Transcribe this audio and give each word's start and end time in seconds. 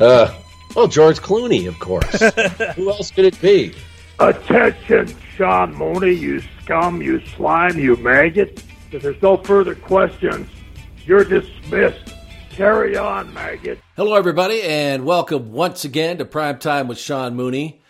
uh, 0.00 0.34
well, 0.74 0.88
George 0.88 1.20
Clooney, 1.20 1.68
of 1.68 1.78
course. 1.78 2.20
Who 2.76 2.90
else 2.90 3.10
could 3.10 3.24
it 3.24 3.40
be? 3.40 3.74
Attention, 4.18 5.14
Sean 5.36 5.74
Mooney, 5.74 6.12
you 6.12 6.42
scum, 6.62 7.00
you 7.00 7.24
slime, 7.26 7.78
you 7.78 7.96
maggot. 7.96 8.62
If 8.92 9.02
there's 9.02 9.22
no 9.22 9.36
further 9.36 9.74
questions, 9.74 10.48
you're 11.06 11.24
dismissed. 11.24 12.14
Carry 12.50 12.96
on, 12.96 13.32
maggot. 13.32 13.78
Hello, 13.96 14.14
everybody, 14.14 14.62
and 14.62 15.04
welcome 15.04 15.52
once 15.52 15.84
again 15.84 16.18
to 16.18 16.24
Prime 16.24 16.58
Time 16.58 16.88
with 16.88 16.98
Sean 16.98 17.36
Mooney. 17.36 17.82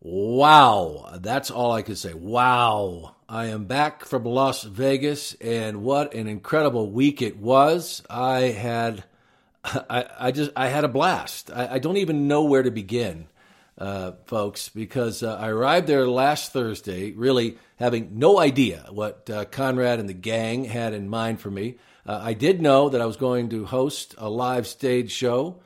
Wow, 0.00 1.18
that's 1.20 1.50
all 1.50 1.72
I 1.72 1.82
can 1.82 1.96
say. 1.96 2.12
Wow. 2.12 3.14
I 3.28 3.46
am 3.46 3.64
back 3.64 4.04
from 4.04 4.24
Las 4.24 4.62
Vegas, 4.62 5.32
and 5.40 5.82
what 5.82 6.12
an 6.12 6.26
incredible 6.26 6.90
week 6.90 7.22
it 7.22 7.38
was. 7.38 8.02
I 8.10 8.40
had, 8.40 9.04
I, 9.64 10.06
I 10.18 10.30
just, 10.32 10.50
I 10.56 10.68
had 10.68 10.84
a 10.84 10.88
blast. 10.88 11.50
I, 11.52 11.74
I 11.74 11.78
don't 11.78 11.96
even 11.96 12.28
know 12.28 12.44
where 12.44 12.62
to 12.62 12.70
begin, 12.70 13.28
uh, 13.78 14.12
folks, 14.26 14.68
because 14.68 15.22
uh, 15.22 15.36
I 15.36 15.48
arrived 15.48 15.86
there 15.86 16.06
last 16.06 16.52
Thursday, 16.52 17.12
really 17.12 17.58
having 17.76 18.18
no 18.18 18.38
idea 18.38 18.86
what 18.90 19.28
uh, 19.30 19.44
Conrad 19.46 20.00
and 20.00 20.08
the 20.08 20.14
gang 20.14 20.64
had 20.64 20.94
in 20.94 21.08
mind 21.08 21.40
for 21.40 21.50
me. 21.50 21.76
Uh, 22.04 22.20
I 22.22 22.34
did 22.34 22.60
know 22.60 22.88
that 22.88 23.00
I 23.00 23.06
was 23.06 23.16
going 23.16 23.50
to 23.50 23.64
host 23.64 24.14
a 24.18 24.28
live 24.28 24.66
stage 24.66 25.12
show, 25.12 25.60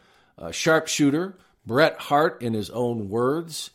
sharpshooter, 0.51 1.39
Bret 1.67 1.99
Hart 1.99 2.43
in 2.43 2.55
his 2.55 2.71
own 2.71 3.09
words. 3.09 3.71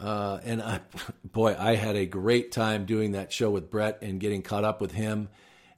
Uh, 0.00 0.40
and 0.44 0.62
I, 0.62 0.80
boy, 1.24 1.56
I 1.58 1.74
had 1.74 1.96
a 1.96 2.06
great 2.06 2.52
time 2.52 2.86
doing 2.86 3.12
that 3.12 3.32
show 3.32 3.50
with 3.50 3.70
Bret 3.70 3.98
and 4.02 4.18
getting 4.18 4.42
caught 4.42 4.64
up 4.64 4.80
with 4.80 4.92
him. 4.92 5.28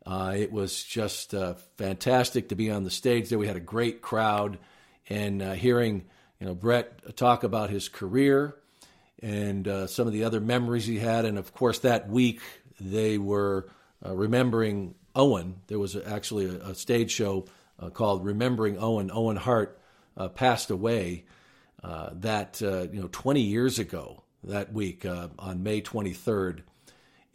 Uh, 0.08 0.32
it 0.34 0.50
was 0.50 0.82
just 0.82 1.34
uh, 1.34 1.52
fantastic 1.76 2.48
to 2.48 2.54
be 2.54 2.70
on 2.70 2.82
the 2.82 2.90
stage 2.90 3.28
there. 3.28 3.38
We 3.38 3.46
had 3.46 3.56
a 3.56 3.60
great 3.60 4.00
crowd, 4.00 4.58
and 5.10 5.42
uh, 5.42 5.52
hearing 5.52 6.06
you 6.40 6.46
know 6.46 6.54
Bret 6.54 7.14
talk 7.14 7.44
about 7.44 7.68
his 7.68 7.90
career 7.90 8.56
and 9.22 9.68
uh, 9.68 9.86
some 9.86 10.06
of 10.06 10.14
the 10.14 10.24
other 10.24 10.40
memories 10.40 10.86
he 10.86 10.98
had, 10.98 11.26
and 11.26 11.36
of 11.36 11.52
course 11.52 11.80
that 11.80 12.08
week 12.08 12.40
they 12.80 13.18
were 13.18 13.68
uh, 14.04 14.14
remembering 14.16 14.94
Owen. 15.14 15.56
There 15.66 15.78
was 15.78 15.94
actually 15.94 16.46
a, 16.46 16.70
a 16.70 16.74
stage 16.74 17.10
show 17.10 17.44
called 17.92 18.24
"Remembering 18.24 18.78
Owen." 18.78 19.10
Owen 19.12 19.36
Hart 19.36 19.78
passed 20.34 20.70
away 20.70 21.26
uh, 21.82 22.10
that 22.14 22.62
uh, 22.62 22.86
you 22.91 23.00
know 23.00 23.08
20 23.12 23.41
years 23.41 23.78
ago 23.78 24.22
that 24.44 24.72
week 24.72 25.04
uh, 25.04 25.28
on 25.38 25.62
May 25.62 25.80
23rd. 25.80 26.62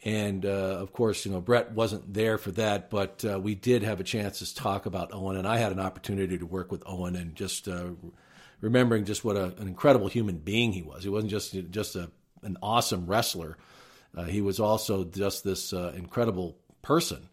And 0.06 0.46
uh, 0.46 0.50
of 0.50 0.92
course, 0.92 1.26
you 1.26 1.32
know 1.32 1.40
Bret 1.40 1.72
wasn't 1.72 2.14
there 2.14 2.38
for 2.38 2.52
that, 2.52 2.90
but 2.90 3.24
uh, 3.24 3.40
we 3.40 3.56
did 3.56 3.84
have 3.84 4.02
a 4.02 4.04
chance 4.04 4.40
to 4.40 4.56
talk 4.56 4.86
about 4.86 5.14
Owen, 5.14 5.38
and 5.38 5.48
I 5.48 5.58
had 5.58 5.72
an 5.72 5.80
opportunity 5.80 6.38
to 6.38 6.46
work 6.46 6.72
with 6.72 6.84
Owen, 6.86 7.16
and 7.16 7.36
just 7.36 7.70
remembering 8.60 9.06
just 9.06 9.24
what 9.24 9.38
a, 9.38 9.56
an 9.58 9.68
incredible 9.68 10.10
human 10.10 10.38
being 10.38 10.74
he 10.74 10.82
was. 10.82 11.04
He 11.04 11.10
wasn't 11.10 11.32
just 11.32 11.56
just 11.72 11.96
a, 11.96 12.12
an 12.42 12.58
awesome 12.62 13.08
wrestler; 13.08 13.58
he 14.28 14.42
was 14.42 14.60
also 14.60 15.06
just 15.06 15.46
this 15.46 15.72
incredible 15.72 16.58
person. 16.82 17.30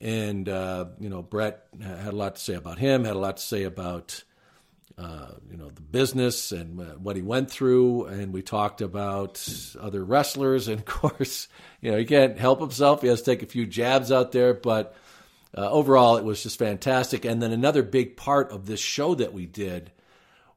And 0.00 0.46
you 0.46 1.08
know, 1.08 1.22
Bret 1.22 1.66
had 1.82 2.12
a 2.14 2.16
lot 2.16 2.36
to 2.36 2.40
say 2.40 2.54
about 2.54 2.78
him, 2.78 3.04
had 3.04 3.16
a 3.16 3.18
lot 3.18 3.38
to 3.38 3.42
say 3.42 3.64
about 3.64 4.22
uh, 4.98 5.28
you 5.48 5.56
know 5.56 5.70
the 5.70 5.80
business 5.80 6.50
and 6.50 6.80
uh, 6.80 6.84
what 6.96 7.14
he 7.14 7.22
went 7.22 7.50
through, 7.50 8.06
and 8.06 8.32
we 8.32 8.42
talked 8.42 8.80
about 8.80 9.46
other 9.80 10.04
wrestlers. 10.04 10.66
And 10.66 10.80
of 10.80 10.86
course, 10.86 11.46
you 11.80 11.90
know 11.92 11.98
he 11.98 12.04
can't 12.04 12.38
help 12.38 12.60
himself; 12.60 13.02
he 13.02 13.08
has 13.08 13.22
to 13.22 13.30
take 13.30 13.42
a 13.42 13.46
few 13.46 13.64
jabs 13.66 14.10
out 14.10 14.32
there. 14.32 14.54
But 14.54 14.96
uh, 15.56 15.70
overall, 15.70 16.16
it 16.16 16.24
was 16.24 16.42
just 16.42 16.58
fantastic. 16.58 17.24
And 17.24 17.40
then 17.40 17.52
another 17.52 17.82
big 17.82 18.16
part 18.16 18.50
of 18.50 18.66
this 18.66 18.80
show 18.80 19.14
that 19.14 19.32
we 19.32 19.46
did 19.46 19.92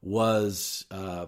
was 0.01 0.85
uh, 0.89 1.27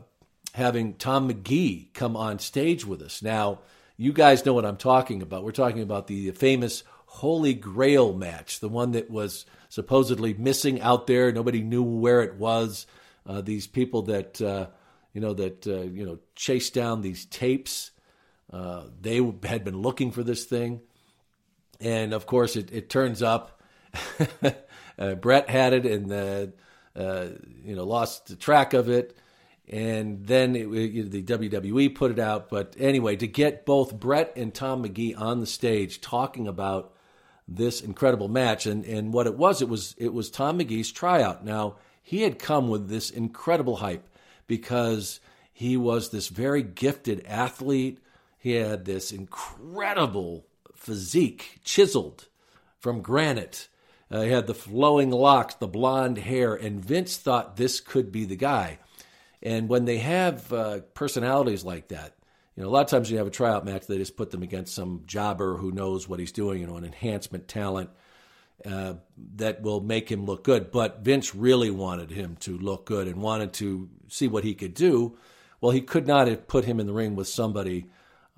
having 0.53 0.96
Tom 0.96 1.28
Magee 1.28 1.91
come 1.94 2.18
on 2.18 2.40
stage 2.40 2.85
with 2.85 3.02
us. 3.02 3.22
Now, 3.22 3.59
you 3.96 4.12
guys 4.12 4.46
know 4.46 4.53
what 4.53 4.66
I'm 4.66 4.78
talking 4.78 5.22
about. 5.22 5.44
We're 5.44 5.52
talking 5.52 5.84
about 5.84 6.07
the 6.07 6.31
famous 6.31 6.84
Holy 7.06 7.53
Grail 7.53 8.13
match, 8.13 8.59
the 8.59 8.69
one 8.69 8.94
that 8.94 9.12
was 9.12 9.46
supposedly 9.69 10.34
missing 10.34 10.81
out 10.81 11.06
there. 11.06 11.31
Nobody 11.31 11.62
knew 11.62 11.84
where 11.84 12.23
it 12.23 12.35
was 12.35 12.88
uh, 13.25 13.41
these 13.41 13.67
people 13.67 14.03
that 14.03 14.41
uh, 14.41 14.67
you 15.13 15.22
know 15.22 15.34
that 15.34 15.66
uh, 15.67 15.81
you 15.81 16.06
know 16.06 16.19
chased 16.35 16.73
down 16.73 17.01
these 17.01 17.25
tapes. 17.25 17.91
Uh, 18.51 18.84
they 19.01 19.16
had 19.44 19.63
been 19.63 19.81
looking 19.81 20.11
for 20.11 20.23
this 20.23 20.45
thing, 20.45 20.81
and 21.79 22.13
of 22.13 22.25
course, 22.25 22.56
it, 22.56 22.72
it 22.72 22.89
turns 22.89 23.22
up. 23.22 23.61
Uh, 24.95 25.16
Bret 25.16 25.50
had 25.50 25.73
it, 25.73 25.88
and 25.88 26.11
uh, 26.95 27.25
you 27.66 27.75
know 27.75 27.84
lost 27.84 28.28
the 28.28 28.35
track 28.35 28.73
of 28.73 28.88
it. 28.88 29.17
And 29.67 30.25
then 30.25 30.55
it, 30.55 30.67
it, 30.67 31.11
the 31.11 31.23
WWE 31.23 31.95
put 31.95 32.11
it 32.11 32.19
out. 32.19 32.50
But 32.50 32.75
anyway, 32.78 33.16
to 33.16 33.28
get 33.28 33.66
both 33.66 33.97
Bret 33.97 34.34
and 34.35 34.53
Tom 34.53 34.81
Magee 34.81 35.16
on 35.16 35.40
the 35.40 35.47
stage 35.47 36.00
talking 36.00 36.47
about 36.47 36.94
this 37.47 37.81
incredible 37.81 38.28
match, 38.28 38.66
and, 38.66 38.85
and 38.85 39.13
what 39.13 39.25
it 39.25 39.35
was, 39.35 39.61
it 39.61 39.69
was 39.69 39.95
it 39.97 40.13
was 40.13 40.29
Tom 40.29 40.59
Magee's 40.59 40.91
tryout. 40.91 41.44
Now 41.44 41.78
he 42.03 42.22
had 42.22 42.38
come 42.38 42.68
with 42.68 42.90
this 42.90 43.09
incredible 43.09 43.78
hype 43.78 44.08
because 44.46 45.22
he 45.53 45.78
was 45.78 46.09
this 46.09 46.28
very 46.28 46.62
gifted 46.62 47.25
athlete. 47.25 48.00
He 48.38 48.52
had 48.52 48.84
this 48.84 49.12
incredible 49.14 50.46
physique, 50.75 51.62
chiseled 51.64 52.28
from 52.78 53.02
granite. 53.02 53.69
Uh, 54.12 54.22
he 54.24 54.31
had 54.31 54.47
the 54.47 54.53
flowing 54.53 55.09
locks, 55.12 55.56
the 55.56 55.68
blonde 55.68 56.18
hair, 56.18 56.53
and 56.53 56.84
Vince 56.84 57.16
thought 57.16 57.56
this 57.56 57.80
could 57.80 58.12
be 58.12 58.25
the 58.25 58.35
guy. 58.35 58.80
And 59.41 59.70
when 59.70 59.85
they 59.85 60.00
have 60.00 60.52
uh, 60.52 60.80
personalities 60.94 61.64
like 61.64 61.88
that, 61.88 62.16
you 62.56 62.64
know, 62.64 62.70
a 62.70 62.72
lot 62.72 62.81
of 62.81 62.90
times 62.90 63.09
you 63.09 63.18
have 63.18 63.28
a 63.28 63.31
tryout 63.31 63.66
match, 63.66 63.88
they 63.88 63.97
just 63.97 64.18
put 64.18 64.30
them 64.30 64.44
against 64.44 64.75
some 64.75 65.03
jobber 65.06 65.56
who 65.56 65.72
knows 65.72 66.08
what 66.08 66.20
he's 66.20 66.34
doing, 66.34 66.59
you 66.59 66.68
know, 66.68 66.75
an 66.78 66.85
enhancement 66.85 67.47
talent 67.47 67.90
uh, 68.66 68.96
that 69.35 69.62
will 69.62 69.81
make 69.81 70.12
him 70.12 70.25
look 70.25 70.44
good. 70.44 70.72
But 70.72 71.00
Vince 71.00 71.35
really 71.35 71.72
wanted 71.72 72.12
him 72.12 72.38
to 72.41 72.57
look 72.57 72.85
good 72.85 73.07
and 73.07 73.22
wanted 73.22 73.53
to 73.53 73.90
see 74.07 74.28
what 74.28 74.44
he 74.44 74.53
could 74.53 74.74
do. 74.74 75.18
Well, 75.62 75.72
he 75.72 75.81
could 75.81 76.07
not 76.07 76.28
have 76.28 76.47
put 76.47 76.66
him 76.66 76.79
in 76.79 76.88
the 76.88 76.94
ring 76.94 77.16
with 77.16 77.28
somebody 77.28 77.88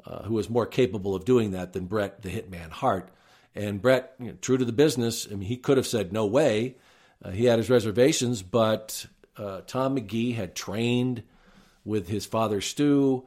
uh, 0.05 0.23
who 0.23 0.35
was 0.35 0.49
more 0.49 0.65
capable 0.65 1.15
of 1.15 1.25
doing 1.25 1.51
that 1.51 1.73
than 1.73 1.85
Bret 1.85 2.21
the 2.21 2.29
Hitman 2.29 2.69
Hart. 2.69 3.09
And 3.55 3.81
Bret, 3.81 4.13
you 4.19 4.27
know, 4.27 4.37
true 4.41 4.57
to 4.57 4.65
the 4.65 4.73
business, 4.73 5.27
I 5.29 5.35
mean, 5.35 5.47
he 5.47 5.57
could 5.57 5.77
have 5.77 5.87
said 5.87 6.11
no 6.11 6.25
way. 6.25 6.75
Uh, 7.23 7.31
he 7.31 7.45
had 7.45 7.57
his 7.57 7.69
reservations, 7.69 8.43
but 8.43 9.05
uh, 9.37 9.61
Tom 9.65 9.95
Magee 9.95 10.33
had 10.33 10.55
trained 10.55 11.23
with 11.83 12.07
his 12.07 12.25
father 12.25 12.61
Stu, 12.61 13.25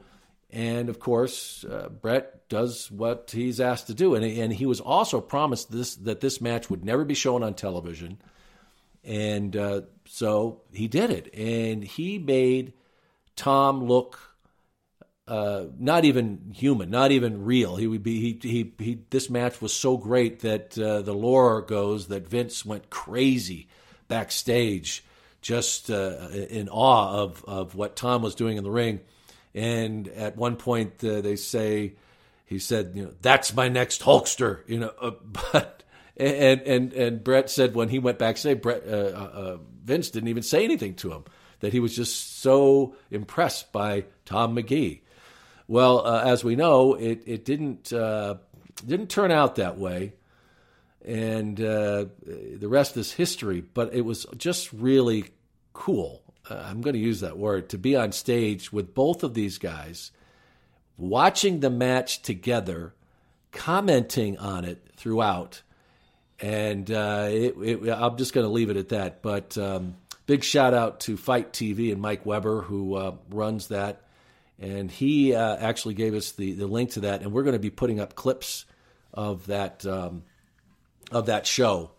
and 0.51 0.89
of 0.89 0.99
course, 0.99 1.63
uh, 1.63 1.89
Bret 1.89 2.49
does 2.49 2.89
what 2.89 3.31
he's 3.31 3.59
asked 3.59 3.87
to 3.87 3.93
do. 3.93 4.15
And, 4.15 4.25
and 4.25 4.51
he 4.51 4.65
was 4.65 4.79
also 4.79 5.21
promised 5.21 5.71
this 5.71 5.95
that 5.97 6.21
this 6.21 6.41
match 6.41 6.69
would 6.69 6.83
never 6.83 7.05
be 7.05 7.13
shown 7.13 7.43
on 7.43 7.53
television. 7.53 8.19
And 9.03 9.55
uh, 9.55 9.81
so 10.05 10.61
he 10.73 10.87
did 10.87 11.11
it. 11.11 11.33
And 11.35 11.83
he 11.83 12.17
made 12.17 12.73
Tom 13.35 13.83
look 13.83 14.19
uh, 15.27 15.65
not 15.77 16.05
even 16.05 16.51
human, 16.55 16.89
not 16.89 17.11
even 17.11 17.45
real. 17.45 17.75
He 17.75 17.85
would 17.85 18.01
be 18.01 18.19
he 18.19 18.49
he, 18.49 18.73
he 18.83 18.99
This 19.11 19.29
match 19.29 19.61
was 19.61 19.71
so 19.71 19.97
great 19.97 20.39
that 20.39 20.77
uh, 20.79 21.03
the 21.03 21.13
lore 21.13 21.61
goes 21.61 22.07
that 22.07 22.27
Vince 22.27 22.65
went 22.65 22.89
crazy 22.89 23.67
backstage, 24.07 25.05
just 25.43 25.91
uh, 25.91 26.29
in 26.31 26.69
awe 26.69 27.21
of 27.21 27.45
of 27.45 27.75
what 27.75 27.95
Tom 27.95 28.23
was 28.23 28.33
doing 28.33 28.57
in 28.57 28.63
the 28.63 28.71
ring 28.71 29.01
And 29.55 30.07
at 30.09 30.37
one 30.37 30.55
point, 30.55 31.03
uh, 31.03 31.21
they 31.21 31.35
say 31.35 31.95
he 32.45 32.59
said, 32.59 32.91
"You 32.95 33.03
know, 33.03 33.13
that's 33.21 33.53
my 33.53 33.67
next 33.67 34.01
Hulkster." 34.01 34.61
You 34.67 34.79
know, 34.79 34.93
uh, 34.99 35.11
but 35.51 35.83
and 36.17 36.61
and 36.61 36.93
and 36.93 37.23
Bret 37.23 37.49
said 37.49 37.75
when 37.75 37.89
he 37.89 37.99
went 37.99 38.19
backstage, 38.19 38.61
Bret 38.61 38.83
uh, 38.87 38.91
uh, 38.91 39.57
Vince 39.83 40.09
didn't 40.09 40.29
even 40.29 40.43
say 40.43 40.63
anything 40.63 40.95
to 40.95 41.11
him. 41.11 41.23
That 41.61 41.73
he 41.73 41.79
was 41.79 41.95
just 41.95 42.39
so 42.39 42.95
impressed 43.11 43.71
by 43.73 44.05
Tom 44.25 44.53
Magee. 44.53 45.03
Well, 45.67 46.05
uh, 46.05 46.23
as 46.23 46.43
we 46.43 46.55
know, 46.55 46.95
it 46.95 47.23
it 47.25 47.45
didn't 47.45 47.93
uh, 47.93 48.35
didn't 48.85 49.09
turn 49.09 49.31
out 49.31 49.55
that 49.55 49.77
way, 49.77 50.13
and 51.05 51.59
uh, 51.59 52.05
the 52.25 52.67
rest 52.67 52.97
is 52.97 53.11
history. 53.11 53.61
But 53.61 53.93
it 53.93 54.01
was 54.01 54.25
just 54.37 54.71
really 54.73 55.25
cool. 55.73 56.23
Uh, 56.49 56.63
I'm 56.65 56.81
going 56.81 56.93
to 56.93 56.99
use 56.99 57.21
that 57.21 57.37
word 57.37 57.69
to 57.69 57.77
be 57.77 57.95
on 57.95 58.11
stage 58.11 58.71
with 58.73 58.93
both 58.93 59.23
of 59.23 59.33
these 59.33 59.57
guys, 59.57 60.11
watching 60.97 61.59
the 61.59 61.69
match 61.69 62.21
together, 62.21 62.93
commenting 63.51 64.37
on 64.37 64.65
it 64.65 64.85
throughout, 64.95 65.61
and 66.39 66.89
uh, 66.89 67.27
it, 67.29 67.55
it, 67.57 67.89
I'm 67.89 68.17
just 68.17 68.33
going 68.33 68.45
to 68.45 68.51
leave 68.51 68.69
it 68.69 68.77
at 68.77 68.89
that. 68.89 69.21
But 69.21 69.57
um, 69.57 69.95
big 70.25 70.43
shout 70.43 70.73
out 70.73 71.01
to 71.01 71.17
FITE 71.17 71.53
TV 71.53 71.91
and 71.91 72.01
Mike 72.01 72.25
Weber 72.25 72.61
who 72.61 72.95
uh, 72.95 73.15
runs 73.29 73.67
that 73.67 74.03
and 74.59 74.91
he 74.91 75.33
uh, 75.33 75.55
actually 75.57 75.93
gave 75.93 76.13
us 76.13 76.33
the, 76.33 76.53
the 76.53 76.67
link 76.67 76.91
to 76.91 77.01
that, 77.01 77.21
and 77.21 77.31
we're 77.31 77.43
going 77.43 77.53
to 77.53 77.59
be 77.59 77.69
putting 77.69 77.99
up 77.99 78.15
clips 78.15 78.65
of 79.13 79.47
that 79.47 79.85
um, 79.85 80.23
of 81.11 81.27
that 81.27 81.47
show. 81.47 81.91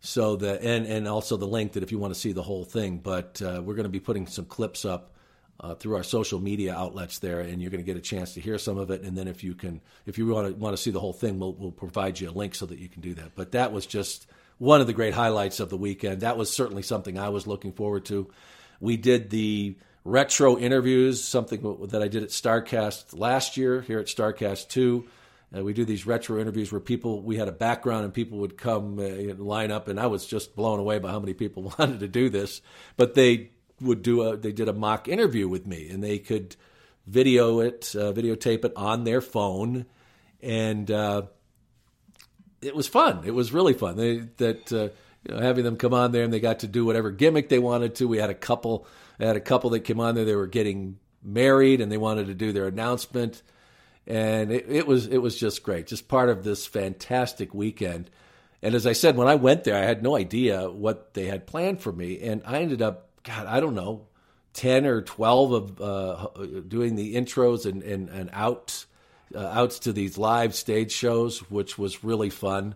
So 0.00 0.36
the 0.36 0.62
and 0.62 0.86
and 0.86 1.06
also 1.06 1.36
the 1.36 1.46
link 1.46 1.72
that 1.72 1.82
if 1.82 1.92
you 1.92 1.98
want 1.98 2.14
to 2.14 2.18
see 2.20 2.32
the 2.32 2.42
whole 2.42 2.64
thing, 2.64 2.98
but 2.98 3.40
uh, 3.42 3.60
we're 3.62 3.74
going 3.74 3.84
to 3.84 3.90
be 3.90 4.00
putting 4.00 4.26
some 4.26 4.46
clips 4.46 4.84
up 4.84 5.12
uh, 5.60 5.74
through 5.74 5.96
our 5.96 6.02
social 6.02 6.40
media 6.40 6.74
outlets 6.74 7.18
there, 7.18 7.40
and 7.40 7.60
you're 7.60 7.70
going 7.70 7.82
to 7.82 7.86
get 7.86 7.98
a 7.98 8.00
chance 8.00 8.32
to 8.34 8.40
hear 8.40 8.56
some 8.56 8.78
of 8.78 8.90
it. 8.90 9.02
And 9.02 9.16
then 9.16 9.28
if 9.28 9.44
you 9.44 9.54
can, 9.54 9.82
if 10.06 10.16
you 10.16 10.26
want 10.26 10.48
to 10.48 10.54
want 10.54 10.74
to 10.74 10.82
see 10.82 10.90
the 10.90 11.00
whole 11.00 11.12
thing, 11.12 11.38
we'll 11.38 11.52
we'll 11.52 11.70
provide 11.70 12.18
you 12.18 12.30
a 12.30 12.32
link 12.32 12.54
so 12.54 12.64
that 12.66 12.78
you 12.78 12.88
can 12.88 13.02
do 13.02 13.14
that. 13.14 13.32
But 13.34 13.52
that 13.52 13.72
was 13.72 13.84
just 13.84 14.26
one 14.56 14.80
of 14.80 14.86
the 14.86 14.94
great 14.94 15.12
highlights 15.12 15.60
of 15.60 15.68
the 15.68 15.76
weekend. 15.76 16.22
That 16.22 16.38
was 16.38 16.50
certainly 16.50 16.82
something 16.82 17.18
I 17.18 17.28
was 17.28 17.46
looking 17.46 17.72
forward 17.72 18.06
to. 18.06 18.30
We 18.80 18.96
did 18.96 19.28
the 19.28 19.76
retro 20.04 20.56
interviews, 20.56 21.22
something 21.22 21.88
that 21.88 22.02
I 22.02 22.08
did 22.08 22.22
at 22.22 22.30
Starcast 22.30 23.18
last 23.18 23.58
year 23.58 23.82
here 23.82 23.98
at 23.98 24.06
Starcast 24.06 24.68
2. 24.68 25.06
Uh, 25.56 25.64
we 25.64 25.72
do 25.72 25.84
these 25.84 26.06
retro 26.06 26.40
interviews 26.40 26.70
where 26.70 26.80
people, 26.80 27.22
we 27.22 27.36
had 27.36 27.48
a 27.48 27.52
background 27.52 28.04
and 28.04 28.14
people 28.14 28.38
would 28.38 28.56
come 28.56 28.98
uh, 28.98 29.34
line 29.34 29.70
up, 29.70 29.88
and 29.88 29.98
I 29.98 30.06
was 30.06 30.26
just 30.26 30.54
blown 30.54 30.78
away 30.78 30.98
by 30.98 31.10
how 31.10 31.20
many 31.20 31.34
people 31.34 31.74
wanted 31.78 32.00
to 32.00 32.08
do 32.08 32.28
this. 32.28 32.60
But 32.96 33.14
they 33.14 33.50
would 33.80 34.02
do 34.02 34.22
a, 34.22 34.36
they 34.36 34.52
did 34.52 34.68
a 34.68 34.72
mock 34.72 35.08
interview 35.08 35.48
with 35.48 35.66
me, 35.66 35.88
and 35.88 36.02
they 36.02 36.18
could 36.18 36.56
video 37.06 37.60
it, 37.60 37.94
uh, 37.96 38.12
videotape 38.12 38.64
it 38.64 38.72
on 38.76 39.04
their 39.04 39.20
phone, 39.20 39.86
and 40.40 40.90
uh, 40.90 41.22
it 42.62 42.76
was 42.76 42.86
fun. 42.86 43.22
It 43.24 43.32
was 43.32 43.52
really 43.52 43.74
fun. 43.74 43.96
They, 43.96 44.18
that 44.36 44.72
uh, 44.72 44.88
you 45.26 45.34
know, 45.34 45.40
having 45.40 45.64
them 45.64 45.76
come 45.76 45.94
on 45.94 46.12
there 46.12 46.24
and 46.24 46.32
they 46.32 46.40
got 46.40 46.60
to 46.60 46.66
do 46.66 46.84
whatever 46.84 47.10
gimmick 47.10 47.48
they 47.48 47.58
wanted 47.58 47.94
to. 47.96 48.08
We 48.08 48.18
had 48.18 48.30
a 48.30 48.34
couple 48.34 48.86
I 49.18 49.26
had 49.26 49.36
a 49.36 49.40
couple 49.40 49.70
that 49.70 49.80
came 49.80 50.00
on 50.00 50.14
there. 50.14 50.24
They 50.24 50.34
were 50.34 50.46
getting 50.46 50.98
married 51.22 51.80
and 51.80 51.92
they 51.92 51.98
wanted 51.98 52.28
to 52.28 52.34
do 52.34 52.52
their 52.52 52.66
announcement, 52.66 53.42
and 54.06 54.52
it, 54.52 54.66
it 54.68 54.86
was 54.86 55.06
it 55.06 55.18
was 55.18 55.38
just 55.38 55.62
great, 55.62 55.86
just 55.86 56.08
part 56.08 56.28
of 56.28 56.44
this 56.44 56.66
fantastic 56.66 57.54
weekend. 57.54 58.10
And 58.62 58.74
as 58.74 58.86
I 58.86 58.92
said, 58.92 59.16
when 59.16 59.28
I 59.28 59.36
went 59.36 59.64
there, 59.64 59.76
I 59.76 59.86
had 59.86 60.02
no 60.02 60.16
idea 60.16 60.70
what 60.70 61.14
they 61.14 61.26
had 61.26 61.46
planned 61.46 61.80
for 61.80 61.92
me, 61.92 62.20
and 62.20 62.42
I 62.44 62.60
ended 62.60 62.82
up, 62.82 63.08
God, 63.22 63.46
I 63.46 63.60
don't 63.60 63.74
know, 63.74 64.06
ten 64.52 64.86
or 64.86 65.02
twelve 65.02 65.52
of 65.52 65.80
uh, 65.80 66.28
doing 66.68 66.96
the 66.96 67.14
intros 67.14 67.66
and 67.66 67.82
and, 67.82 68.08
and 68.08 68.30
outs 68.32 68.86
uh, 69.34 69.46
outs 69.46 69.80
to 69.80 69.92
these 69.92 70.18
live 70.18 70.54
stage 70.54 70.92
shows, 70.92 71.38
which 71.50 71.78
was 71.78 72.04
really 72.04 72.30
fun 72.30 72.74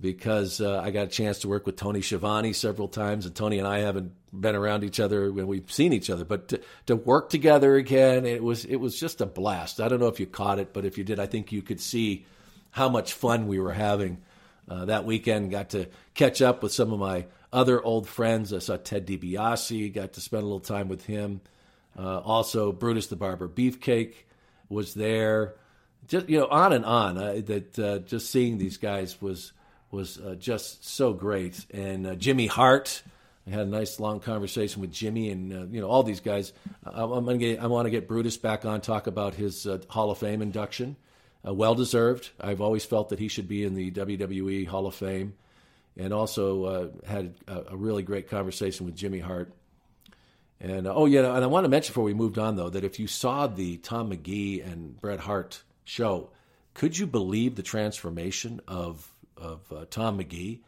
because 0.00 0.60
uh, 0.60 0.80
I 0.80 0.90
got 0.90 1.06
a 1.06 1.10
chance 1.10 1.40
to 1.40 1.48
work 1.48 1.66
with 1.66 1.76
Tony 1.76 2.02
Schiavone 2.02 2.52
several 2.52 2.88
times, 2.88 3.26
and 3.26 3.34
Tony 3.34 3.58
and 3.58 3.66
I 3.68 3.78
haven't 3.78 4.12
been 4.32 4.54
around 4.54 4.84
each 4.84 5.00
other 5.00 5.32
when 5.32 5.46
we've 5.46 5.70
seen 5.70 5.92
each 5.92 6.10
other, 6.10 6.24
but 6.24 6.48
to, 6.48 6.60
to, 6.86 6.96
work 6.96 7.30
together 7.30 7.76
again, 7.76 8.26
it 8.26 8.42
was 8.42 8.64
it 8.64 8.76
was 8.76 8.98
just 8.98 9.20
a 9.20 9.26
blast. 9.26 9.80
I 9.80 9.88
don't 9.88 10.00
know 10.00 10.08
if 10.08 10.18
you 10.18 10.26
caught 10.26 10.58
it, 10.58 10.72
but 10.72 10.84
if 10.84 10.98
you 10.98 11.04
did, 11.04 11.20
I 11.20 11.26
think 11.26 11.52
you 11.52 11.62
could 11.62 11.80
see 11.80 12.26
how 12.70 12.88
much 12.88 13.12
fun 13.12 13.46
we 13.46 13.60
were 13.60 13.72
having 13.72 14.18
uh, 14.68 14.86
that 14.86 15.04
weekend. 15.04 15.50
Got 15.50 15.70
to 15.70 15.88
catch 16.14 16.42
up 16.42 16.62
with 16.62 16.72
some 16.72 16.92
of 16.92 16.98
my 16.98 17.26
other 17.52 17.82
old 17.82 18.08
friends. 18.08 18.52
I 18.52 18.58
saw 18.58 18.76
Ted 18.76 19.06
DiBiase, 19.06 19.94
got 19.94 20.14
to 20.14 20.20
spend 20.20 20.42
a 20.42 20.46
little 20.46 20.60
time 20.60 20.88
with 20.88 21.06
him. 21.06 21.40
Uh, 21.96 22.18
also, 22.18 22.72
Brutus 22.72 23.06
the 23.06 23.16
Barber 23.16 23.48
Beefcake 23.48 24.14
was 24.68 24.94
there. 24.94 25.54
Just 26.08 26.28
you 26.28 26.40
know, 26.40 26.48
on 26.48 26.72
and 26.72 26.84
on. 26.84 27.14
That 27.14 27.78
uh, 27.78 27.98
just 28.00 28.30
seeing 28.30 28.58
these 28.58 28.76
guys 28.76 29.22
was 29.22 29.52
was 29.94 30.18
uh, 30.18 30.34
just 30.34 30.86
so 30.86 31.12
great. 31.12 31.64
And 31.72 32.06
uh, 32.06 32.14
Jimmy 32.16 32.46
Hart, 32.46 33.02
I 33.46 33.50
had 33.50 33.60
a 33.60 33.70
nice 33.70 34.00
long 34.00 34.20
conversation 34.20 34.80
with 34.80 34.92
Jimmy 34.92 35.30
and 35.30 35.52
uh, 35.52 35.66
you 35.70 35.80
know 35.80 35.88
all 35.88 36.02
these 36.02 36.20
guys. 36.20 36.52
I, 36.84 37.02
am 37.02 37.24
gonna 37.24 37.38
get, 37.38 37.60
I 37.60 37.66
want 37.66 37.86
to 37.86 37.90
get 37.90 38.08
Brutus 38.08 38.36
back 38.36 38.64
on 38.64 38.80
talk 38.80 39.06
about 39.06 39.34
his 39.34 39.66
uh, 39.66 39.78
Hall 39.88 40.10
of 40.10 40.18
Fame 40.18 40.42
induction. 40.42 40.96
Uh, 41.46 41.52
well 41.52 41.74
deserved. 41.74 42.30
I've 42.40 42.60
always 42.60 42.84
felt 42.84 43.10
that 43.10 43.18
he 43.18 43.28
should 43.28 43.48
be 43.48 43.64
in 43.64 43.74
the 43.74 43.90
WWE 43.90 44.66
Hall 44.66 44.86
of 44.86 44.94
Fame, 44.94 45.34
and 45.96 46.12
also 46.12 46.64
uh, 46.64 46.88
had 47.06 47.34
a, 47.46 47.72
a, 47.72 47.76
really 47.76 48.02
great 48.02 48.30
conversation 48.30 48.86
with 48.86 48.96
Jimmy 48.96 49.18
Hart. 49.18 49.52
And 50.58 50.86
oh 50.86 51.04
yeah, 51.04 51.34
and 51.34 51.44
I 51.44 51.46
want 51.46 51.64
to 51.64 51.68
mention 51.68 51.92
before 51.92 52.04
we 52.04 52.14
moved 52.14 52.38
on 52.38 52.56
though 52.56 52.70
that 52.70 52.84
if 52.84 52.98
you 52.98 53.06
saw 53.06 53.46
the 53.46 53.76
Tom 53.76 54.08
Magee 54.08 54.62
and 54.62 54.98
Bret 54.98 55.20
Hart 55.20 55.62
show, 55.84 56.30
could 56.72 56.96
you 56.96 57.06
believe 57.06 57.56
the 57.56 57.62
transformation 57.62 58.60
of 58.66 59.13
of 59.36 59.60
uh, 59.72 59.84
Tom 59.90 60.16
Magee. 60.16 60.62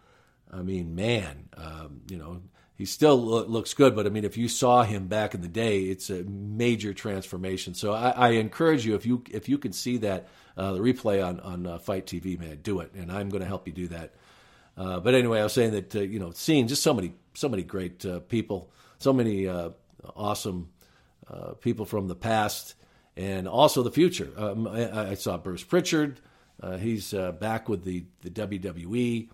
I 0.53 0.63
mean, 0.63 0.95
man, 0.95 1.49
um, 1.57 2.03
you 2.09 2.17
know, 2.17 2.41
he 2.77 2.85
still 2.85 3.17
lo- 3.17 3.47
looks 3.47 3.75
good, 3.75 3.97
but 3.97 4.07
I 4.07 4.11
mean, 4.11 4.25
if 4.25 4.37
you 4.37 4.49
saw 4.49 4.83
him 4.83 5.07
back 5.09 5.35
in 5.35 5.41
the 5.41 5.49
day, 5.49 5.83
it's 5.83 6.11
a 6.11 6.23
major 6.25 6.93
transformation. 6.93 7.75
So 7.75 7.93
I, 7.93 8.11
I 8.11 8.29
encourage 8.31 8.85
you 8.85 8.95
if 8.95 9.07
you 9.07 9.25
if 9.31 9.49
you 9.49 9.59
can 9.59 9.73
see 9.73 9.97
that 9.99 10.29
uh, 10.57 10.73
the 10.73 10.81
replay 10.81 11.27
on 11.27 11.41
on 11.41 11.67
uh, 11.67 11.79
FITE 11.79 12.07
TV, 12.07 12.39
man, 12.39 12.61
do 12.63 12.81
it, 12.81 12.93
and 12.95 13.11
I'm 13.11 13.31
going 13.31 13.43
to 13.43 13.49
help 13.49 13.67
you 13.67 13.73
do 13.73 13.89
that. 13.89 14.15
Uh, 14.77 15.01
but 15.01 15.15
anyway, 15.15 15.41
I 15.41 15.45
was 15.45 15.55
saying 15.55 15.73
that 15.73 15.97
uh, 15.97 16.01
you 16.01 16.19
know, 16.19 16.33
seeing 16.33 16.69
just 16.69 16.83
so 16.83 16.93
many 16.93 17.15
so 17.35 17.49
many 17.49 17.63
great 17.63 18.05
uh, 18.05 18.21
people, 18.21 18.71
so 18.99 19.13
many 19.13 19.49
uh, 19.49 19.71
awesome 20.15 20.71
people 21.61 21.85
from 21.85 22.07
the 22.07 22.15
past, 22.15 22.75
and 23.17 23.49
also 23.49 23.83
the 23.83 23.91
future. 23.91 24.31
Um, 24.37 24.69
I, 24.69 25.11
I, 25.11 25.15
saw 25.15 25.37
Bruce 25.39 25.65
Prichard. 25.65 26.21
He's 26.79 27.13
back 27.13 27.69
with 27.69 27.85
the 27.85 28.05
the 28.23 28.31
WWE, 28.31 29.29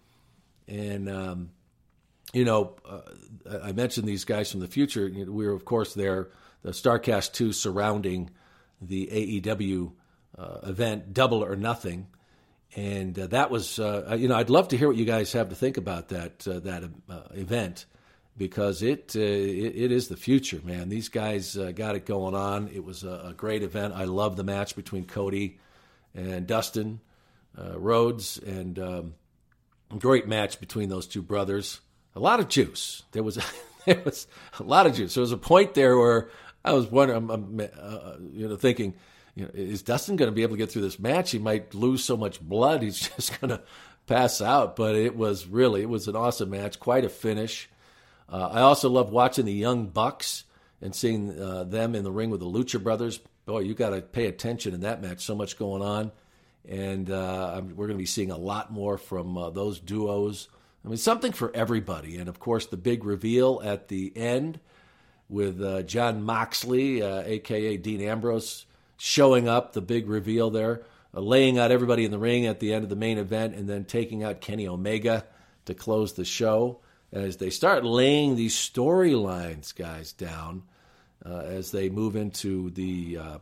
and 0.68 1.08
um, 1.08 1.50
you 2.32 2.44
know, 2.44 2.76
uh, 2.88 3.00
I 3.62 3.72
mentioned 3.72 4.08
these 4.08 4.24
guys 4.24 4.50
from 4.50 4.60
the 4.60 4.68
future. 4.68 5.10
We 5.10 5.46
were, 5.46 5.52
of 5.52 5.64
course, 5.64 5.94
there, 5.94 6.30
the 6.62 6.70
Starcast 6.70 7.32
2 7.32 7.52
surrounding 7.52 8.30
the 8.80 9.06
AEW 9.42 9.92
uh, 10.38 10.58
event, 10.62 11.12
Double 11.12 11.44
or 11.44 11.56
Nothing. 11.56 12.06
And 12.74 13.18
uh, 13.18 13.26
that 13.28 13.50
was, 13.50 13.78
uh, 13.78 14.16
you 14.18 14.28
know, 14.28 14.36
I'd 14.36 14.48
love 14.48 14.68
to 14.68 14.78
hear 14.78 14.88
what 14.88 14.96
you 14.96 15.04
guys 15.04 15.32
have 15.34 15.50
to 15.50 15.54
think 15.54 15.76
about 15.76 16.08
that 16.08 16.48
uh, 16.48 16.58
that 16.60 16.84
uh, 17.08 17.20
event 17.32 17.84
because 18.38 18.82
it, 18.82 19.14
it, 19.14 19.20
it 19.76 19.92
is 19.92 20.08
the 20.08 20.16
future, 20.16 20.58
man. 20.64 20.88
These 20.88 21.10
guys 21.10 21.54
got 21.74 21.96
it 21.96 22.06
going 22.06 22.34
on. 22.34 22.68
It 22.68 22.82
was 22.82 23.04
a, 23.04 23.26
a, 23.26 23.34
great 23.34 23.62
event. 23.62 23.92
I 23.94 24.04
love 24.04 24.36
the 24.36 24.44
match 24.44 24.74
between 24.74 25.04
Cody 25.04 25.58
and 26.14 26.46
Dustin 26.46 27.00
Rhodes, 27.56 28.38
and 28.38 28.78
um, 28.78 29.14
great 29.98 30.26
match 30.26 30.60
between 30.60 30.88
those 30.88 31.06
two 31.06 31.22
brothers 31.22 31.80
a 32.14 32.20
lot 32.20 32.40
of 32.40 32.48
juice. 32.48 33.02
There 33.12 33.22
was 33.22 33.38
there 33.86 34.02
was 34.04 34.26
a 34.58 34.62
lot 34.62 34.86
of 34.86 34.94
juice. 34.94 35.14
There 35.14 35.22
was 35.22 35.32
a 35.32 35.38
point 35.38 35.74
there 35.74 35.96
where 35.96 36.30
I 36.64 36.72
was 36.72 36.86
wondering, 36.86 37.30
I'm, 37.30 37.60
uh, 37.60 38.16
you 38.32 38.48
know, 38.48 38.56
thinking, 38.56 38.94
you 39.34 39.44
know, 39.44 39.50
is 39.54 39.82
Dustin 39.82 40.16
going 40.16 40.30
to 40.30 40.34
be 40.34 40.42
able 40.42 40.54
to 40.54 40.58
get 40.58 40.70
through 40.70 40.82
this 40.82 40.98
match? 40.98 41.32
He 41.32 41.38
might 41.38 41.74
lose 41.74 42.04
so 42.04 42.16
much 42.16 42.40
blood, 42.40 42.82
he's 42.82 43.00
just 43.16 43.40
going 43.40 43.50
to 43.50 43.62
pass 44.06 44.40
out. 44.40 44.76
But 44.76 44.94
it 44.94 45.16
was 45.16 45.46
really, 45.46 45.82
it 45.82 45.88
was 45.88 46.08
an 46.08 46.16
awesome 46.16 46.50
match, 46.50 46.78
quite 46.78 47.04
a 47.04 47.08
finish. 47.08 47.68
Uh, 48.28 48.48
I 48.52 48.60
also 48.60 48.88
love 48.88 49.10
watching 49.10 49.44
the 49.44 49.52
young 49.52 49.86
Bucks 49.86 50.44
and 50.80 50.94
seeing 50.94 51.38
uh, 51.38 51.64
them 51.64 51.94
in 51.94 52.02
the 52.02 52.12
ring 52.12 52.30
with 52.30 52.40
the 52.40 52.46
Lucha 52.46 52.82
Brothers. 52.82 53.20
Boy, 53.44 53.60
you 53.60 53.74
got 53.74 53.90
to 53.90 54.00
pay 54.00 54.26
attention 54.26 54.72
in 54.72 54.80
that 54.80 55.02
match. 55.02 55.24
So 55.24 55.34
much 55.34 55.58
going 55.58 55.82
on, 55.82 56.12
and 56.68 57.10
uh, 57.10 57.60
we're 57.62 57.86
going 57.86 57.98
to 57.98 58.02
be 58.02 58.06
seeing 58.06 58.30
a 58.30 58.36
lot 58.36 58.72
more 58.72 58.98
from 58.98 59.36
uh, 59.36 59.50
those 59.50 59.80
duos. 59.80 60.48
I 60.84 60.88
mean, 60.88 60.96
something 60.96 61.32
for 61.32 61.54
everybody. 61.54 62.16
And 62.16 62.28
of 62.28 62.38
course, 62.38 62.66
the 62.66 62.76
big 62.76 63.04
reveal 63.04 63.60
at 63.64 63.88
the 63.88 64.12
end 64.16 64.60
with 65.28 65.62
uh, 65.62 65.82
Jon 65.82 66.22
Moxley, 66.22 67.02
uh, 67.02 67.22
aka 67.24 67.76
Dean 67.76 68.00
Ambrose, 68.00 68.66
showing 68.96 69.48
up, 69.48 69.72
the 69.72 69.80
big 69.80 70.08
reveal 70.08 70.50
there, 70.50 70.82
uh, 71.14 71.20
laying 71.20 71.58
out 71.58 71.70
everybody 71.70 72.04
in 72.04 72.10
the 72.10 72.18
ring 72.18 72.46
at 72.46 72.60
the 72.60 72.72
end 72.72 72.84
of 72.84 72.90
the 72.90 72.96
main 72.96 73.18
event, 73.18 73.54
and 73.54 73.68
then 73.68 73.84
taking 73.84 74.22
out 74.22 74.40
Kenny 74.40 74.68
Omega 74.68 75.24
to 75.64 75.74
close 75.74 76.12
the 76.12 76.24
show. 76.24 76.80
As 77.12 77.36
they 77.36 77.50
start 77.50 77.84
laying 77.84 78.36
these 78.36 78.56
storylines, 78.56 79.74
guys, 79.74 80.12
down 80.12 80.62
uh, 81.24 81.40
as 81.40 81.70
they 81.70 81.88
move 81.88 82.16
into 82.16 82.70
the 82.70 83.18
uh, 83.18 83.38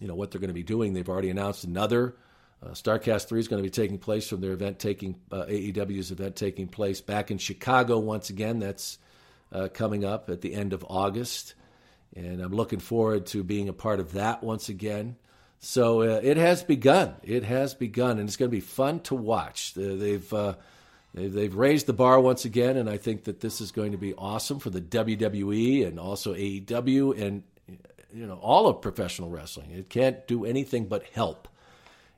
you 0.00 0.08
know 0.08 0.14
what 0.14 0.30
they're 0.30 0.40
going 0.40 0.48
to 0.48 0.54
be 0.54 0.62
doing. 0.62 0.92
They've 0.92 1.08
already 1.08 1.30
announced 1.30 1.64
another. 1.64 2.16
Uh, 2.64 2.70
Starcast 2.70 3.28
3 3.28 3.40
is 3.40 3.48
going 3.48 3.62
to 3.62 3.66
be 3.66 3.70
taking 3.70 3.98
place 3.98 4.28
from 4.28 4.40
their 4.40 4.52
event 4.52 4.78
taking 4.78 5.16
uh, 5.30 5.44
AEW's 5.44 6.10
event 6.10 6.34
taking 6.34 6.66
place 6.66 7.00
back 7.00 7.30
in 7.30 7.38
Chicago 7.38 7.98
once 7.98 8.30
again. 8.30 8.58
That's 8.58 8.98
uh, 9.52 9.68
coming 9.72 10.04
up 10.04 10.30
at 10.30 10.40
the 10.40 10.54
end 10.54 10.72
of 10.72 10.84
August, 10.88 11.54
and 12.16 12.40
I'm 12.40 12.52
looking 12.52 12.78
forward 12.78 13.26
to 13.26 13.44
being 13.44 13.68
a 13.68 13.74
part 13.74 14.00
of 14.00 14.12
that 14.12 14.42
once 14.42 14.68
again. 14.68 15.16
So 15.58 16.02
uh, 16.02 16.20
it 16.22 16.36
has 16.36 16.62
begun. 16.62 17.14
It 17.22 17.44
has 17.44 17.74
begun, 17.74 18.18
and 18.18 18.28
it's 18.28 18.36
going 18.36 18.50
to 18.50 18.56
be 18.56 18.60
fun 18.60 19.00
to 19.00 19.14
watch. 19.14 19.74
they've 19.74 20.32
uh, 20.32 20.54
they've 21.12 21.54
raised 21.54 21.86
the 21.86 21.92
bar 21.92 22.18
once 22.18 22.44
again, 22.46 22.76
and 22.76 22.88
I 22.88 22.96
think 22.96 23.24
that 23.24 23.40
this 23.40 23.60
is 23.60 23.72
going 23.72 23.92
to 23.92 23.98
be 23.98 24.14
awesome 24.14 24.58
for 24.58 24.70
the 24.70 24.80
WWE 24.80 25.86
and 25.86 26.00
also 26.00 26.34
AEW 26.34 27.20
and 27.20 27.42
you 28.12 28.26
know 28.26 28.38
all 28.40 28.68
of 28.68 28.80
professional 28.80 29.28
wrestling. 29.28 29.70
It 29.70 29.90
can't 29.90 30.26
do 30.26 30.46
anything 30.46 30.86
but 30.86 31.04
help. 31.12 31.48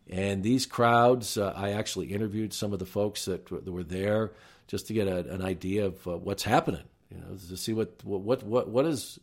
And 0.08 0.42
these 0.42 0.66
crowds, 0.66 1.36
uh, 1.36 1.52
I 1.56 1.72
actually 1.72 2.06
interviewed 2.06 2.52
some 2.52 2.72
of 2.72 2.78
the 2.78 2.86
folks 2.86 3.24
that, 3.24 3.46
that 3.46 3.70
were 3.70 3.82
there 3.82 4.32
just 4.68 4.86
to 4.88 4.92
get 4.92 5.08
a, 5.08 5.18
an 5.32 5.42
idea 5.42 5.86
of 5.86 6.06
uh, 6.06 6.16
what's 6.16 6.44
happening. 6.44 6.84
You 7.10 7.18
know, 7.18 7.36
to 7.48 7.56
see 7.56 7.72
what 7.72 8.04
what 8.04 8.42
what 8.42 8.68
what 8.68 8.84
is 8.84 9.20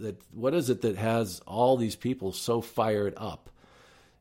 that 0.00 0.16
what 0.34 0.52
is 0.52 0.68
it 0.68 0.82
that 0.82 0.96
has 0.96 1.40
all 1.46 1.78
these 1.78 1.96
people 1.96 2.32
so 2.32 2.60
fired 2.60 3.14
up, 3.16 3.48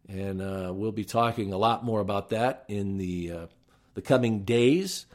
and 0.08 0.42
uh, 0.42 0.72
we'll 0.74 0.94
be 0.94 1.04
talking 1.04 1.52
a 1.52 1.58
lot 1.58 1.84
more 1.84 2.00
about 2.00 2.30
that 2.30 2.64
in 2.70 2.98
the 2.98 3.32
uh, 3.32 3.46
the 3.96 4.02
coming 4.02 4.44
days. 4.44 5.06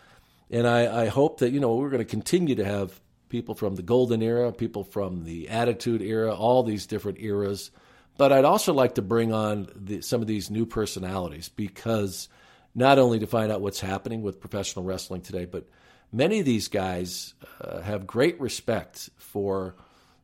And 0.51 0.67
I, 0.69 1.05
I 1.05 1.07
hope 1.07 1.39
that 1.39 1.53
you 1.53 1.61
know 1.61 1.75
we're 1.75 1.89
going 1.89 2.05
to 2.05 2.11
continue 2.11 2.55
to 2.57 2.65
have 2.67 3.01
people 3.31 3.55
from 3.55 3.77
the 3.77 3.83
golden 3.83 4.23
era, 4.23 4.53
people 4.53 4.85
from 4.85 5.25
the 5.25 5.49
attitude 5.49 6.03
era, 6.03 6.35
all 6.35 6.63
these 6.63 6.85
different 6.87 7.19
eras 7.21 7.71
but 8.17 8.33
I'd 8.33 8.45
also 8.45 8.73
like 8.73 8.95
to 8.97 9.03
bring 9.03 9.33
on 9.33 9.69
the, 9.75 10.01
some 10.01 10.21
of 10.21 10.27
these 10.27 10.51
new 10.51 10.67
personalities 10.67 11.49
because 11.49 12.29
not 12.75 12.99
only 12.99 13.19
to 13.19 13.27
find 13.27 13.51
out 13.51 13.61
what's 13.61 13.81
happening 13.81 14.23
with 14.23 14.41
professional 14.41 14.85
wrestling 14.85 15.23
today, 15.23 15.45
but 15.45 15.67
many 16.13 16.39
of 16.39 16.45
these 16.45 16.69
guys 16.69 17.35
uh, 17.61 17.81
have 17.81 18.07
great 18.07 18.41
respect 18.41 19.11
for 19.17 19.75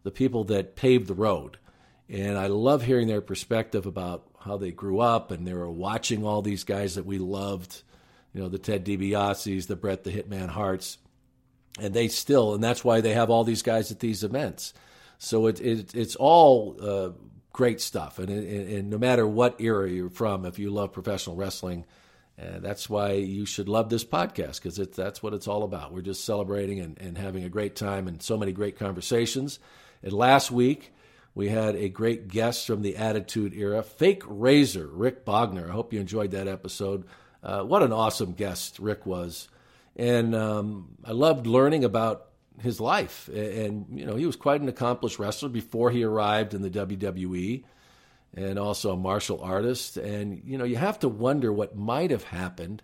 the 0.03 0.11
people 0.11 0.45
that 0.45 0.77
paved 0.77 1.07
the 1.07 1.15
road. 1.15 1.59
And 2.09 2.37
I 2.37 2.49
love 2.49 2.83
hearing 2.83 3.09
their 3.09 3.21
perspective 3.21 3.87
about 3.87 4.27
how 4.41 4.57
they 4.57 4.73
grew 4.73 5.01
up 5.01 5.31
and 5.31 5.47
they 5.47 5.55
were 5.55 5.71
watching 5.71 6.25
all 6.25 6.43
these 6.43 6.65
guys 6.65 6.97
that 6.97 7.07
we 7.07 7.19
loved, 7.19 7.83
you 8.35 8.43
know, 8.43 8.49
the 8.49 8.59
Ted 8.59 8.85
DiBiase's, 8.85 9.67
the 9.67 9.77
Bret 9.77 10.05
the 10.05 10.11
Hitman 10.11 10.49
Harts. 10.49 10.99
And 11.81 11.95
they 11.95 12.09
still, 12.09 12.55
and 12.55 12.63
that's 12.63 12.85
why 12.85 13.01
they 13.01 13.15
have 13.15 13.31
all 13.31 13.45
these 13.45 13.63
guys 13.63 13.91
at 13.91 14.01
these 14.01 14.25
events. 14.25 14.75
So 15.19 15.47
it, 15.47 15.61
it 15.61 15.95
it's 15.95 16.17
all 16.17 16.77
uh, 16.83 17.11
great 17.53 17.81
stuff. 17.81 18.19
And, 18.19 18.29
and, 18.31 18.69
and, 18.69 18.91
no 18.91 18.99
matter 18.99 19.27
what 19.27 19.61
era 19.61 19.89
you're 19.89 20.11
from, 20.11 20.45
if 20.45 20.59
you 20.59 20.71
love 20.71 20.93
professional 20.93 21.37
wrestling, 21.37 21.85
uh, 22.41 22.59
that's 22.61 22.89
why 22.89 23.13
you 23.13 23.45
should 23.45 23.69
love 23.69 23.91
this 23.91 24.05
podcast 24.05 24.63
because 24.63 24.77
that's 24.77 25.23
what 25.23 25.35
it's 25.35 25.47
all 25.47 25.63
about. 25.63 25.93
We're 25.93 26.01
just 26.01 26.25
celebrating 26.25 26.81
and, 26.81 26.99
and 26.99 27.19
having 27.19 27.45
a 27.45 27.49
great 27.49 27.77
time 27.77 28.09
and 28.09 28.23
so 28.23 28.37
many 28.37 28.53
great 28.53 28.79
conversations. 28.79 29.59
And 30.03 30.13
last 30.13 30.51
week, 30.51 30.93
we 31.35 31.49
had 31.49 31.77
a 31.77 31.89
great 31.89 32.29
guest 32.29 32.67
from 32.67 32.83
the 32.83 32.97
Attitude 32.97 33.55
Era, 33.55 33.83
Fake 33.83 34.23
Razor, 34.27 34.87
Rick 34.87 35.25
Bogner. 35.25 35.69
I 35.69 35.73
hope 35.73 35.93
you 35.93 36.01
enjoyed 36.01 36.33
that 36.33 36.49
episode. 36.49 37.05
Uh, 37.43 37.63
what 37.63 37.83
an 37.83 37.93
awesome 37.93 38.33
guest 38.33 38.79
Rick 38.79 39.07
was. 39.07 39.49
And 39.97 40.35
um, 40.35 40.97
I 41.05 41.13
loved 41.13 41.47
learning 41.47 41.85
about 41.85 42.27
his 42.61 42.81
life. 42.81 43.29
And, 43.29 43.87
you 43.91 44.07
know, 44.07 44.17
he 44.17 44.27
was 44.27 44.37
quite 44.37 44.61
an 44.61 44.69
accomplished 44.69 45.19
wrestler 45.19 45.49
before 45.49 45.91
he 45.91 46.05
arrived 46.05 46.55
in 46.55 46.63
the 46.63 46.71
WWE 46.71 47.65
and 48.35 48.59
also 48.59 48.93
a 48.93 48.97
martial 48.97 49.41
artist. 49.41 49.97
And, 49.97 50.43
you 50.45 50.59
know, 50.59 50.65
you 50.65 50.77
have 50.77 50.99
to 51.01 51.09
wonder 51.09 51.53
what 51.53 51.77
might 51.77 52.11
have 52.11 52.25
happened 52.25 52.83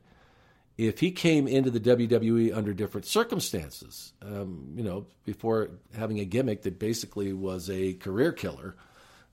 if 0.76 1.00
he 1.00 1.10
came 1.10 1.48
into 1.48 1.70
the 1.70 1.80
WWE 1.80 2.56
under 2.56 2.72
different 2.72 3.04
circumstances, 3.04 4.12
um, 4.22 4.74
you 4.76 4.84
know, 4.84 5.06
before 5.24 5.70
having 5.96 6.20
a 6.20 6.24
gimmick 6.24 6.62
that 6.62 6.78
basically 6.78 7.32
was 7.32 7.68
a 7.68 7.94
career 7.94 8.32
killer. 8.32 8.76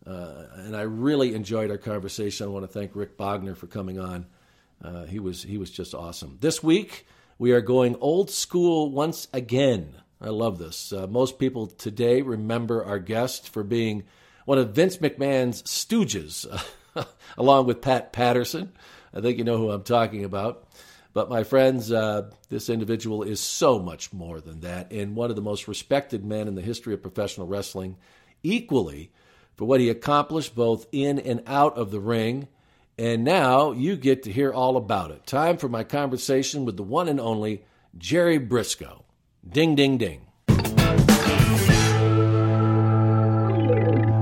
Uh, 0.06 0.46
and 0.56 0.76
I 0.76 0.82
really 0.82 1.36
enjoyed 1.36 1.70
our 1.70 1.78
conversation. 1.78 2.48
I 2.48 2.50
want 2.50 2.64
to 2.66 2.72
thank 2.72 2.96
Rick 2.96 3.18
Bogner 3.18 3.56
for 3.56 3.68
coming 3.68 4.00
on. 4.00 4.26
Uh, 4.84 5.06
he 5.06 5.20
was 5.20 5.42
he 5.42 5.58
was 5.58 5.72
just 5.72 5.96
awesome. 5.96 6.38
This 6.42 6.62
week 6.62 7.08
we 7.38 7.54
are 7.54 7.62
going 7.62 7.96
old 7.98 8.30
school 8.30 8.92
once 8.92 9.28
again. 9.34 9.96
I 10.26 10.30
love 10.30 10.58
this. 10.58 10.92
Uh, 10.92 11.06
most 11.06 11.38
people 11.38 11.68
today 11.68 12.24
remember 12.24 12.84
our 12.84 12.98
guest 12.98 13.48
for 13.50 13.64
being 13.64 14.06
one 14.46 14.58
of 14.58 14.72
Vince 14.72 14.98
McMahon's 14.98 15.62
stooges, 15.62 16.48
along 17.38 17.68
with 17.68 17.84
Pat 17.84 18.12
Patterson. 18.12 18.72
I 19.14 19.22
think 19.22 19.38
you 19.38 19.44
know 19.44 19.58
who 19.58 19.70
I'm 19.70 19.84
talking 19.84 20.26
about. 20.26 20.68
But 21.14 21.30
my 21.30 21.44
friends, 21.44 21.92
uh, 21.92 22.32
this 22.50 22.72
individual 22.72 23.22
is 23.22 23.40
so 23.40 23.78
much 23.78 24.12
more 24.14 24.42
than 24.42 24.62
that, 24.62 24.92
and 24.92 25.16
one 25.16 25.30
of 25.30 25.36
the 25.36 25.44
most 25.44 25.68
respected 25.68 26.26
men 26.26 26.48
in 26.48 26.56
the 26.56 26.62
history 26.64 26.96
of 26.96 27.04
professional 27.04 27.46
wrestling, 27.46 27.96
equally 28.42 29.12
for 29.56 29.66
what 29.66 29.80
he 29.80 29.92
accomplished 29.92 30.56
both 30.56 30.88
in 30.92 31.20
and 31.20 31.44
out 31.46 31.78
of 31.78 31.92
the 31.92 32.00
ring. 32.00 32.48
And 32.98 33.24
now 33.24 33.74
you 33.74 33.96
get 33.96 34.24
to 34.24 34.32
hear 34.32 34.52
all 34.52 34.76
about 34.76 35.12
it. 35.12 35.28
Time 35.28 35.58
for 35.58 35.70
my 35.70 35.84
conversation 35.84 36.66
with 36.66 36.78
the 36.78 36.84
one 36.84 37.10
and 37.10 37.20
only 37.20 37.64
Jerry 37.96 38.40
Brisco. 38.40 39.05
Ding, 39.52 39.76
ding, 39.76 39.98
ding. 39.98 40.22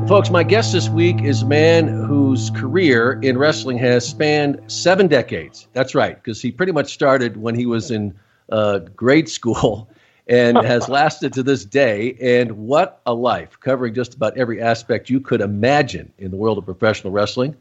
Folks, 0.06 0.30
my 0.30 0.44
guest 0.44 0.74
this 0.74 0.90
week 0.90 1.22
is 1.24 1.44
a 1.44 1.46
man 1.46 1.88
whose 1.88 2.50
career 2.50 3.20
in 3.22 3.38
wrestling 3.38 3.78
has 3.78 4.06
spanned 4.06 4.60
seven 4.68 5.08
decades. 5.08 5.68
That's 5.72 5.96
right, 5.96 6.22
because 6.22 6.42
he 6.42 6.52
pretty 6.52 6.74
much 6.74 6.94
started 6.94 7.38
when 7.38 7.56
he 7.56 7.66
was 7.66 7.90
in 7.90 8.14
uh, 8.52 8.80
grade 8.80 9.30
school 9.30 9.90
and 10.28 10.58
has 10.58 10.90
lasted 10.90 11.32
to 11.34 11.44
this 11.44 11.64
day. 11.64 12.18
And 12.22 12.52
what 12.68 13.02
a 13.06 13.14
life, 13.14 13.58
covering 13.62 13.94
just 13.94 14.14
about 14.14 14.38
every 14.38 14.62
aspect 14.62 15.10
you 15.10 15.22
could 15.22 15.40
imagine 15.40 16.12
in 16.18 16.32
the 16.32 16.38
world 16.38 16.58
of 16.58 16.66
professional 16.66 17.14
wrestling. 17.14 17.56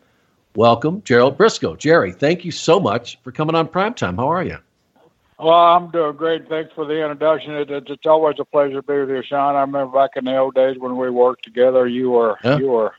Welcome, 0.56 1.00
Gerald 1.04 1.38
Brisco. 1.38 1.78
Jerry, 1.78 2.12
thank 2.12 2.44
you 2.44 2.50
so 2.50 2.80
much 2.80 3.18
for 3.22 3.30
coming 3.30 3.54
on 3.54 3.68
Primetime. 3.68 4.16
How 4.16 4.28
are 4.28 4.42
you? 4.42 4.58
Well, 5.38 5.54
I'm 5.54 5.90
doing 5.90 6.16
great. 6.16 6.48
Thanks 6.48 6.72
for 6.74 6.84
the 6.84 7.02
introduction. 7.02 7.54
It, 7.54 7.70
it, 7.70 7.84
it's 7.88 8.06
always 8.06 8.36
a 8.38 8.44
pleasure 8.44 8.74
to 8.74 8.82
be 8.82 9.00
with 9.00 9.10
you, 9.10 9.22
Sean. 9.22 9.56
I 9.56 9.60
remember 9.62 9.98
back 9.98 10.10
in 10.16 10.24
the 10.24 10.36
old 10.36 10.54
days 10.54 10.78
when 10.78 10.96
we 10.96 11.10
worked 11.10 11.44
together. 11.44 11.86
You 11.86 12.10
were 12.10 12.38
yeah. 12.44 12.58
you 12.58 12.68
were 12.68 12.94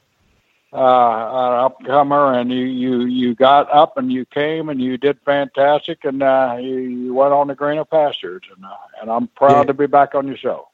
uh, 0.74 0.76
an 0.76 1.72
upcomer, 1.72 2.40
and 2.40 2.52
you 2.52 2.66
you 2.66 3.06
you 3.06 3.36
got 3.36 3.72
up 3.72 3.98
and 3.98 4.12
you 4.12 4.26
came 4.26 4.70
and 4.70 4.82
you 4.82 4.98
did 4.98 5.20
fantastic, 5.24 6.04
and 6.04 6.24
uh, 6.24 6.58
you, 6.60 6.78
you 6.80 7.14
went 7.14 7.34
on 7.34 7.48
the 7.48 7.56
greener 7.56 7.86
pastures. 7.86 8.44
And 8.56 8.66
uh, 8.66 8.76
and 9.02 9.12
I'm 9.12 9.28
proud 9.28 9.60
yeah. 9.60 9.64
to 9.66 9.74
be 9.74 9.88
back 9.88 10.16
on 10.16 10.28
your 10.28 10.38
show. 10.38 10.68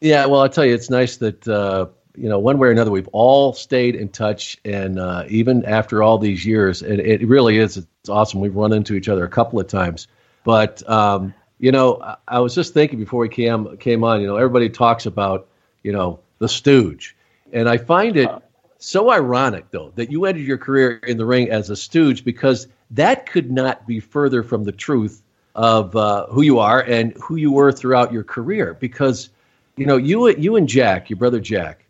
Yeah, 0.00 0.26
well, 0.26 0.40
I'll 0.40 0.48
tell 0.48 0.64
you, 0.64 0.74
it's 0.74 0.90
nice 0.90 1.18
that 1.18 1.46
uh, 1.46 1.86
you 2.16 2.28
know 2.28 2.38
one 2.38 2.58
way 2.58 2.68
or 2.68 2.70
another 2.70 2.90
we've 2.90 3.08
all 3.08 3.52
stayed 3.52 3.94
in 3.94 4.08
touch, 4.08 4.58
and 4.64 4.98
uh, 4.98 5.24
even 5.28 5.64
after 5.64 6.02
all 6.02 6.18
these 6.18 6.44
years, 6.44 6.82
and 6.82 6.98
it 6.98 7.26
really 7.28 7.58
is 7.58 7.76
it's 7.76 8.08
awesome. 8.08 8.40
We've 8.40 8.56
run 8.56 8.72
into 8.72 8.94
each 8.94 9.08
other 9.08 9.24
a 9.24 9.28
couple 9.28 9.60
of 9.60 9.68
times 9.68 10.08
but 10.44 10.88
um, 10.88 11.34
you 11.58 11.72
know, 11.72 12.00
I, 12.00 12.16
I 12.28 12.40
was 12.40 12.54
just 12.54 12.72
thinking 12.72 12.98
before 12.98 13.20
we 13.20 13.28
came 13.28 13.76
came 13.78 14.04
on. 14.04 14.20
You 14.20 14.28
know, 14.28 14.36
everybody 14.36 14.68
talks 14.70 15.06
about 15.06 15.48
you 15.82 15.92
know 15.92 16.20
the 16.38 16.48
Stooge, 16.48 17.16
and 17.52 17.68
I 17.68 17.78
find 17.78 18.16
it 18.16 18.30
so 18.78 19.10
ironic 19.10 19.70
though 19.70 19.92
that 19.96 20.10
you 20.10 20.26
ended 20.26 20.44
your 20.44 20.58
career 20.58 20.98
in 20.98 21.16
the 21.16 21.24
ring 21.24 21.50
as 21.50 21.70
a 21.70 21.76
Stooge 21.76 22.24
because 22.24 22.68
that 22.90 23.26
could 23.26 23.50
not 23.50 23.86
be 23.86 23.98
further 23.98 24.42
from 24.42 24.62
the 24.62 24.72
truth 24.72 25.22
of 25.54 25.96
uh, 25.96 26.26
who 26.26 26.42
you 26.42 26.58
are 26.58 26.82
and 26.82 27.14
who 27.14 27.36
you 27.36 27.50
were 27.50 27.72
throughout 27.72 28.12
your 28.12 28.24
career. 28.24 28.74
Because 28.74 29.30
you 29.76 29.86
know, 29.86 29.96
you 29.96 30.28
you 30.28 30.56
and 30.56 30.68
Jack, 30.68 31.10
your 31.10 31.16
brother 31.16 31.40
Jack, 31.40 31.84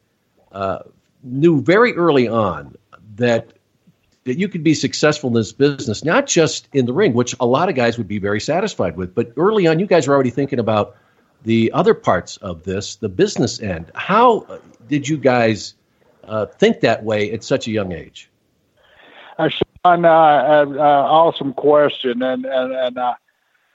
uh, 0.53 0.81
knew 1.23 1.61
very 1.61 1.95
early 1.97 2.29
on 2.29 2.77
that 3.17 3.54
that 4.25 4.39
you 4.39 4.49
could 4.49 4.65
be 4.65 4.75
successful 4.75 5.29
in 5.29 5.35
this 5.35 5.53
business, 5.53 6.05
not 6.05 6.27
just 6.27 6.69
in 6.73 6.87
the 6.87 6.93
ring, 6.93 7.13
which 7.13 7.35
a 7.41 7.47
lot 7.47 7.69
of 7.69 7.75
guys 7.75 7.99
would 7.99 8.09
be 8.09 8.19
very 8.19 8.41
satisfied 8.41 8.97
with, 8.97 9.15
but 9.15 9.33
early 9.37 9.67
on, 9.67 9.79
you 9.79 9.87
guys 9.87 10.09
were 10.09 10.15
already 10.15 10.31
thinking 10.31 10.59
about 10.59 10.97
the 11.43 11.71
other 11.73 11.93
parts 11.93 12.39
of 12.39 12.65
this, 12.65 12.97
the 12.97 13.09
business 13.09 13.61
end. 13.61 13.91
How 13.95 14.61
did 14.89 15.07
you 15.07 15.19
guys 15.19 15.75
uh, 16.25 16.47
think 16.47 16.81
that 16.81 17.05
way 17.05 17.33
at 17.33 17.45
such 17.45 17.69
a 17.69 17.71
young 17.71 17.93
age? 17.93 18.31
Uh, 19.39 19.49
Sean, 19.49 20.05
uh, 20.05 20.09
uh, 20.09 20.67
uh 20.75 20.81
awesome 20.81 21.53
question, 21.53 22.23
and 22.23 22.47
and 22.47 22.73
and 22.73 22.99
uh, 22.99 23.15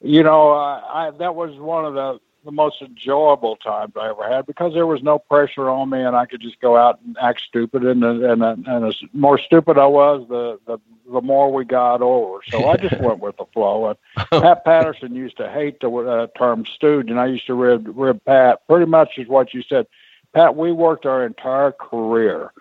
you 0.01 0.23
know, 0.23 0.51
I, 0.53 1.11
that 1.19 1.35
was 1.35 1.59
one 1.59 1.85
of 1.85 1.93
the 1.93 2.19
the 2.45 2.51
most 2.51 2.81
enjoyable 2.81 3.55
times 3.57 3.93
I 3.99 4.09
ever 4.09 4.27
had 4.27 4.45
because 4.45 4.73
there 4.73 4.87
was 4.87 5.03
no 5.03 5.19
pressure 5.19 5.69
on 5.69 5.89
me 5.89 6.01
and 6.01 6.15
I 6.15 6.25
could 6.25 6.41
just 6.41 6.59
go 6.61 6.77
out 6.77 6.99
and 7.05 7.17
act 7.21 7.41
stupid 7.41 7.83
and 7.83 8.03
and 8.03 8.23
and, 8.43 8.67
and 8.67 8.85
the 8.85 8.93
more 9.13 9.37
stupid 9.37 9.77
I 9.77 9.87
was 9.87 10.25
the 10.29 10.59
the 10.65 10.79
the 11.11 11.21
more 11.21 11.51
we 11.51 11.65
got 11.65 12.01
over. 12.01 12.39
So 12.49 12.67
I 12.69 12.77
just 12.77 12.97
went 13.01 13.19
with 13.19 13.37
the 13.37 13.45
flow. 13.53 13.87
And 13.87 13.97
Pat 14.29 14.63
Patterson 14.63 15.15
used 15.15 15.37
to 15.37 15.49
hate 15.49 15.79
the 15.79 15.89
uh, 15.89 16.27
term 16.37 16.65
stooge, 16.65 17.09
and 17.09 17.19
I 17.19 17.27
used 17.27 17.47
to 17.47 17.53
rib 17.53 17.91
rib 17.95 18.23
Pat. 18.25 18.65
Pretty 18.67 18.85
much 18.85 19.17
is 19.17 19.27
what 19.27 19.53
you 19.53 19.63
said, 19.63 19.87
Pat. 20.33 20.55
We 20.55 20.71
worked 20.71 21.05
our 21.05 21.25
entire 21.25 21.71
career 21.71 22.51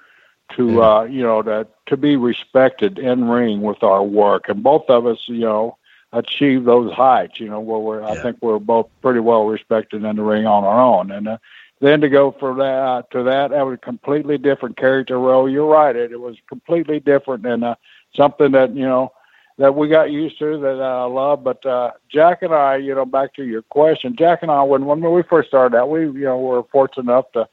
to 0.56 0.82
uh, 0.82 1.02
you 1.04 1.22
know 1.22 1.42
to 1.42 1.66
to 1.86 1.96
be 1.96 2.16
respected 2.16 2.98
in 2.98 3.28
ring 3.28 3.60
with 3.60 3.82
our 3.82 4.02
work, 4.02 4.48
and 4.48 4.62
both 4.62 4.88
of 4.88 5.06
us, 5.06 5.18
you 5.26 5.40
know, 5.40 5.76
achieve 6.12 6.64
those 6.64 6.92
heights. 6.92 7.40
You 7.40 7.48
know, 7.48 7.60
where 7.60 7.78
we're 7.78 8.02
I 8.02 8.20
think 8.22 8.38
we're 8.40 8.58
both 8.58 8.88
pretty 9.02 9.20
well 9.20 9.44
respected 9.44 10.04
in 10.04 10.16
the 10.16 10.22
ring 10.22 10.46
on 10.46 10.64
our 10.64 10.80
own, 10.80 11.10
and 11.10 11.28
uh, 11.28 11.38
then 11.80 12.00
to 12.00 12.08
go 12.08 12.32
from 12.32 12.58
that 12.58 13.10
to 13.12 13.22
that, 13.24 13.50
that 13.50 13.66
was 13.66 13.74
a 13.74 13.78
completely 13.78 14.38
different 14.38 14.76
character 14.76 15.18
role. 15.18 15.48
You're 15.48 15.66
right, 15.66 15.94
it, 15.94 16.12
it 16.12 16.20
was 16.20 16.36
completely 16.48 17.00
different 17.00 17.46
and 17.46 17.64
uh, 17.64 17.74
something 18.14 18.52
that 18.52 18.74
you 18.74 18.84
know 18.86 19.12
that 19.58 19.74
we 19.74 19.88
got 19.88 20.10
used 20.10 20.38
to 20.38 20.58
that 20.58 20.80
I 20.80 21.04
love. 21.04 21.44
But 21.44 21.64
uh, 21.66 21.92
Jack 22.08 22.42
and 22.42 22.54
I, 22.54 22.76
you 22.76 22.94
know, 22.94 23.04
back 23.04 23.34
to 23.34 23.44
your 23.44 23.62
question, 23.62 24.16
Jack 24.16 24.42
and 24.42 24.50
I, 24.50 24.62
when 24.62 24.86
when 24.86 25.00
we 25.00 25.22
first 25.22 25.48
started 25.48 25.76
out, 25.76 25.90
we 25.90 26.02
you 26.02 26.24
know 26.24 26.38
were 26.38 26.62
fortunate 26.64 27.10
enough 27.10 27.30
to 27.32 27.48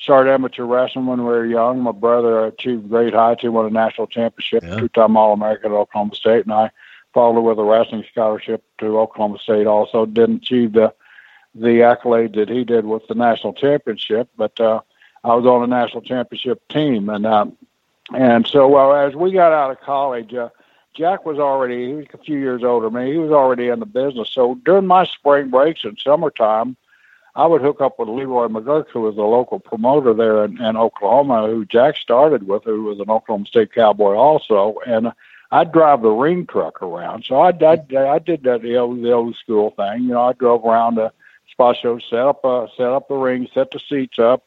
started 0.00 0.30
amateur 0.30 0.64
wrestling 0.64 1.06
when 1.06 1.18
we 1.18 1.24
were 1.24 1.44
young. 1.44 1.80
My 1.80 1.92
brother 1.92 2.46
achieved 2.46 2.88
great 2.88 3.14
heights. 3.14 3.42
He 3.42 3.48
won 3.48 3.66
a 3.66 3.70
national 3.70 4.06
championship, 4.06 4.62
Yeah. 4.62 4.78
two-time 4.78 5.16
All-American 5.16 5.72
at 5.72 5.76
Oklahoma 5.76 6.14
State, 6.14 6.44
and 6.44 6.52
I 6.54 6.70
followed 7.14 7.42
with 7.42 7.58
a 7.58 7.64
wrestling 7.64 8.04
scholarship 8.10 8.62
to 8.78 8.98
Oklahoma 8.98 9.38
State. 9.38 9.66
Also, 9.66 10.06
didn't 10.06 10.42
achieve 10.42 10.72
the 10.72 10.92
the 11.54 11.82
accolade 11.82 12.34
that 12.34 12.48
he 12.48 12.62
did 12.62 12.84
with 12.84 13.06
the 13.08 13.14
national 13.14 13.52
championship, 13.52 14.28
but 14.36 14.58
uh, 14.60 14.80
I 15.24 15.34
was 15.34 15.46
on 15.46 15.62
the 15.62 15.66
national 15.66 16.02
championship 16.02 16.66
team, 16.68 17.08
and 17.08 17.26
um, 17.26 17.56
and 18.14 18.46
so 18.46 18.76
uh, 18.76 18.92
as 18.92 19.14
we 19.14 19.32
got 19.32 19.52
out 19.52 19.70
of 19.70 19.80
college. 19.80 20.34
Uh, 20.34 20.50
Jack 20.94 21.24
was 21.24 21.38
already, 21.38 21.86
he 21.86 21.92
was 21.92 22.06
a 22.12 22.18
few 22.18 22.38
years 22.38 22.64
older 22.64 22.90
than 22.90 23.04
me. 23.04 23.12
He 23.12 23.18
was 23.18 23.30
already 23.30 23.68
in 23.68 23.78
the 23.78 23.86
business. 23.86 24.30
So 24.32 24.56
during 24.64 24.88
my 24.88 25.04
spring 25.04 25.48
breaks 25.48 25.84
and 25.84 25.96
summertime, 25.96 26.76
I 27.36 27.46
would 27.46 27.62
hook 27.62 27.80
up 27.80 28.00
with 28.00 28.08
Leroy 28.08 28.48
McGuirk, 28.48 28.88
who 28.88 29.02
was 29.02 29.16
a 29.16 29.22
local 29.22 29.60
promoter 29.60 30.12
there 30.12 30.44
in, 30.44 30.60
in 30.60 30.76
Oklahoma, 30.76 31.46
who 31.46 31.64
Jack 31.64 31.96
started 31.96 32.48
with, 32.48 32.64
who 32.64 32.82
was 32.82 32.98
an 32.98 33.10
Oklahoma 33.10 33.46
State 33.46 33.72
Cowboy 33.72 34.14
also. 34.14 34.78
And 34.86 35.12
I'd 35.50 35.72
drive 35.72 36.02
the 36.02 36.10
ring 36.10 36.46
truck 36.46 36.82
around. 36.82 37.24
So 37.24 37.36
I, 37.36 37.50
I, 37.50 37.78
I 37.96 38.18
did 38.18 38.42
that 38.42 38.62
the 38.62 38.76
old, 38.76 39.02
the 39.02 39.12
old 39.12 39.36
school 39.36 39.70
thing. 39.70 40.02
You 40.02 40.10
know, 40.10 40.22
I 40.22 40.32
drove 40.34 40.64
around 40.64 40.96
the 40.96 41.12
spot 41.50 41.76
show, 41.80 41.98
set 41.98 42.20
up, 42.20 42.44
uh, 42.44 42.66
set 42.76 42.86
up 42.86 43.08
the 43.08 43.14
ring, 43.14 43.48
set 43.54 43.70
the 43.70 43.80
seats 43.88 44.18
up, 44.18 44.44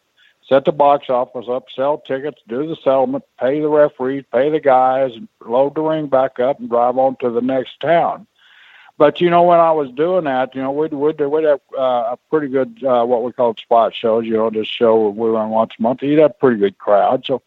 set 0.48 0.66
the 0.66 0.72
box 0.72 1.10
office 1.10 1.48
up, 1.50 1.66
sell 1.76 1.98
tickets, 1.98 2.42
do 2.48 2.68
the 2.68 2.76
settlement, 2.84 3.24
pay 3.40 3.60
the 3.60 3.68
referees, 3.68 4.26
pay 4.32 4.50
the 4.50 4.60
guys, 4.60 5.12
load 5.46 5.76
the 5.76 5.82
ring 5.82 6.08
back 6.08 6.40
up, 6.40 6.60
and 6.60 6.70
drive 6.70 6.98
on 6.98 7.16
to 7.18 7.32
the 7.32 7.42
next 7.42 7.80
town. 7.80 8.28
But 8.98 9.20
you 9.20 9.32
know, 9.32 9.42
when 9.42 9.60
I 9.60 9.72
was 9.72 9.90
doing 9.90 10.26
that, 10.26 10.54
you 10.54 10.62
know, 10.62 10.72
we'd 10.72 10.94
we'd, 10.94 11.20
we'd 11.20 11.46
have 11.46 11.62
uh, 11.76 12.14
a 12.14 12.20
pretty 12.30 12.50
good 12.50 12.84
uh, 12.84 13.04
what 13.04 13.24
we 13.24 13.32
called 13.32 13.58
spot 13.58 13.96
shows. 13.96 14.26
You 14.26 14.34
know, 14.34 14.52
this 14.52 14.68
show 14.68 15.10
we 15.10 15.30
run 15.30 15.50
once 15.50 15.72
a 15.80 15.82
month. 15.82 16.04
You'd 16.04 16.20
have 16.20 16.32
a 16.32 16.36
pretty 16.36 16.60
good 16.60 16.78
crowd. 16.78 17.26
So 17.26 17.42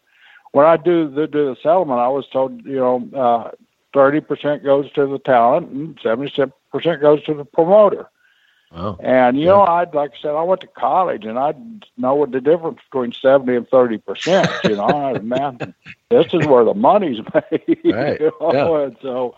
when 0.55 0.65
I 0.65 0.77
do 0.77 1.09
the 1.09 1.27
do 1.27 1.53
the 1.53 1.57
settlement, 1.61 1.99
I 1.99 2.07
was 2.07 2.25
told, 2.29 2.63
you 2.65 2.77
know, 2.77 3.09
uh, 3.13 3.51
thirty 3.93 4.21
percent 4.21 4.63
goes 4.63 4.89
to 4.93 5.05
the 5.05 5.19
talent 5.19 5.69
and 5.69 5.99
seventy 6.01 6.31
percent 6.71 7.01
goes 7.01 7.21
to 7.25 7.33
the 7.33 7.43
promoter. 7.43 8.09
Wow. 8.71 8.97
And 9.03 9.37
you 9.37 9.47
know, 9.47 9.63
I'd 9.63 9.93
like 9.93 10.11
I 10.11 10.21
said, 10.21 10.29
I 10.29 10.43
went 10.43 10.61
to 10.61 10.67
college, 10.67 11.25
and 11.25 11.37
I 11.37 11.55
know 11.97 12.15
what 12.15 12.31
the 12.31 12.39
difference 12.39 12.79
between 12.89 13.11
seventy 13.11 13.57
and 13.57 13.67
thirty 13.67 13.97
percent. 13.97 14.49
You 14.63 14.77
know, 14.77 14.85
I, 14.85 15.19
man, 15.19 15.75
this 16.09 16.27
is 16.33 16.47
where 16.47 16.63
the 16.63 16.73
money's 16.73 17.19
made. 17.33 17.79
Right, 17.83 18.21
You 18.21 18.31
know? 18.41 18.75
And 18.77 18.95
so, 19.01 19.35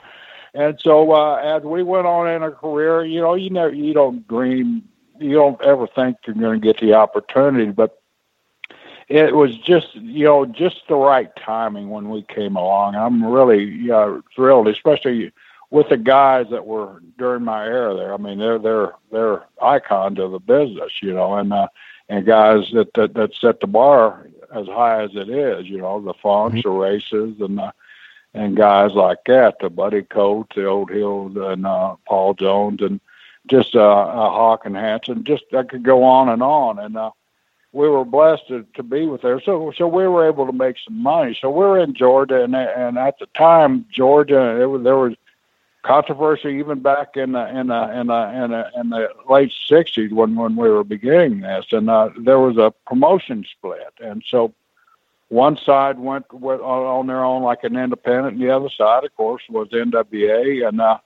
and 0.53 0.79
so 0.79 1.13
uh, 1.13 1.37
as 1.37 1.63
we 1.63 1.81
went 1.81 2.05
on 2.05 2.29
in 2.29 2.43
our 2.43 2.51
career, 2.51 3.03
you 3.03 3.21
know, 3.21 3.33
you 3.33 3.49
never, 3.49 3.73
you 3.73 3.91
don't 3.91 4.27
dream, 4.27 4.87
you 5.19 5.33
don't 5.33 5.59
ever 5.63 5.87
think 5.87 6.17
you're 6.27 6.35
going 6.35 6.61
to 6.61 6.63
get 6.63 6.79
the 6.79 6.93
opportunity, 6.93 7.71
but 7.71 8.03
it 9.07 9.35
was 9.35 9.57
just, 9.57 9.95
you 9.95 10.25
know, 10.25 10.45
just 10.45 10.81
the 10.87 10.95
right 10.95 11.29
timing 11.37 11.89
when 11.89 12.09
we 12.09 12.23
came 12.23 12.55
along. 12.55 12.95
I'm 12.95 13.23
really 13.23 13.89
uh, 13.89 14.19
thrilled, 14.35 14.67
especially 14.67 15.31
with 15.69 15.89
the 15.89 15.97
guys 15.97 16.47
that 16.51 16.65
were 16.65 17.01
during 17.17 17.43
my 17.43 17.65
era 17.65 17.95
there. 17.95 18.13
I 18.13 18.17
mean, 18.17 18.39
they're 18.39 18.59
they're 18.59 18.93
they're 19.11 19.43
icons 19.61 20.19
of 20.19 20.31
the 20.31 20.39
business, 20.39 20.91
you 21.01 21.13
know, 21.13 21.35
and 21.35 21.53
uh, 21.53 21.67
and 22.09 22.25
guys 22.25 22.69
that, 22.73 22.93
that 22.95 23.13
that 23.13 23.33
set 23.35 23.59
the 23.59 23.67
bar 23.67 24.27
as 24.53 24.67
high 24.67 25.03
as 25.03 25.11
it 25.13 25.29
is, 25.29 25.67
you 25.67 25.77
know, 25.77 26.01
the 26.01 26.13
Funks, 26.13 26.63
the 26.63 26.69
Races, 26.69 27.39
and 27.39 27.59
uh, 27.59 27.71
and 28.33 28.55
guys 28.55 28.91
like 28.93 29.19
that, 29.25 29.59
the 29.59 29.69
Buddy 29.69 30.03
Coates, 30.03 30.55
the 30.55 30.65
Old 30.65 30.89
Hills, 30.89 31.33
and 31.35 31.65
uh, 31.65 31.95
Paul 32.05 32.33
Jones, 32.33 32.81
and 32.81 32.99
just 33.47 33.75
uh, 33.75 33.79
uh, 33.79 34.29
Hawke 34.29 34.65
and 34.65 34.75
Hansen. 34.75 35.23
Just 35.23 35.45
I 35.53 35.63
could 35.63 35.83
go 35.83 36.03
on 36.03 36.29
and 36.29 36.43
on, 36.43 36.79
and 36.79 36.97
uh, 36.97 37.11
we 37.73 37.89
were 37.89 38.05
blessed 38.05 38.47
to, 38.47 38.65
to 38.75 38.83
be 38.83 39.05
with 39.05 39.21
there. 39.21 39.41
So 39.41 39.71
so 39.77 39.87
we 39.87 40.07
were 40.07 40.27
able 40.27 40.45
to 40.45 40.53
make 40.53 40.77
some 40.83 41.01
money. 41.01 41.37
So 41.39 41.49
we 41.49 41.65
were 41.65 41.79
in 41.79 41.93
Georgia, 41.93 42.43
and 42.43 42.55
and 42.55 42.97
at 42.97 43.19
the 43.19 43.27
time, 43.27 43.85
Georgia, 43.91 44.59
it 44.61 44.65
was 44.65 44.83
there 44.83 44.97
was 44.97 45.13
controversy 45.83 46.49
even 46.49 46.79
back 46.81 47.15
in 47.15 47.33
the 47.33 47.47
in 47.47 47.67
the 47.67 47.99
in 47.99 48.07
the 48.07 48.43
in 48.43 48.51
the, 48.51 48.71
in 48.75 48.89
the 48.89 49.09
late 49.29 49.53
'60s 49.69 50.11
when 50.11 50.35
when 50.35 50.55
we 50.55 50.69
were 50.69 50.83
beginning 50.83 51.41
this, 51.41 51.65
and 51.71 51.89
uh, 51.89 52.09
there 52.19 52.39
was 52.39 52.57
a 52.57 52.73
promotion 52.85 53.45
split, 53.57 53.93
and 53.99 54.23
so 54.27 54.53
one 55.29 55.57
side 55.57 55.99
went, 55.99 56.31
went 56.33 56.61
on 56.61 56.85
on 56.85 57.07
their 57.07 57.23
own 57.23 57.43
like 57.43 57.63
an 57.63 57.75
independent, 57.75 58.35
and 58.35 58.41
the 58.41 58.49
other 58.49 58.69
side, 58.69 59.03
of 59.03 59.15
course, 59.15 59.43
was 59.49 59.67
NWA, 59.69 60.67
and 60.67 60.79
uh, 60.79 60.99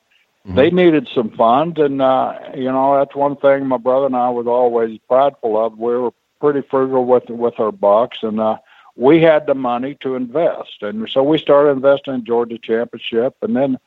they 0.45 0.71
needed 0.71 1.07
some 1.13 1.29
funds, 1.31 1.79
and 1.79 2.01
uh, 2.01 2.37
you 2.55 2.71
know 2.71 2.97
that's 2.97 3.15
one 3.15 3.35
thing 3.35 3.67
my 3.67 3.77
brother 3.77 4.07
and 4.07 4.15
I 4.15 4.29
was 4.29 4.47
always 4.47 4.99
prideful 5.07 5.63
of. 5.63 5.77
We 5.77 5.95
were 5.95 6.11
pretty 6.41 6.61
frugal 6.69 7.05
with 7.05 7.29
with 7.29 7.57
our 7.59 7.71
bucks, 7.71 8.23
and 8.23 8.39
uh, 8.41 8.57
we 8.95 9.21
had 9.21 9.45
the 9.45 9.55
money 9.55 9.95
to 10.01 10.15
invest, 10.15 10.81
and 10.81 11.09
so 11.09 11.23
we 11.23 11.37
started 11.37 11.71
investing 11.71 12.15
in 12.15 12.25
Georgia 12.25 12.57
Championship, 12.57 13.35
and 13.41 13.55
then 13.55 13.77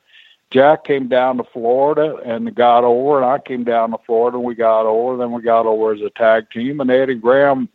Jack 0.51 0.83
came 0.85 1.07
down 1.07 1.37
to 1.37 1.43
Florida 1.43 2.15
and 2.25 2.55
got 2.55 2.83
over, 2.83 3.17
and 3.17 3.25
I 3.25 3.39
came 3.39 3.63
down 3.63 3.91
to 3.91 3.97
Florida 4.05 4.37
and 4.37 4.45
we 4.45 4.55
got 4.55 4.85
over. 4.85 5.17
Then 5.17 5.31
we 5.31 5.41
got 5.41 5.65
over 5.65 5.93
as 5.93 6.01
a 6.01 6.09
tag 6.09 6.49
team, 6.49 6.79
and 6.79 6.89
Eddie 6.89 7.15
Graham 7.15 7.67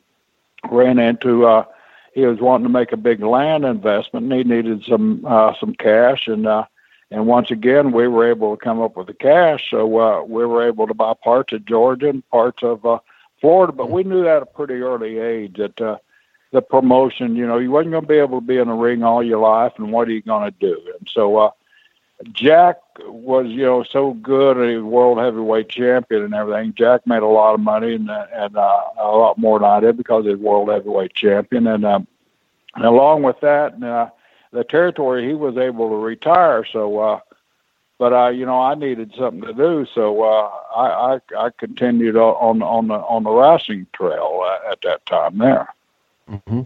ran 0.71 0.99
into. 0.99 1.47
uh 1.47 1.65
He 2.15 2.27
was 2.27 2.41
wanting 2.41 2.67
to 2.67 2.73
make 2.73 2.93
a 2.93 2.97
big 2.97 3.21
land 3.23 3.65
investment, 3.65 4.25
and 4.25 4.33
he 4.33 4.45
needed 4.45 4.85
some 4.85 5.25
uh, 5.27 5.53
some 5.61 5.75
cash, 5.75 6.27
and 6.27 6.47
uh, 6.47 6.65
and 7.11 7.27
once 7.27 7.51
again 7.51 7.93
we 7.93 8.09
were 8.09 8.29
able 8.29 8.57
to 8.57 8.65
come 8.65 8.81
up 8.81 8.97
with 8.97 9.07
the 9.09 9.15
cash, 9.15 9.71
so 9.71 9.81
uh, 9.99 10.23
we 10.23 10.45
were 10.47 10.67
able 10.67 10.87
to 10.87 10.95
buy 10.95 11.13
parts 11.23 11.53
of 11.53 11.65
Georgia 11.67 12.09
and 12.09 12.29
parts 12.31 12.63
of 12.63 12.85
uh, 12.85 12.99
Florida. 13.41 13.73
But 13.73 13.91
we 13.91 14.05
knew 14.05 14.25
that 14.25 14.37
at 14.37 14.43
a 14.43 14.47
pretty 14.47 14.75
early 14.75 15.19
age 15.19 15.57
that. 15.57 15.81
Uh, 15.81 15.97
the 16.53 16.61
promotion, 16.61 17.37
you 17.37 17.47
know, 17.47 17.59
you 17.59 17.71
wasn't 17.71 17.93
going 17.93 18.03
to 18.03 18.09
be 18.09 18.19
able 18.19 18.41
to 18.41 18.47
be 18.47 18.57
in 18.57 18.67
the 18.67 18.75
ring 18.75 19.05
all 19.05 19.23
your 19.23 19.39
life, 19.39 19.73
and 19.77 19.93
what 19.93 20.09
are 20.09 20.11
you 20.11 20.23
going 20.23 20.51
to 20.51 20.59
do? 20.59 20.81
And 20.99 21.09
so, 21.09 21.37
uh, 21.37 21.51
Jack 22.33 22.77
was, 23.07 23.47
you 23.47 23.65
know, 23.65 23.83
so 23.83 24.13
good, 24.15 24.57
a 24.59 24.85
world 24.85 25.19
heavyweight 25.19 25.69
champion 25.69 26.23
and 26.23 26.35
everything. 26.35 26.75
Jack 26.75 27.07
made 27.07 27.23
a 27.23 27.27
lot 27.27 27.55
of 27.55 27.61
money 27.61 27.95
and 27.95 28.11
and 28.11 28.57
uh, 28.57 28.81
a 28.99 29.09
lot 29.09 29.39
more 29.39 29.59
than 29.59 29.69
I 29.69 29.81
did 29.81 29.97
because 29.97 30.27
he's 30.27 30.37
world 30.37 30.69
heavyweight 30.69 31.15
champion. 31.15 31.67
And, 31.67 31.85
um, 31.85 32.07
and 32.75 32.85
along 32.85 33.23
with 33.23 33.41
that, 33.41 33.83
uh, 33.83 34.11
the 34.53 34.65
territory 34.65 35.27
he 35.27 35.35
was 35.35 35.57
able 35.57 35.89
to 35.89 35.97
retire. 35.97 36.67
So, 36.71 36.99
uh, 36.99 37.21
but 38.01 38.15
uh, 38.15 38.29
you 38.31 38.47
know, 38.47 38.59
I 38.59 38.75
needed 38.77 39.13
something 39.17 39.43
to 39.43 39.53
do, 39.53 39.87
so 39.95 40.23
uh, 40.23 40.51
I, 40.75 40.87
I 40.87 41.21
I 41.37 41.51
continued 41.59 42.17
on 42.17 42.63
on 42.63 42.89
the 42.89 42.95
on 42.95 43.25
the 43.25 43.31
wrestling 43.31 43.87
trail 43.93 44.41
uh, 44.43 44.73
at 44.73 44.81
that 44.81 45.05
time 45.05 45.37
there. 45.37 45.69
hmm 46.47 46.63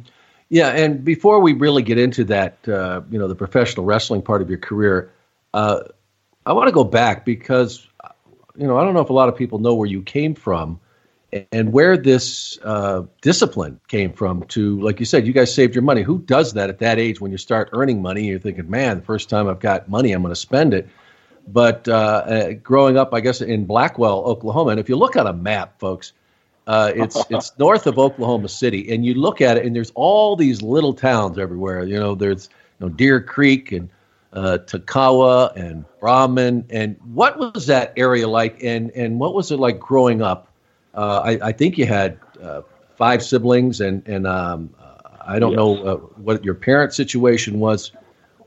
Yeah, 0.49 0.69
and 0.69 1.05
before 1.05 1.41
we 1.41 1.53
really 1.53 1.83
get 1.83 1.99
into 1.99 2.23
that, 2.27 2.67
uh, 2.69 3.01
you 3.11 3.19
know, 3.19 3.27
the 3.27 3.35
professional 3.35 3.85
wrestling 3.85 4.23
part 4.23 4.43
of 4.43 4.49
your 4.49 4.61
career, 4.61 5.11
uh, 5.53 5.81
I 6.47 6.53
want 6.53 6.69
to 6.69 6.73
go 6.73 6.85
back 6.85 7.25
because, 7.25 7.85
you 8.57 8.69
know, 8.69 8.79
I 8.79 8.85
don't 8.85 8.95
know 8.95 9.01
if 9.01 9.11
a 9.11 9.15
lot 9.15 9.29
of 9.29 9.37
people 9.37 9.59
know 9.59 9.75
where 9.75 9.89
you 9.89 10.03
came 10.03 10.37
from 10.37 10.79
and 11.51 11.73
where 11.73 11.97
this 11.97 12.61
uh, 12.63 13.03
discipline 13.23 13.81
came 13.89 14.13
from. 14.13 14.45
To, 14.45 14.81
like 14.81 15.01
you 15.01 15.07
said, 15.07 15.27
you 15.27 15.33
guys 15.33 15.53
saved 15.53 15.75
your 15.75 15.83
money. 15.83 16.03
Who 16.03 16.21
does 16.21 16.53
that 16.53 16.71
at 16.71 16.79
that 16.79 17.01
age 17.01 17.21
when 17.21 17.33
you 17.33 17.39
start 17.39 17.71
earning 17.73 18.03
money? 18.03 18.21
And 18.21 18.29
you're 18.29 18.39
thinking, 18.39 18.71
man, 18.71 18.99
the 18.99 19.05
first 19.05 19.29
time 19.29 19.49
I've 19.49 19.59
got 19.59 19.89
money, 19.89 20.13
I'm 20.13 20.23
going 20.23 20.31
to 20.31 20.37
spend 20.37 20.75
it. 20.75 20.89
But 21.47 21.89
uh, 21.89 21.93
uh, 21.93 22.53
growing 22.55 22.97
up, 22.97 23.13
I 23.15 23.21
guess 23.21 23.41
in 23.41 23.67
Blackwell, 23.67 24.25
Oklahoma, 24.25 24.71
and 24.71 24.81
if 24.81 24.89
you 24.89 24.97
look 24.97 25.17
on 25.17 25.27
a 25.27 25.33
map, 25.33 25.79
folks, 25.79 26.13
uh, 26.67 26.93
it's 26.95 27.27
it's 27.31 27.53
north 27.59 27.87
of 27.87 27.99
Oklahoma 27.99 28.49
City, 28.49 28.93
and 28.93 29.05
you 29.05 29.15
look 29.15 29.41
at 29.41 29.57
it, 29.59 29.67
and 29.67 29.75
there's 29.75 29.93
all 29.95 30.37
these 30.37 30.63
little 30.63 30.95
towns 30.95 31.39
everywhere. 31.39 31.85
You 31.85 31.99
know, 31.99 32.15
there's 32.15 32.49
you 32.79 32.87
know 32.87 32.91
Deer 32.91 33.21
Creek 33.21 33.73
and 33.73 33.91
uh, 34.33 34.59
Tonkawa 34.67 35.55
and 35.57 35.85
Braman, 36.01 36.65
and 36.71 36.97
what 37.03 37.39
was 37.39 37.67
that 37.67 37.93
area 37.97 38.29
like, 38.29 38.63
and 38.63 38.91
and 38.93 39.19
what 39.21 39.35
was 39.35 39.51
it 39.51 39.59
like 39.59 39.79
growing 39.79 40.23
up? 40.23 40.49
Uh, 40.95 41.21
I, 41.25 41.49
I 41.49 41.53
think 41.53 41.77
you 41.79 41.87
had 41.87 42.19
uh, 42.41 42.63
five 42.97 43.23
siblings, 43.23 43.81
and 43.81 44.07
and 44.07 44.27
um, 44.27 44.71
uh, 44.79 45.19
I 45.27 45.39
don't 45.39 45.55
Yes. 45.55 45.57
know 45.57 45.83
uh, 45.85 45.97
what 45.97 46.45
your 46.45 46.55
parent 46.55 46.95
situation 46.95 47.59
was, 47.61 47.93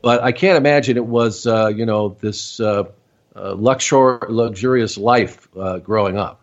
but 0.01 0.23
I 0.23 0.31
can't 0.31 0.57
imagine 0.57 0.97
it 0.97 1.05
was 1.05 1.47
uh, 1.47 1.67
you 1.67 1.85
know 1.85 2.09
this 2.19 2.59
uh, 2.59 2.83
uh, 3.35 3.53
luxur- 3.53 4.27
luxurious 4.29 4.97
life 4.97 5.47
uh, 5.57 5.79
growing 5.79 6.17
up. 6.17 6.41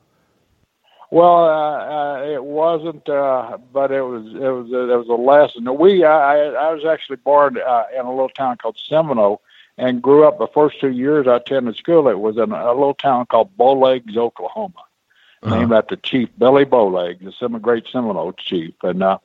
Well, 1.11 1.45
uh, 1.45 1.79
uh, 1.79 2.23
it 2.25 2.45
wasn't, 2.45 3.09
uh, 3.09 3.59
but 3.73 3.93
it 3.93 4.03
was 4.03 4.27
it 4.27 4.39
was 4.39 4.67
it 4.69 4.97
was 4.97 5.09
a 5.09 5.13
lesson. 5.13 5.79
We 5.79 6.05
I 6.05 6.47
I 6.49 6.73
was 6.73 6.85
actually 6.85 7.17
born 7.17 7.57
uh, 7.57 7.85
in 7.97 8.05
a 8.05 8.11
little 8.11 8.29
town 8.29 8.57
called 8.57 8.79
Seminole 8.89 9.41
and 9.79 10.03
grew 10.03 10.27
up. 10.27 10.39
The 10.39 10.49
first 10.49 10.81
two 10.81 10.91
years 10.91 11.27
I 11.29 11.37
attended 11.37 11.77
school, 11.77 12.09
it 12.09 12.19
was 12.19 12.37
in 12.37 12.51
a 12.53 12.73
little 12.73 12.95
town 12.95 13.27
called 13.27 13.57
Bowlegs, 13.57 14.17
Oklahoma, 14.17 14.83
uh-huh. 15.43 15.57
named 15.57 15.73
after 15.73 15.97
Chief 15.97 16.29
Billy 16.39 16.65
Bowlegs, 16.65 17.39
the 17.39 17.49
great 17.59 17.87
Seminole 17.93 18.33
chief. 18.33 18.75
And 18.83 19.03
uh, 19.03 19.19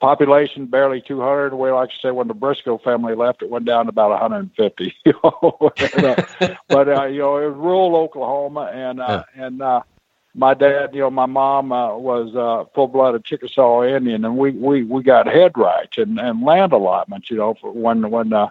population 0.00 0.66
barely 0.66 1.00
200. 1.00 1.54
We 1.54 1.70
like 1.70 1.90
to 1.90 1.94
say 2.02 2.10
when 2.10 2.28
the 2.28 2.34
Brisco 2.34 2.82
family 2.82 3.14
left, 3.14 3.42
it 3.42 3.50
went 3.50 3.64
down 3.64 3.86
to 3.86 3.90
about 3.90 4.10
150. 4.10 4.94
and, 5.04 5.14
uh, 6.04 6.16
but 6.68 6.88
uh, 6.88 7.04
you 7.06 7.20
know, 7.20 7.38
it 7.38 7.48
was 7.48 7.56
rural 7.56 7.96
Oklahoma, 7.96 8.70
and 8.72 9.00
uh, 9.00 9.24
yeah. 9.36 9.46
and 9.46 9.62
uh, 9.62 9.82
my 10.34 10.54
dad, 10.54 10.94
you 10.94 11.00
know, 11.00 11.10
my 11.10 11.26
mom 11.26 11.72
uh, 11.72 11.96
was 11.96 12.34
uh, 12.34 12.68
full-blooded 12.74 13.24
Chickasaw 13.24 13.84
Indian, 13.84 14.24
and 14.24 14.36
we 14.36 14.50
we 14.50 14.82
we 14.82 15.02
got 15.02 15.26
head 15.26 15.56
rights 15.56 15.96
and 15.98 16.18
and 16.18 16.42
land 16.42 16.72
allotments. 16.72 17.30
You 17.30 17.36
know, 17.36 17.54
for 17.54 17.70
when 17.70 18.10
when 18.10 18.32
uh, 18.32 18.50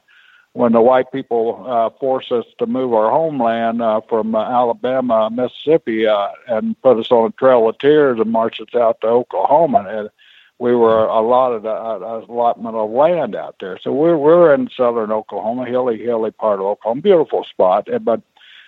when 0.54 0.72
the 0.72 0.82
white 0.82 1.12
people 1.12 1.66
uh, 1.68 1.90
forced 2.00 2.32
us 2.32 2.46
to 2.60 2.66
move 2.66 2.94
our 2.94 3.12
homeland 3.12 3.82
uh, 3.82 4.02
from 4.08 4.36
uh, 4.36 4.44
Alabama, 4.44 5.30
Mississippi, 5.30 6.08
uh, 6.08 6.30
and 6.48 6.80
put 6.82 7.00
us 7.00 7.12
on 7.12 7.30
a 7.30 7.32
Trail 7.32 7.68
of 7.68 7.78
Tears 7.80 8.20
and 8.20 8.32
marched 8.32 8.62
us 8.62 8.76
out 8.76 9.02
to 9.02 9.08
Oklahoma, 9.08 9.86
and 9.90 10.10
we 10.60 10.76
were 10.76 11.06
allotted 11.06 11.66
a, 11.66 11.70
a 11.70 12.26
allotment 12.26 12.76
of 12.76 12.90
land 12.92 13.36
out 13.36 13.56
there. 13.60 13.78
So 13.82 13.92
we're 13.92 14.18
we're 14.18 14.54
in 14.54 14.70
southern 14.76 15.12
Oklahoma, 15.12 15.66
hilly 15.66 15.98
hilly 15.98 16.32
part 16.32 16.60
of 16.60 16.66
Oklahoma, 16.66 17.02
beautiful 17.02 17.44
spot, 17.44 17.88
but 18.02 18.22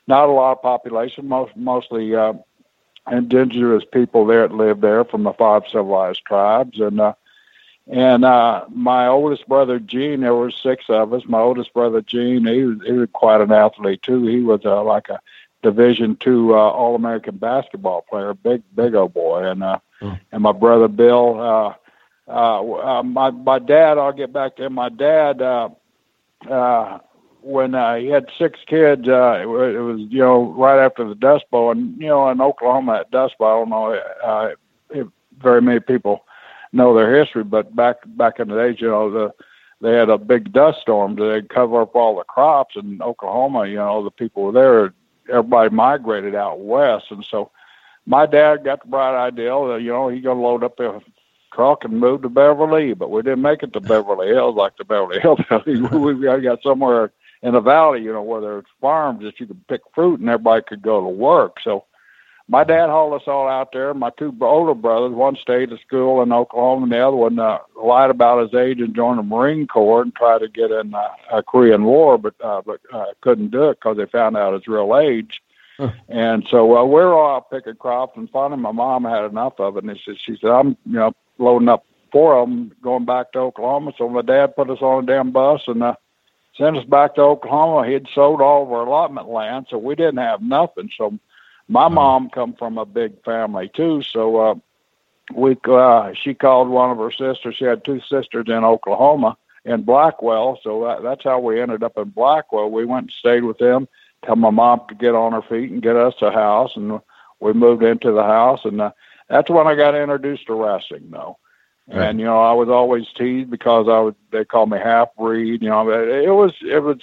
not 0.08 0.30
a 0.30 0.32
lot 0.32 0.54
of 0.54 0.62
population, 0.62 1.28
most 1.28 1.56
mostly. 1.56 2.16
Uh, 2.16 2.34
indigenous 3.12 3.84
people 3.92 4.26
there 4.26 4.48
that 4.48 4.56
lived 4.56 4.82
there 4.82 5.06
from 5.06 5.24
the 5.24 5.34
five 5.34 5.64
civilized 5.72 6.24
tribes 6.26 6.80
and 6.80 7.00
uh 7.00 7.14
and 7.88 8.26
uh 8.26 8.66
my 8.70 9.08
oldest 9.08 9.48
brother 9.48 9.78
Gene 9.80 10.22
there 10.22 10.34
were 10.34 10.50
six 10.50 10.86
of 10.90 11.14
us 11.14 11.22
my 11.28 11.40
oldest 11.40 11.72
brother 11.74 12.02
Gene 12.02 12.46
he 12.46 12.64
was 12.64 12.78
he 12.86 12.94
was 12.94 13.10
quite 13.14 13.42
an 13.42 13.52
athlete 13.52 14.02
too 14.02 14.26
he 14.26 14.42
was 14.42 14.62
uh, 14.66 14.84
like 14.84 15.10
a 15.10 15.22
division 15.64 16.16
two 16.18 16.54
uh, 16.54 16.58
all 16.58 16.96
american 16.96 17.38
basketball 17.38 18.06
player 18.10 18.34
big 18.34 18.62
big 18.76 18.94
old 18.96 19.14
boy 19.14 19.44
and 19.44 19.64
uh 19.64 19.80
mm. 20.02 20.20
and 20.32 20.44
my 20.44 20.52
brother 20.52 20.88
Bill 20.88 21.40
uh 21.40 21.74
uh, 22.28 23.00
uh 23.00 23.04
my 23.04 23.32
my 23.32 23.60
dad 23.60 23.98
I'll 23.98 24.14
get 24.14 24.34
back 24.34 24.56
to 24.58 24.66
him 24.66 24.74
my 24.74 24.90
dad 24.90 25.42
uh 25.42 25.70
uh 26.50 27.00
when 27.46 27.76
uh, 27.76 27.96
he 27.96 28.08
had 28.08 28.26
six 28.40 28.60
kids, 28.66 29.08
uh, 29.08 29.38
it, 29.40 29.44
it 29.44 29.80
was 29.80 30.00
you 30.10 30.18
know 30.18 30.52
right 30.54 30.84
after 30.84 31.08
the 31.08 31.14
Dust 31.14 31.46
Bowl, 31.52 31.70
and 31.70 31.96
you 32.02 32.08
know 32.08 32.28
in 32.30 32.42
Oklahoma 32.42 33.02
at 33.02 33.12
Dust 33.12 33.38
Bowl, 33.38 33.48
I 33.48 33.60
don't 33.60 33.70
know 33.70 33.94
uh, 34.24 34.50
if 34.90 35.08
very 35.38 35.62
many 35.62 35.80
people 35.80 36.26
know 36.74 36.96
their 36.96 37.16
history, 37.16 37.44
but 37.44 37.76
back 37.76 37.98
back 38.08 38.40
in 38.40 38.48
the 38.48 38.56
days, 38.56 38.82
you 38.82 38.88
know 38.88 39.12
the 39.12 39.34
they 39.80 39.94
had 39.94 40.10
a 40.10 40.18
big 40.18 40.54
dust 40.54 40.82
storm 40.82 41.16
to 41.18 41.44
cover 41.54 41.82
up 41.82 41.96
all 41.96 42.16
the 42.16 42.24
crops 42.24 42.76
in 42.76 43.00
Oklahoma. 43.02 43.68
You 43.68 43.76
know 43.76 44.04
the 44.04 44.10
people 44.10 44.44
were 44.44 44.52
there, 44.52 44.94
everybody 45.30 45.70
migrated 45.70 46.36
out 46.36 46.60
west, 46.60 47.06
and 47.12 47.26
so 47.26 47.52
my 48.06 48.26
dad 48.26 48.64
got 48.64 48.82
the 48.82 48.90
bright 48.90 49.16
idea 49.16 49.50
that 49.50 49.82
you 49.82 49.92
know 49.92 50.10
he 50.10 50.22
gonna 50.22 50.42
load 50.42 50.64
up 50.64 50.80
a 50.80 51.02
truck 51.54 51.84
and 51.84 52.00
move 52.00 52.22
to 52.22 52.30
Beverly, 52.30 52.94
but 52.94 53.10
we 53.10 53.22
didn't 53.22 53.42
make 53.42 53.64
it 53.64 53.74
to 53.74 53.80
Beverly 53.80 54.28
Hills 54.28 54.56
like 54.56 54.78
the 54.78 54.86
Beverly 54.86 55.20
Hills. 55.22 55.40
we 55.66 56.42
got 56.42 56.62
somewhere 56.62 57.12
in 57.42 57.54
the 57.54 57.62
valley, 57.62 58.02
you 58.02 58.12
know, 58.12 58.22
where 58.22 58.42
there's 58.42 58.66
farms 58.82 59.24
that 59.24 59.40
you 59.40 59.48
could 59.48 59.68
pick 59.68 59.82
fruit 59.94 60.20
and 60.20 60.30
everybody 60.30 60.64
could 60.68 60.82
go 60.82 61.02
to 61.02 61.08
work. 61.08 61.58
So 61.64 61.86
my 62.48 62.64
dad 62.64 62.90
hauled 62.90 63.20
us 63.20 63.28
all 63.28 63.48
out 63.48 63.72
there. 63.74 63.94
My 63.94 64.12
two 64.12 64.36
older 64.42 64.76
brothers, 64.76 65.14
one 65.14 65.36
stayed 65.36 65.74
at 65.74 65.80
school 65.80 66.22
in 66.22 66.32
Oklahoma, 66.32 66.84
and 66.84 66.92
the 66.92 67.00
other 67.08 67.16
one 67.18 67.40
uh, 67.40 67.58
lied 67.82 68.12
about 68.12 68.44
his 68.44 68.54
age 68.54 68.80
and 68.80 68.96
joined 68.96 69.18
the 69.18 69.24
Marine 69.24 69.66
Corps 69.66 70.04
and 70.04 70.16
tried 70.16 70.40
to 70.40 70.48
get 70.48 70.70
in 70.70 70.94
uh, 70.94 71.08
a 71.32 71.42
Korean 71.42 71.84
War, 71.86 72.18
but 72.18 72.36
uh, 72.44 72.62
but 72.64 72.82
uh, 72.94 73.06
couldn't 73.22 73.52
do 73.52 73.70
it 73.70 73.80
because 73.80 73.98
they 73.98 74.06
found 74.06 74.38
out 74.38 74.54
his 74.54 74.68
real 74.68 74.96
age. 74.98 75.42
Huh. 75.78 75.92
And 76.08 76.46
so 76.50 76.78
uh, 76.78 76.86
we're 76.86 77.14
all 77.14 77.38
out 77.38 77.50
picking 77.50 77.76
crops, 77.76 78.16
and 78.16 78.30
finally 78.30 78.62
my 78.62 78.72
mom 78.72 79.06
had 79.06 79.26
enough 79.26 79.60
of 79.60 79.78
it, 79.78 79.84
and 79.84 79.98
she, 79.98 80.04
said, 80.06 80.18
she 80.24 80.38
said, 80.40 80.52
"I'm 80.52 80.78
you 80.86 80.94
know 80.94 81.14
loading 81.40 81.70
up 81.70 81.84
four 82.12 82.38
of 82.38 82.48
them 82.48 82.72
going 82.82 83.06
back 83.06 83.32
to 83.32 83.40
Oklahoma." 83.40 83.94
So 83.98 84.08
my 84.08 84.22
dad 84.22 84.56
put 84.56 84.70
us 84.70 84.82
on 84.82 85.04
a 85.04 85.08
damn 85.08 85.32
bus 85.32 85.64
and. 85.68 85.82
uh 85.84 85.96
sent 86.58 86.78
us 86.78 86.86
back 86.86 87.16
to 87.16 87.22
Oklahoma. 87.22 87.86
He'd 87.86 88.08
sold 88.16 88.40
all 88.40 88.64
of 88.64 88.72
our 88.72 88.86
allotment 88.86 89.28
land, 89.28 89.66
so 89.70 89.78
we 89.78 89.94
didn't 89.94 90.20
have 90.20 90.42
nothing. 90.42 90.90
So 90.98 91.20
my 91.68 91.86
mm-hmm. 91.86 91.96
mom 91.96 92.30
come 92.30 92.54
from 92.54 92.78
a 92.78 92.86
big 92.86 93.24
family 93.24 93.70
too, 93.74 94.04
so 94.04 94.38
uh, 94.38 94.56
we 95.34 95.58
uh, 95.68 96.12
she 96.14 96.34
called 96.34 96.70
one 96.70 96.92
of 96.92 96.98
her 96.98 97.12
sisters. 97.12 97.56
She 97.58 97.66
had 97.66 97.84
two 97.84 98.02
sisters 98.02 98.46
in 98.48 98.64
Oklahoma 98.64 99.38
in 99.64 99.84
Blackwell, 99.84 100.60
so 100.64 100.84
that, 100.86 101.02
that's 101.02 101.24
how 101.24 101.40
we 101.40 101.60
ended 101.60 101.84
up 101.84 101.98
in 101.98 102.10
Blackwell. 102.10 102.70
We 102.70 102.86
went 102.86 103.06
and 103.06 103.12
stayed 103.12 103.44
with 103.44 103.58
them 103.58 103.88
till 104.24 104.36
my 104.36 104.52
mom 104.52 104.82
could 104.88 105.00
get 105.00 105.16
on 105.16 105.32
her 105.32 105.42
feet 105.42 105.72
and 105.72 105.82
get 105.82 105.96
us 105.96 106.14
a 106.22 106.32
house, 106.32 106.76
and 106.76 107.00
we 107.40 107.54
moved 107.54 107.84
into 107.84 108.12
the 108.12 108.24
house, 108.24 108.62
and 108.64 108.80
uh, 108.80 108.92
that's 109.28 109.50
when 109.50 109.68
I 109.68 109.76
got 109.76 109.96
introduced 109.96 110.48
to 110.48 110.54
wrestling, 110.54 111.10
though. 111.10 111.38
Right. 111.88 112.10
And 112.10 112.20
you 112.20 112.26
know, 112.26 112.42
I 112.42 112.54
was 112.54 112.70
always 112.70 113.06
teased 113.16 113.50
because 113.50 113.88
I 113.88 114.00
was 114.00 114.16
they 114.32 114.44
called 114.44 114.72
me 114.72 114.80
half 114.80 115.10
breed. 115.16 115.62
You 115.62 115.70
know, 115.70 115.90
it 115.90 116.34
was 116.34 116.54
it 116.62 116.82
was 116.82 116.98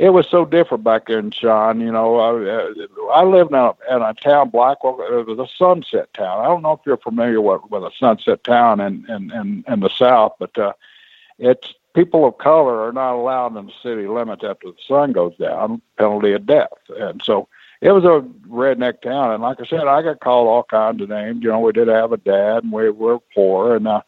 it 0.00 0.14
was 0.14 0.26
so 0.30 0.46
different 0.46 0.82
back 0.82 1.08
then, 1.08 1.30
Sean. 1.30 1.78
You 1.82 1.92
know, 1.92 2.16
I 2.18 3.20
I 3.20 3.22
lived 3.24 3.50
in 3.50 3.58
a, 3.58 3.74
in 3.90 4.00
a 4.00 4.14
town, 4.14 4.48
Blackwell. 4.48 4.98
It 5.02 5.26
was 5.26 5.38
a 5.38 5.56
sunset 5.58 6.08
town. 6.14 6.40
I 6.40 6.46
don't 6.46 6.62
know 6.62 6.72
if 6.72 6.80
you're 6.86 6.96
familiar 6.96 7.42
with 7.42 7.60
with 7.68 7.82
a 7.82 7.90
sunset 7.98 8.42
town 8.42 8.80
in 8.80 9.04
in 9.10 9.30
in, 9.30 9.62
in 9.68 9.80
the 9.80 9.90
South, 9.90 10.36
but 10.38 10.56
uh, 10.56 10.72
it's 11.38 11.74
people 11.94 12.24
of 12.26 12.38
color 12.38 12.80
are 12.88 12.92
not 12.92 13.14
allowed 13.14 13.54
in 13.58 13.66
the 13.66 13.72
city 13.82 14.06
limits 14.08 14.42
after 14.42 14.68
the 14.68 14.76
sun 14.88 15.12
goes 15.12 15.36
down, 15.36 15.82
penalty 15.98 16.32
of 16.32 16.46
death. 16.46 16.72
And 16.98 17.20
so 17.22 17.48
it 17.82 17.92
was 17.92 18.04
a 18.04 18.26
redneck 18.48 19.02
town. 19.02 19.32
And 19.32 19.42
like 19.42 19.60
I 19.60 19.66
said, 19.66 19.86
I 19.86 20.00
got 20.00 20.20
called 20.20 20.48
all 20.48 20.62
kinds 20.62 21.02
of 21.02 21.10
names. 21.10 21.42
You 21.42 21.50
know, 21.50 21.60
we 21.60 21.72
did 21.72 21.88
have 21.88 22.12
a 22.12 22.16
dad, 22.16 22.64
and 22.64 22.72
we 22.72 22.88
were 22.88 23.18
poor, 23.34 23.76
and 23.76 23.86
uh, 23.86 24.00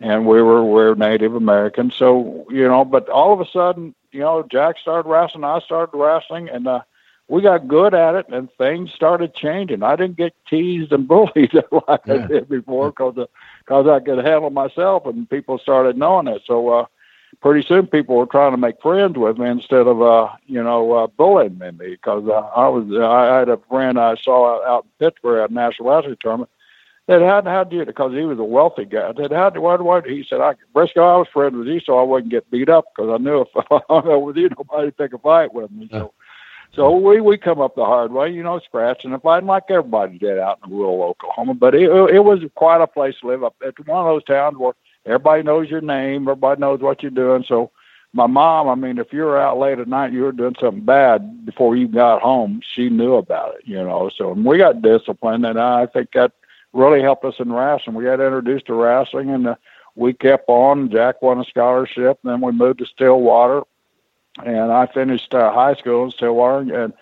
and 0.00 0.26
we 0.26 0.42
were 0.42 0.64
we're 0.64 0.94
Native 0.94 1.34
Americans. 1.34 1.94
So 1.94 2.46
you 2.50 2.66
know, 2.66 2.84
but 2.84 3.08
all 3.08 3.32
of 3.32 3.40
a 3.40 3.50
sudden, 3.50 3.94
you 4.10 4.20
know, 4.20 4.42
Jack 4.50 4.78
started 4.78 5.08
wrestling, 5.08 5.44
I 5.44 5.60
started 5.60 5.96
wrestling, 5.96 6.48
and 6.48 6.66
uh, 6.66 6.80
we 7.28 7.42
got 7.42 7.68
good 7.68 7.94
at 7.94 8.14
it, 8.14 8.26
and 8.30 8.50
things 8.52 8.92
started 8.92 9.34
changing. 9.34 9.82
I 9.82 9.96
didn't 9.96 10.16
get 10.16 10.34
teased 10.48 10.92
and 10.92 11.06
bullied 11.08 11.52
like 11.88 12.00
yeah. 12.06 12.14
I 12.14 12.26
did 12.26 12.48
before 12.48 12.90
because 12.90 13.28
because 13.64 13.86
uh, 13.86 13.92
I 13.94 14.00
could 14.00 14.24
handle 14.24 14.50
myself, 14.50 15.06
and 15.06 15.28
people 15.28 15.58
started 15.58 15.96
knowing 15.96 16.28
it. 16.28 16.42
So. 16.46 16.68
uh 16.70 16.86
pretty 17.40 17.64
soon 17.66 17.86
people 17.86 18.16
were 18.16 18.26
trying 18.26 18.50
to 18.50 18.56
make 18.58 18.82
friends 18.82 19.16
with 19.16 19.38
me 19.38 19.48
instead 19.48 19.86
of 19.86 20.02
uh 20.02 20.28
you 20.46 20.60
know 20.60 20.92
uh 20.92 21.06
bullying 21.06 21.56
me 21.58 21.70
because 21.78 22.26
uh, 22.28 22.40
I 22.56 22.68
was 22.68 22.84
I 22.92 23.38
had 23.38 23.48
a 23.48 23.56
friend 23.68 24.00
I 24.00 24.16
saw 24.16 24.60
out 24.66 24.84
in 24.84 25.06
Pittsburgh 25.06 25.44
at 25.44 25.50
a 25.50 25.54
national 25.54 25.90
wrestling 25.90 26.16
tournament 26.20 26.50
said, 27.10 27.22
how, 27.22 27.42
how 27.42 27.64
do 27.64 27.76
you, 27.76 27.84
because 27.84 28.12
he 28.12 28.22
was 28.22 28.38
a 28.38 28.44
wealthy 28.44 28.84
guy. 28.84 29.08
I 29.08 29.12
said, 29.14 29.32
how, 29.32 29.50
why, 29.50 29.76
why, 29.76 30.00
he 30.06 30.24
said, 30.28 30.40
I, 30.40 30.54
Brisco, 30.74 30.98
I 30.98 31.16
was 31.16 31.28
friends 31.32 31.56
with 31.56 31.66
you 31.66 31.80
so 31.80 31.98
I 31.98 32.02
wouldn't 32.02 32.30
get 32.30 32.50
beat 32.50 32.68
up 32.68 32.86
because 32.94 33.10
I 33.10 33.22
knew 33.22 33.40
if 33.40 33.48
I 33.56 33.80
hung 33.88 34.22
with 34.22 34.36
you, 34.36 34.48
nobody 34.50 34.90
pick 34.92 35.12
a 35.12 35.18
fight 35.18 35.52
with 35.52 35.70
me. 35.72 35.88
So, 35.90 36.12
so 36.72 36.96
we, 36.96 37.20
we 37.20 37.36
come 37.36 37.60
up 37.60 37.74
the 37.74 37.84
hard 37.84 38.12
way, 38.12 38.30
you 38.30 38.44
know, 38.44 38.60
scratching 38.60 39.12
and 39.12 39.22
fighting 39.22 39.48
like 39.48 39.64
everybody 39.70 40.18
did 40.18 40.38
out 40.38 40.60
in 40.64 40.70
rural 40.70 41.02
Oklahoma. 41.02 41.54
But 41.54 41.74
it, 41.74 41.90
it 41.90 42.20
was 42.24 42.40
quite 42.54 42.80
a 42.80 42.86
place 42.86 43.16
to 43.20 43.26
live 43.26 43.42
up. 43.42 43.56
It's 43.60 43.78
one 43.86 44.06
of 44.06 44.12
those 44.12 44.24
towns 44.24 44.56
where 44.56 44.74
everybody 45.04 45.42
knows 45.42 45.68
your 45.68 45.80
name, 45.80 46.22
everybody 46.22 46.60
knows 46.60 46.80
what 46.80 47.02
you're 47.02 47.10
doing. 47.10 47.44
So 47.48 47.72
my 48.12 48.26
mom, 48.26 48.68
I 48.68 48.76
mean, 48.76 48.98
if 48.98 49.12
you 49.12 49.22
were 49.22 49.40
out 49.40 49.58
late 49.58 49.80
at 49.80 49.88
night, 49.88 50.12
you 50.12 50.22
were 50.22 50.32
doing 50.32 50.56
something 50.60 50.84
bad 50.84 51.44
before 51.44 51.74
you 51.74 51.88
got 51.88 52.22
home, 52.22 52.60
she 52.74 52.88
knew 52.88 53.14
about 53.14 53.56
it, 53.56 53.62
you 53.64 53.76
know. 53.76 54.10
So 54.16 54.32
we 54.32 54.58
got 54.58 54.82
disciplined, 54.82 55.44
and 55.46 55.60
I 55.60 55.86
think 55.86 56.10
that 56.14 56.32
really 56.72 57.02
helped 57.02 57.24
us 57.24 57.34
in 57.38 57.52
wrestling. 57.52 57.96
We 57.96 58.04
got 58.04 58.20
introduced 58.20 58.66
to 58.66 58.74
wrestling, 58.74 59.30
and 59.30 59.48
uh, 59.48 59.54
we 59.94 60.12
kept 60.12 60.48
on. 60.48 60.90
Jack 60.90 61.22
won 61.22 61.40
a 61.40 61.44
scholarship. 61.44 62.18
And 62.22 62.32
then 62.32 62.40
we 62.40 62.52
moved 62.52 62.78
to 62.78 62.86
Stillwater, 62.86 63.62
and 64.44 64.72
I 64.72 64.86
finished 64.86 65.34
uh, 65.34 65.52
high 65.52 65.74
school 65.74 66.04
in 66.04 66.10
Stillwater, 66.10 66.84
and 66.84 66.92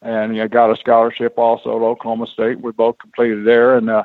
and 0.00 0.36
you 0.36 0.42
know, 0.42 0.48
got 0.48 0.70
a 0.70 0.76
scholarship 0.76 1.38
also 1.38 1.76
at 1.76 1.82
Oklahoma 1.82 2.26
State. 2.28 2.60
We 2.60 2.72
both 2.72 2.98
completed 2.98 3.44
there, 3.44 3.76
and 3.76 3.90
uh, 3.90 4.04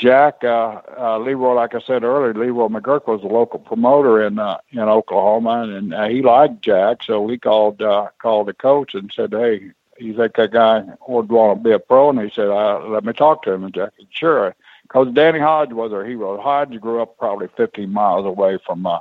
Jack 0.00 0.42
uh, 0.42 0.80
uh, 0.98 1.18
Leroy, 1.18 1.52
like 1.52 1.74
I 1.74 1.80
said 1.80 2.04
earlier, 2.04 2.32
Leroy 2.32 2.68
McGuirk 2.68 3.06
was 3.06 3.22
a 3.22 3.26
local 3.26 3.58
promoter 3.58 4.22
in 4.26 4.38
uh, 4.38 4.56
in 4.70 4.80
Oklahoma, 4.80 5.62
and, 5.62 5.72
and 5.72 5.94
uh, 5.94 6.08
he 6.08 6.22
liked 6.22 6.62
Jack, 6.62 7.02
so 7.02 7.28
he 7.28 7.36
called 7.36 7.82
uh, 7.82 8.08
called 8.18 8.48
the 8.48 8.54
coach 8.54 8.94
and 8.94 9.12
said, 9.14 9.32
"Hey, 9.32 9.72
you 10.00 10.16
think 10.16 10.36
that 10.36 10.52
guy 10.52 10.84
would 11.08 11.28
want 11.28 11.58
to 11.58 11.68
be 11.68 11.72
a 11.72 11.78
pro? 11.78 12.10
And 12.10 12.20
he 12.20 12.30
said, 12.30 12.48
uh, 12.48 12.86
let 12.88 13.04
me 13.04 13.12
talk 13.12 13.42
to 13.42 13.52
him. 13.52 13.64
And 13.64 13.74
Jack 13.74 13.92
said, 13.96 14.06
sure. 14.10 14.54
Because 14.82 15.12
Danny 15.14 15.38
Hodge 15.38 15.72
was 15.72 15.92
our 15.92 16.04
hero. 16.04 16.40
Hodge 16.40 16.78
grew 16.80 17.00
up 17.00 17.16
probably 17.18 17.48
15 17.56 17.92
miles 17.92 18.26
away 18.26 18.58
from 18.64 18.86
uh, 18.86 18.98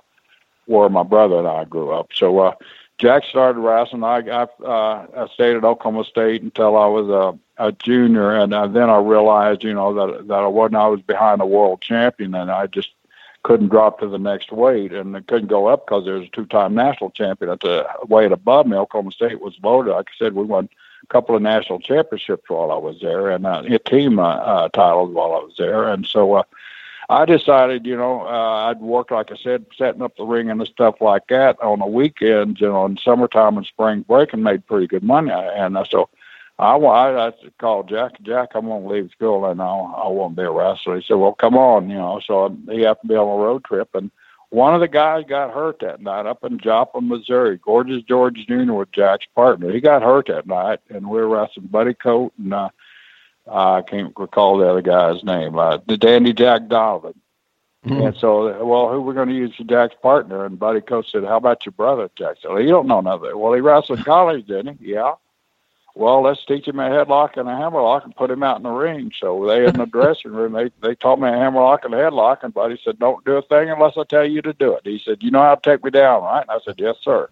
where 0.66 0.90
my 0.90 1.04
brother 1.04 1.40
and 1.40 1.48
I 1.48 1.64
grew 1.66 1.92
up. 1.92 2.10
So 2.14 2.40
uh, 2.40 2.56
Jack 3.00 3.24
started 3.24 3.60
wrestling. 3.60 4.04
I, 4.04 4.20
I, 4.20 4.44
uh, 4.64 5.08
I 5.16 5.28
stayed 5.34 5.56
at 5.56 5.64
Oklahoma 5.64 6.04
State 6.04 6.44
until 6.44 6.78
I 6.78 6.86
was 6.86 7.10
uh, 7.10 7.38
a 7.58 7.72
junior, 7.72 8.36
and 8.36 8.54
uh, 8.54 8.68
then 8.68 8.90
I 8.90 9.00
realized, 9.00 9.64
you 9.64 9.74
know, 9.74 9.94
that 9.94 10.28
that 10.28 10.40
I 10.40 10.48
wasn't. 10.48 10.76
I 10.76 10.88
was 10.88 11.02
behind 11.02 11.42
a 11.42 11.46
world 11.46 11.82
champion, 11.82 12.36
and 12.36 12.52
I 12.52 12.68
just 12.68 12.90
couldn't 13.44 13.70
drop 13.70 14.00
to 14.00 14.08
the 14.08 14.20
next 14.20 14.52
weight, 14.52 14.92
and 14.92 15.16
I 15.16 15.22
couldn't 15.22 15.48
go 15.48 15.68
up 15.68 15.86
because 15.86 16.04
there 16.06 16.16
was 16.16 16.28
a 16.28 16.32
two-time 16.32 16.76
national 16.76 17.12
champion 17.12 17.52
at 17.52 17.62
the 17.62 17.88
weight 18.08 18.34
above 18.34 18.68
me. 18.68 18.76
Oklahoma 18.76 19.12
State 19.12 19.40
was 19.40 19.58
loaded. 19.64 19.92
Like 19.92 20.10
I 20.10 20.26
said, 20.26 20.36
we 20.36 20.44
won 20.44 20.70
a 21.04 21.08
couple 21.08 21.36
of 21.36 21.42
national 21.42 21.80
championships 21.80 22.50
while 22.50 22.72
I 22.72 22.78
was 22.78 23.00
there, 23.02 23.30
and 23.30 23.46
uh, 23.46 23.64
a 23.70 23.80
team 23.80 24.20
uh, 24.20 24.36
uh, 24.36 24.70
titles 24.70 25.14
while 25.14 25.34
I 25.34 25.44
was 25.44 25.56
there, 25.58 25.88
and 25.90 26.06
so. 26.06 26.36
Uh, 26.36 26.44
I 27.12 27.26
decided, 27.26 27.88
you 27.88 27.98
know, 27.98 28.22
uh, 28.22 28.70
I'd 28.70 28.82
work, 28.82 29.10
like 29.10 29.32
I 29.32 29.36
said, 29.36 29.66
setting 29.76 30.04
up 30.04 30.16
the 30.16 30.26
ring 30.26 30.52
and 30.52 30.62
the 30.62 30.68
stuff 30.68 31.02
like 31.02 31.26
that 31.30 31.60
on 31.60 31.80
the 31.80 31.88
weekends, 31.88 32.62
know, 32.68 32.86
in 32.86 32.98
summertime 32.98 33.58
and 33.58 33.66
spring 33.66 34.06
break 34.08 34.32
and 34.32 34.44
made 34.44 34.68
pretty 34.68 34.86
good 34.86 35.02
money. 35.02 35.32
And 35.32 35.76
uh, 35.76 35.86
so 35.90 36.10
I, 36.60 36.76
I, 36.76 37.28
I 37.30 37.34
called 37.58 37.90
Jack, 37.90 38.22
Jack, 38.22 38.50
I'm 38.54 38.68
going 38.68 38.84
to 38.84 38.90
leave 38.90 39.10
school 39.12 39.46
and 39.46 39.60
I'll, 39.60 39.92
I 39.98 40.08
won't 40.10 40.36
be 40.36 40.44
a 40.44 40.52
wrestler. 40.52 40.98
He 40.98 41.06
said, 41.08 41.16
well, 41.16 41.34
come 41.34 41.58
on, 41.58 41.90
you 41.90 41.98
know, 41.98 42.22
so 42.24 42.56
he 42.70 42.82
happened 42.82 43.10
to 43.10 43.14
be 43.16 43.18
on 43.18 43.40
a 43.40 43.44
road 43.44 43.64
trip 43.64 43.90
and 43.96 44.12
one 44.50 44.74
of 44.74 44.82
the 44.82 44.88
guys 44.88 45.26
got 45.28 45.54
hurt 45.54 45.80
that 45.80 46.02
night 46.02 46.26
up 46.26 46.44
in 46.44 46.60
Joplin, 46.60 47.08
Missouri. 47.08 47.58
Gorgeous 47.58 48.04
George 48.04 48.46
Jr. 48.48 48.74
was 48.74 48.88
Jack's 48.92 49.28
partner. 49.36 49.72
He 49.72 49.80
got 49.80 50.02
hurt 50.02 50.28
that 50.28 50.48
night 50.48 50.80
and 50.90 51.08
we 51.08 51.20
were 51.20 51.28
wrestling 51.28 51.68
Buddy 51.68 51.94
Colt 51.94 52.34
and, 52.38 52.54
uh, 52.54 52.70
I 53.52 53.82
can't 53.82 54.14
recall 54.16 54.58
the 54.58 54.70
other 54.70 54.82
guy's 54.82 55.24
name. 55.24 55.58
Uh, 55.58 55.80
the 55.88 55.98
Dandy 55.98 56.34
Jack 56.34 56.68
Donovan. 56.68 57.20
Mm-hmm. 57.86 58.08
And 58.08 58.18
so, 58.18 58.64
well, 58.64 58.92
who 58.92 59.02
we're 59.02 59.14
going 59.14 59.30
to 59.30 59.36
use 59.36 59.56
for 59.56 59.64
Jack's 59.64 59.96
partner? 60.02 60.46
And 60.46 60.60
Buddy 60.60 60.82
Coach 60.82 61.12
said, 61.12 61.24
"How 61.24 61.38
about 61.38 61.66
your 61.66 61.72
brother?" 61.72 62.10
Jack 62.18 62.38
said, 62.42 62.52
well, 62.52 62.62
"You 62.62 62.70
don't 62.70 62.88
know 62.88 63.00
nothing." 63.00 63.38
Well, 63.38 63.54
he 63.54 63.62
wrestled 63.62 64.00
in 64.00 64.06
college, 64.06 64.46
didn't 64.48 64.80
he? 64.80 64.92
Yeah. 64.92 65.14
Well, 66.00 66.22
let's 66.22 66.46
teach 66.46 66.66
him 66.66 66.80
a 66.80 66.84
headlock 66.84 67.36
and 67.36 67.50
a 67.50 67.58
hammerlock 67.58 68.06
and 68.06 68.16
put 68.16 68.32
him 68.32 68.42
out 68.42 68.56
in 68.56 68.64
the 68.64 68.70
ring. 68.70 69.12
So 69.20 69.46
they 69.46 69.66
in 69.66 69.74
the 69.74 69.86
dressing 69.92 70.32
room, 70.32 70.54
they 70.54 70.72
they 70.82 70.96
taught 70.96 71.20
me 71.20 71.28
a 71.28 71.34
hammerlock 71.34 71.84
and 71.84 71.94
a 71.94 71.98
headlock, 71.98 72.42
and 72.42 72.54
Buddy 72.54 72.80
said, 72.82 73.00
"Don't 73.00 73.26
do 73.26 73.34
a 73.34 73.42
thing 73.42 73.70
unless 73.70 73.98
I 73.98 74.06
tell 74.06 74.26
you 74.26 74.42
to 74.44 74.54
do 74.54 74.74
it." 74.76 74.84
He 74.86 75.02
said, 75.04 75.22
"You 75.22 75.30
know 75.30 75.42
how 75.42 75.56
to 75.56 75.62
take 75.62 75.84
me 75.84 75.92
down, 75.92 76.24
right?" 76.24 76.46
And 76.48 76.52
I 76.52 76.64
said, 76.64 76.76
"Yes, 76.78 76.96
sir." 77.02 77.28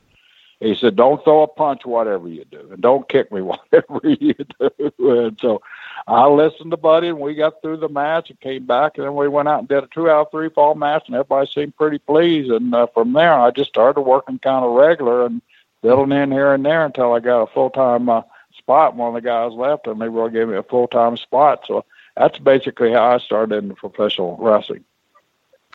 He 0.59 0.75
said, 0.75 0.97
"Don't 0.97 1.23
throw 1.23 1.43
a 1.43 1.47
punch, 1.47 1.85
whatever 1.85 2.27
you 2.27 2.43
do, 2.43 2.67
and 2.69 2.81
don't 2.81 3.07
kick 3.07 3.31
me, 3.31 3.39
whatever 3.51 4.01
you 4.03 4.33
do." 4.33 4.91
And 4.99 5.39
so 5.39 5.61
I 6.05 6.27
listened 6.27 6.71
to 6.71 6.77
Buddy, 6.77 7.07
and 7.07 7.21
we 7.21 7.35
got 7.35 7.61
through 7.61 7.77
the 7.77 7.87
match 7.87 8.29
and 8.29 8.39
came 8.41 8.65
back, 8.65 8.97
and 8.97 9.05
then 9.07 9.15
we 9.15 9.29
went 9.29 9.47
out 9.47 9.59
and 9.59 9.69
did 9.69 9.85
a 9.85 9.87
two 9.87 10.09
out 10.09 10.31
three 10.31 10.49
fall 10.49 10.75
match, 10.75 11.03
and 11.07 11.15
everybody 11.15 11.49
seemed 11.49 11.77
pretty 11.77 11.99
pleased. 11.99 12.51
And 12.51 12.75
uh, 12.75 12.87
from 12.87 13.13
there, 13.13 13.39
I 13.39 13.51
just 13.51 13.69
started 13.69 14.01
working 14.01 14.39
kind 14.39 14.65
of 14.65 14.71
regular 14.71 15.25
and 15.25 15.41
filling 15.81 16.11
in 16.11 16.33
here 16.33 16.53
and 16.53 16.65
there 16.65 16.83
until 16.83 17.13
I 17.13 17.21
got 17.21 17.43
a 17.43 17.47
full 17.47 17.69
time 17.69 18.09
uh, 18.09 18.23
spot. 18.67 18.95
One 18.97 19.15
of 19.15 19.23
the 19.23 19.25
guys 19.25 19.53
left, 19.53 19.87
and 19.87 20.01
they 20.01 20.09
really 20.09 20.31
gave 20.31 20.49
me 20.49 20.57
a 20.57 20.63
full 20.63 20.87
time 20.89 21.15
spot. 21.15 21.63
So 21.65 21.85
that's 22.17 22.37
basically 22.37 22.91
how 22.91 23.13
I 23.13 23.17
started 23.19 23.63
in 23.63 23.75
professional 23.75 24.35
wrestling. 24.41 24.83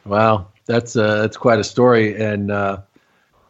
Wow, 0.05 0.49
that's 0.67 0.95
uh, 0.95 1.23
that's 1.23 1.39
quite 1.39 1.59
a 1.59 1.65
story, 1.65 2.21
and 2.23 2.51
uh, 2.51 2.83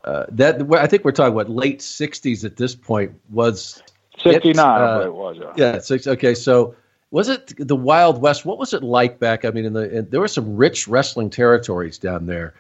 uh, 0.05 0.27
that 0.29 0.63
I 0.75 0.87
think 0.87 1.05
we're 1.05 1.13
talking 1.13 1.33
about 1.33 1.51
late 1.51 1.81
'60s 1.81 2.45
at 2.45 2.57
this 2.57 2.77
point. 2.77 3.13
Was 3.31 3.83
69, 4.23 4.59
uh, 4.59 5.01
it 5.01 5.15
was. 5.15 5.39
Yeah. 5.41 5.53
yeah, 5.57 5.79
six. 5.81 6.07
Okay, 6.07 6.35
so 6.35 6.77
was 7.11 7.29
it 7.29 7.53
the 7.59 7.75
Wild 7.75 8.21
West? 8.21 8.45
What 8.45 8.59
was 8.59 8.73
it 8.73 8.85
like 8.85 9.19
back? 9.19 9.45
I 9.45 9.51
mean, 9.51 9.65
in 9.65 9.73
the 9.73 9.99
in, 9.99 10.11
there 10.11 10.21
were 10.21 10.29
some 10.29 10.57
rich 10.57 10.87
wrestling 10.87 11.31
territories 11.31 11.99
down 11.99 12.27
there, 12.27 12.55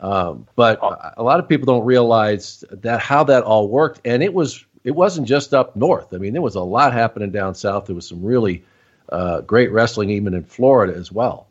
um, 0.00 0.48
but 0.56 0.80
oh. 0.82 0.96
a 1.16 1.22
lot 1.22 1.38
of 1.38 1.48
people 1.48 1.66
don't 1.66 1.84
realize 1.84 2.64
that 2.70 3.00
how 3.00 3.22
that 3.24 3.44
all 3.44 3.68
worked. 3.68 4.00
And 4.04 4.22
it 4.22 4.34
was 4.34 4.64
it 4.84 4.92
wasn't 4.92 5.26
just 5.26 5.54
up 5.54 5.74
north. 5.74 6.12
I 6.12 6.18
mean, 6.18 6.34
there 6.34 6.42
was 6.42 6.54
a 6.54 6.60
lot 6.60 6.92
happening 6.92 7.30
down 7.30 7.54
south. 7.54 7.86
There 7.86 7.96
was 7.96 8.06
some 8.06 8.22
really 8.22 8.62
uh, 9.08 9.40
great 9.40 9.72
wrestling 9.72 10.10
even 10.10 10.34
in 10.34 10.44
Florida 10.44 10.94
as 10.94 11.10
well. 11.10 11.48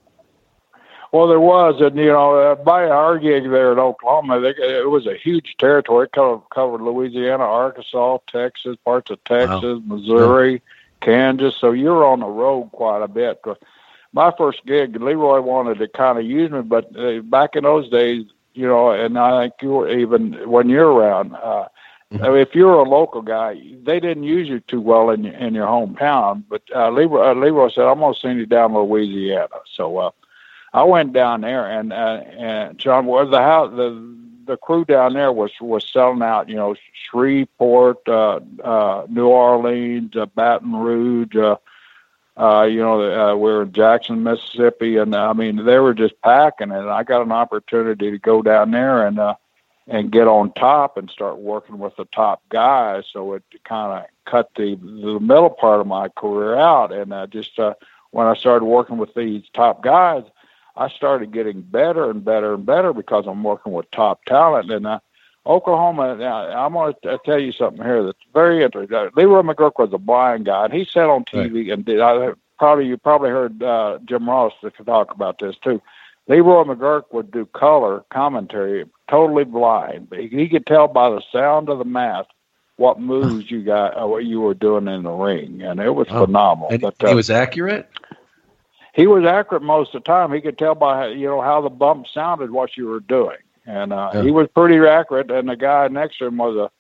Well, 1.12 1.28
there 1.28 1.40
was, 1.40 1.80
and 1.80 1.96
you 1.96 2.08
know, 2.08 2.36
uh, 2.40 2.56
by 2.56 2.88
our 2.88 3.20
gig 3.20 3.44
there 3.44 3.72
in 3.72 3.78
Oklahoma, 3.78 4.40
they, 4.40 4.50
it 4.50 4.90
was 4.90 5.06
a 5.06 5.16
huge 5.16 5.56
territory. 5.60 6.06
It 6.06 6.12
covered, 6.12 6.42
covered 6.52 6.82
Louisiana, 6.82 7.44
Arkansas, 7.44 8.18
Texas, 8.32 8.78
parts 8.84 9.12
of 9.12 9.24
Texas, 9.24 9.62
wow. 9.62 9.82
Missouri, 9.86 10.54
yeah. 10.54 10.60
Kansas. 11.02 11.56
So 11.56 11.72
you're 11.72 12.04
on 12.04 12.22
the 12.22 12.26
road 12.26 12.72
quite 12.72 13.04
a 13.04 13.08
bit. 13.08 13.44
My 14.12 14.34
first 14.36 14.66
gig, 14.66 15.00
Leroy 15.00 15.42
wanted 15.42 15.78
to 15.80 15.88
kind 15.88 16.18
of 16.18 16.26
use 16.26 16.50
me, 16.50 16.62
but 16.62 16.98
uh, 16.98 17.20
back 17.22 17.56
in 17.56 17.64
those 17.64 17.90
days, 17.90 18.26
you 18.56 18.68
know, 18.68 18.92
and 18.92 19.18
I 19.18 19.44
think 19.44 19.54
you 19.62 19.70
were 19.70 19.90
even 19.90 20.50
when 20.50 20.68
you're 20.70 20.92
around. 20.92 21.36
Uh, 21.36 21.68
if 22.22 22.54
you're 22.54 22.76
a 22.76 22.84
local 22.84 23.22
guy, 23.22 23.60
they 23.84 24.00
didn't 24.00 24.24
use 24.24 24.48
you 24.48 24.60
too 24.62 24.82
well 24.82 25.10
in 25.10 25.24
your, 25.24 25.34
in 25.34 25.54
your 25.54 25.68
hometown. 25.68 26.44
But 26.48 26.62
uh, 26.76 26.90
Leroy, 26.90 27.32
uh, 27.32 27.34
Leroy 27.34 27.70
said, 27.70 27.86
"I'm 27.86 28.00
gonna 28.00 28.16
send 28.16 28.40
you 28.40 28.46
down 28.46 28.72
to 28.72 28.80
Louisiana." 28.82 29.60
So 29.76 29.98
uh, 29.98 30.12
I 30.74 30.84
went 30.84 31.14
down 31.14 31.42
there 31.42 31.66
and 31.66 31.94
uh, 31.94 32.22
and 32.38 32.78
John 32.78 33.06
was 33.06 33.30
the 33.30 33.40
house 33.40 33.72
the 33.76 34.16
the 34.46 34.58
crew 34.58 34.86
down 34.86 35.14
there 35.14 35.32
was 35.32 35.52
was 35.62 35.88
selling 35.92 36.22
out 36.22 36.50
you 36.50 36.56
know 36.56 36.76
Shreveport, 37.10 38.08
uh, 38.08 38.40
uh, 38.64 39.06
New 39.10 39.28
Orleans, 39.28 40.16
uh, 40.16 40.26
Baton 40.28 40.76
Rouge. 40.76 41.36
Uh, 41.36 41.58
uh, 42.36 42.64
you 42.64 42.80
know, 42.80 43.02
uh, 43.02 43.36
we 43.36 43.52
are 43.52 43.62
in 43.62 43.72
Jackson, 43.72 44.24
Mississippi, 44.24 44.98
and 44.98 45.16
I 45.16 45.34
mean 45.34 45.66
they 45.66 45.78
were 45.78 45.94
just 45.94 46.20
packing. 46.22 46.72
And 46.72 46.90
I 46.90 47.04
got 47.04 47.22
an 47.22 47.32
opportunity 47.32 48.10
to 48.10 48.18
go 48.18 48.42
down 48.42 48.72
there 48.72 49.06
and 49.06 49.20
uh, 49.20 49.36
and 49.88 50.12
get 50.12 50.28
on 50.28 50.54
top 50.54 50.98
and 50.98 51.10
start 51.10 51.38
working 51.38 51.78
with 51.78 51.96
the 51.98 52.06
top 52.06 52.42
guys. 52.50 53.04
So 53.12 53.34
it 53.34 53.44
kind 53.64 54.00
of 54.00 54.32
cut 54.32 54.50
the 54.56 54.76
the 54.76 55.20
middle 55.20 55.50
part 55.50 55.82
of 55.82 55.88
my 55.88 56.10
career 56.10 56.56
out. 56.56 56.94
And 56.94 57.14
I 57.14 57.26
just 57.26 57.58
uh, 57.60 57.74
when 58.12 58.28
I 58.28 58.36
started 58.36 58.66
working 58.66 58.98
with 58.98 59.14
these 59.14 59.44
top 59.54 59.84
guys, 59.84 60.24
I 60.76 60.90
started 60.90 61.34
getting 61.34 61.62
better 61.62 62.10
and 62.10 62.24
better 62.24 62.54
and 62.54 62.66
better 62.66 62.94
because 62.94 63.26
I'm 63.28 63.44
working 63.44 63.74
with 63.74 63.92
top 63.92 64.24
talent. 64.26 64.72
And 64.72 64.88
uh, 64.88 65.00
Oklahoma, 65.46 66.16
now, 66.16 66.66
I'm 66.66 66.74
going 66.74 66.94
to 67.04 67.20
tell 67.26 67.40
you 67.40 67.52
something 67.52 67.84
here 67.84 68.04
that's 68.04 68.18
very 68.34 68.64
interesting. 68.64 68.96
Uh, 68.96 69.10
Leroy 69.16 69.42
McGurk 69.42 69.74
was 69.78 69.92
a 69.92 69.98
blind 69.98 70.46
guy, 70.46 70.66
and 70.66 70.74
he 70.74 70.86
sat 70.86 71.10
on 71.10 71.26
TV 71.26 71.56
right. 71.56 71.74
and 71.74 71.86
did. 71.86 72.00
I 72.00 72.32
probably 72.58 72.88
you 72.88 72.98
probably 72.98 73.30
heard 73.30 73.62
uh, 73.62 74.00
Jim 74.06 74.30
Ross 74.30 74.54
talk 74.86 75.12
about 75.12 75.40
this 75.40 75.56
too. 75.58 75.82
Leroy 76.28 76.64
McGuirk 76.64 77.04
would 77.12 77.32
do 77.32 77.46
color 77.48 78.04
commentary, 78.12 78.86
totally 79.10 79.44
blind, 79.44 80.10
but 80.10 80.20
he, 80.20 80.28
he 80.30 80.50
could 80.50 80.66
tell 80.66 80.88
by 80.88 81.10
the 81.10 81.22
sound 81.32 81.70
of 81.70 81.80
the 81.80 81.86
mask 81.86 82.30
what 82.78 83.00
moves 83.00 83.52
you 83.52 83.64
got, 83.64 84.02
uh, 84.02 84.08
what 84.08 84.26
you 84.26 84.42
were 84.42 84.54
doing 84.54 84.88
in 84.88 85.04
the 85.04 85.12
ring, 85.12 85.62
and 85.62 85.80
it 85.80 85.92
was 85.92 86.08
oh, 86.10 86.26
phenomenal. 86.26 86.70
And 86.72 86.82
but, 86.82 87.04
uh, 87.04 87.10
he 87.10 87.16
was 87.16 87.30
accurate 87.30 87.90
he 88.94 89.08
was 89.08 89.26
accurate 89.26 89.64
most 89.64 89.94
of 89.96 90.04
the 90.04 90.08
time. 90.08 90.32
He 90.32 90.42
could 90.42 90.58
tell 90.58 90.76
by 90.76 91.08
you 91.08 91.28
know 91.28 91.42
how 91.42 91.62
the 91.62 91.70
bump 91.70 92.06
sounded 92.14 92.52
what 92.52 92.78
you 92.78 92.88
were 92.88 93.00
doing, 93.00 93.38
and 93.66 93.92
uh, 93.92 94.12
yeah. 94.14 94.22
he 94.22 94.32
was 94.32 94.48
pretty 94.54 94.78
accurate. 94.88 95.32
And 95.32 95.50
the 95.50 95.56
guy 95.56 95.88
next 95.88 96.20
to 96.20 96.28
him 96.28 96.38
was 96.38 96.56
a 96.56 96.72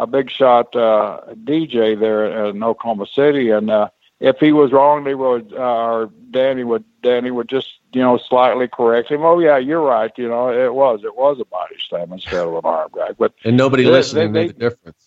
a 0.00 0.06
big 0.06 0.30
shot 0.30 0.74
uh, 0.76 1.20
DJ 1.34 1.98
there 1.98 2.46
in 2.46 2.62
Oklahoma 2.62 3.06
City, 3.12 3.50
and 3.50 3.68
uh, 3.68 3.88
if 4.20 4.38
he 4.38 4.52
was 4.52 4.72
wrong, 4.72 5.04
they 5.04 5.14
would 5.14 5.52
uh, 5.52 5.56
or 5.56 6.10
Danny 6.30 6.64
would 6.64 6.84
Danny 7.02 7.30
would 7.30 7.48
just 7.48 7.78
you 7.92 8.00
know 8.02 8.18
slightly 8.18 8.68
correct 8.68 9.10
him. 9.10 9.22
Oh 9.22 9.38
yeah, 9.38 9.58
you're 9.58 9.82
right. 9.82 10.12
You 10.16 10.28
know 10.28 10.50
it 10.50 10.74
was 10.74 11.00
it 11.04 11.16
was 11.16 11.38
a 11.40 11.44
body 11.44 11.76
slam 11.88 12.12
instead 12.12 12.46
of 12.46 12.54
an 12.54 12.60
arm 12.64 12.90
drag, 12.92 13.16
but 13.16 13.34
and 13.44 13.56
nobody 13.56 13.84
they, 13.84 13.90
listening 13.90 14.32
they, 14.32 14.46
knew 14.46 14.52
the 14.52 14.70
difference. 14.70 14.98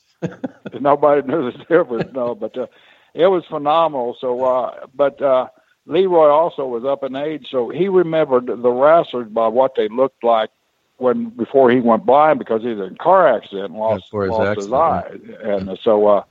nobody 0.80 1.28
knew 1.28 1.52
the 1.52 1.58
difference. 1.58 2.14
No, 2.14 2.36
but 2.36 2.58
uh, 2.58 2.68
it 3.14 3.28
was 3.28 3.46
phenomenal. 3.46 4.18
So, 4.20 4.44
uh, 4.44 4.88
but. 4.94 5.22
uh 5.22 5.48
Leroy 5.88 6.28
also 6.28 6.68
was 6.68 6.86
up 6.86 7.04
in 7.04 7.16
age, 7.16 7.48
so 7.50 7.70
he 7.70 7.88
remembered 7.88 8.46
the 8.46 8.70
wrestlers 8.70 9.28
by 9.30 9.48
what 9.48 9.74
they 9.76 9.88
looked 9.90 10.24
like 10.24 10.52
when 10.98 11.30
before 11.30 11.72
he 11.72 11.80
went 11.80 12.06
blind 12.06 12.38
because 12.38 12.62
he 12.62 12.70
was 12.70 12.88
in 12.88 12.94
a 12.94 12.98
car 12.98 13.28
accident 13.28 13.72
and 13.72 13.76
lost, 13.76 14.04
his, 14.04 14.14
lost 14.14 14.60
his 14.62 14.72
eye. 14.72 15.12
And 15.44 15.78
so 15.84 16.08
uh 16.08 16.24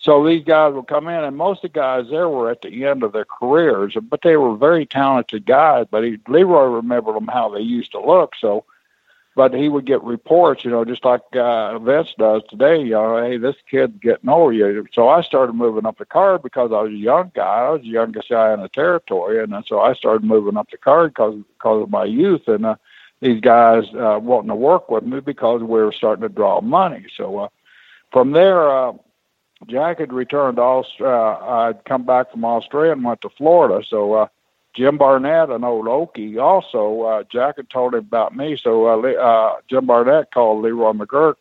so 0.00 0.26
these 0.26 0.44
guys 0.44 0.74
would 0.74 0.88
come 0.88 1.08
in 1.08 1.24
and 1.24 1.36
most 1.36 1.64
of 1.64 1.72
the 1.72 1.78
guys 1.78 2.06
there 2.10 2.28
were 2.28 2.50
at 2.50 2.62
the 2.62 2.86
end 2.86 3.02
of 3.02 3.12
their 3.12 3.26
careers, 3.26 3.96
but 4.02 4.22
they 4.22 4.36
were 4.36 4.56
very 4.56 4.86
talented 4.86 5.46
guys, 5.46 5.86
but 5.90 6.02
he 6.04 6.18
Leroy 6.26 6.64
remembered 6.64 7.14
them 7.14 7.28
how 7.28 7.50
they 7.50 7.60
used 7.60 7.92
to 7.92 8.00
look. 8.00 8.34
So 8.40 8.64
but 9.36 9.54
he 9.54 9.68
would 9.68 9.86
get 9.86 10.02
reports, 10.02 10.64
you 10.64 10.70
know, 10.70 10.84
just 10.84 11.04
like 11.04 11.22
uh, 11.34 11.78
Vince 11.78 12.14
does 12.18 12.42
today. 12.50 12.82
You 12.82 12.90
know, 12.90 13.22
hey, 13.22 13.36
this 13.36 13.56
kid's 13.70 13.96
getting 14.00 14.28
over 14.28 14.52
you. 14.52 14.86
So 14.92 15.08
I 15.08 15.22
started 15.22 15.54
moving 15.54 15.86
up 15.86 15.98
the 15.98 16.04
card 16.04 16.42
because 16.42 16.72
I 16.72 16.82
was 16.82 16.92
a 16.92 16.96
young 16.96 17.30
guy. 17.34 17.66
I 17.66 17.70
was 17.70 17.82
the 17.82 17.88
youngest 17.88 18.28
guy 18.28 18.52
in 18.52 18.60
the 18.60 18.68
territory, 18.68 19.42
and 19.42 19.54
so 19.66 19.80
I 19.80 19.94
started 19.94 20.24
moving 20.24 20.56
up 20.56 20.70
the 20.70 20.78
card 20.78 21.14
because 21.14 21.36
because 21.58 21.82
of 21.84 21.90
my 21.90 22.04
youth 22.04 22.48
and 22.48 22.66
uh, 22.66 22.74
these 23.20 23.40
guys 23.40 23.84
uh, 23.94 24.18
wanting 24.20 24.48
to 24.48 24.56
work 24.56 24.90
with 24.90 25.04
me 25.04 25.20
because 25.20 25.60
we 25.60 25.80
were 25.80 25.92
starting 25.92 26.22
to 26.22 26.28
draw 26.28 26.60
money. 26.60 27.06
So 27.16 27.38
uh, 27.38 27.48
from 28.12 28.32
there, 28.32 28.68
uh, 28.68 28.92
Jack 29.66 29.98
had 29.98 30.12
returned 30.12 30.56
to 30.56 30.62
Australia. 30.62 31.14
Uh, 31.14 31.68
I'd 31.68 31.84
come 31.84 32.04
back 32.04 32.30
from 32.30 32.44
Australia 32.44 32.92
and 32.92 33.04
went 33.04 33.20
to 33.22 33.30
Florida. 33.30 33.84
So. 33.88 34.14
Uh, 34.14 34.26
Jim 34.72 34.98
Barnett, 34.98 35.50
an 35.50 35.64
old 35.64 35.86
Okie, 35.86 36.40
also 36.40 37.02
uh, 37.02 37.24
Jack 37.24 37.56
had 37.56 37.68
told 37.70 37.94
him 37.94 38.00
about 38.00 38.36
me. 38.36 38.56
So 38.56 38.86
uh, 38.86 39.12
uh, 39.12 39.56
Jim 39.68 39.86
Barnett 39.86 40.30
called 40.32 40.62
Leroy 40.62 40.92
McGuirk 40.92 41.34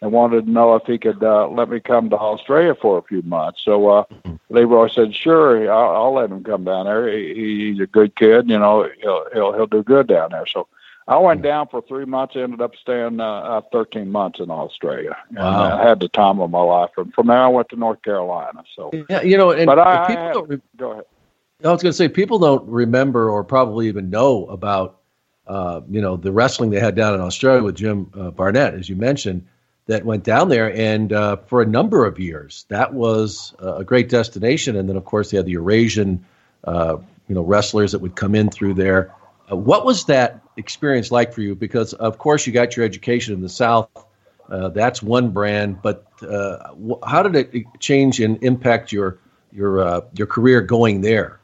and 0.00 0.12
wanted 0.12 0.46
to 0.46 0.50
know 0.50 0.74
if 0.74 0.84
he 0.84 0.98
could 0.98 1.22
uh, 1.22 1.48
let 1.48 1.68
me 1.68 1.80
come 1.80 2.10
to 2.10 2.18
Australia 2.18 2.74
for 2.74 2.98
a 2.98 3.02
few 3.02 3.22
months. 3.22 3.62
So 3.64 3.88
uh, 3.88 4.04
Leroy 4.50 4.88
said, 4.88 5.14
"Sure, 5.14 5.70
I'll, 5.72 5.96
I'll 5.96 6.14
let 6.14 6.30
him 6.30 6.44
come 6.44 6.64
down 6.64 6.86
there. 6.86 7.08
He, 7.08 7.70
he's 7.70 7.80
a 7.80 7.86
good 7.86 8.14
kid, 8.16 8.50
you 8.50 8.58
know. 8.58 8.88
He'll 9.00 9.26
he'll 9.32 9.52
he'll 9.52 9.66
do 9.66 9.82
good 9.82 10.08
down 10.08 10.30
there." 10.32 10.46
So 10.46 10.66
I 11.08 11.18
went 11.18 11.42
down 11.42 11.68
for 11.68 11.82
three 11.82 12.04
months. 12.04 12.34
Ended 12.36 12.60
up 12.60 12.72
staying 12.80 13.20
uh, 13.20 13.24
uh, 13.24 13.60
13 13.72 14.10
months 14.10 14.40
in 14.40 14.50
Australia. 14.50 15.16
And 15.28 15.38
Wow. 15.38 15.78
I 15.78 15.88
had 15.88 16.00
the 16.00 16.08
time 16.08 16.40
of 16.40 16.50
my 16.50 16.60
life. 16.62 16.90
And 16.96 17.14
from 17.14 17.28
there, 17.28 17.38
I 17.38 17.48
went 17.48 17.68
to 17.68 17.76
North 17.76 18.02
Carolina. 18.02 18.64
So, 18.74 18.90
Yeah, 19.08 19.22
you 19.22 19.36
know, 19.36 19.50
and 19.50 19.66
but 19.66 19.78
I, 19.78 20.04
I 20.04 20.06
people 20.08 20.22
had- 20.24 20.32
don't 20.34 20.48
re- 20.48 20.60
go 20.76 20.92
ahead. 20.92 21.04
I 21.64 21.72
was 21.72 21.82
going 21.82 21.90
to 21.90 21.96
say 21.96 22.08
people 22.08 22.38
don't 22.38 22.68
remember 22.68 23.30
or 23.30 23.42
probably 23.42 23.88
even 23.88 24.10
know 24.10 24.44
about 24.46 24.98
uh, 25.46 25.80
you 25.88 26.00
know 26.02 26.16
the 26.16 26.30
wrestling 26.32 26.68
they 26.70 26.80
had 26.80 26.94
down 26.96 27.14
in 27.14 27.20
Australia 27.20 27.62
with 27.62 27.76
Jim 27.76 28.10
uh, 28.18 28.30
Barnett, 28.30 28.74
as 28.74 28.88
you 28.90 28.96
mentioned, 28.96 29.46
that 29.86 30.04
went 30.04 30.22
down 30.22 30.48
there 30.50 30.74
and 30.74 31.12
uh, 31.14 31.36
for 31.46 31.62
a 31.62 31.66
number 31.66 32.04
of 32.04 32.18
years 32.18 32.66
that 32.68 32.92
was 32.92 33.54
a 33.60 33.84
great 33.84 34.08
destination. 34.10 34.76
And 34.76 34.86
then 34.88 34.96
of 34.96 35.04
course 35.06 35.30
they 35.30 35.38
had 35.38 35.46
the 35.46 35.52
Eurasian 35.52 36.26
uh, 36.64 36.96
you 37.28 37.34
know 37.34 37.42
wrestlers 37.42 37.92
that 37.92 38.00
would 38.00 38.16
come 38.16 38.34
in 38.34 38.50
through 38.50 38.74
there. 38.74 39.14
Uh, 39.50 39.56
what 39.56 39.84
was 39.84 40.04
that 40.06 40.40
experience 40.56 41.10
like 41.10 41.32
for 41.32 41.40
you? 41.40 41.54
Because 41.54 41.92
of 41.94 42.18
course 42.18 42.46
you 42.46 42.52
got 42.52 42.76
your 42.76 42.84
education 42.84 43.34
in 43.34 43.40
the 43.40 43.48
South. 43.48 43.88
Uh, 44.48 44.68
that's 44.68 45.02
one 45.02 45.30
brand, 45.30 45.82
but 45.82 46.06
uh, 46.22 46.72
wh- 46.74 47.08
how 47.08 47.22
did 47.22 47.34
it 47.52 47.64
change 47.80 48.20
and 48.20 48.42
impact 48.42 48.92
your 48.92 49.18
your 49.50 49.80
uh, 49.80 50.00
your 50.14 50.26
career 50.26 50.60
going 50.60 51.00
there? 51.00 51.40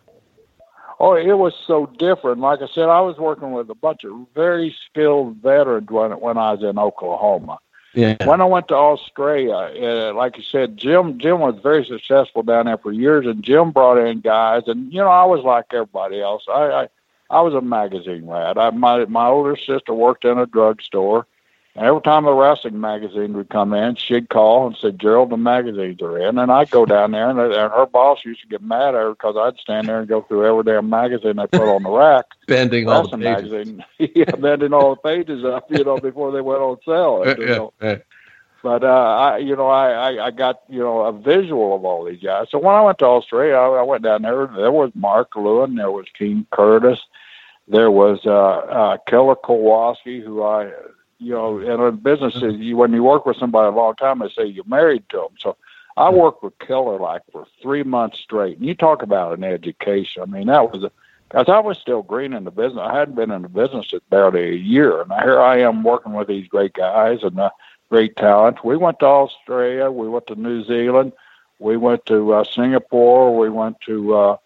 Oh, 1.01 1.15
it 1.15 1.33
was 1.33 1.53
so 1.67 1.87
different. 1.99 2.41
Like 2.41 2.63
I 2.63 2.69
said, 2.73 2.89
I 2.89 3.01
was 3.01 3.19
working 3.19 3.51
with 3.51 3.69
a 3.71 3.75
bunch 3.75 4.05
of 4.05 4.25
very 4.37 4.75
skilled 4.87 5.37
veterans 5.39 5.91
when 5.91 6.13
when 6.13 6.39
I 6.39 6.53
was 6.53 6.63
in 6.63 6.79
Oklahoma. 6.79 7.59
Yeah. 7.95 8.25
When 8.25 8.41
I 8.41 8.45
went 8.45 8.69
to 8.69 8.75
Australia, 8.75 9.53
uh, 9.53 10.15
like 10.15 10.37
you 10.37 10.45
said, 10.45 10.77
Jim 10.77 11.19
Jim 11.19 11.41
was 11.41 11.59
very 11.63 11.85
successful 11.85 12.43
down 12.43 12.67
there 12.67 12.79
for 12.79 12.93
years, 12.93 13.27
and 13.27 13.43
Jim 13.43 13.73
brought 13.73 13.99
in 13.99 14.21
guys, 14.21 14.63
and 14.67 14.93
you 14.93 15.01
know 15.01 15.09
I 15.09 15.25
was 15.25 15.45
like 15.45 15.67
everybody 15.73 16.21
else. 16.21 16.45
I 16.49 16.63
I, 16.63 16.89
I 17.33 17.41
was 17.41 17.55
a 17.55 17.63
magazine 17.63 18.27
lad. 18.27 18.59
I 18.59 18.71
my 18.71 19.07
my 19.07 19.27
older 19.27 19.57
sister 19.57 19.95
worked 19.95 20.25
in 20.25 20.39
a 20.39 20.47
drugstore, 20.47 21.27
and 21.75 21.87
every 21.87 22.03
time 22.03 22.27
a 22.27 22.35
wrestling 22.35 22.79
magazine 22.79 23.33
would 23.33 23.49
come 23.49 23.73
in, 23.73 23.97
she'd 23.97 24.29
call 24.29 24.67
and 24.67 24.77
say, 24.77 24.93
"Gerald, 24.93 25.31
the 25.31 25.39
magazines 25.39 26.03
are 26.03 26.19
in," 26.19 26.39
and 26.39 26.53
I'd 26.53 26.71
go 26.71 26.85
down 26.85 27.13
there, 27.13 27.31
and, 27.31 27.41
and 27.41 27.73
her 27.73 27.87
boss 27.87 28.23
used 28.27 28.43
to 28.43 28.49
get 28.49 28.63
mad 28.63 28.89
at 28.89 29.01
her 29.01 29.11
because 29.13 29.37
I'd 29.39 29.59
stand 29.59 29.89
there 29.89 29.99
and 30.01 30.09
go 30.09 30.21
through 30.21 30.47
every 30.47 30.63
damn 30.63 30.91
magazine 30.91 31.37
they 31.37 31.47
put 31.47 31.75
on 31.75 31.83
the 31.83 31.91
rack 31.91 32.27
Bending 32.47 32.87
all 32.89 33.09
the 33.09 33.17
pages. 33.17 33.51
magazine, 33.51 33.85
yeah, 33.99 34.37
bending 34.37 34.75
all 34.75 34.91
the 34.95 35.01
pages 35.01 35.43
up, 35.43 35.71
you 35.71 35.83
know, 35.83 35.99
before 35.99 36.33
they 36.33 36.43
went 36.43 36.61
on 36.61 36.77
sale. 36.85 37.25
you 37.39 37.47
know. 37.47 37.73
Yeah, 37.81 37.89
yeah. 37.89 37.99
But 38.63 38.85
uh, 38.85 38.87
I, 38.87 39.39
you 39.39 39.57
know, 39.57 39.67
I, 39.67 39.91
I, 39.91 40.27
I 40.27 40.31
got 40.31 40.61
you 40.69 40.79
know 40.79 41.01
a 41.01 41.13
visual 41.13 41.75
of 41.75 41.85
all 41.85 42.05
these 42.05 42.23
guys. 42.23 42.47
So 42.51 42.59
when 42.59 42.75
I 42.75 42.81
went 42.83 42.99
to 42.99 43.07
Australia, 43.07 43.55
I, 43.55 43.81
I 43.81 43.83
went 43.83 44.05
down 44.05 44.23
there. 44.23 44.47
There 44.47 44.71
was 44.71 44.93
Mark 44.95 45.35
Lewin, 45.35 45.75
there 45.75 45.91
was 45.91 46.07
King 46.17 46.47
Curtis, 46.53 47.01
there 47.69 47.91
was 47.91 48.21
uh, 48.25 48.31
uh, 48.31 48.97
Killer 49.07 49.37
Kowalski, 49.37 50.21
who 50.21 50.43
I, 50.43 50.73
you 51.19 51.33
know, 51.33 51.59
in 51.59 51.81
a 51.81 51.93
business, 51.93 52.35
you, 52.37 52.77
when 52.77 52.93
you 52.93 53.03
work 53.03 53.27
with 53.27 53.37
somebody 53.37 53.69
a 53.69 53.77
long 53.77 53.95
time, 53.95 54.19
they 54.19 54.29
say 54.29 54.47
you're 54.47 54.65
married 54.65 55.05
to 55.11 55.19
them. 55.19 55.37
So 55.39 55.57
I 55.97 56.11
worked 56.11 56.43
with 56.43 56.59
Killer 56.59 56.99
like 56.99 57.23
for 57.31 57.47
three 57.61 57.83
months 57.83 58.19
straight. 58.19 58.59
And 58.59 58.67
you 58.67 58.75
talk 58.75 59.03
about 59.03 59.37
an 59.37 59.45
education. 59.45 60.23
I 60.23 60.27
mean, 60.27 60.49
that 60.49 60.73
was 60.73 60.83
a 60.85 60.91
because 61.33 61.49
I 61.49 61.61
was 61.61 61.79
still 61.79 62.03
green 62.03 62.35
in 62.35 62.45
the 62.45 62.51
business. 62.51 62.83
I 62.83 62.99
hadn't 62.99 63.15
been 63.15 63.31
in 63.31 63.41
the 63.41 63.49
business 63.49 63.95
at 63.95 64.09
barely 64.11 64.51
a 64.51 64.55
year, 64.55 65.01
and 65.01 65.11
here 65.13 65.41
I 65.41 65.61
am 65.61 65.83
working 65.83 66.13
with 66.13 66.29
these 66.29 66.47
great 66.47 66.75
guys 66.75 67.21
and 67.23 67.41
uh, 67.41 67.49
great 67.89 68.17
talent. 68.17 68.63
We 68.63 68.77
went 68.77 68.99
to 68.99 69.07
Australia, 69.07 69.91
we 69.91 70.11
went 70.11 70.27
to 70.27 70.35
New 70.35 70.63
Zealand, 70.65 71.13
we 71.59 71.79
went 71.79 72.05
to 72.07 72.35
uh, 72.35 72.45
Singapore, 72.45 73.35
we 73.35 73.49
went 73.49 73.81
to 73.87 74.15
uh, 74.15 74.37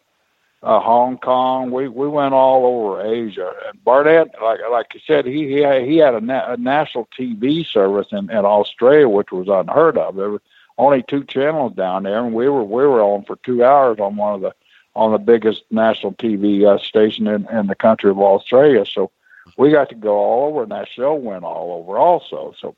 uh, 0.66 0.81
Hong 0.81 1.16
Kong. 1.18 1.70
We 1.70 1.88
we 1.88 2.09
went 2.09 2.35
all 2.35 2.66
over 2.66 3.00
Asia. 3.00 3.52
And 3.68 3.83
Barnett, 3.85 4.35
like 4.42 4.59
like 4.70 4.87
you 4.94 5.00
said, 5.07 5.24
he 5.24 5.46
he 5.46 5.59
had, 5.59 5.83
he 5.85 5.98
had 5.98 6.14
a, 6.14 6.20
na- 6.20 6.52
a 6.52 6.57
national 6.57 7.09
TV 7.18 7.64
service 7.64 8.09
in, 8.11 8.31
in 8.31 8.44
Australia, 8.44 9.09
which 9.09 9.31
was 9.31 9.46
unheard 9.48 9.96
of. 9.96 10.16
There 10.16 10.31
were 10.31 10.42
only 10.76 11.05
two 11.05 11.22
channels 11.24 11.74
down 11.74 12.02
there, 12.02 12.18
and 12.18 12.35
we 12.35 12.48
were 12.48 12.64
we 12.64 12.85
were 12.85 13.00
on 13.00 13.24
for 13.24 13.37
two 13.44 13.64
hours 13.64 14.00
on 14.00 14.16
one 14.16 14.35
of 14.35 14.40
the 14.40 14.52
on 14.96 15.12
the 15.12 15.18
biggest 15.18 15.62
national 15.70 16.14
TV 16.14 16.66
uh, 16.66 16.79
station 16.79 17.29
in, 17.29 17.46
in 17.50 17.68
the 17.68 17.74
country 17.76 18.11
of 18.11 18.18
Australia. 18.18 18.85
So 18.85 19.12
we 19.57 19.70
got 19.70 19.88
to 19.90 19.94
go 19.94 20.16
all 20.16 20.48
over, 20.48 20.64
and 20.64 20.72
that 20.72 20.88
show 20.88 21.14
went 21.14 21.44
all 21.44 21.79
over 21.79 21.96
also. 21.96 22.55
So 22.61 22.74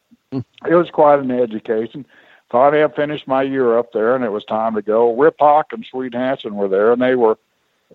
it 0.68 0.74
was 0.74 0.90
quite 0.90 1.20
an 1.20 1.31
education. 1.31 2.05
Finally, 2.51 2.83
I 2.83 2.88
finished 2.88 3.27
my 3.27 3.42
year 3.42 3.79
up 3.79 3.92
there, 3.92 4.14
and 4.14 4.24
it 4.24 4.33
was 4.33 4.44
time 4.44 4.74
to 4.74 4.83
go. 4.83 5.16
Rip 5.16 5.37
Hawke 5.38 5.72
and 5.72 5.87
Swede 5.87 6.14
Hansen 6.14 6.55
were 6.55 6.68
there, 6.68 6.92
and 6.92 7.01
they 7.01 7.14
were 7.14 7.38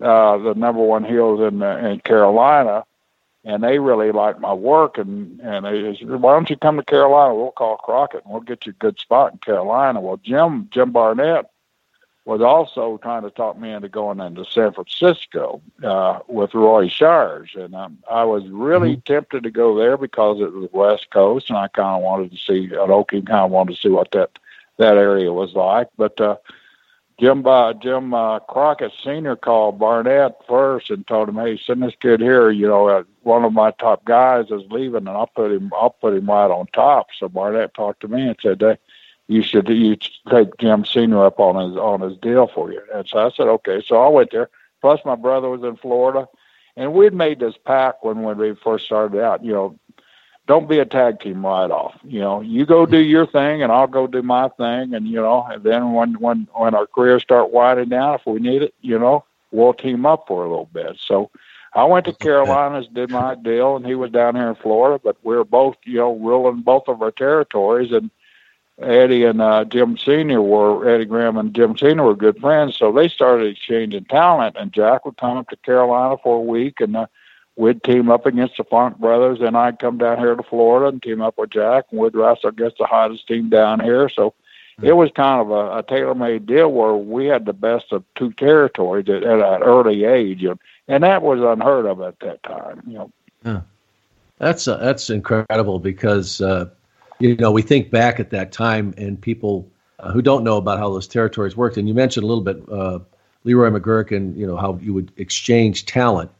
uh, 0.00 0.38
the 0.38 0.54
number 0.54 0.82
one 0.82 1.04
heels 1.04 1.40
in 1.40 1.62
uh, 1.62 1.76
in 1.76 2.00
Carolina, 2.00 2.84
and 3.44 3.62
they 3.62 3.78
really 3.78 4.12
liked 4.12 4.40
my 4.40 4.52
work. 4.52 4.98
And 4.98 5.40
and 5.40 5.64
they 5.64 5.96
said, 5.96 6.08
"Why 6.20 6.32
don't 6.34 6.50
you 6.50 6.56
come 6.56 6.76
to 6.76 6.82
Carolina? 6.84 7.34
We'll 7.34 7.52
call 7.52 7.76
Crockett, 7.76 8.24
and 8.24 8.32
we'll 8.32 8.42
get 8.42 8.66
you 8.66 8.70
a 8.70 8.74
good 8.74 8.98
spot 8.98 9.32
in 9.32 9.38
Carolina." 9.38 10.00
Well, 10.00 10.16
Jim 10.16 10.68
Jim 10.72 10.90
Barnett 10.90 11.50
was 12.24 12.40
also 12.40 12.98
trying 13.02 13.22
to 13.22 13.30
talk 13.30 13.58
me 13.58 13.70
into 13.70 13.88
going 13.88 14.18
into 14.18 14.44
San 14.46 14.72
Francisco 14.72 15.60
uh, 15.82 16.20
with 16.26 16.54
Roy 16.54 16.88
Shires, 16.88 17.50
and 17.54 17.74
um, 17.74 17.98
I 18.10 18.24
was 18.24 18.48
really 18.48 18.96
tempted 18.96 19.42
to 19.42 19.50
go 19.50 19.76
there 19.78 19.98
because 19.98 20.40
it 20.40 20.52
was 20.52 20.70
the 20.70 20.76
West 20.76 21.10
Coast, 21.10 21.50
and 21.50 21.58
I 21.58 21.68
kind 21.68 21.96
of 21.96 22.02
wanted 22.02 22.32
to 22.32 22.38
see. 22.38 22.64
An 22.64 22.88
Okie 22.90 23.26
kind 23.26 23.44
of 23.44 23.50
wanted 23.50 23.74
to 23.74 23.80
see 23.80 23.90
what 23.90 24.10
that 24.12 24.38
that 24.78 24.96
area 24.96 25.32
was 25.32 25.52
like, 25.54 25.88
but. 25.96 26.20
uh 26.20 26.36
Jim 27.18 27.46
uh, 27.46 27.72
Jim 27.74 28.12
uh, 28.12 28.40
Crockett 28.40 28.92
Senior 29.04 29.36
called 29.36 29.78
Barnett 29.78 30.36
first 30.48 30.90
and 30.90 31.06
told 31.06 31.28
him, 31.28 31.36
"Hey, 31.36 31.56
send 31.56 31.82
this 31.82 31.94
kid 32.00 32.20
here. 32.20 32.50
You 32.50 32.66
know, 32.66 32.88
uh, 32.88 33.04
one 33.22 33.44
of 33.44 33.52
my 33.52 33.70
top 33.72 34.04
guys 34.04 34.46
is 34.50 34.62
leaving, 34.70 35.06
and 35.06 35.10
I'll 35.10 35.28
put 35.28 35.52
him 35.52 35.72
I'll 35.74 35.90
put 35.90 36.14
him 36.14 36.26
right 36.26 36.50
on 36.50 36.66
top." 36.72 37.08
So 37.16 37.28
Barnett 37.28 37.74
talked 37.74 38.00
to 38.00 38.08
me 38.08 38.22
and 38.22 38.36
said, 38.42 38.60
hey, 38.60 38.78
"You 39.28 39.42
should 39.42 39.68
you 39.68 39.96
take 40.28 40.56
Jim 40.58 40.84
Senior 40.84 41.24
up 41.24 41.38
on 41.38 41.68
his 41.68 41.76
on 41.76 42.00
his 42.00 42.18
deal 42.18 42.48
for 42.48 42.72
you." 42.72 42.82
And 42.92 43.06
so 43.06 43.18
I 43.18 43.30
said, 43.30 43.46
"Okay." 43.46 43.80
So 43.86 43.96
I 44.02 44.08
went 44.08 44.32
there. 44.32 44.50
Plus, 44.80 45.00
my 45.04 45.14
brother 45.14 45.48
was 45.48 45.62
in 45.62 45.76
Florida, 45.76 46.28
and 46.76 46.92
we'd 46.92 47.14
made 47.14 47.38
this 47.38 47.54
pact 47.64 48.04
when 48.04 48.22
when 48.22 48.38
we 48.38 48.54
first 48.56 48.86
started 48.86 49.22
out. 49.22 49.44
You 49.44 49.52
know, 49.52 49.78
don't 50.46 50.68
be 50.68 50.78
a 50.78 50.84
tag 50.84 51.20
team 51.20 51.44
right 51.44 51.70
off. 51.70 51.98
You 52.04 52.20
know, 52.20 52.40
you 52.40 52.66
go 52.66 52.84
do 52.86 52.98
your 52.98 53.26
thing 53.26 53.62
and 53.62 53.72
I'll 53.72 53.86
go 53.86 54.06
do 54.06 54.22
my 54.22 54.48
thing 54.48 54.94
and 54.94 55.06
you 55.08 55.20
know, 55.20 55.46
and 55.50 55.62
then 55.62 55.92
when 55.92 56.14
when 56.14 56.48
when 56.54 56.74
our 56.74 56.86
careers 56.86 57.22
start 57.22 57.52
winding 57.52 57.88
down, 57.88 58.14
if 58.14 58.26
we 58.26 58.40
need 58.40 58.62
it, 58.62 58.74
you 58.80 58.98
know, 58.98 59.24
we'll 59.50 59.72
team 59.72 60.04
up 60.04 60.26
for 60.26 60.44
a 60.44 60.48
little 60.48 60.68
bit. 60.72 60.98
So 60.98 61.30
I 61.74 61.84
went 61.84 62.06
to 62.06 62.12
Carolinas, 62.20 62.88
did 62.88 63.10
my 63.10 63.34
deal, 63.34 63.76
and 63.76 63.86
he 63.86 63.94
was 63.94 64.10
down 64.10 64.34
here 64.34 64.48
in 64.48 64.54
Florida. 64.56 65.00
But 65.02 65.16
we 65.22 65.34
were 65.36 65.44
both, 65.44 65.76
you 65.84 65.98
know, 65.98 66.14
ruling 66.16 66.60
both 66.60 66.88
of 66.88 67.00
our 67.00 67.10
territories. 67.10 67.92
And 67.92 68.10
Eddie 68.80 69.24
and 69.24 69.40
uh, 69.40 69.64
Jim 69.64 69.96
Senior 69.96 70.42
were 70.42 70.88
Eddie 70.88 71.04
Graham 71.04 71.36
and 71.36 71.54
Jim 71.54 71.76
Senior 71.78 72.04
were 72.04 72.16
good 72.16 72.38
friends, 72.40 72.76
so 72.76 72.92
they 72.92 73.08
started 73.08 73.46
exchanging 73.46 74.04
talent. 74.06 74.56
And 74.58 74.72
Jack 74.72 75.04
would 75.04 75.16
come 75.16 75.36
up 75.38 75.48
to 75.48 75.56
Carolina 75.56 76.16
for 76.22 76.36
a 76.36 76.40
week, 76.40 76.80
and 76.80 76.96
uh, 76.96 77.06
we'd 77.56 77.82
team 77.82 78.10
up 78.10 78.26
against 78.26 78.56
the 78.56 78.64
Funk 78.64 78.98
Brothers. 78.98 79.40
And 79.40 79.56
I'd 79.56 79.78
come 79.78 79.98
down 79.98 80.18
here 80.18 80.34
to 80.34 80.42
Florida 80.42 80.88
and 80.88 81.02
team 81.02 81.22
up 81.22 81.38
with 81.38 81.50
Jack, 81.50 81.86
and 81.90 82.00
we'd 82.00 82.14
wrestle 82.14 82.50
against 82.50 82.78
the 82.78 82.86
hottest 82.86 83.26
team 83.26 83.48
down 83.48 83.80
here. 83.80 84.08
So 84.08 84.34
it 84.82 84.92
was 84.92 85.10
kind 85.14 85.40
of 85.40 85.50
a, 85.50 85.78
a 85.78 85.82
tailor-made 85.82 86.46
deal 86.46 86.70
where 86.72 86.94
we 86.94 87.26
had 87.26 87.46
the 87.46 87.52
best 87.52 87.92
of 87.92 88.04
two 88.16 88.32
territories 88.32 89.08
at, 89.08 89.22
at 89.22 89.38
an 89.38 89.62
early 89.62 90.04
age, 90.04 90.42
and, 90.42 90.58
and 90.88 91.04
that 91.04 91.22
was 91.22 91.40
unheard 91.40 91.86
of 91.86 92.00
at 92.00 92.18
that 92.20 92.42
time. 92.42 92.82
You 92.86 92.94
know. 92.94 93.10
Yeah. 93.44 93.60
That's 94.38 94.66
uh, 94.66 94.78
that's 94.78 95.10
incredible 95.10 95.78
because 95.78 96.40
uh, 96.40 96.68
you 97.20 97.36
know 97.36 97.52
we 97.52 97.62
think 97.62 97.90
back 97.90 98.18
at 98.18 98.30
that 98.30 98.52
time 98.52 98.92
and 98.96 99.20
people 99.20 99.68
uh, 100.00 100.10
who 100.10 100.22
don't 100.22 100.42
know 100.42 100.56
about 100.56 100.78
how 100.78 100.90
those 100.90 101.06
territories 101.06 101.56
worked. 101.56 101.76
And 101.76 101.86
you 101.86 101.94
mentioned 101.94 102.24
a 102.24 102.26
little 102.26 102.42
bit 102.42 102.62
uh, 102.70 102.98
Leroy 103.44 103.70
McGuirk 103.70 104.14
and 104.14 104.36
you 104.36 104.46
know 104.46 104.56
how 104.56 104.78
you 104.82 104.92
would 104.92 105.12
exchange 105.16 105.86
talent. 105.86 106.30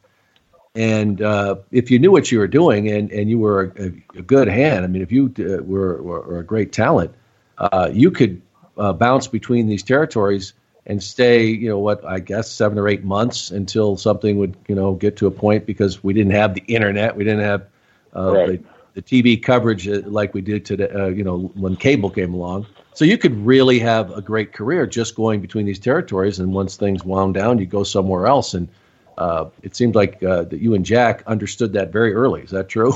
And 0.75 1.21
uh, 1.21 1.55
if 1.71 1.89
you 1.89 1.99
knew 1.99 2.11
what 2.11 2.31
you 2.31 2.39
were 2.39 2.47
doing 2.47 2.91
and, 2.91 3.09
and 3.11 3.29
you 3.29 3.39
were 3.39 3.73
a, 3.79 4.19
a 4.19 4.21
good 4.21 4.47
hand, 4.49 4.83
I 4.83 4.87
mean, 4.87 5.01
if 5.01 5.11
you 5.11 5.33
uh, 5.39 5.63
were, 5.63 6.01
were, 6.01 6.21
were 6.21 6.39
a 6.39 6.43
great 6.43 6.73
talent, 6.73 7.13
uh, 7.57 7.89
you 7.93 8.11
could 8.11 8.41
uh, 8.77 8.91
bounce 8.91 9.27
between 9.27 9.67
these 9.67 9.83
territories 9.83 10.53
and 10.85 11.01
stay, 11.01 11.45
you 11.45 11.69
know, 11.69 11.79
what 11.79 12.03
I 12.05 12.19
guess 12.19 12.51
seven 12.51 12.77
or 12.77 12.87
eight 12.87 13.03
months 13.03 13.51
until 13.51 13.95
something 13.97 14.37
would, 14.37 14.55
you 14.67 14.75
know, 14.75 14.93
get 14.95 15.15
to 15.17 15.27
a 15.27 15.31
point 15.31 15.65
because 15.65 16.03
we 16.03 16.13
didn't 16.13 16.33
have 16.33 16.53
the 16.53 16.63
internet, 16.67 17.15
we 17.15 17.23
didn't 17.23 17.45
have 17.45 17.67
uh, 18.13 18.31
Right. 18.31 18.63
the, 18.93 19.01
the 19.01 19.01
TV 19.01 19.41
coverage 19.41 19.87
uh, 19.87 20.01
like 20.05 20.33
we 20.33 20.41
did 20.41 20.65
today, 20.65 20.89
uh, 20.89 21.07
you 21.07 21.23
know, 21.23 21.51
when 21.55 21.75
cable 21.75 22.09
came 22.09 22.33
along. 22.33 22.65
So 22.93 23.03
you 23.03 23.17
could 23.17 23.35
really 23.45 23.79
have 23.79 24.11
a 24.11 24.21
great 24.21 24.53
career 24.53 24.85
just 24.85 25.15
going 25.15 25.41
between 25.41 25.65
these 25.65 25.79
territories, 25.79 26.39
and 26.39 26.53
once 26.53 26.77
things 26.77 27.03
wound 27.03 27.33
down, 27.33 27.59
you 27.59 27.65
go 27.65 27.83
somewhere 27.83 28.27
else. 28.27 28.53
And 28.53 28.69
uh, 29.17 29.45
it 29.63 29.75
seemed 29.75 29.95
like 29.95 30.21
uh, 30.23 30.43
that 30.45 30.59
you 30.59 30.73
and 30.75 30.85
Jack 30.85 31.23
understood 31.27 31.73
that 31.73 31.91
very 31.91 32.13
early. 32.13 32.41
Is 32.41 32.51
that 32.51 32.69
true? 32.69 32.93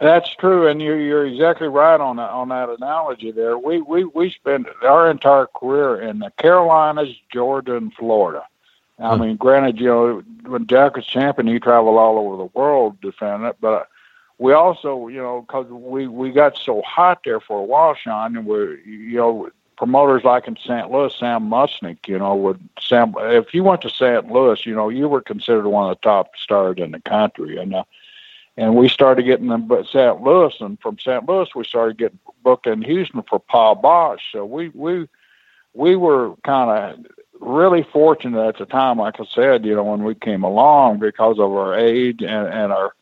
That's 0.00 0.34
true, 0.36 0.66
and 0.68 0.80
you're 0.82 1.00
you're 1.00 1.26
exactly 1.26 1.68
right 1.68 2.00
on 2.00 2.16
that 2.16 2.30
on 2.30 2.48
that 2.48 2.68
analogy 2.68 3.30
there. 3.32 3.56
We 3.58 3.80
we 3.80 4.04
we 4.04 4.30
spent 4.30 4.66
our 4.82 5.10
entire 5.10 5.46
career 5.46 6.00
in 6.00 6.18
the 6.18 6.30
Carolinas, 6.38 7.08
Georgia, 7.32 7.76
and 7.76 7.92
Florida. 7.94 8.44
I 8.98 9.14
Hmm. 9.14 9.16
mean, 9.16 9.36
granted, 9.36 9.78
you 9.80 9.86
know, 9.86 10.22
when 10.46 10.66
Jack 10.66 10.96
was 10.96 11.06
champion, 11.06 11.46
he 11.48 11.58
traveled 11.58 11.98
all 11.98 12.18
over 12.18 12.36
the 12.36 12.50
world 12.58 13.00
defending 13.00 13.48
it, 13.48 13.56
but 13.60 13.88
we 14.38 14.52
also, 14.52 15.08
you 15.08 15.22
know, 15.22 15.42
because 15.42 15.66
we 15.68 16.06
we 16.06 16.30
got 16.30 16.56
so 16.58 16.82
hot 16.82 17.20
there 17.24 17.40
for 17.40 17.58
a 17.60 17.64
while, 17.64 17.94
Sean, 17.94 18.36
and 18.36 18.46
we're 18.46 18.76
you 18.78 19.16
know 19.16 19.50
promoters 19.76 20.24
like 20.24 20.46
in 20.48 20.56
St. 20.56 20.90
Louis, 20.90 21.14
Sam 21.16 21.48
Muchnick, 21.48 22.08
you 22.08 22.18
know, 22.18 22.34
would 22.34 22.60
Sam. 22.80 23.14
If 23.18 23.54
you 23.54 23.62
went 23.62 23.82
to 23.82 23.90
St. 23.90 24.30
Louis, 24.30 24.64
you 24.66 24.74
know, 24.74 24.88
you 24.88 25.08
were 25.08 25.20
considered 25.20 25.68
one 25.68 25.90
of 25.90 25.96
the 25.96 26.02
top 26.02 26.30
stars 26.36 26.76
in 26.78 26.92
the 26.92 27.00
country, 27.00 27.56
and 27.58 27.74
uh, 27.74 27.84
and 28.56 28.74
we 28.74 28.88
started 28.88 29.24
getting 29.24 29.48
them 29.48 29.66
But 29.66 29.86
St. 29.86 30.20
Louis, 30.22 30.54
and 30.60 30.80
from 30.80 30.98
St. 30.98 31.28
Louis 31.28 31.48
we 31.54 31.64
started 31.64 31.98
getting 31.98 32.18
booked 32.42 32.66
in 32.66 32.82
Houston 32.82 33.22
for 33.28 33.38
Paul 33.38 33.76
Boesch. 33.76 34.20
So 34.32 34.44
we 34.44 34.70
we 34.70 35.08
we 35.74 35.96
were 35.96 36.34
kind 36.44 36.70
of 36.70 37.06
really 37.40 37.82
fortunate 37.82 38.48
at 38.48 38.58
the 38.58 38.66
time, 38.66 38.98
like 38.98 39.20
I 39.20 39.24
said, 39.26 39.66
you 39.66 39.74
know, 39.74 39.84
when 39.84 40.04
we 40.04 40.14
came 40.14 40.42
along 40.42 41.00
because 41.00 41.38
of 41.38 41.52
our 41.52 41.78
age 41.78 42.22
and, 42.22 42.48
and 42.48 42.72
our 42.72 42.94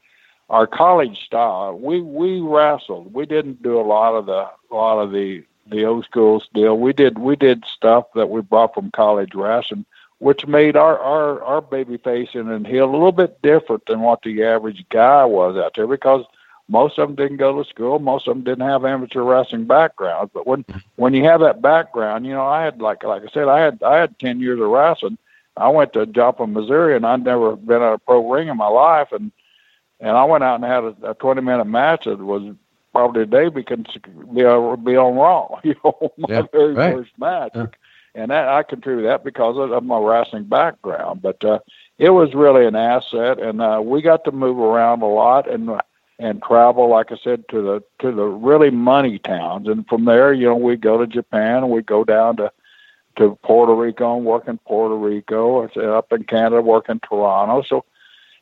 our 0.50 0.66
college 0.66 1.24
style. 1.24 1.78
We 1.78 2.00
we 2.00 2.40
wrestled. 2.40 3.14
We 3.14 3.26
didn't 3.26 3.62
do 3.62 3.80
a 3.80 3.82
lot 3.82 4.14
of 4.14 4.26
the 4.26 4.48
a 4.70 4.74
lot 4.74 4.98
of 4.98 5.12
the 5.12 5.44
the 5.66 5.84
old 5.84 6.04
school 6.04 6.42
deal. 6.52 6.78
We 6.78 6.92
did 6.92 7.18
we 7.18 7.36
did 7.36 7.64
stuff 7.64 8.06
that 8.14 8.30
we 8.30 8.40
brought 8.40 8.74
from 8.74 8.90
college 8.90 9.34
wrestling 9.34 9.86
which 10.18 10.46
made 10.46 10.74
our 10.76 10.98
our 10.98 11.42
our 11.42 11.60
baby 11.60 11.98
facing 11.98 12.48
and 12.48 12.66
heel 12.66 12.88
a 12.88 12.90
little 12.90 13.12
bit 13.12 13.40
different 13.42 13.84
than 13.86 14.00
what 14.00 14.22
the 14.22 14.42
average 14.42 14.84
guy 14.88 15.24
was 15.24 15.56
out 15.56 15.74
there 15.74 15.86
because 15.86 16.24
most 16.68 16.98
of 16.98 17.08
them 17.08 17.16
didn't 17.16 17.36
go 17.36 17.62
to 17.62 17.68
school. 17.68 17.98
Most 17.98 18.26
of 18.26 18.34
them 18.34 18.44
didn't 18.44 18.66
have 18.66 18.86
amateur 18.86 19.22
wrestling 19.22 19.66
backgrounds. 19.66 20.30
But 20.32 20.46
when 20.46 20.64
when 20.96 21.12
you 21.12 21.24
have 21.24 21.40
that 21.40 21.60
background 21.60 22.26
you 22.26 22.32
know 22.32 22.46
i 22.46 22.64
had 22.64 22.80
like 22.80 23.02
like 23.04 23.22
i 23.22 23.28
said 23.32 23.48
i 23.48 23.60
had 23.60 23.82
i 23.82 23.96
had 23.96 24.18
10 24.18 24.40
years 24.40 24.60
of 24.60 24.68
wrestling. 24.68 25.18
I 25.56 25.68
went 25.68 25.92
to 25.92 26.06
joplin 26.06 26.52
missouri 26.52 26.96
and 26.96 27.06
i'd 27.06 27.24
never 27.24 27.54
been 27.56 27.82
at 27.82 27.92
a 27.92 27.98
pro 27.98 28.26
ring 28.32 28.48
in 28.48 28.56
my 28.56 28.68
life. 28.68 29.12
And 29.12 29.30
and 30.00 30.16
i 30.16 30.24
went 30.24 30.44
out 30.44 30.54
and 30.54 30.64
had 30.64 30.84
a, 30.84 31.10
a 31.10 31.14
20 31.14 31.42
minute 31.42 31.66
match 31.66 32.04
that 32.04 32.18
was 32.18 32.54
probably 32.94 33.24
today 33.26 33.48
be, 33.48 33.64
uh, 34.44 34.76
be 34.76 34.96
on 34.96 35.16
raw 35.16 35.48
you 35.64 35.74
know 35.84 36.12
my 36.18 36.28
Yeah, 36.28 36.42
very 36.52 36.74
right. 36.74 36.94
first 36.94 37.10
match 37.18 37.52
Yeah. 37.54 37.66
and 38.14 38.30
that 38.30 38.48
I 38.48 38.62
contribute 38.62 39.04
that 39.04 39.24
because 39.24 39.56
of, 39.58 39.72
of 39.72 39.84
my 39.84 39.98
wrestling 39.98 40.44
background. 40.44 41.22
But 41.22 41.44
uh, 41.44 41.58
it 41.98 42.10
was 42.10 42.34
really 42.34 42.66
an 42.66 42.76
asset, 42.76 43.38
and 43.38 43.60
uh, 43.60 43.80
we 43.84 44.02
got 44.02 44.24
to 44.24 44.32
move 44.32 44.58
around 44.58 45.02
a 45.02 45.06
lot 45.06 45.50
and 45.50 45.70
and 46.18 46.42
travel, 46.42 46.88
like 46.88 47.10
I 47.12 47.16
said, 47.22 47.48
to 47.50 47.62
the 47.62 47.82
to 48.00 48.12
the 48.12 48.24
really 48.24 48.70
money 48.70 49.18
towns. 49.18 49.68
And 49.68 49.86
from 49.88 50.04
there, 50.04 50.32
you 50.32 50.46
know, 50.46 50.56
we 50.56 50.76
go 50.76 50.98
to 50.98 51.06
Japan, 51.06 51.70
we 51.70 51.82
go 51.82 52.04
down 52.04 52.36
to 52.36 52.52
to 53.16 53.38
Puerto 53.42 53.74
Rico 53.74 54.16
and 54.16 54.24
work 54.24 54.48
in 54.48 54.58
Puerto 54.58 54.96
Rico, 54.96 55.66
up 55.66 56.12
in 56.12 56.24
Canada, 56.24 56.60
work 56.62 56.88
in 56.88 57.00
Toronto. 57.00 57.62
So 57.62 57.84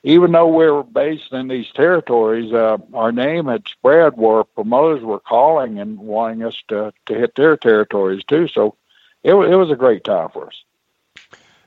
even 0.02 0.32
though 0.32 0.48
we 0.48 0.68
were 0.68 0.82
based 0.82 1.32
in 1.32 1.48
these 1.48 1.70
territories, 1.70 2.52
uh, 2.52 2.78
our 2.92 3.12
name 3.12 3.46
had 3.46 3.68
spread 3.68 4.16
where 4.16 4.44
promoters 4.44 5.02
were 5.02 5.20
calling 5.20 5.78
and 5.78 5.98
wanting 5.98 6.42
us 6.42 6.60
to 6.68 6.92
to 7.06 7.14
hit 7.14 7.34
their 7.34 7.56
territories 7.56 8.24
too. 8.24 8.48
So 8.48 8.76
it, 9.22 9.34
it 9.34 9.56
was 9.56 9.70
a 9.70 9.76
great 9.76 10.04
time 10.04 10.28
for 10.30 10.48
us. 10.48 10.64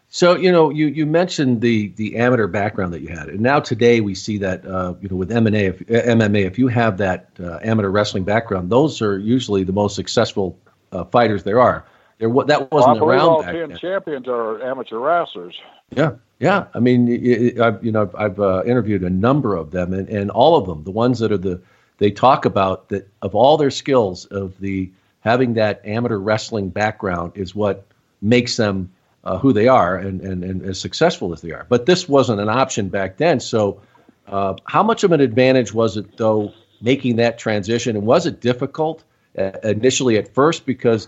So 0.10 0.36
you 0.36 0.52
know, 0.52 0.70
you 0.70 0.88
you 0.88 1.06
mentioned 1.06 1.62
the 1.62 1.90
the 1.96 2.18
amateur 2.18 2.48
background 2.48 2.94
that 2.94 3.02
you 3.02 3.10
had, 3.10 3.30
and 3.30 3.40
now 3.40 3.60
today 3.60 4.02
we 4.02 4.16
see 4.16 4.38
that 4.40 4.66
uh, 4.66 4.94
you 5.02 5.10
know 5.10 5.16
with 5.16 5.30
MMA, 5.30 5.70
if, 5.70 5.80
MMA, 5.80 6.46
if 6.46 6.60
you 6.60 6.68
have 6.68 6.98
that 6.98 7.30
uh, 7.40 7.60
amateur 7.62 7.90
wrestling 7.90 8.24
background, 8.24 8.70
those 8.70 9.02
are 9.02 9.18
usually 9.18 9.64
the 9.64 9.74
most 9.74 9.96
successful 9.96 10.60
uh, 10.92 11.04
fighters 11.06 11.44
there 11.44 11.60
are. 11.60 11.86
There, 12.18 12.30
that 12.30 12.72
Well, 12.72 12.84
I 12.84 12.94
wasn't 12.94 13.00
around 13.00 13.22
all 13.22 13.42
back 13.42 13.54
ten 13.54 13.70
then. 13.70 13.78
champions 13.78 14.28
are 14.28 14.62
amateur 14.62 15.00
wrestlers. 15.00 15.60
Yeah, 15.90 16.14
yeah. 16.40 16.66
I 16.74 16.80
mean, 16.80 17.62
I've, 17.62 17.84
you 17.84 17.92
know, 17.92 18.02
I've, 18.02 18.16
I've 18.16 18.40
uh, 18.40 18.64
interviewed 18.66 19.04
a 19.04 19.10
number 19.10 19.56
of 19.56 19.72
them, 19.72 19.94
and, 19.94 20.10
and 20.10 20.32
all 20.32 20.58
of 20.58 20.66
them, 20.66 20.84
the 20.84 20.92
ones 20.92 21.20
that 21.20 21.32
are 21.32 21.38
the, 21.38 21.62
they 21.98 22.12
talk 22.12 22.46
about 22.46 22.90
that 22.90 23.10
of 23.22 23.36
all 23.36 23.58
their 23.58 23.72
skills 23.72 24.26
of 24.26 24.60
the 24.60 24.92
having 25.22 25.54
that 25.56 25.82
amateur 25.86 26.18
wrestling 26.18 26.70
background 26.70 27.32
is 27.36 27.56
what 27.56 27.86
makes 28.22 28.58
them 28.58 28.92
uh, 29.24 29.38
who 29.40 29.54
they 29.54 29.68
are 29.68 29.98
and, 29.98 30.22
and, 30.22 30.44
and 30.44 30.62
as 30.62 30.80
successful 30.80 31.34
as 31.34 31.42
they 31.42 31.52
are. 31.52 31.66
But 31.68 31.86
this 31.86 32.08
wasn't 32.08 32.40
an 32.40 32.50
option 32.50 32.90
back 32.90 33.18
then. 33.18 33.40
So, 33.40 33.82
uh, 34.28 34.56
how 34.66 34.84
much 34.84 35.04
of 35.04 35.12
an 35.12 35.22
advantage 35.22 35.74
was 35.74 35.98
it 35.98 36.18
though 36.18 36.54
making 36.82 37.16
that 37.18 37.38
transition, 37.38 37.96
and 37.96 38.06
was 38.06 38.26
it 38.26 38.42
difficult 38.42 39.04
uh, 39.38 39.52
initially 39.64 40.18
at 40.18 40.34
first 40.34 40.66
because 40.66 41.08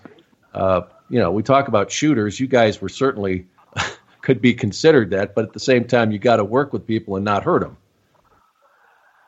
uh, 0.53 0.81
you 1.09 1.19
know 1.19 1.31
we 1.31 1.43
talk 1.43 1.67
about 1.67 1.91
shooters, 1.91 2.39
you 2.39 2.47
guys 2.47 2.81
were 2.81 2.89
certainly 2.89 3.45
could 4.27 4.41
be 4.41 4.53
considered 4.53 5.09
that, 5.11 5.33
but 5.33 5.45
at 5.45 5.53
the 5.53 5.59
same 5.59 5.85
time, 5.85 6.11
you 6.11 6.19
got 6.19 6.35
to 6.35 6.43
work 6.43 6.73
with 6.73 6.85
people 6.85 7.15
and 7.15 7.23
not 7.23 7.43
hurt 7.43 7.61
them. 7.61 7.77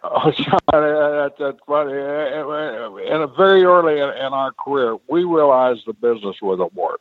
Oh, 0.04 0.30
Sean, 0.36 0.60
that, 0.74 1.36
that's 1.40 1.58
funny. 1.66 1.94
And 1.94 3.36
very 3.38 3.64
early 3.64 4.02
in, 4.02 4.34
our 4.34 4.52
career, 4.52 4.98
we 5.08 5.24
realized 5.24 5.86
the 5.86 5.94
business 5.94 6.42
was 6.42 6.60
a 6.60 6.66
work. 6.78 7.00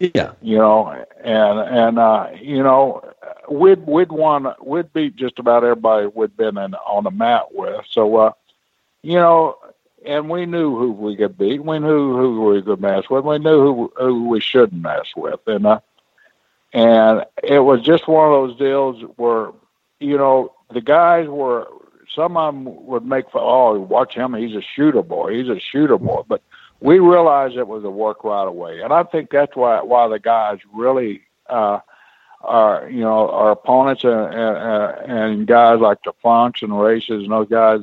Yeah, 0.00 0.32
you 0.42 0.58
know, 0.58 0.88
and 1.22 1.58
and 1.60 1.98
uh, 2.00 2.30
you 2.40 2.64
know, 2.64 3.04
we'd 3.48 3.86
we'd 3.86 4.10
won, 4.10 4.52
we'd 4.60 4.92
beat 4.92 5.14
just 5.14 5.38
about 5.38 5.62
everybody 5.62 6.06
we'd 6.06 6.36
been 6.36 6.56
in 6.56 6.74
on 6.74 7.04
the 7.04 7.10
mat 7.10 7.54
with. 7.54 7.84
So, 7.90 8.16
uh, 8.16 8.32
you 9.02 9.16
know, 9.16 9.56
and 10.04 10.30
we 10.30 10.46
knew 10.46 10.76
who 10.76 10.90
we 10.90 11.16
could 11.16 11.36
beat. 11.38 11.62
We 11.62 11.78
knew 11.78 12.16
who 12.16 12.46
we 12.46 12.62
could 12.62 12.80
mess 12.80 13.10
with. 13.10 13.24
We 13.24 13.38
knew 13.38 13.60
who 13.60 13.92
who 13.98 14.28
we 14.28 14.40
shouldn't 14.40 14.82
mess 14.82 15.12
with, 15.14 15.40
and 15.46 15.66
uh, 15.66 15.80
and 16.72 17.24
it 17.42 17.60
was 17.60 17.80
just 17.82 18.06
one 18.08 18.26
of 18.26 18.32
those 18.32 18.58
deals 18.58 19.02
where, 19.16 19.50
you 19.98 20.16
know, 20.16 20.52
the 20.72 20.80
guys 20.80 21.28
were 21.28 21.68
some 22.14 22.36
of 22.36 22.54
them 22.54 22.86
would 22.86 23.04
make 23.04 23.30
fun, 23.30 23.42
oh 23.44 23.78
watch 23.78 24.14
him 24.14 24.34
he's 24.34 24.56
a 24.56 24.62
shooter 24.62 25.02
boy 25.02 25.34
he's 25.34 25.48
a 25.48 25.60
shooter 25.60 25.96
boy. 25.98 26.22
But 26.26 26.42
we 26.80 26.98
realized 26.98 27.56
it 27.56 27.68
was 27.68 27.84
a 27.84 27.90
work 27.90 28.24
right 28.24 28.46
away 28.48 28.80
and 28.80 28.92
i 28.92 29.02
think 29.04 29.30
that's 29.30 29.54
why 29.54 29.82
why 29.82 30.08
the 30.08 30.18
guys 30.18 30.58
really 30.72 31.22
uh 31.48 31.78
our 32.40 32.88
you 32.90 33.00
know 33.00 33.28
our 33.30 33.50
opponents 33.52 34.02
and 34.04 34.12
and, 34.12 35.10
and 35.10 35.46
guys 35.46 35.78
like 35.80 35.98
the 36.04 36.12
funks 36.22 36.62
and 36.62 36.78
races 36.78 37.22
and 37.22 37.30
those 37.30 37.48
guys 37.48 37.80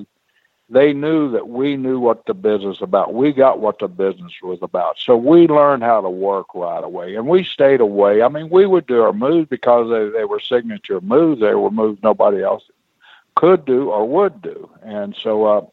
they 0.69 0.91
knew 0.93 1.31
that 1.31 1.47
we 1.47 1.77
knew 1.77 1.99
what 1.99 2.25
the 2.25 2.33
business 2.33 2.81
about. 2.81 3.13
We 3.13 3.31
got 3.31 3.59
what 3.59 3.79
the 3.79 3.87
business 3.87 4.33
was 4.43 4.59
about. 4.61 4.99
So 4.99 5.15
we 5.15 5.47
learned 5.47 5.83
how 5.83 6.01
to 6.01 6.09
work 6.09 6.47
right 6.53 6.83
away. 6.83 7.15
And 7.15 7.27
we 7.27 7.43
stayed 7.43 7.81
away. 7.81 8.21
I 8.21 8.27
mean 8.27 8.49
we 8.49 8.65
would 8.65 8.85
do 8.87 9.01
our 9.01 9.13
moves 9.13 9.47
because 9.49 9.89
they, 9.89 10.09
they 10.17 10.25
were 10.25 10.39
signature 10.39 10.99
moves. 11.01 11.41
They 11.41 11.55
were 11.55 11.71
moves 11.71 12.03
nobody 12.03 12.43
else 12.43 12.63
could 13.37 13.65
do 13.65 13.91
or 13.91 14.07
would 14.07 14.41
do. 14.41 14.69
And 14.83 15.15
so 15.21 15.45
uh, 15.45 15.65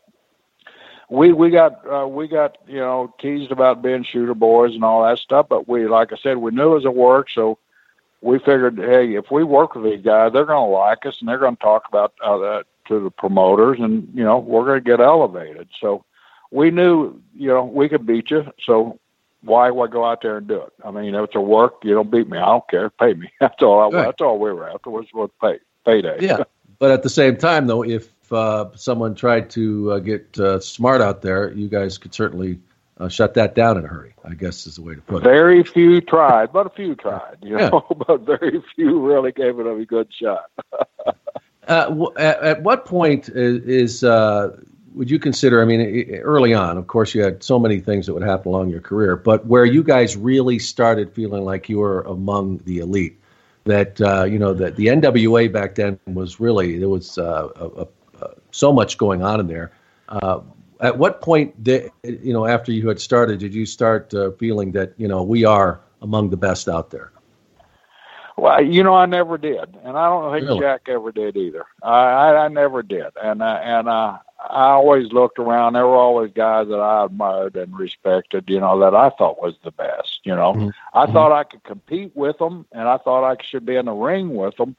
we 1.10 1.32
we 1.32 1.50
got 1.50 1.80
uh, 1.90 2.06
we 2.06 2.28
got 2.28 2.58
you 2.66 2.78
know 2.78 3.12
teased 3.18 3.50
about 3.50 3.82
being 3.82 4.04
shooter 4.04 4.34
boys 4.34 4.74
and 4.74 4.84
all 4.84 5.02
that 5.04 5.18
stuff. 5.18 5.46
But 5.48 5.68
we, 5.68 5.86
like 5.86 6.12
I 6.12 6.16
said, 6.16 6.36
we 6.36 6.52
knew 6.52 6.72
it 6.72 6.74
was 6.76 6.84
a 6.84 6.90
work, 6.90 7.30
so 7.30 7.58
we 8.20 8.38
figured, 8.38 8.78
hey, 8.78 9.14
if 9.14 9.30
we 9.30 9.44
work 9.44 9.74
with 9.74 9.84
these 9.84 10.02
guys, 10.04 10.32
they're 10.32 10.46
going 10.46 10.66
to 10.66 10.74
like 10.74 11.04
us 11.04 11.20
and 11.20 11.28
they're 11.28 11.38
going 11.38 11.56
to 11.56 11.62
talk 11.62 11.86
about 11.88 12.14
uh, 12.24 12.62
to 12.88 13.00
the 13.00 13.10
promoters, 13.10 13.78
and 13.80 14.08
you 14.14 14.24
know 14.24 14.38
we're 14.38 14.64
going 14.64 14.82
to 14.82 14.90
get 14.90 15.00
elevated. 15.00 15.68
So 15.80 16.04
we 16.50 16.70
knew 16.70 17.20
you 17.34 17.48
know 17.48 17.64
we 17.64 17.88
could 17.88 18.06
beat 18.06 18.30
you. 18.30 18.46
So 18.64 18.98
why 19.42 19.70
would 19.70 19.90
I 19.90 19.92
go 19.92 20.04
out 20.04 20.22
there 20.22 20.38
and 20.38 20.46
do 20.48 20.60
it? 20.62 20.72
I 20.84 20.90
mean, 20.90 21.14
if 21.14 21.24
it's 21.24 21.34
a 21.34 21.40
work, 21.40 21.74
you 21.82 21.92
don't 21.94 22.10
beat 22.10 22.28
me. 22.28 22.38
I 22.38 22.46
don't 22.46 22.68
care. 22.68 22.88
Pay 22.90 23.14
me. 23.14 23.30
That's 23.40 23.62
all. 23.62 23.80
I, 23.80 23.96
Right. 23.96 24.04
That's 24.06 24.20
all 24.22 24.38
we 24.38 24.52
were 24.52 24.68
after 24.70 24.90
was 24.90 25.06
was 25.12 25.30
pay 25.40 25.58
payday. 25.84 26.18
yeah. 26.20 26.44
But 26.80 26.90
at 26.90 27.02
the 27.04 27.08
same 27.08 27.36
time, 27.36 27.66
though, 27.68 27.84
if 27.84 28.10
uh, 28.32 28.66
someone 28.74 29.14
tried 29.14 29.48
to 29.50 29.92
uh, 29.92 29.98
get 30.00 30.38
uh, 30.38 30.58
smart 30.58 31.00
out 31.00 31.22
there, 31.22 31.52
you 31.52 31.68
guys 31.68 31.98
could 31.98 32.12
certainly 32.12 32.58
uh, 32.98 33.08
shut 33.08 33.34
that 33.34 33.54
down 33.54 33.78
in 33.78 33.84
a 33.84 33.88
hurry. 33.88 34.12
I 34.24 34.34
guess 34.34 34.66
is 34.66 34.74
the 34.76 34.82
way 34.82 34.94
to 34.96 35.00
put 35.00 35.18
it. 35.18 35.24
Very 35.24 35.62
few 35.62 36.00
tried, 36.00 36.52
but 36.52 36.66
a 36.66 36.70
few 36.70 36.96
tried, 36.96 37.36
you 37.42 37.56
Yeah. 37.58 37.68
know, 37.68 37.86
but 38.08 38.22
very 38.22 38.60
few 38.74 38.98
really 39.00 39.30
gave 39.30 39.60
it 39.60 39.66
a 39.66 39.84
good 39.86 40.08
shot. 40.12 40.50
Uh, 41.66 41.88
w- 41.88 42.12
at, 42.16 42.42
at 42.42 42.62
what 42.62 42.84
point 42.84 43.28
is, 43.28 43.62
is 43.64 44.04
uh, 44.04 44.56
would 44.94 45.10
you 45.10 45.18
consider? 45.18 45.60
I 45.60 45.64
mean, 45.64 46.14
early 46.16 46.54
on, 46.54 46.78
of 46.78 46.86
course, 46.86 47.14
you 47.14 47.22
had 47.22 47.42
so 47.42 47.58
many 47.58 47.80
things 47.80 48.06
that 48.06 48.14
would 48.14 48.22
happen 48.22 48.48
along 48.48 48.70
your 48.70 48.80
career, 48.80 49.16
but 49.16 49.46
where 49.46 49.64
you 49.64 49.82
guys 49.82 50.16
really 50.16 50.58
started 50.58 51.12
feeling 51.12 51.44
like 51.44 51.68
you 51.68 51.78
were 51.78 52.02
among 52.02 52.58
the 52.58 52.78
elite, 52.78 53.18
that 53.64 54.00
uh, 54.00 54.24
you 54.24 54.38
know 54.38 54.54
that 54.54 54.76
the 54.76 54.86
NWA 54.86 55.52
back 55.52 55.74
then 55.74 55.98
was 56.06 56.38
really 56.38 56.78
there 56.78 56.88
was 56.88 57.18
uh, 57.18 57.48
a, 57.56 57.86
a, 58.22 58.34
so 58.52 58.72
much 58.72 58.98
going 58.98 59.22
on 59.22 59.40
in 59.40 59.46
there. 59.46 59.72
Uh, 60.08 60.40
at 60.80 60.98
what 60.98 61.22
point, 61.22 61.62
did, 61.62 61.90
you 62.02 62.32
know, 62.32 62.46
after 62.46 62.70
you 62.70 62.88
had 62.88 63.00
started, 63.00 63.38
did 63.38 63.54
you 63.54 63.64
start 63.64 64.12
uh, 64.12 64.32
feeling 64.32 64.72
that 64.72 64.92
you 64.96 65.08
know 65.08 65.22
we 65.22 65.44
are 65.44 65.80
among 66.02 66.30
the 66.30 66.36
best 66.36 66.68
out 66.68 66.90
there? 66.90 67.10
Well, 68.36 68.62
you 68.64 68.82
know, 68.82 68.94
I 68.94 69.06
never 69.06 69.38
did, 69.38 69.76
and 69.84 69.96
I 69.96 70.08
don't 70.08 70.32
think 70.32 70.46
Really? 70.46 70.60
Jack 70.60 70.82
ever 70.88 71.12
did 71.12 71.36
either. 71.36 71.64
I, 71.82 71.90
I, 72.10 72.44
I 72.44 72.48
never 72.48 72.82
did, 72.82 73.06
and 73.22 73.40
uh, 73.42 73.60
and 73.62 73.88
uh, 73.88 74.18
I 74.50 74.70
always 74.70 75.12
looked 75.12 75.38
around. 75.38 75.74
There 75.74 75.86
were 75.86 75.96
always 75.96 76.32
guys 76.32 76.66
that 76.68 76.80
I 76.80 77.04
admired 77.04 77.54
and 77.56 77.76
respected, 77.78 78.44
you 78.48 78.58
know, 78.60 78.78
that 78.80 78.94
I 78.94 79.10
thought 79.10 79.40
was 79.40 79.54
the 79.62 79.70
best. 79.70 80.20
You 80.24 80.34
know, 80.34 80.52
Mhm. 80.54 80.72
I 80.92 81.06
thought 81.06 81.32
I 81.32 81.44
could 81.44 81.62
compete 81.62 82.10
with 82.16 82.38
them, 82.38 82.66
and 82.72 82.88
I 82.88 82.96
thought 82.98 83.24
I 83.24 83.40
should 83.42 83.64
be 83.64 83.76
in 83.76 83.86
the 83.86 83.92
ring 83.92 84.34
with 84.34 84.56
them. 84.56 84.74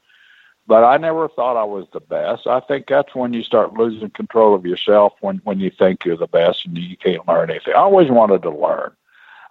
But 0.68 0.84
I 0.84 0.96
never 0.96 1.28
thought 1.28 1.56
I 1.56 1.64
was 1.64 1.86
the 1.92 2.00
best. 2.00 2.46
I 2.46 2.60
think 2.60 2.86
that's 2.88 3.14
when 3.14 3.32
you 3.32 3.42
start 3.42 3.74
losing 3.74 4.10
control 4.10 4.54
of 4.54 4.66
yourself 4.66 5.14
when 5.20 5.38
when 5.44 5.60
you 5.60 5.70
think 5.70 6.04
you're 6.04 6.16
the 6.16 6.26
best 6.26 6.66
and 6.66 6.76
you 6.76 6.96
can't 6.96 7.26
learn 7.26 7.50
anything. 7.50 7.72
I 7.74 7.78
always 7.78 8.10
wanted 8.10 8.42
to 8.42 8.50
learn. 8.50 8.90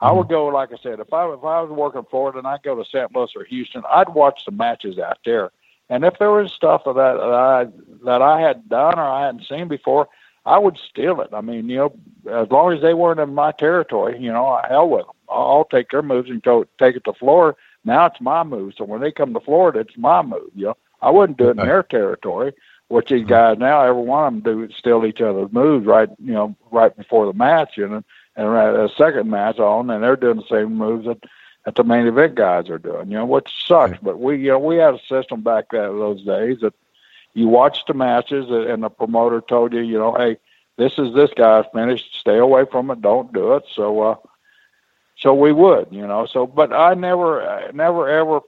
I 0.01 0.11
would 0.11 0.23
mm-hmm. 0.23 0.33
go, 0.33 0.45
like 0.47 0.71
I 0.71 0.77
said, 0.81 0.99
if 0.99 1.11
I 1.13 1.25
if 1.25 1.43
I 1.43 1.61
was 1.61 1.69
working 1.71 1.99
in 1.99 2.05
Florida 2.05 2.37
and 2.37 2.47
I'd 2.47 2.63
go 2.63 2.75
to 2.75 2.85
St. 2.85 3.13
Louis 3.15 3.29
or 3.35 3.43
Houston, 3.45 3.83
I'd 3.89 4.09
watch 4.09 4.41
the 4.45 4.51
matches 4.51 4.99
out 4.99 5.19
there. 5.25 5.51
And 5.89 6.03
if 6.03 6.17
there 6.19 6.31
was 6.31 6.51
stuff 6.51 6.83
that 6.85 6.93
that 6.93 7.01
I 7.01 7.67
that 8.03 8.21
I 8.21 8.41
had 8.41 8.67
done 8.69 8.97
or 8.97 9.03
I 9.03 9.25
hadn't 9.25 9.47
seen 9.47 9.67
before, 9.67 10.07
I 10.45 10.57
would 10.57 10.77
steal 10.89 11.21
it. 11.21 11.29
I 11.33 11.41
mean, 11.41 11.69
you 11.69 11.77
know, 11.77 12.41
as 12.41 12.49
long 12.51 12.73
as 12.73 12.81
they 12.81 12.93
weren't 12.93 13.19
in 13.19 13.33
my 13.33 13.51
territory, 13.51 14.19
you 14.19 14.31
know, 14.31 14.59
hell 14.67 14.89
with 14.89 15.05
them. 15.05 15.15
I'll, 15.29 15.47
I'll 15.47 15.65
take 15.65 15.89
their 15.89 16.01
moves 16.01 16.29
and 16.29 16.41
go 16.41 16.65
take 16.79 16.95
it 16.95 17.03
to 17.05 17.13
Florida. 17.13 17.57
Now 17.83 18.05
it's 18.07 18.21
my 18.21 18.43
move. 18.43 18.73
So 18.77 18.83
when 18.83 19.01
they 19.01 19.11
come 19.11 19.33
to 19.33 19.39
Florida, 19.39 19.79
it's 19.79 19.97
my 19.97 20.21
move. 20.21 20.49
You 20.55 20.65
know, 20.65 20.77
I 21.01 21.11
wouldn't 21.11 21.37
do 21.37 21.47
it 21.47 21.51
in 21.51 21.57
their 21.57 21.83
territory. 21.83 22.53
Which 22.87 23.09
these 23.09 23.21
mm-hmm. 23.21 23.29
guys 23.29 23.57
now, 23.57 23.81
every 23.81 24.03
one 24.03 24.27
of 24.27 24.43
them 24.43 24.67
do 24.67 24.71
steal 24.77 25.07
each 25.07 25.19
other's 25.19 25.51
moves 25.51 25.87
right, 25.87 26.07
you 26.19 26.33
know, 26.33 26.55
right 26.71 26.95
before 26.95 27.25
the 27.25 27.33
match, 27.33 27.71
you 27.77 27.87
know, 27.87 28.03
and 28.35 28.47
a 28.47 28.89
second 28.97 29.29
match 29.29 29.59
on, 29.59 29.89
and 29.89 30.03
they're 30.03 30.15
doing 30.15 30.37
the 30.37 30.47
same 30.49 30.75
moves 30.75 31.05
that 31.05 31.23
that 31.65 31.75
the 31.75 31.83
main 31.83 32.05
event 32.05 32.35
guys 32.35 32.69
are 32.69 32.77
doing, 32.77 33.09
you 33.09 33.17
know, 33.17 33.25
which 33.25 33.49
sucks. 33.67 33.97
But 34.01 34.19
we, 34.19 34.37
you 34.37 34.49
know, 34.49 34.59
we 34.59 34.75
had 34.77 34.93
a 34.93 34.99
system 35.09 35.41
back 35.41 35.71
that 35.71 35.87
those 35.87 36.23
days 36.23 36.59
that 36.61 36.73
you 37.33 37.47
watched 37.47 37.87
the 37.87 37.93
matches, 37.93 38.45
and 38.49 38.83
the 38.83 38.89
promoter 38.89 39.41
told 39.41 39.73
you, 39.73 39.81
you 39.81 39.97
know, 39.97 40.13
hey, 40.13 40.37
this 40.77 40.97
is 40.99 41.13
this 41.13 41.31
guy's 41.35 41.65
finish. 41.73 42.03
Stay 42.19 42.37
away 42.37 42.65
from 42.69 42.91
it. 42.91 43.01
Don't 43.01 43.33
do 43.33 43.53
it. 43.53 43.63
So, 43.73 44.01
uh, 44.01 44.15
so 45.17 45.33
we 45.33 45.51
would, 45.51 45.87
you 45.91 46.05
know. 46.05 46.27
So, 46.27 46.45
but 46.45 46.71
I 46.71 46.93
never, 46.93 47.41
I 47.41 47.71
never 47.71 48.07
ever 48.09 48.41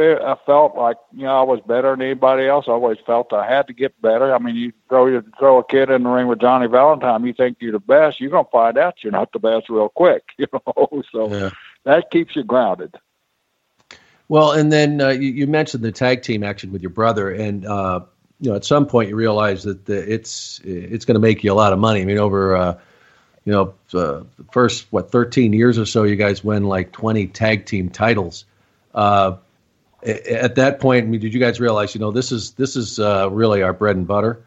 fe- 0.00 0.24
I 0.24 0.36
felt 0.46 0.76
like 0.76 0.96
you 1.12 1.24
know 1.24 1.38
I 1.38 1.42
was 1.42 1.60
better 1.66 1.90
than 1.90 2.02
anybody 2.02 2.46
else. 2.46 2.66
I 2.68 2.72
always 2.72 2.98
felt 3.06 3.32
I 3.32 3.46
had 3.46 3.66
to 3.66 3.72
get 3.72 4.00
better. 4.00 4.34
I 4.34 4.38
mean, 4.38 4.56
you 4.56 4.72
throw 4.88 5.06
you 5.06 5.22
throw 5.38 5.58
a 5.58 5.64
kid 5.64 5.90
in 5.90 6.02
the 6.04 6.08
ring 6.08 6.26
with 6.26 6.40
Johnny 6.40 6.66
Valentine, 6.66 7.24
you 7.24 7.32
think 7.32 7.58
you're 7.60 7.72
the 7.72 7.78
best. 7.80 8.20
You're 8.20 8.30
gonna 8.30 8.48
find 8.50 8.78
out 8.78 9.02
you're 9.02 9.12
not 9.12 9.32
the 9.32 9.38
best 9.38 9.68
real 9.68 9.88
quick, 9.88 10.22
you 10.38 10.46
know. 10.52 11.02
So 11.12 11.32
Yeah. 11.32 11.50
that 11.84 12.10
keeps 12.10 12.36
you 12.36 12.44
grounded. 12.44 12.96
Well, 14.28 14.52
and 14.52 14.70
then 14.72 15.00
uh, 15.00 15.08
you, 15.08 15.30
you 15.30 15.46
mentioned 15.48 15.82
the 15.82 15.90
tag 15.92 16.22
team 16.22 16.44
action 16.44 16.70
with 16.70 16.82
your 16.82 16.90
brother, 16.90 17.30
and 17.30 17.66
uh, 17.66 18.00
you 18.40 18.50
know 18.50 18.56
at 18.56 18.64
some 18.64 18.86
point 18.86 19.08
you 19.08 19.16
realize 19.16 19.64
that 19.64 19.84
the, 19.86 20.12
it's 20.12 20.60
it's 20.64 21.04
going 21.04 21.16
to 21.16 21.20
make 21.20 21.42
you 21.44 21.52
a 21.52 21.54
lot 21.54 21.72
of 21.72 21.78
money. 21.80 22.00
I 22.00 22.04
mean, 22.04 22.18
over 22.18 22.56
uh, 22.56 22.78
you 23.44 23.52
know 23.52 23.74
uh, 23.92 24.22
the 24.36 24.44
first 24.52 24.86
what 24.90 25.10
13 25.10 25.52
years 25.52 25.78
or 25.78 25.84
so, 25.86 26.04
you 26.04 26.16
guys 26.16 26.44
win 26.44 26.64
like 26.64 26.92
20 26.92 27.26
tag 27.26 27.66
team 27.66 27.88
titles. 27.88 28.44
Uh, 28.94 29.32
a- 29.32 29.38
at 30.02 30.54
that 30.54 30.80
point, 30.80 31.06
I 31.06 31.08
mean, 31.08 31.20
did 31.20 31.34
you 31.34 31.40
guys 31.40 31.60
realize 31.60 31.94
you 31.94 32.00
know 32.00 32.10
this 32.10 32.32
is 32.32 32.52
this 32.52 32.76
is 32.76 32.98
uh, 32.98 33.30
really 33.30 33.62
our 33.62 33.72
bread 33.72 33.96
and 33.96 34.06
butter? 34.06 34.44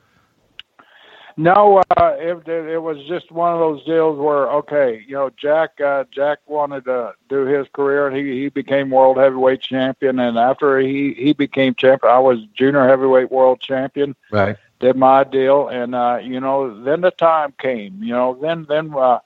No, 1.35 1.81
uh, 1.97 2.15
it, 2.17 2.47
it 2.47 2.81
was 2.81 3.03
just 3.07 3.31
one 3.31 3.53
of 3.53 3.59
those 3.59 3.83
deals 3.85 4.19
where 4.19 4.49
okay, 4.51 5.03
you 5.07 5.15
know, 5.15 5.31
Jack 5.35 5.81
uh, 5.81 6.03
Jack 6.11 6.39
wanted 6.45 6.85
to 6.85 7.13
do 7.27 7.45
his 7.45 7.67
career, 7.73 8.07
and 8.07 8.15
he 8.15 8.39
he 8.39 8.49
became 8.49 8.91
world 8.91 9.17
heavyweight 9.17 9.61
champion. 9.61 10.19
And 10.19 10.37
after 10.37 10.79
he 10.79 11.13
he 11.13 11.33
became 11.33 11.73
champion, 11.73 12.13
I 12.13 12.19
was 12.19 12.39
junior 12.53 12.87
heavyweight 12.87 13.31
world 13.31 13.61
champion. 13.61 14.15
Right. 14.31 14.57
Did 14.79 14.95
my 14.95 15.23
deal, 15.23 15.69
and 15.69 15.95
uh, 15.95 16.19
you 16.21 16.39
know, 16.39 16.83
then 16.83 17.01
the 17.01 17.11
time 17.11 17.53
came. 17.57 18.03
You 18.03 18.13
know, 18.13 18.37
then 18.39 18.65
then 18.69 18.93
uh, 18.95 19.19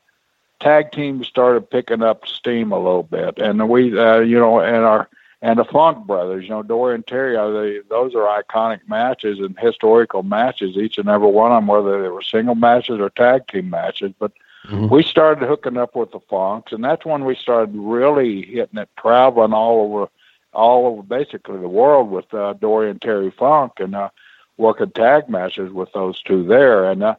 tag 0.61 0.91
teams 0.91 1.27
started 1.27 1.69
picking 1.69 2.03
up 2.03 2.25
steam 2.25 2.71
a 2.71 2.77
little 2.77 3.03
bit, 3.03 3.37
and 3.39 3.67
we 3.67 3.97
uh, 3.97 4.19
you 4.19 4.39
know, 4.39 4.61
and 4.61 4.85
our 4.85 5.09
and 5.41 5.59
the 5.59 5.65
Funk 5.65 6.05
brothers, 6.07 6.43
you 6.43 6.49
know, 6.49 6.63
Dory 6.63 6.95
and 6.95 7.05
Terry, 7.05 7.35
are 7.35 7.51
they, 7.51 7.79
those 7.89 8.15
are 8.15 8.41
iconic 8.41 8.79
matches 8.87 9.39
and 9.39 9.57
historical 9.59 10.23
matches, 10.23 10.77
each 10.77 10.97
and 10.97 11.09
every 11.09 11.29
one 11.29 11.51
of 11.51 11.57
them, 11.57 11.67
whether 11.67 12.01
they 12.01 12.09
were 12.09 12.21
single 12.21 12.55
matches 12.55 12.99
or 12.99 13.09
tag 13.09 13.47
team 13.47 13.69
matches. 13.69 14.11
But 14.17 14.31
Mhm. 14.69 14.89
we 14.89 15.03
started 15.03 15.47
hooking 15.47 15.77
up 15.77 15.95
with 15.95 16.11
the 16.11 16.19
Funks, 16.19 16.71
and 16.73 16.83
that's 16.83 17.05
when 17.05 17.23
we 17.23 17.35
started 17.35 17.73
really 17.75 18.41
hitting 18.41 18.79
it, 18.79 18.89
traveling 18.97 19.53
all 19.53 19.81
over, 19.81 20.09
all 20.53 20.87
over 20.87 21.03
basically 21.03 21.59
the 21.59 21.69
world 21.69 22.09
with 22.09 22.33
uh, 22.33 22.53
Dory 22.53 22.89
and 22.89 23.01
Terry 23.01 23.31
Funk, 23.31 23.73
and 23.79 23.95
uh, 23.95 24.09
working 24.57 24.89
tag 24.91 25.29
matches 25.29 25.71
with 25.71 25.91
those 25.93 26.21
two 26.23 26.43
there, 26.43 26.89
and. 26.91 27.03
Uh, 27.03 27.15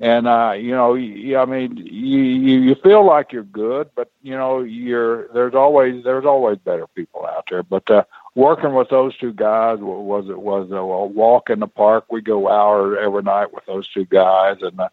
and 0.00 0.28
uh 0.28 0.54
you 0.56 0.70
know 0.70 0.94
I 0.94 1.44
mean 1.44 1.76
you 1.76 2.20
you 2.20 2.60
you 2.60 2.74
feel 2.76 3.04
like 3.04 3.32
you're 3.32 3.42
good 3.42 3.90
but 3.96 4.10
you 4.22 4.36
know 4.36 4.60
you're 4.60 5.28
there's 5.32 5.54
always 5.54 6.04
there's 6.04 6.24
always 6.24 6.58
better 6.58 6.86
people 6.88 7.26
out 7.26 7.46
there. 7.50 7.62
But 7.62 7.90
uh 7.90 8.04
working 8.34 8.74
with 8.74 8.88
those 8.90 9.16
two 9.18 9.32
guys 9.32 9.78
wa- 9.80 9.98
was 9.98 10.28
it 10.28 10.38
was 10.40 10.70
a, 10.70 10.84
walk 10.84 11.50
in 11.50 11.58
the 11.60 11.66
park. 11.66 12.06
We 12.10 12.20
go 12.20 12.48
out 12.48 12.96
every 12.98 13.22
night 13.22 13.52
with 13.52 13.66
those 13.66 13.88
two 13.88 14.04
guys 14.06 14.58
and 14.62 14.78
uh, 14.80 14.88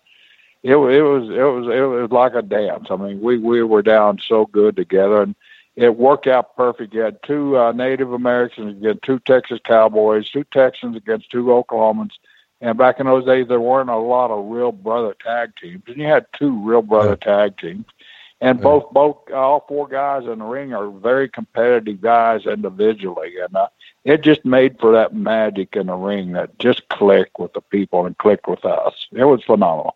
it 0.63 0.75
it 0.75 1.01
was 1.03 1.29
it 1.29 1.43
was 1.43 1.67
it 1.67 1.81
was 1.81 2.11
like 2.11 2.33
a 2.33 2.41
dance. 2.41 2.87
I 2.89 2.95
mean 2.95 3.21
we 3.21 3.37
we 3.37 3.61
were 3.63 3.83
down 3.83 4.19
so 4.19 4.45
good 4.47 4.75
together 4.75 5.21
and 5.21 5.35
it 5.75 5.97
worked 5.97 6.25
out 6.25 6.55
perfect. 6.55 6.93
You 6.93 7.01
had 7.01 7.21
two 7.21 7.57
uh, 7.57 7.71
native 7.73 8.11
americans 8.11 8.77
against 8.77 9.03
two 9.03 9.19
texas 9.19 9.59
cowboys 9.63 10.29
two 10.31 10.45
texans 10.45 10.95
against 10.95 11.29
two 11.29 11.45
oklahomans 11.45 12.13
and 12.61 12.77
back 12.77 12.99
in 12.99 13.05
those 13.05 13.25
days, 13.25 13.47
there 13.47 13.59
weren't 13.59 13.89
a 13.89 13.97
lot 13.97 14.31
of 14.31 14.45
real 14.45 14.71
brother 14.71 15.15
tag 15.23 15.51
teams, 15.61 15.83
and 15.87 15.97
you 15.97 16.05
had 16.05 16.25
two 16.33 16.57
real 16.63 16.81
brother 16.81 17.15
tag 17.15 17.57
teams. 17.57 17.85
And 18.41 18.59
Yeah. 18.59 18.63
both, 18.63 18.91
both, 18.91 19.31
all 19.33 19.65
four 19.67 19.87
guys 19.87 20.25
in 20.25 20.39
the 20.39 20.45
ring 20.45 20.73
are 20.73 20.89
very 20.89 21.29
competitive 21.29 22.01
guys 22.01 22.45
individually, 22.45 23.33
and 23.41 23.55
uh, 23.55 23.67
it 24.03 24.21
just 24.21 24.43
made 24.45 24.79
for 24.79 24.91
that 24.91 25.13
magic 25.13 25.75
in 25.75 25.87
the 25.87 25.95
ring 25.95 26.33
that 26.33 26.57
just 26.59 26.87
clicked 26.89 27.39
with 27.39 27.53
the 27.53 27.61
people 27.61 28.05
and 28.05 28.17
clicked 28.17 28.47
with 28.47 28.65
us. 28.65 29.07
It 29.11 29.23
was 29.23 29.43
phenomenal. 29.43 29.95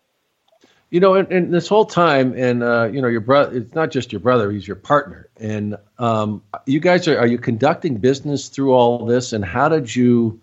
You 0.90 0.98
know, 0.98 1.14
and, 1.14 1.30
and 1.30 1.54
this 1.54 1.68
whole 1.68 1.84
time, 1.84 2.34
and 2.36 2.64
uh, 2.64 2.88
you 2.92 3.00
know, 3.00 3.06
your 3.06 3.20
brother. 3.20 3.56
It's 3.56 3.74
not 3.74 3.92
just 3.92 4.10
your 4.10 4.20
brother; 4.20 4.50
he's 4.50 4.66
your 4.66 4.76
partner. 4.76 5.28
And 5.38 5.76
um, 5.98 6.42
you 6.66 6.80
guys 6.80 7.06
are 7.06 7.16
are 7.16 7.28
you 7.28 7.38
conducting 7.38 7.98
business 7.98 8.48
through 8.48 8.72
all 8.72 9.06
this? 9.06 9.32
And 9.32 9.44
how 9.44 9.68
did 9.68 9.94
you? 9.94 10.40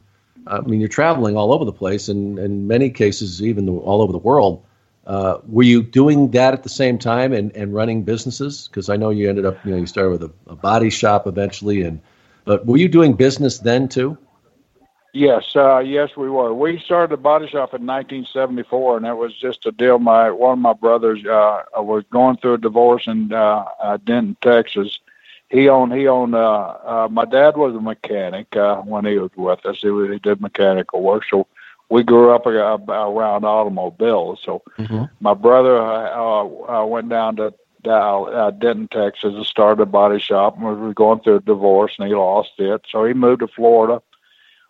I 0.50 0.62
mean, 0.62 0.80
you're 0.80 0.90
traveling 0.90 1.38
all 1.38 1.54
over 1.54 1.66
the 1.66 1.74
place, 1.74 2.08
and 2.08 2.40
in 2.40 2.68
many 2.68 2.90
cases, 2.90 3.42
even 3.42 3.66
the, 3.66 3.74
all 3.74 4.02
over 4.02 4.12
the 4.12 4.18
world. 4.18 4.64
Uh, 5.06 5.40
were 5.48 5.64
you 5.64 5.82
doing 5.82 6.32
that 6.32 6.54
at 6.54 6.64
the 6.64 6.70
same 6.70 6.98
time 6.98 7.32
and, 7.32 7.56
and 7.56 7.74
running 7.74 8.04
businesses? 8.04 8.68
Because 8.68 8.90
I 8.90 8.98
know 8.98 9.10
you 9.10 9.30
ended 9.30 9.46
up, 9.46 9.64
you 9.66 9.72
know, 9.72 9.78
you 9.78 9.86
started 9.86 10.10
with 10.10 10.24
a, 10.24 10.32
a 10.48 10.56
body 10.56 10.90
shop 10.90 11.28
eventually, 11.28 11.84
and 11.84 12.02
but 12.44 12.66
were 12.66 12.78
you 12.78 12.90
doing 12.90 13.14
business 13.14 13.60
then 13.60 13.88
too? 13.88 14.18
Yes, 15.14 15.56
uh, 15.56 15.80
yes, 15.80 16.16
we 16.16 16.30
were. 16.30 16.54
We 16.54 16.80
started 16.80 17.12
the 17.12 17.18
body 17.18 17.48
shop 17.48 17.74
in 17.74 17.88
1974, 17.88 18.98
and 18.98 19.06
it 19.08 19.16
was 19.16 19.36
just 19.36 19.66
a 19.66 19.72
deal. 19.72 19.98
My 19.98 20.30
one 20.30 20.54
of 20.54 20.60
my 20.60 20.74
brothers 20.74 21.26
uh, 21.26 21.64
was 21.78 22.04
going 22.12 22.38
through 22.38 22.56
a 22.56 22.58
divorce 22.60 23.08
in 23.08 23.34
uh, 23.34 23.66
uh, 23.82 23.98
Denton, 23.98 24.38
Texas. 24.42 25.00
He 25.50 25.70
owned. 25.70 25.94
He 25.94 26.08
owned. 26.08 26.36
Uh, 26.36 26.76
uh, 26.84 27.08
my 27.12 27.26
dad 27.26 27.56
was 27.58 27.76
a 27.76 27.82
mechanic 27.82 28.56
uh, 28.56 28.78
when 28.82 29.06
he 29.06 29.18
was 29.18 29.32
with 29.36 29.66
us. 29.66 29.78
He, 29.82 29.90
was, 29.90 30.10
he 30.12 30.20
did 30.20 30.42
mechanical 30.42 31.02
work, 31.02 31.24
so 31.30 31.48
we 31.90 32.04
grew 32.04 32.32
up 32.32 32.46
uh, 32.46 32.52
around 32.52 33.46
automobiles. 33.46 34.40
So 34.44 34.62
my 35.22 35.34
brother 35.34 35.78
uh, 35.80 36.44
uh, 36.44 36.86
went 36.86 37.10
down 37.10 37.38
to 37.38 37.54
uh, 37.86 38.22
uh, 38.24 38.52
Denton, 38.52 38.90
Texas, 38.90 39.34
and 39.34 39.46
started 39.46 39.82
a 39.82 39.86
body 39.86 40.20
shop. 40.20 40.58
And 40.58 40.66
we 40.66 40.74
were 40.74 40.94
going 40.94 41.22
through 41.22 41.38
a 41.38 41.42
divorce, 41.42 41.96
and 41.98 42.08
he 42.08 42.16
lost 42.16 42.52
it, 42.58 42.82
so 42.92 43.06
he 43.06 43.14
moved 43.14 43.40
to 43.40 43.48
Florida 43.48 44.02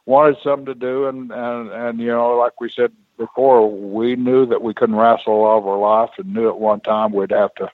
wanted 0.08 0.38
something 0.42 0.66
to 0.66 0.74
do 0.74 1.06
and 1.06 1.32
and 1.32 1.70
and 1.70 2.00
you 2.00 2.08
know 2.08 2.38
like 2.38 2.60
we 2.62 2.70
said 2.70 2.92
before 3.18 3.70
we 3.70 4.16
knew 4.16 4.46
that 4.46 4.62
we 4.62 4.74
couldn't 4.74 4.96
wrestle 4.96 5.44
all 5.44 5.60
of 5.60 5.68
our 5.68 5.78
life 5.78 6.12
and 6.18 6.34
knew 6.34 6.48
at 6.48 6.58
one 6.58 6.80
time 6.80 7.12
we'd 7.12 7.30
have 7.30 7.54
to 7.56 7.70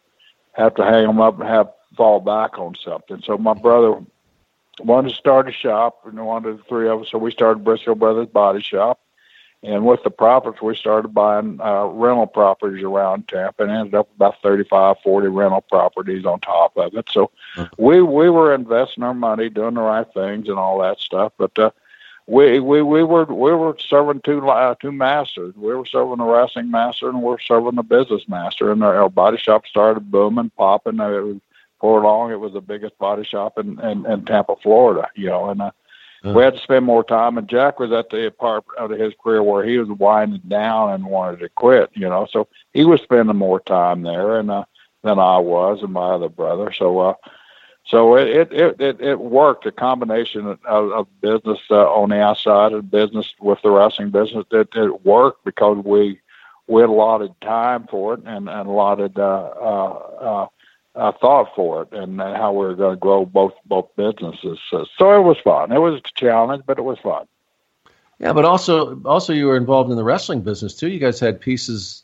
have 0.54 0.74
to 0.74 0.84
hang 0.84 1.06
them 1.06 1.22
up 1.22 1.39
and 1.39 1.47
have 1.47 1.72
fall 1.96 2.20
back 2.20 2.58
on 2.58 2.76
something 2.76 3.22
so 3.24 3.38
my 3.38 3.54
brother 3.54 4.02
wanted 4.80 5.10
to 5.10 5.16
start 5.16 5.48
a 5.48 5.52
shop 5.52 6.00
and 6.06 6.24
wanted 6.26 6.58
the 6.58 6.64
three 6.64 6.88
of 6.89 7.02
us 7.02 7.12
so 7.12 7.18
we 7.18 7.32
started 7.32 7.64
brisco 7.64 7.98
brothers 7.98 8.28
body 8.28 8.62
shop 8.62 9.00
and 9.62 9.86
with 9.86 10.04
the 10.04 10.10
profits 10.10 10.62
we 10.62 10.76
started 10.76 11.14
buying 11.14 11.60
uh, 11.62 11.86
rental 11.86 12.28
properties 12.28 12.84
around 12.84 13.28
tampa 13.28 13.64
and 13.64 13.72
ended 13.72 13.96
up 13.96 14.08
with 14.10 14.16
about 14.16 14.41
35 14.41 14.98
40 15.04 15.28
rental 15.28 15.62
properties 15.62 16.26
on 16.26 16.39
top 16.39 16.76
of 16.78 16.94
it 16.96 17.08
so 17.12 17.30
we 17.78 18.02
we 18.02 18.30
were 18.30 18.54
investing 18.54 19.04
our 19.04 19.14
money 19.14 19.50
doing 19.50 19.76
the 19.76 19.82
right 19.82 20.12
things 20.14 20.50
and 20.50 20.58
all 20.58 20.80
that 20.80 21.00
stuff 21.00 21.32
but 21.38 21.58
uh 21.60 21.70
we 22.26 22.60
we 22.60 22.82
we 22.82 23.04
were 23.04 23.26
we 23.26 23.52
were 23.52 23.76
serving 23.80 24.22
two 24.22 24.48
uh, 24.48 24.76
two 24.76 24.91
masters. 24.91 25.54
We 25.56 25.76
were 25.76 25.86
serving 25.86 26.18
the 26.18 26.24
wrestling 26.24 26.72
master 26.72 27.10
and 27.10 27.22
we 27.22 27.34
are 27.34 27.39
serving 27.39 27.76
the 27.76 27.84
business 27.84 28.28
master. 28.30 28.72
And 28.72 28.84
our, 28.84 28.96
our 28.96 29.10
body 29.10 29.38
shop 29.38 29.68
started 29.68 30.10
booming, 30.10 30.52
popping. 30.52 31.00
It 31.00 31.00
was 31.00 31.41
before 31.84 32.00
long, 32.00 32.32
it 32.32 32.40
was 32.40 32.54
the 32.54 32.62
biggest 32.62 32.98
body 32.98 33.26
shop 33.26 33.58
in 33.58 33.78
in, 33.82 34.06
in 34.06 34.24
Tampa, 34.24 34.56
Florida. 34.64 35.10
You 35.16 35.28
know, 35.28 35.50
and 35.50 35.62
uh, 35.62 35.72
we 36.24 36.42
had 36.42 36.56
to 36.56 36.62
spend 36.62 36.86
more 36.86 37.04
time. 37.04 37.38
And 37.38 37.50
Jack 37.50 37.78
was 37.78 37.92
at 37.92 38.10
the 38.10 38.34
part 38.40 38.64
of 38.78 38.92
his 38.92 39.14
career 39.22 39.44
where 39.44 39.66
he 39.66 39.78
was 39.78 39.90
winding 39.90 40.44
down 40.48 40.94
and 40.94 41.06
wanted 41.06 41.42
to 41.42 41.50
quit. 41.50 41.90
You 41.94 42.08
know, 42.08 42.26
so 42.32 42.48
he 42.74 42.86
was 42.86 43.02
spending 43.02 43.36
more 43.36 43.60
time 43.60 44.04
there, 44.04 44.40
and 44.40 44.50
uh, 44.50 44.64
than 45.04 45.20
I 45.20 45.38
was 45.40 45.84
and 45.84 45.92
my 45.94 46.12
other 46.12 46.30
brother. 46.30 46.72
So. 46.72 47.00
uh 47.00 47.14
so 47.86 48.16
it 48.16 48.54
it 48.54 48.80
it, 48.80 49.02
it 49.02 49.20
worked 49.20 49.66
a 49.66 49.72
combination 49.74 50.48
of, 50.48 50.92
of 50.94 51.08
business 51.20 51.60
uh, 51.70 51.84
on 51.92 52.12
the 52.12 52.22
outside 52.22 52.72
and 52.72 52.90
business 52.90 53.36
with 53.42 53.62
the 53.62 53.72
wrestling 53.72 54.10
business. 54.10 54.46
It, 54.52 54.70
it 54.74 55.06
worked 55.06 55.44
because 55.44 55.84
we 55.84 56.22
we 56.68 56.80
had 56.80 56.90
allotted 56.90 57.34
time 57.42 57.86
for 57.92 58.14
it 58.14 58.22
and, 58.26 58.48
and 58.48 58.70
allotted 58.70 59.20
uh, 59.20 59.50
uh, 60.22 60.48
uh, 60.96 61.00
uh, 61.00 61.12
thought 61.20 61.50
for 61.56 61.84
it 61.84 61.91
and 61.94 62.20
how 62.20 62.52
we 62.52 62.66
were 62.66 62.76
going 62.76 62.96
to 62.96 63.00
grow 63.00 63.26
both 63.26 63.54
both 63.66 63.89
businesses. 63.96 64.60
So, 64.70 64.86
so 64.98 65.16
it 65.16 65.24
was 65.24 65.38
fun. 65.44 65.72
It 65.72 65.80
was 65.80 66.00
a 66.00 66.20
challenge, 66.20 66.64
but 66.66 66.78
it 66.78 66.84
was 66.84 67.00
fun. 67.00 67.28
Yeah, 68.20 68.34
but 68.34 68.46
also 68.46 69.02
also 69.04 69.34
you 69.34 69.48
were 69.48 69.58
involved 69.58 69.89
in 69.91 69.98
the 69.98 70.04
wrestling 70.04 70.41
business 70.41 70.74
too. 70.76 70.89
You 70.89 71.00
guys 71.00 71.20
had 71.20 71.41
pieces 71.41 72.04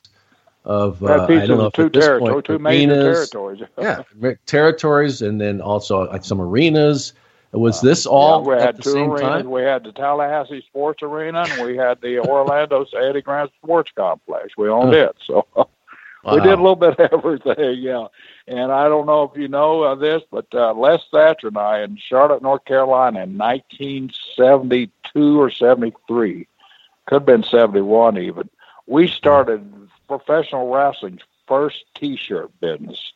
of 0.65 1.03
uh, 1.03 1.27
I 1.29 1.45
don't 1.45 1.57
know 1.57 1.65
if 1.67 1.73
two 1.73 1.89
territory, 1.89 2.33
point, 2.33 2.45
two 2.45 2.59
major 2.59 2.91
arenas, 2.91 3.29
territories. 3.29 3.61
yeah, 3.81 4.33
territories, 4.45 5.21
and 5.21 5.39
then 5.39 5.61
also 5.61 6.09
like 6.09 6.25
some 6.25 6.41
arenas. 6.41 7.13
Was 7.51 7.81
this 7.81 8.05
all 8.05 8.43
yeah, 8.43 8.47
we 8.47 8.53
at 8.55 8.59
had 8.67 8.77
the 8.77 8.83
two 8.83 8.91
same 8.91 9.11
arenas. 9.11 9.43
time? 9.43 9.49
We 9.49 9.63
had 9.63 9.83
the 9.83 9.91
Tallahassee 9.91 10.61
Sports 10.67 11.01
Arena 11.01 11.43
and 11.49 11.63
we 11.63 11.75
had 11.77 11.99
the 12.01 12.19
Orlando 12.19 12.85
Eddie 13.09 13.21
Graham 13.21 13.49
Sports 13.63 13.91
Complex. 13.95 14.55
We 14.57 14.69
owned 14.69 14.93
it, 14.93 15.15
so 15.25 15.47
we 15.55 15.65
Wow. 16.23 16.35
did 16.43 16.45
a 16.59 16.61
little 16.61 16.75
bit 16.75 16.99
of 16.99 17.09
everything. 17.13 17.79
Yeah, 17.79 18.07
and 18.49 18.71
I 18.71 18.89
don't 18.89 19.05
know 19.05 19.23
if 19.23 19.37
you 19.39 19.47
know 19.47 19.83
uh, 19.83 19.95
this, 19.95 20.23
but 20.31 20.47
uh, 20.53 20.73
Les 20.73 21.01
Thatcher 21.11 21.47
and 21.49 21.57
I 21.57 21.81
in 21.83 21.97
Charlotte, 21.97 22.41
North 22.41 22.65
Carolina, 22.65 23.23
in 23.23 23.37
1972 23.37 25.39
or 25.41 25.51
73, 25.51 26.47
could 27.05 27.15
have 27.15 27.25
been 27.25 27.43
71 27.43 28.17
even. 28.17 28.49
We 28.87 29.07
started 29.07 29.63
professional 30.07 30.73
wrestling's 30.73 31.21
first 31.47 31.83
T-shirt 31.95 32.49
business. 32.59 33.13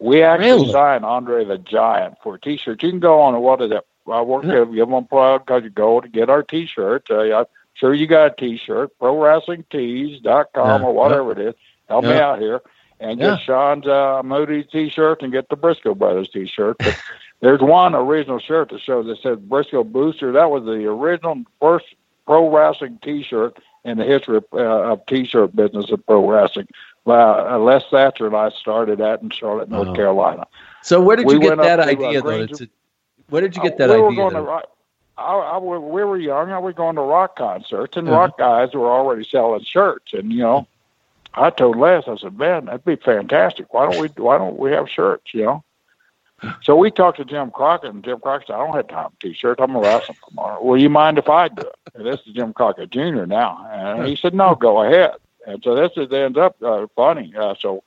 We 0.00 0.22
actually 0.22 0.46
Really? 0.46 0.72
signed 0.72 1.04
Andre 1.04 1.44
the 1.44 1.58
Giant 1.58 2.16
for 2.22 2.38
T-shirts. 2.38 2.82
You 2.82 2.90
can 2.90 3.00
go 3.00 3.20
on 3.20 3.40
what 3.40 3.60
is 3.62 3.70
it? 3.70 3.86
I 4.10 4.20
work 4.22 4.44
Yeah. 4.44 4.64
give 4.64 4.88
them 4.88 4.94
a 4.94 5.02
plug 5.02 5.46
because 5.46 5.62
you 5.62 5.70
go 5.70 6.00
to 6.00 6.08
get 6.08 6.28
our 6.28 6.42
t 6.42 6.66
shirt. 6.66 7.06
Uh, 7.08 7.20
I'm 7.38 7.44
sure 7.74 7.94
you 7.94 8.08
got 8.08 8.32
a 8.32 8.36
T-shirt, 8.36 8.90
ProWrestlingTees.com 9.00 10.80
Yeah, 10.82 10.86
or 10.86 10.92
whatever 10.92 11.30
it 11.32 11.38
is. 11.38 11.54
Help 11.88 12.04
me 12.04 12.16
out 12.16 12.40
here 12.40 12.60
and 13.02 13.20
Yeah. 13.20 13.36
get 13.36 13.40
Sean's 13.40 13.86
uh, 13.86 14.22
Mooney 14.24 14.62
T-shirt 14.64 15.22
and 15.22 15.32
get 15.32 15.48
the 15.48 15.56
Brisco 15.56 15.96
Brothers 15.96 16.28
T-shirt. 16.30 16.78
But 16.82 16.96
there's 17.40 17.60
one 17.60 17.94
original 17.94 18.38
shirt 18.38 18.70
that 18.70 18.80
shows 18.80 19.06
that 19.06 19.18
says 19.20 19.38
Brisco 19.38 19.84
Booster. 19.90 20.32
That 20.32 20.50
was 20.50 20.64
the 20.64 20.86
original 20.86 21.42
first 21.60 21.86
pro 22.26 22.48
wrestling 22.48 22.98
T-shirt 23.02 23.58
in 23.84 23.98
the 23.98 24.04
history 24.04 24.36
of, 24.38 24.44
uh, 24.52 24.92
of 24.92 25.04
T-shirt 25.06 25.54
business 25.56 25.90
of 25.90 26.06
pro 26.06 26.28
wrestling. 26.28 26.68
Uh, 27.06 27.58
Les 27.58 27.82
Thatcher 27.90 28.26
and 28.26 28.36
I 28.36 28.50
started 28.50 28.98
that 29.00 29.22
in 29.22 29.30
Charlotte, 29.30 29.68
North 29.68 29.88
Wow. 29.88 29.94
Carolina. 29.94 30.46
So 30.82 31.00
where 31.02 31.16
did 31.16 31.26
We 31.26 31.34
you 31.34 31.40
get 31.40 31.48
went 31.50 31.60
up 31.60 31.66
that 31.66 31.76
to, 31.76 31.82
uh, 31.82 31.86
idea 31.86 32.22
though? 32.22 32.46
To, 32.46 32.68
where 33.28 33.40
did 33.42 33.56
you 33.56 33.62
get 33.62 33.76
that 33.78 33.90
Uh, 33.90 33.94
we 33.94 34.00
Were 34.00 34.08
idea? 34.10 34.30
to 34.30 34.40
rock, 34.42 34.64
I, 35.18 35.34
I, 35.34 35.58
we 35.58 35.78
we 35.78 36.04
were 36.04 36.16
young. 36.16 36.52
I 36.52 36.58
was 36.58 36.74
going 36.74 36.94
to 36.96 37.02
rock 37.02 37.36
concerts, 37.36 37.96
and 37.96 38.08
Uh-huh. 38.08 38.16
rock 38.18 38.38
guys 38.38 38.72
were 38.72 38.90
already 38.90 39.24
selling 39.24 39.62
shirts. 39.64 40.12
And 40.12 40.32
you 40.32 40.38
know, 40.42 40.66
I 41.34 41.50
told 41.50 41.76
Les, 41.78 42.06
I 42.06 42.16
said, 42.16 42.38
"Man, 42.38 42.66
that'd 42.66 42.84
be 42.84 42.96
fantastic. 42.96 43.72
Why 43.72 43.90
don't 43.90 44.00
we? 44.00 44.08
Why 44.22 44.38
don't 44.38 44.58
we 44.58 44.72
have 44.72 44.88
shirts? 44.88 45.32
You 45.34 45.44
know." 45.44 45.64
So 46.62 46.74
we 46.74 46.90
talked 46.90 47.18
to 47.18 47.24
Jim 47.24 47.52
Crockett, 47.52 47.90
and 47.90 48.02
Jim 48.02 48.18
Crockett 48.18 48.48
said, 48.48 48.54
"I 48.54 48.66
don't 48.66 48.74
have 48.74 48.88
time 48.88 49.10
for 49.10 49.20
t-shirts. 49.20 49.60
I'm 49.62 49.74
gonna 49.74 49.86
wrestle 49.86 50.16
tomorrow. 50.28 50.60
Will 50.60 50.76
you 50.76 50.90
mind 50.90 51.18
if 51.18 51.28
I 51.28 51.46
do 51.46 51.62
it?" 51.62 51.74
And 51.94 52.04
this 52.04 52.20
is 52.26 52.32
Jim 52.34 52.52
Crockett 52.52 52.90
Jr. 52.90 53.26
now, 53.26 53.64
and 53.70 54.08
he 54.08 54.16
said, 54.16 54.34
"No, 54.34 54.56
go 54.56 54.82
ahead." 54.82 55.12
And 55.46 55.62
so 55.62 55.76
this 55.76 55.92
is 55.96 56.12
ends 56.12 56.38
up 56.38 56.56
uh, 56.62 56.86
funny. 56.96 57.32
Uh, 57.38 57.54
so 57.58 57.84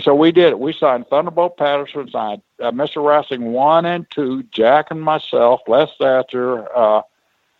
so 0.00 0.14
we 0.14 0.32
did. 0.32 0.48
it. 0.48 0.58
We 0.58 0.72
signed 0.72 1.06
Thunderbolt 1.08 1.56
Patterson, 1.56 2.10
signed 2.10 2.42
uh, 2.60 2.70
Mr. 2.72 3.04
Wrestling 3.04 3.52
one 3.52 3.86
and 3.86 4.06
two, 4.10 4.42
Jack 4.44 4.90
and 4.90 5.00
myself, 5.00 5.60
Les 5.66 5.88
Thatcher, 5.98 6.66
uh, 6.76 7.02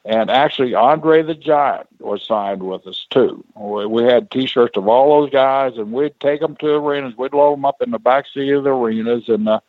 and 0.04 0.30
actually 0.30 0.74
Andre 0.74 1.22
the 1.22 1.34
Giant 1.34 1.86
was 2.00 2.24
signed 2.24 2.62
with 2.62 2.86
us 2.86 3.06
too. 3.10 3.44
We, 3.56 4.04
had 4.04 4.30
T-shirts 4.30 4.76
of 4.76 4.88
all 4.88 5.20
those 5.20 5.30
guys, 5.30 5.76
and 5.76 5.92
we'd 5.92 6.18
take 6.20 6.40
them 6.40 6.56
to 6.56 6.74
arenas. 6.74 7.16
We'd 7.16 7.34
load 7.34 7.56
them 7.56 7.64
up 7.64 7.82
in 7.82 7.90
the 7.90 7.98
back 7.98 8.26
seat 8.32 8.50
of 8.50 8.64
the 8.64 8.70
arenas 8.70 9.28
and 9.28 9.48
uh, 9.48 9.60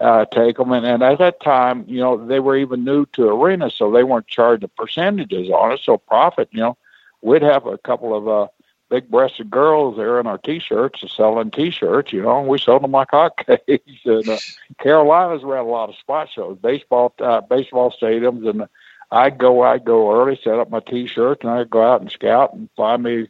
uh, 0.00 0.24
take 0.26 0.56
them. 0.56 0.72
And, 0.72 0.84
and 0.84 1.02
at 1.02 1.18
that 1.18 1.40
time, 1.40 1.84
you 1.88 2.00
know, 2.00 2.26
they 2.26 2.40
were 2.40 2.56
even 2.56 2.84
new 2.84 3.06
to 3.12 3.28
arenas, 3.28 3.74
so 3.74 3.90
they 3.90 4.04
weren't 4.04 4.26
charging 4.26 4.70
percentages 4.76 5.48
on 5.50 5.72
it. 5.72 5.80
So 5.82 5.96
profit, 5.98 6.48
you 6.52 6.60
know, 6.60 6.76
we'd 7.22 7.42
have 7.42 7.66
a 7.66 7.78
couple 7.78 8.14
of 8.14 8.28
uh, 8.28 8.48
big 8.90 9.10
breasted 9.10 9.50
girls 9.50 9.96
there 9.96 10.18
in 10.20 10.26
our 10.26 10.38
t-shirts 10.38 11.04
selling 11.14 11.50
t-shirts, 11.50 12.12
you 12.12 12.22
know, 12.22 12.40
and 12.40 12.48
we 12.48 12.58
sold 12.58 12.82
them 12.82 12.92
like 12.92 13.08
hotcakes. 13.12 14.04
and 14.04 14.28
uh, 14.28 14.38
Carolinas 14.78 15.44
ran 15.44 15.64
a 15.64 15.68
lot 15.68 15.88
of 15.88 15.96
spot 15.96 16.28
shows, 16.30 16.58
baseball, 16.60 17.14
uh, 17.20 17.40
baseball 17.40 17.90
stadiums. 17.90 18.48
And 18.48 18.68
I'd 19.10 19.38
go, 19.38 19.62
I'd 19.62 19.84
go 19.84 20.12
early, 20.12 20.38
set 20.42 20.58
up 20.58 20.70
my 20.70 20.80
t-shirts 20.80 21.42
and 21.42 21.50
I'd 21.50 21.70
go 21.70 21.82
out 21.82 22.00
and 22.00 22.10
scout 22.10 22.52
and 22.54 22.68
find 22.76 23.02
me 23.02 23.28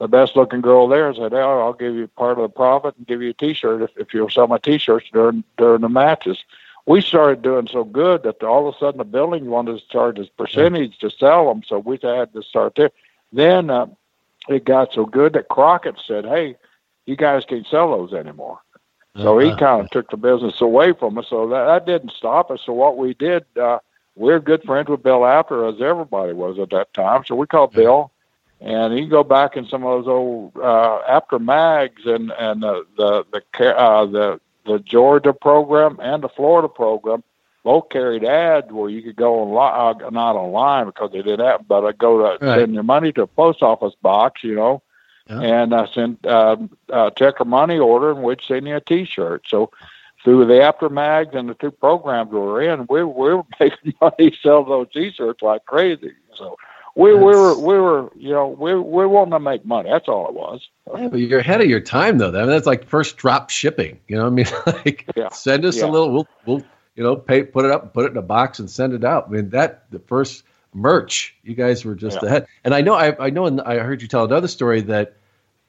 the 0.00 0.08
best 0.08 0.34
looking 0.36 0.60
girl 0.60 0.88
there 0.88 1.08
and 1.08 1.16
said, 1.16 1.32
hey, 1.32 1.38
I'll 1.38 1.72
give 1.72 1.94
you 1.94 2.08
part 2.08 2.38
of 2.38 2.42
the 2.42 2.48
profit 2.48 2.96
and 2.96 3.06
give 3.06 3.22
you 3.22 3.30
a 3.30 3.34
t-shirt 3.34 3.82
if, 3.82 3.90
if 3.96 4.12
you'll 4.12 4.28
sell 4.30 4.48
my 4.48 4.58
t-shirts 4.58 5.08
during, 5.12 5.44
during 5.56 5.82
the 5.82 5.88
matches. 5.88 6.44
We 6.86 7.00
started 7.00 7.42
doing 7.42 7.68
so 7.68 7.84
good 7.84 8.24
that 8.24 8.42
all 8.42 8.68
of 8.68 8.74
a 8.74 8.78
sudden 8.78 8.98
the 8.98 9.04
building 9.04 9.46
wanted 9.46 9.78
to 9.78 9.88
charge 9.88 10.18
us 10.18 10.28
percentage 10.36 10.98
to 10.98 11.10
sell 11.10 11.48
them. 11.48 11.62
So 11.66 11.78
we 11.78 11.98
had 12.02 12.32
to 12.34 12.42
start 12.42 12.74
there. 12.74 12.90
Then, 13.32 13.70
uh, 13.70 13.86
it 14.48 14.64
got 14.64 14.92
so 14.92 15.06
good 15.06 15.32
that 15.32 15.48
Crockett 15.48 15.96
said, 16.06 16.26
"Hey, 16.26 16.56
you 17.06 17.16
guys 17.16 17.44
can't 17.46 17.66
sell 17.66 17.96
those 17.96 18.12
anymore." 18.12 18.58
So 19.22 19.38
he 19.38 19.48
Uh-huh. 19.48 19.56
kind 19.56 19.80
of 19.80 19.90
took 19.90 20.10
the 20.10 20.18
business 20.18 20.60
away 20.60 20.92
from 20.92 21.16
us. 21.16 21.28
So 21.30 21.48
that, 21.48 21.64
that 21.64 21.86
didn't 21.86 22.12
stop 22.12 22.50
us. 22.50 22.60
So 22.66 22.72
what 22.74 22.98
we 22.98 23.14
did, 23.14 23.44
uh, 23.56 23.78
we're 24.16 24.40
good 24.40 24.62
friends 24.64 24.88
with 24.88 25.02
Bill 25.02 25.24
Apter, 25.24 25.66
as 25.66 25.80
everybody 25.80 26.32
was 26.32 26.58
at 26.58 26.70
that 26.70 26.92
time. 26.94 27.24
So 27.24 27.34
we 27.34 27.46
called 27.46 27.74
Bill, 27.74 28.10
and 28.60 28.92
he 28.92 29.06
go 29.06 29.22
back 29.22 29.56
in 29.56 29.66
some 29.66 29.84
of 29.84 30.04
those 30.04 30.08
old 30.08 30.56
uh, 30.56 31.00
Apter 31.08 31.38
mags 31.38 32.04
and 32.06 32.30
and 32.38 32.62
the 32.62 32.84
the 32.96 33.24
the 33.58 33.76
uh, 33.76 34.06
the 34.06 34.40
the 34.66 34.78
Georgia 34.80 35.32
program 35.32 35.98
and 36.00 36.22
the 36.22 36.28
Florida 36.28 36.68
program 36.68 37.22
both 37.64 37.88
carried 37.90 38.24
ads 38.24 38.70
where 38.72 38.88
you 38.90 39.02
could 39.02 39.16
go 39.16 39.34
online, 39.40 40.02
uh, 40.04 40.10
not 40.10 40.36
online 40.36 40.86
because 40.86 41.10
they 41.12 41.22
didn't 41.22 41.44
have, 41.46 41.66
but 41.66 41.84
I 41.84 41.92
go 41.92 42.18
to 42.38 42.38
Right. 42.40 42.60
send 42.60 42.74
your 42.74 42.82
money 42.82 43.12
to 43.12 43.22
a 43.22 43.26
post 43.26 43.62
office 43.62 43.94
box, 44.02 44.42
you 44.44 44.54
know, 44.54 44.82
Yeah. 45.28 45.42
and 45.42 45.74
I 45.74 45.86
sent 45.86 46.26
um, 46.26 46.70
uh, 46.92 47.10
check 47.10 47.40
or 47.40 47.44
money 47.44 47.78
order, 47.78 48.10
and 48.10 48.22
we'd 48.22 48.40
send 48.42 48.66
you 48.66 48.76
a 48.76 48.80
T-shirt. 48.80 49.44
So 49.48 49.70
through 50.24 50.46
the 50.46 50.62
Apter 50.62 50.88
mags 50.88 51.34
and 51.34 51.48
the 51.48 51.54
two 51.54 51.70
programs 51.70 52.32
we 52.32 52.38
were 52.40 52.62
in, 52.62 52.86
we, 52.88 53.04
we 53.04 53.34
were 53.34 53.42
making 53.60 53.94
money 54.00 54.36
selling 54.42 54.68
those 54.68 54.88
T-shirts 54.92 55.42
like 55.42 55.64
crazy. 55.66 56.12
So 56.36 56.56
we, 56.96 57.12
we 57.12 57.18
were 57.24 57.54
we 57.56 57.78
were 57.78 58.10
you 58.16 58.30
know 58.32 58.48
we 58.48 58.74
we 58.74 59.06
wanted 59.06 59.32
to 59.32 59.40
make 59.40 59.64
money. 59.64 59.90
That's 59.90 60.08
all 60.08 60.28
it 60.28 60.34
was. 60.34 60.68
Yeah, 60.96 61.08
but 61.08 61.20
you're 61.20 61.40
ahead 61.40 61.60
of 61.60 61.68
your 61.68 61.80
time 61.80 62.18
though. 62.18 62.28
I 62.28 62.40
mean, 62.40 62.48
that's 62.48 62.66
like 62.66 62.86
first 62.86 63.16
drop 63.16 63.50
shipping. 63.50 64.00
You 64.08 64.16
know, 64.16 64.30
what 64.30 64.32
I 64.32 64.34
mean, 64.34 64.46
like 64.84 65.10
Yeah. 65.16 65.28
send 65.30 65.64
us 65.64 65.76
Yeah. 65.76 65.86
a 65.86 65.90
little. 65.90 66.12
We'll, 66.12 66.28
we'll, 66.46 66.62
you 66.94 67.02
know, 67.02 67.16
pay, 67.16 67.42
put 67.42 67.64
it 67.64 67.72
up, 67.72 67.92
put 67.92 68.06
it 68.06 68.12
in 68.12 68.16
a 68.16 68.22
box, 68.22 68.60
and 68.60 68.70
send 68.70 68.92
it 68.92 69.04
out. 69.04 69.26
I 69.26 69.30
mean, 69.32 69.50
that 69.50 69.90
the 69.90 69.98
first 69.98 70.44
merch, 70.72 71.34
you 71.42 71.54
guys 71.54 71.84
were 71.84 71.94
just 71.96 72.22
ahead. 72.22 72.46
And 72.64 72.72
I 72.74 72.80
know, 72.82 72.94
I, 72.94 73.26
I 73.26 73.30
know, 73.30 73.46
and 73.46 73.60
I 73.60 73.78
heard 73.78 74.00
you 74.00 74.06
tell 74.08 74.24
another 74.24 74.48
story 74.48 74.80
that 74.82 75.16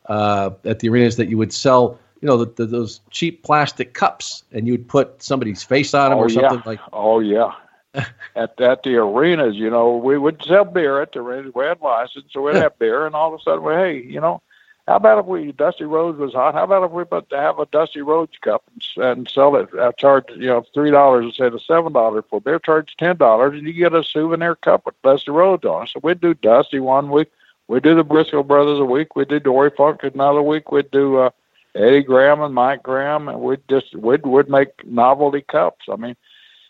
uh, 0.06 0.52
at 0.64 0.80
the 0.80 0.90
arenas 0.90 1.16
that 1.16 1.28
you 1.30 1.38
would 1.40 1.52
sell, 1.54 2.00
you 2.22 2.28
know, 2.28 2.38
the, 2.38 2.46
the, 2.46 2.66
those 2.66 3.02
cheap 3.10 3.44
plastic 3.44 3.94
cups, 3.94 4.44
and 4.52 4.68
you 4.68 4.74
would 4.74 4.88
put 4.88 5.22
somebody's 5.22 5.64
face 5.64 5.94
on 5.94 6.10
them 6.12 6.20
Oh, 6.20 6.24
or 6.24 6.30
something 6.30 6.60
yeah. 6.60 6.70
like. 6.70 6.80
Oh 6.94 7.20
yeah. 7.20 7.52
at 8.36 8.60
at 8.60 8.84
the 8.84 8.96
arenas, 8.98 9.56
you 9.56 9.70
know, 9.70 9.96
we 9.96 10.18
would 10.18 10.44
sell 10.44 10.66
beer 10.66 11.02
at 11.02 11.14
the 11.14 11.20
arenas. 11.20 11.54
We 11.56 11.64
had 11.64 11.80
license, 11.82 12.26
so 12.32 12.42
we'd 12.42 12.56
have 12.56 12.78
beer, 12.78 13.06
and 13.06 13.16
all 13.16 13.34
of 13.34 13.40
a 13.40 13.44
sudden, 13.44 13.64
we 13.64 13.74
hey, 13.74 14.02
you 14.02 14.20
know, 14.20 14.42
how 14.88 14.98
about 14.98 15.20
if 15.20 15.26
we 15.26 15.52
Dusty 15.52 15.86
Rhodes 15.86 16.20
was 16.20 16.34
hot? 16.34 16.54
How 16.54 16.66
about 16.66 16.84
if 16.84 16.92
we 16.92 17.04
put 17.06 17.26
have 17.32 17.58
a 17.58 17.66
Dusty 17.66 18.02
Rhodes 18.02 18.38
cup 18.42 18.64
and, 18.72 19.04
and 19.04 19.30
sell 19.30 19.56
it? 19.56 19.70
I 19.80 19.92
charge 19.94 20.26
you 20.36 20.48
know 20.48 20.64
three 20.74 20.92
dollars 20.92 21.26
instead 21.26 21.54
of 21.54 21.62
seven 21.64 21.94
dollars 21.94 22.24
for 22.30 22.40
beer. 22.40 22.60
Charge 22.60 22.96
ten 22.98 23.18
dollars, 23.18 23.58
and 23.58 23.66
you 23.66 23.74
get 23.74 23.94
a 23.96 24.04
souvenir 24.04 24.56
cup 24.56 24.86
with 24.86 25.02
Dusty 25.02 25.32
Rhodes 25.32 25.66
on 25.66 25.84
it. 25.84 25.90
So 25.90 26.00
we'd 26.04 26.22
do 26.22 26.36
Dusty 26.36 26.80
one 26.80 27.10
week. 27.10 27.32
We'd 27.68 27.82
do 27.82 27.96
the 27.96 28.06
Brisco 28.06 28.46
Brothers 28.46 28.80
a 28.80 28.86
week. 28.86 29.16
We'd 29.16 29.30
do 29.30 29.40
Dory 29.40 29.72
Funk 29.76 30.04
another 30.04 30.44
week. 30.44 30.72
We'd 30.72 30.92
do 30.92 31.18
uh, 31.18 31.30
Eddie 31.76 32.04
Graham 32.04 32.42
and 32.42 32.56
Mike 32.56 32.84
Graham, 32.84 33.28
and 33.28 33.40
we'd 33.40 33.68
just 33.70 33.96
we'd 33.96 34.26
would 34.26 34.50
make 34.50 34.86
novelty 34.86 35.42
cups. 35.42 35.86
I 35.92 35.98
mean, 35.98 36.16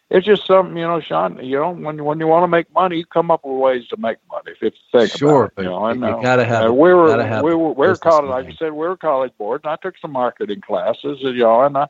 it's 0.09 0.25
just 0.25 0.45
something 0.45 0.75
you 0.77 0.83
know, 0.83 0.99
Sean. 0.99 1.43
You 1.43 1.59
know, 1.59 1.71
when 1.71 2.03
when 2.03 2.19
you 2.19 2.27
want 2.27 2.43
to 2.43 2.47
make 2.47 2.71
money, 2.73 2.97
you 2.97 3.05
come 3.05 3.31
up 3.31 3.45
with 3.45 3.57
ways 3.57 3.87
to 3.89 3.97
make 3.97 4.17
money. 4.29 4.51
If 4.51 4.61
you 4.61 4.71
think 4.91 5.11
Sure, 5.11 5.45
about 5.45 5.51
it, 5.57 5.63
you 5.63 5.69
know, 5.69 5.85
and, 5.85 6.01
you 6.01 6.21
gotta 6.21 6.45
have 6.45 6.65
it. 6.65 6.75
we 6.75 6.93
were 6.93 7.21
have 7.23 7.43
we 7.43 7.55
were 7.55 7.71
we 7.73 7.87
were 7.87 7.95
college, 7.95 8.29
like. 8.29 8.47
I 8.47 8.55
said, 8.55 8.71
we 8.71 8.87
were 8.87 8.97
college 8.97 9.31
board, 9.37 9.61
and 9.63 9.71
I 9.71 9.77
took 9.77 9.97
some 9.97 10.11
marketing 10.11 10.61
classes, 10.61 11.19
and 11.23 11.35
you 11.35 11.43
know, 11.43 11.61
and 11.61 11.77
I 11.77 11.87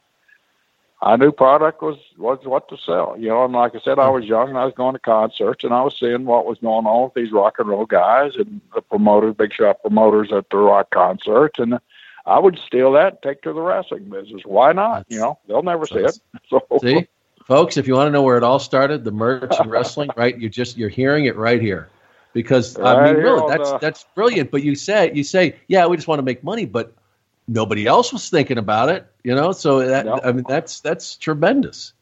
I 1.01 1.17
knew 1.17 1.31
product 1.31 1.81
was 1.81 1.97
was 2.17 2.39
what 2.45 2.67
to 2.69 2.77
sell, 2.77 3.15
you 3.17 3.27
know. 3.29 3.45
And 3.45 3.53
like 3.53 3.75
I 3.75 3.79
said, 3.79 3.99
I 3.99 4.09
was 4.09 4.25
young 4.25 4.49
and 4.49 4.57
I 4.57 4.65
was 4.65 4.73
going 4.75 4.93
to 4.93 4.99
concerts 4.99 5.63
and 5.63 5.73
I 5.73 5.81
was 5.83 5.97
seeing 5.99 6.25
what 6.25 6.45
was 6.45 6.57
going 6.59 6.85
on 6.85 7.03
with 7.03 7.13
these 7.13 7.31
rock 7.31 7.59
and 7.59 7.67
roll 7.69 7.85
guys 7.85 8.35
and 8.37 8.61
the 8.73 8.81
promoters, 8.81 9.35
big 9.35 9.53
shot 9.53 9.81
promoters 9.81 10.31
at 10.31 10.49
the 10.49 10.57
rock 10.57 10.89
concerts, 10.91 11.59
and 11.59 11.79
I 12.25 12.39
would 12.39 12.57
steal 12.65 12.91
that 12.93 13.13
and 13.13 13.21
take 13.23 13.41
to 13.43 13.53
the 13.53 13.61
wrestling 13.61 14.05
business. 14.09 14.41
Why 14.45 14.73
not? 14.73 15.05
You 15.09 15.19
know, 15.19 15.39
they'll 15.47 15.63
never 15.63 15.85
see 15.87 15.99
it. 15.99 16.19
So 16.49 16.61
See, 16.81 17.07
folks, 17.45 17.77
if 17.77 17.87
you 17.87 17.95
want 17.95 18.07
to 18.07 18.11
know 18.11 18.21
where 18.21 18.37
it 18.37 18.43
all 18.43 18.59
started, 18.59 19.03
the 19.03 19.11
merch 19.11 19.59
and 19.59 19.69
wrestling, 19.69 20.09
right? 20.15 20.37
You're 20.37 20.49
just 20.49 20.77
you're 20.77 20.89
hearing 20.89 21.25
it 21.25 21.35
right 21.35 21.61
here, 21.61 21.89
because 22.33 22.77
I 22.79 22.95
mean, 22.95 23.15
really, 23.17 23.41
that's 23.47 23.71
the- 23.71 23.77
that's 23.79 24.05
brilliant. 24.15 24.51
But 24.51 24.63
you 24.63 24.75
say 24.75 25.11
you 25.13 25.23
say, 25.23 25.55
yeah, 25.67 25.85
we 25.87 25.95
just 25.95 26.07
want 26.07 26.19
to 26.19 26.23
make 26.23 26.43
money, 26.43 26.65
but 26.65 26.93
nobody 27.47 27.85
else 27.87 28.11
was 28.13 28.29
thinking 28.29 28.57
about 28.57 28.89
it, 28.89 29.05
you 29.23 29.33
know. 29.35 29.51
So 29.51 29.79
that 29.87 30.05
I 30.23 30.31
mean, 30.31 30.45
that's 30.47 30.81
that's 30.81 31.15
tremendous. 31.17 31.93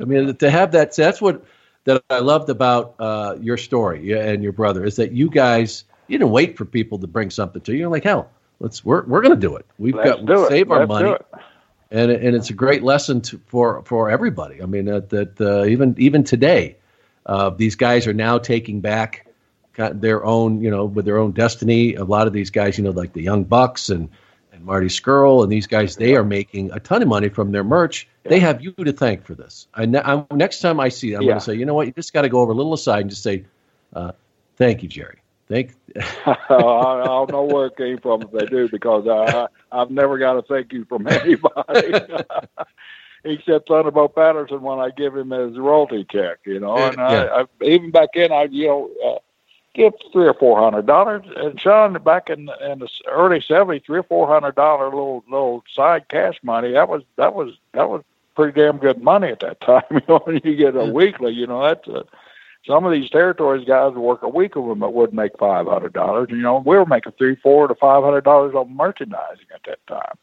I 0.00 0.04
mean, 0.04 0.34
to 0.36 0.50
have 0.50 0.72
that 0.72 0.94
that's 0.94 1.20
what 1.20 1.44
that 1.84 2.02
I 2.10 2.18
loved 2.18 2.50
about 2.50 2.94
uh, 2.98 3.36
your 3.40 3.56
story 3.56 4.12
and 4.12 4.42
your 4.42 4.52
brother 4.52 4.84
is 4.84 4.96
that 4.96 5.12
you 5.12 5.30
guys 5.30 5.84
you 6.08 6.18
didn't 6.18 6.30
wait 6.32 6.56
for 6.56 6.64
people 6.64 6.98
to 6.98 7.06
bring 7.06 7.30
something 7.30 7.60
to 7.62 7.72
you. 7.72 7.78
You're 7.80 7.88
like, 7.90 8.04
hell, 8.04 8.30
let's 8.60 8.84
we're 8.84 9.04
we're 9.04 9.22
going 9.22 9.34
to 9.34 9.40
do 9.40 9.56
it. 9.56 9.66
We've 9.78 9.94
Let's 9.94 10.10
got 10.10 10.24
we'll 10.24 10.44
it. 10.44 10.48
save 10.48 10.70
our 10.70 10.80
Let's 10.80 10.88
money 10.88 11.16
and 11.90 12.10
and 12.10 12.36
it's 12.36 12.50
a 12.50 12.54
great 12.54 12.82
lesson 12.82 13.20
to, 13.22 13.40
for 13.46 13.82
for 13.84 14.10
everybody. 14.10 14.62
I 14.62 14.66
mean 14.66 14.86
that 14.86 15.10
that 15.10 15.40
uh, 15.40 15.64
even 15.64 15.94
even 15.98 16.24
today, 16.24 16.76
uh, 17.26 17.50
these 17.50 17.76
guys 17.76 18.06
are 18.06 18.12
now 18.14 18.38
taking 18.38 18.80
back 18.80 19.26
got 19.74 20.00
their 20.00 20.24
own 20.24 20.60
you 20.60 20.70
know 20.70 20.84
with 20.84 21.04
their 21.04 21.18
own 21.18 21.32
destiny. 21.32 21.94
A 21.94 22.04
lot 22.04 22.26
of 22.26 22.32
these 22.32 22.50
guys, 22.50 22.78
you 22.78 22.84
know, 22.84 22.90
like 22.90 23.12
the 23.12 23.22
Young 23.22 23.44
Bucks 23.44 23.88
and 23.88 24.10
and 24.52 24.64
Marty 24.64 24.88
Scurll 24.88 25.42
and 25.42 25.52
these 25.52 25.66
guys, 25.66 25.96
they 25.96 26.16
are 26.16 26.24
making 26.24 26.72
a 26.72 26.80
ton 26.80 27.02
of 27.02 27.08
money 27.08 27.28
from 27.28 27.52
their 27.52 27.64
merch. 27.64 28.08
They 28.24 28.40
have 28.40 28.62
you 28.62 28.72
to 28.72 28.92
thank 28.92 29.24
for 29.24 29.34
this. 29.34 29.68
I, 29.72 29.84
I'm, 29.84 30.26
next 30.36 30.60
time 30.60 30.80
I 30.80 30.90
see, 30.90 31.12
it, 31.12 31.16
I'm 31.16 31.22
Yeah. 31.22 31.28
going 31.28 31.38
to 31.38 31.44
say, 31.44 31.54
you 31.54 31.64
know 31.64 31.74
what, 31.74 31.86
you 31.86 31.92
just 31.92 32.12
got 32.12 32.22
to 32.22 32.28
go 32.28 32.40
over 32.40 32.52
a 32.52 32.54
little 32.54 32.74
aside 32.74 33.02
and 33.02 33.10
just 33.10 33.22
say, 33.22 33.46
uh, 33.94 34.12
thank 34.56 34.82
you, 34.82 34.88
Jerry. 34.88 35.22
Thank. 35.48 35.74
I, 36.26 36.34
I 36.50 37.04
don't 37.04 37.30
know 37.30 37.44
where 37.44 37.66
it 37.66 37.76
came 37.76 37.98
from 38.00 38.24
if 38.24 38.32
they 38.32 38.46
do 38.46 38.68
because 38.68 39.06
I, 39.08 39.46
I 39.72 39.80
I've 39.82 39.90
never 39.90 40.18
got 40.18 40.36
a 40.38 40.42
thank 40.42 40.72
you 40.72 40.84
from 40.84 41.06
anybody 41.08 42.08
except 43.24 43.68
Thunderbolt 43.68 44.14
Patterson 44.14 44.62
when 44.62 44.78
I 44.78 44.90
give 44.90 45.16
him 45.16 45.30
his 45.30 45.58
royalty 45.58 46.06
check, 46.10 46.38
you 46.44 46.60
know. 46.60 46.86
And 46.86 47.00
Yeah. 47.06 47.28
I, 47.32 47.42
I 47.42 47.44
even 47.64 47.90
back 47.90 48.10
then 48.14 48.32
I 48.32 48.44
you 48.44 48.66
know 48.66 48.90
uh, 49.04 49.18
give 49.74 49.94
three 50.12 50.26
or 50.26 50.34
four 50.34 50.58
hundred 50.60 50.86
dollars. 50.86 51.24
And 51.36 51.60
Sean 51.60 51.94
back 52.02 52.30
in 52.30 52.48
in 52.62 52.78
the 52.78 52.88
early 53.08 53.40
seventies, 53.40 53.82
three 53.86 53.98
or 54.00 54.04
four 54.04 54.26
hundred 54.28 54.54
dollar 54.56 54.86
little 54.86 55.24
little 55.30 55.64
side 55.74 56.08
cash 56.08 56.38
money 56.42 56.72
that 56.72 56.88
was 56.88 57.02
that 57.16 57.34
was 57.34 57.54
that 57.72 57.88
was 57.88 58.02
pretty 58.34 58.58
damn 58.60 58.78
good 58.78 59.02
money 59.02 59.28
at 59.28 59.40
that 59.40 59.60
time. 59.60 59.82
You 59.90 60.00
know, 60.08 60.18
when 60.24 60.40
you 60.44 60.56
get 60.56 60.76
a 60.76 60.84
weekly, 60.84 61.32
you 61.32 61.46
know 61.46 61.62
that's. 61.62 61.88
Uh, 61.88 62.02
some 62.66 62.84
of 62.84 62.92
these 62.92 63.10
territories 63.10 63.66
guys 63.66 63.94
would 63.94 64.00
work 64.00 64.22
a 64.22 64.28
week 64.28 64.56
of 64.56 64.66
them, 64.66 64.80
but 64.80 64.94
would 64.94 65.14
make 65.14 65.32
five 65.38 65.66
hundred 65.66 65.92
dollars. 65.92 66.28
You 66.30 66.36
know, 66.36 66.62
we 66.64 66.76
were 66.76 66.86
making 66.86 67.12
three, 67.12 67.36
four 67.36 67.68
to 67.68 67.74
five 67.74 68.02
hundred 68.02 68.24
dollars 68.24 68.54
on 68.54 68.74
merchandising 68.76 69.46
at 69.54 69.62
that 69.64 69.86
time. 69.86 70.18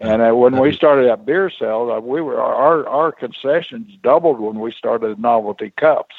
And 0.00 0.22
uh, 0.22 0.32
when 0.32 0.58
we 0.58 0.72
started 0.72 1.08
that 1.08 1.26
beer 1.26 1.50
sales, 1.50 1.92
uh, 1.94 2.00
we 2.00 2.20
were 2.20 2.40
our 2.40 2.88
our 2.88 3.12
concessions 3.12 3.96
doubled 4.02 4.40
when 4.40 4.58
we 4.58 4.72
started 4.72 5.18
novelty 5.18 5.72
cups. 5.76 6.14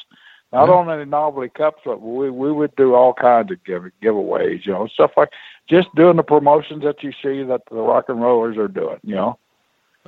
Not 0.52 0.70
only 0.70 1.04
novelty 1.04 1.50
cups, 1.50 1.82
but 1.84 2.00
we 2.00 2.30
we 2.30 2.50
would 2.52 2.74
do 2.76 2.94
all 2.94 3.12
kinds 3.12 3.50
of 3.50 3.62
give, 3.64 3.82
giveaways, 4.02 4.64
you 4.64 4.72
know, 4.72 4.86
stuff 4.86 5.10
like 5.16 5.32
just 5.68 5.94
doing 5.94 6.16
the 6.16 6.22
promotions 6.22 6.84
that 6.84 7.02
you 7.02 7.12
see 7.22 7.42
that 7.42 7.62
the 7.70 7.76
rock 7.76 8.08
and 8.08 8.22
rollers 8.22 8.56
are 8.56 8.68
doing, 8.68 8.98
you 9.02 9.14
know. 9.14 9.38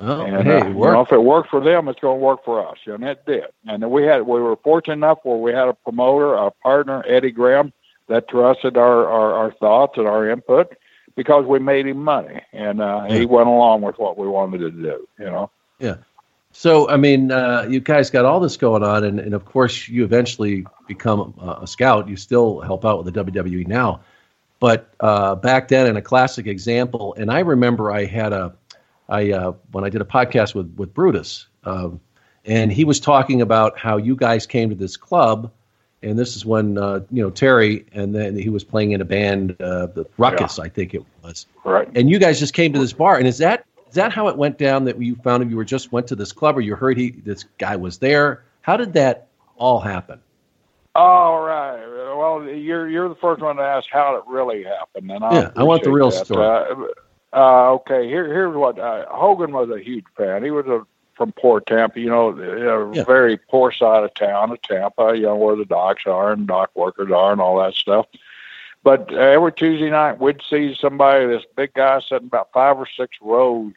Oh, 0.01 0.21
And 0.21 0.47
hey, 0.47 0.61
uh, 0.61 0.67
you 0.67 0.73
know, 0.73 1.01
if 1.01 1.11
it 1.11 1.23
worked 1.23 1.49
for 1.49 1.63
them, 1.63 1.87
it's 1.87 1.99
going 1.99 2.19
to 2.19 2.23
work 2.23 2.43
for 2.43 2.67
us. 2.67 2.77
And 2.85 3.03
it 3.03 3.23
did. 3.25 3.45
And 3.67 3.83
then 3.83 3.91
we 3.91 4.03
had 4.03 4.23
we 4.23 4.41
were 4.41 4.55
fortunate 4.57 4.95
enough 4.95 5.19
where 5.23 5.37
we 5.37 5.51
had 5.51 5.67
a 5.67 5.73
promoter, 5.73 6.33
a 6.33 6.51
partner, 6.51 7.03
Eddie 7.07 7.31
Graham, 7.31 7.71
that 8.07 8.27
trusted 8.27 8.77
our 8.77 9.05
our, 9.07 9.33
our 9.33 9.51
thoughts 9.53 9.97
and 9.97 10.07
our 10.07 10.29
input 10.29 10.75
because 11.15 11.45
we 11.45 11.59
made 11.59 11.85
him 11.85 12.03
money, 12.03 12.41
and 12.51 12.81
uh, 12.81 13.03
he 13.03 13.25
went 13.25 13.47
along 13.47 13.81
with 13.81 13.99
what 13.99 14.17
we 14.17 14.27
wanted 14.27 14.59
to 14.59 14.71
do. 14.71 15.07
You 15.19 15.25
know. 15.25 15.51
Yeah. 15.79 15.97
So, 16.53 16.89
I 16.89 16.97
mean, 16.97 17.31
uh, 17.31 17.65
you 17.69 17.79
guys 17.79 18.09
got 18.09 18.25
all 18.25 18.41
this 18.41 18.57
going 18.57 18.83
on, 18.83 19.05
and, 19.05 19.19
and 19.19 19.33
of 19.33 19.45
course, 19.45 19.87
you 19.87 20.03
eventually 20.03 20.65
become 20.87 21.33
a, 21.39 21.59
a 21.61 21.67
scout. 21.67 22.09
You 22.09 22.17
still 22.17 22.59
help 22.59 22.83
out 22.83 23.03
with 23.03 23.13
the 23.13 23.23
WWE 23.23 23.67
now. 23.67 24.01
But 24.59 24.93
uh, 24.99 25.35
back 25.35 25.69
then, 25.69 25.87
in 25.87 25.97
a 25.97 26.01
classic 26.01 26.47
example, 26.47 27.15
and 27.17 27.31
I 27.31 27.39
remember 27.39 27.91
I 27.91 28.05
had 28.05 28.33
a, 28.33 28.53
I 29.09 29.31
uh, 29.31 29.53
when 29.71 29.83
I 29.83 29.89
did 29.89 30.01
a 30.01 30.05
podcast 30.05 30.55
with 30.55 30.73
with 30.77 30.93
Brutus, 30.93 31.47
um, 31.63 31.99
and 32.45 32.71
he 32.71 32.83
was 32.85 32.99
talking 32.99 33.41
about 33.41 33.77
how 33.77 33.97
you 33.97 34.15
guys 34.15 34.45
came 34.47 34.69
to 34.69 34.75
this 34.75 34.97
club, 34.97 35.51
and 36.01 36.17
this 36.17 36.35
is 36.35 36.45
when 36.45 36.77
uh, 36.77 37.01
you 37.11 37.21
know 37.21 37.29
Terry, 37.29 37.85
and 37.93 38.15
then 38.15 38.37
he 38.37 38.49
was 38.49 38.63
playing 38.63 38.91
in 38.91 39.01
a 39.01 39.05
band, 39.05 39.55
uh, 39.61 39.87
the 39.87 40.05
Ruckus, 40.17 40.59
I 40.59 40.69
think 40.69 40.93
it 40.93 41.03
was, 41.23 41.45
Right. 41.63 41.87
and 41.95 42.09
you 42.09 42.19
guys 42.19 42.39
just 42.39 42.53
came 42.53 42.73
to 42.73 42.79
this 42.79 42.93
bar 42.93 43.17
and 43.17 43.27
is 43.27 43.37
that 43.39 43.65
is 43.87 43.95
that 43.95 44.13
how 44.13 44.29
it 44.29 44.37
went 44.37 44.57
down 44.57 44.85
that 44.85 45.01
you 45.01 45.15
found 45.17 45.43
him? 45.43 45.49
you 45.49 45.57
were 45.57 45.65
just 45.65 45.91
went 45.91 46.07
to 46.07 46.15
this 46.15 46.31
club 46.31 46.57
or 46.57 46.61
you 46.61 46.75
heard 46.75 46.97
he 46.97 47.11
this 47.11 47.43
guy 47.57 47.75
was 47.75 47.97
there 47.97 48.43
how 48.61 48.77
did 48.77 48.93
that 48.93 49.27
all 49.57 49.79
happen 49.81 50.19
All 50.95 51.41
right. 51.41 51.85
Well, 52.17 52.43
you're 52.43 52.87
you're 52.89 53.09
the 53.09 53.15
first 53.15 53.41
one 53.41 53.57
to 53.57 53.61
ask 53.63 53.87
how 53.91 54.15
it 54.15 54.23
really 54.27 54.63
happened, 54.63 55.11
and 55.11 55.23
I 55.23 55.33
Yeah, 55.33 55.51
I 55.55 55.63
want 55.63 55.83
the 55.83 55.91
real 55.91 56.09
that. 56.11 56.25
story. 56.25 56.89
Uh, 57.33 57.71
okay, 57.73 58.07
here 58.07 58.25
here's 58.27 58.55
what 58.55 58.77
uh, 58.77 59.05
Hogan 59.09 59.51
was 59.51 59.69
a 59.69 59.79
huge 59.79 60.05
fan. 60.17 60.43
He 60.43 60.51
was 60.51 60.65
a 60.67 60.85
from 61.15 61.31
poor 61.33 61.59
Tampa, 61.59 61.99
you 61.99 62.09
know, 62.09 62.29
a 62.29 62.95
Yeah. 62.95 63.03
very 63.03 63.37
poor 63.37 63.71
side 63.71 64.03
of 64.03 64.13
town 64.13 64.51
of 64.51 64.61
Tampa, 64.63 65.13
you 65.15 65.23
know, 65.23 65.35
where 65.35 65.55
the 65.55 65.65
docks 65.65 66.03
are 66.07 66.31
and 66.31 66.47
dock 66.47 66.71
workers 66.75 67.11
are 67.11 67.31
and 67.31 67.39
all 67.41 67.59
that 67.59 67.73
stuff. 67.75 68.07
But 68.83 69.13
uh, 69.13 69.17
every 69.17 69.53
Tuesday 69.53 69.89
night, 69.91 70.19
we'd 70.19 70.41
see 70.49 70.75
somebody, 70.79 71.27
this 71.27 71.43
big 71.55 71.73
guy, 71.73 71.99
sitting 71.99 72.27
about 72.27 72.51
five 72.53 72.77
or 72.77 72.87
six 72.87 73.17
rows 73.21 73.73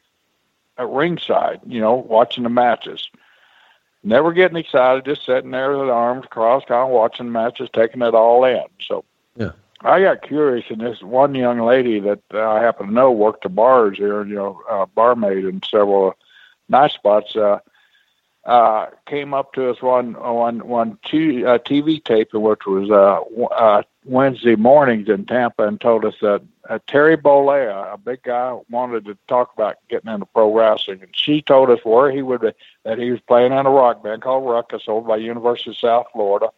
at 0.77 0.89
ringside, 0.89 1.59
you 1.67 1.79
know, 1.79 1.93
watching 1.93 2.43
the 2.43 2.49
matches 2.49 3.09
never 4.03 4.31
getting 4.33 4.57
excited, 4.57 5.03
just 5.03 5.25
sitting 5.25 5.51
there 5.51 5.77
with 5.77 5.89
arms 5.89 6.25
crossed, 6.29 6.67
kind 6.67 6.83
of 6.83 6.89
watching 6.89 7.31
matches, 7.31 7.69
taking 7.73 8.01
it 8.01 8.13
all 8.15 8.45
in. 8.45 8.63
So 8.81 9.03
Yeah. 9.35 9.51
I 9.81 10.01
got 10.01 10.21
curious, 10.21 10.65
and 10.69 10.81
this 10.81 11.01
one 11.01 11.35
young 11.35 11.59
lady 11.59 11.99
that 11.99 12.21
uh, 12.33 12.49
I 12.49 12.61
happen 12.61 12.87
to 12.87 12.93
know 12.93 13.11
worked 13.11 13.43
the 13.43 13.49
bars 13.49 13.97
here, 13.97 14.25
you 14.25 14.35
know, 14.35 14.61
uh, 14.69 14.85
barmaid 14.85 15.45
in 15.45 15.61
several 15.63 16.15
night 16.69 16.91
spots. 16.91 17.35
Uh, 17.35 17.59
uh, 18.45 18.87
came 19.07 19.33
up 19.33 19.53
to 19.53 19.69
us 19.71 19.81
one 19.81 20.13
one 20.13 20.67
one 20.67 20.99
two, 21.03 21.43
uh, 21.47 21.57
TV 21.57 22.03
tape, 22.03 22.31
which 22.33 22.65
was 22.67 22.91
uh, 22.91 23.19
uh, 23.55 23.81
Wednesday 24.05 24.55
mornings 24.55 25.09
in 25.09 25.25
Tampa, 25.25 25.67
and 25.67 25.81
told 25.81 26.05
us 26.05 26.13
that 26.21 26.43
uh, 26.69 26.77
Terry 26.85 27.17
Bollea, 27.17 27.93
a 27.93 27.97
big 27.97 28.21
guy, 28.21 28.57
wanted 28.69 29.05
to 29.05 29.17
talk 29.27 29.51
about 29.55 29.77
getting 29.89 30.11
into 30.11 30.27
pro 30.27 30.53
wrestling, 30.53 31.01
and 31.01 31.09
she 31.13 31.41
told 31.41 31.71
us 31.71 31.79
where 31.83 32.11
he 32.11 32.21
would 32.21 32.41
be, 32.41 32.51
that 32.83 32.99
he 32.99 33.09
was 33.09 33.19
playing 33.21 33.51
in 33.51 33.65
a 33.65 33.69
rock 33.71 34.03
band 34.03 34.21
called 34.21 34.47
Ruckus 34.47 34.83
over 34.87 35.07
by 35.07 35.17
University 35.17 35.71
of 35.71 35.77
South 35.77 36.05
Florida. 36.13 36.49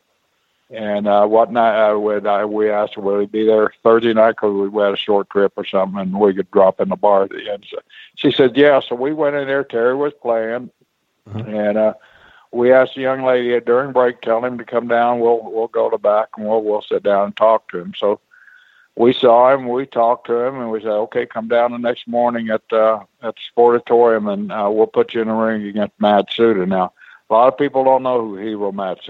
And 0.69 1.07
uh, 1.07 1.25
what 1.27 1.51
night 1.51 1.91
uh, 1.91 1.97
would 1.97 2.27
I, 2.27 2.43
we 2.43 2.69
asked 2.69 2.95
her, 2.95 3.01
would 3.01 3.21
he 3.21 3.25
be 3.27 3.45
there 3.45 3.71
Thursday 3.83 4.13
night 4.13 4.31
because 4.31 4.69
we 4.69 4.81
had 4.81 4.93
a 4.93 4.97
short 4.97 5.29
trip 5.29 5.53
or 5.55 5.65
something 5.65 5.99
and 5.99 6.19
we 6.19 6.33
could 6.33 6.51
drop 6.51 6.81
in 6.81 6.89
the 6.89 6.97
bar 6.97 7.23
at 7.23 7.29
the 7.29 7.49
end. 7.49 7.65
So 7.69 7.79
she 8.15 8.31
said, 8.31 8.57
yeah. 8.57 8.81
So 8.81 8.95
we 8.95 9.13
went 9.13 9.37
in 9.37 9.47
there. 9.47 9.63
Terry 9.63 9.95
was 9.95 10.13
playing. 10.21 10.69
And 11.33 11.77
uh, 11.77 11.93
we 12.51 12.71
asked 12.71 12.95
the 12.95 13.01
young 13.01 13.23
lady 13.23 13.59
during 13.59 13.91
break, 13.91 14.21
tell 14.21 14.43
him 14.43 14.57
to 14.57 14.65
come 14.65 14.87
down. 14.87 15.19
We'll 15.19 15.41
we'll 15.43 15.67
go 15.67 15.89
to 15.89 15.97
back 15.97 16.29
and 16.37 16.47
we'll 16.47 16.63
we'll 16.63 16.81
sit 16.81 17.03
down 17.03 17.25
and 17.25 17.35
talk 17.35 17.69
to 17.69 17.79
him. 17.79 17.93
So 17.97 18.19
we 18.95 19.13
saw 19.13 19.53
him, 19.53 19.67
we 19.67 19.85
talked 19.85 20.27
to 20.27 20.39
him, 20.39 20.59
and 20.59 20.71
we 20.71 20.79
said, 20.79 20.89
okay, 20.89 21.25
come 21.25 21.47
down 21.47 21.71
the 21.71 21.77
next 21.77 22.07
morning 22.07 22.49
at 22.49 22.63
uh, 22.71 23.03
at 23.21 23.35
the 23.35 23.41
Sportatorium, 23.55 24.31
and 24.31 24.51
uh, 24.51 24.69
we'll 24.71 24.87
put 24.87 25.13
you 25.13 25.21
in 25.21 25.27
the 25.27 25.33
ring 25.33 25.63
against 25.63 25.99
Matsuda. 25.99 26.67
Now, 26.67 26.93
a 27.29 27.33
lot 27.33 27.47
of 27.47 27.57
people 27.57 27.83
don't 27.83 28.03
know 28.03 28.21
who 28.21 28.37
Hiro 28.37 28.71
Matt 28.71 29.03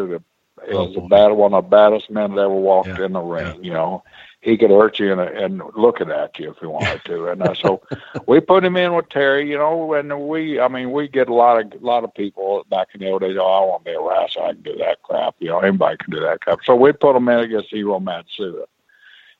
Is. 0.67 0.75
Oh, 0.75 0.93
the 0.93 0.99
boy. 1.01 1.07
bad 1.07 1.31
one 1.31 1.53
of 1.53 1.63
the 1.63 1.69
baddest 1.69 2.09
men 2.09 2.35
that 2.35 2.41
ever 2.41 2.49
walked 2.53 2.89
Yeah, 2.89 3.05
in 3.05 3.13
the 3.13 3.21
ring. 3.21 3.63
You 3.63 3.73
know, 3.73 4.03
he 4.41 4.57
could 4.57 4.69
hurt 4.69 4.99
you 4.99 5.11
and, 5.11 5.21
and 5.21 5.61
looking 5.75 6.11
at 6.11 6.37
you 6.39 6.51
if 6.51 6.57
he 6.59 6.65
wanted 6.67 7.03
to. 7.05 7.27
And 7.29 7.41
uh, 7.41 7.53
so 7.53 7.81
we 8.27 8.39
put 8.39 8.63
him 8.63 8.77
in 8.77 8.93
with 8.93 9.09
Terry. 9.09 9.49
You 9.49 9.57
know, 9.57 9.93
and 9.93 10.27
we, 10.27 10.59
I 10.59 10.67
mean, 10.67 10.91
we 10.91 11.07
get 11.07 11.29
a 11.29 11.33
lot 11.33 11.59
of 11.73 11.81
lot 11.81 12.03
of 12.03 12.13
people 12.13 12.65
back 12.69 12.89
in 12.93 12.99
the 13.01 13.09
old 13.09 13.21
days. 13.21 13.37
Oh, 13.39 13.45
I 13.45 13.65
want 13.65 13.85
to 13.85 13.91
be 13.91 13.95
a 13.95 14.01
wrestler. 14.01 14.43
I 14.43 14.53
can 14.53 14.61
do 14.61 14.75
that 14.77 15.01
crap. 15.03 15.35
You 15.39 15.47
know, 15.49 15.59
anybody 15.59 15.97
can 15.97 16.11
do 16.11 16.19
that 16.21 16.41
crap. 16.41 16.59
So 16.63 16.75
we 16.75 16.91
put 16.91 17.15
him 17.15 17.27
in 17.29 17.39
against 17.39 17.69
Hiro 17.71 17.99
Matsuda. 17.99 18.65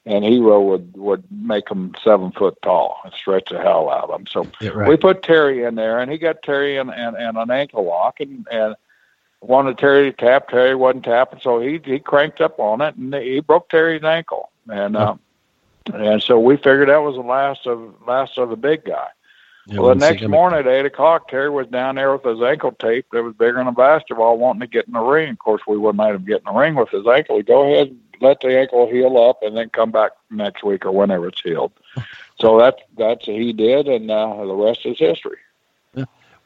And 0.06 0.24
Hiro 0.24 0.62
would 0.62 0.96
would 0.96 1.26
make 1.30 1.70
him 1.70 1.94
seven 2.02 2.32
foot 2.32 2.58
tall 2.62 2.98
and 3.04 3.14
stretch 3.14 3.50
the 3.50 3.60
hell 3.60 3.90
out 3.90 4.10
of 4.10 4.20
him. 4.22 4.26
So 4.28 4.48
Yeah, 4.62 4.70
right. 4.70 4.88
we 4.88 4.96
put 4.96 5.22
Terry 5.22 5.64
in 5.64 5.76
there, 5.76 6.00
and 6.00 6.10
he 6.10 6.18
got 6.18 6.42
Terry 6.44 6.78
in, 6.78 6.90
in, 6.94 7.16
in 7.18 7.36
an 7.36 7.52
ankle 7.52 7.84
lock, 7.86 8.22
and, 8.22 8.48
and 8.50 8.76
wanted 9.48 9.78
Terry 9.78 10.12
to 10.12 10.18
tap. 10.18 10.50
Terry 10.50 10.76
wasn't 10.76 11.06
tapping, 11.06 11.40
so 11.40 11.60
he 11.60 11.80
he 11.84 12.00
cranked 12.00 12.42
up 12.42 12.60
on 12.60 12.82
it, 12.82 12.96
and 12.96 13.14
he 13.16 13.40
broke 13.40 13.70
Terry's 13.70 14.04
ankle. 14.04 14.52
And 14.70 14.96
uh, 14.96 15.16
and 15.94 16.22
so 16.22 16.40
we 16.40 16.58
figured 16.58 16.90
that 16.90 16.98
was 16.98 17.16
the 17.16 17.22
last 17.22 17.66
of 17.66 17.94
last 18.06 18.38
of 18.38 18.50
the 18.50 18.58
big 18.58 18.86
guy. 18.86 19.08
Yeah, 19.68 19.80
well, 19.80 19.96
the 19.96 20.00
next 20.00 20.26
morning 20.26 20.60
at 20.60 20.68
eight 20.68 20.86
o'clock, 20.86 21.28
Terry 21.28 21.50
was 21.50 21.68
down 21.68 21.96
there 21.96 22.14
with 22.14 22.24
his 22.24 22.42
ankle 22.42 22.72
taped. 22.72 23.14
It 23.14 23.22
was 23.22 23.34
bigger 23.34 23.58
than 23.58 23.68
a 23.68 23.74
basketball, 23.74 24.38
wanting 24.38 24.62
to 24.62 24.68
get 24.68 24.88
in 24.88 24.94
the 24.94 25.02
ring. 25.02 25.32
Of 25.32 25.40
course, 25.40 25.62
we 25.68 25.78
wouldn't 25.78 26.02
let 26.02 26.16
him 26.16 26.24
get 26.24 26.38
in 26.38 26.54
the 26.54 26.58
ring 26.58 26.76
with 26.76 26.90
his 26.90 27.06
ankle. 27.06 27.36
He 27.36 27.44
go 27.44 27.64
ahead, 27.64 27.94
let 28.22 28.40
the 28.40 28.58
ankle 28.58 28.90
heal 28.90 29.18
up, 29.18 29.44
and 29.44 29.58
then 29.58 29.70
come 29.70 29.92
back 29.92 30.12
next 30.30 30.64
week 30.64 30.86
or 30.86 30.92
whenever 30.92 31.28
it's 31.28 31.42
healed. 31.42 31.72
So 32.40 32.60
that's 32.60 32.80
that's 32.96 33.26
he 33.26 33.52
did, 33.52 33.88
and 33.88 34.12
uh, 34.12 34.46
the 34.46 34.54
rest 34.54 34.86
is 34.86 35.00
history. 35.00 35.40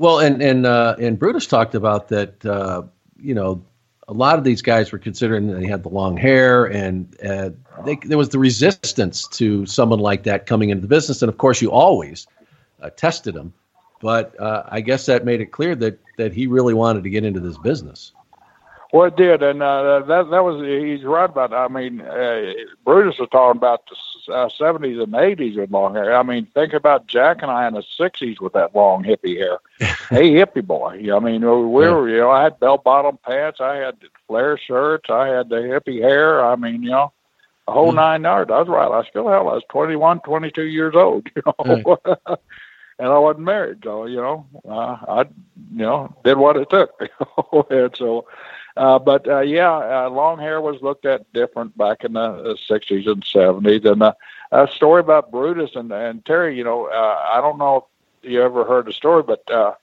Well, 0.02 0.18
and 0.18 0.42
and 0.42 0.66
uh, 0.66 0.96
and 0.98 1.20
Brutus 1.20 1.46
talked 1.46 1.76
about 1.76 2.08
that. 2.08 2.44
Uh, 2.44 2.82
you 3.20 3.36
know, 3.36 3.64
a 4.08 4.14
lot 4.14 4.40
of 4.40 4.44
these 4.44 4.64
guys 4.64 4.92
were 4.92 4.98
considering 4.98 5.46
they 5.46 5.68
had 5.68 5.84
the 5.84 5.90
long 5.90 6.18
hair, 6.18 6.66
and 6.66 7.16
uh, 7.24 7.52
they, 7.86 7.98
there 7.98 8.18
was 8.18 8.30
the 8.30 8.40
resistance 8.40 9.28
to 9.28 9.68
someone 9.68 10.00
like 10.00 10.24
that 10.24 10.48
coming 10.48 10.72
into 10.72 10.82
the 10.82 10.88
business. 10.88 11.22
And 11.22 11.30
of 11.30 11.38
course, 11.38 11.62
you 11.62 11.70
always 11.70 12.26
uh, 12.82 12.90
tested 12.90 13.36
him, 13.36 13.54
but 14.02 14.40
uh, 14.40 14.64
I 14.70 14.82
guess 14.82 15.06
that 15.06 15.24
made 15.24 15.40
it 15.40 15.52
clear 15.52 15.76
that 15.76 16.00
that 16.18 16.34
he 16.34 16.48
really 16.48 16.74
wanted 16.74 17.04
to 17.04 17.12
get 17.12 17.24
into 17.24 17.40
this 17.40 17.60
business. 17.60 18.12
Well, 18.92 19.06
it 19.06 19.16
did, 19.16 19.44
and 19.44 19.62
uh, 19.62 20.00
that 20.00 20.32
that 20.32 20.44
was 20.44 20.66
he's 20.66 21.06
right 21.06 21.30
about. 21.30 21.52
That. 21.52 21.58
I 21.58 21.68
mean, 21.68 21.98
Brutus 22.84 23.20
was 23.20 23.30
talking 23.32 23.60
about 23.60 23.86
the 23.86 23.96
uh, 24.30 24.50
seventies 24.50 25.00
and 25.00 25.14
eighties 25.16 25.58
with 25.58 25.72
long 25.72 25.96
hair. 25.96 26.16
I 26.16 26.24
mean, 26.24 26.46
think 26.54 26.74
about 26.74 27.08
Jack 27.08 27.42
and 27.42 27.52
I 27.52 27.68
in 27.68 27.74
the 27.74 27.84
sixties 27.98 28.40
with 28.40 28.54
that 28.54 28.76
long 28.76 29.04
hippie 29.04 29.38
hair. 29.38 29.60
hey, 30.10 30.32
hippie 30.32 30.66
boy. 30.66 31.08
I 31.14 31.20
mean, 31.20 31.42
we 31.42 31.48
were 31.48 32.10
you 32.10 32.18
know 32.18 32.32
I 32.32 32.44
had 32.44 32.60
bell 32.60 32.78
bottom 32.78 33.18
pants, 33.26 33.60
I 33.62 33.76
had 33.76 33.98
flare 34.28 34.58
shirts, 34.58 35.10
I 35.10 35.28
had 35.28 35.50
the 35.50 35.58
hippie 35.58 36.02
hair. 36.02 36.46
I 36.46 36.56
mean, 36.56 36.84
you 36.84 36.92
know, 36.92 37.12
the 37.68 37.74
whole 37.74 37.92
nine 37.92 38.24
yards. 38.24 38.52
I 38.52 38.60
was 38.60 38.68
right. 38.68 38.92
I 38.92 39.08
still 39.10 39.28
hell, 39.28 39.50
I 39.50 39.54
was 39.54 39.64
21, 39.70 40.22
22 40.22 40.64
years 40.64 40.96
old. 40.96 41.28
You 41.36 41.44
know. 41.46 41.98
And 43.02 43.10
I 43.10 43.18
wasn't 43.18 43.46
married, 43.46 43.80
so 43.84 44.06
you 44.06 44.18
know, 44.18 44.46
uh, 44.64 44.96
I, 45.08 45.22
you 45.72 45.86
know, 45.86 46.16
did 46.24 46.38
what 46.38 46.56
it 46.56 46.70
took. 46.70 46.92
And 47.72 47.96
so, 47.98 48.28
uh, 48.78 49.00
but 49.00 49.28
uh, 49.28 49.42
yeah, 49.42 50.06
uh, 50.06 50.10
long 50.10 50.40
hair 50.40 50.62
was 50.62 50.82
looked 50.82 51.06
at 51.06 51.32
different 51.34 51.78
back 51.78 52.04
in 52.04 52.14
the 52.14 52.58
sixties 52.68 53.08
and 53.08 53.24
seventies. 53.24 53.86
And 53.86 54.02
uh, 54.02 54.14
a 54.52 54.68
story 54.68 55.02
about 55.02 55.32
Brutus 55.32 55.76
and, 55.76 55.92
and 55.92 56.24
Terry. 56.26 56.58
You 56.58 56.64
know, 56.64 56.86
uh, 56.86 57.22
I 57.34 57.42
don't 57.42 57.58
know 57.58 57.88
if 58.24 58.30
you 58.30 58.42
ever 58.42 58.64
heard 58.64 58.86
the 58.86 58.94
story, 58.94 59.24
but 59.24 59.50
uh, 59.50 59.74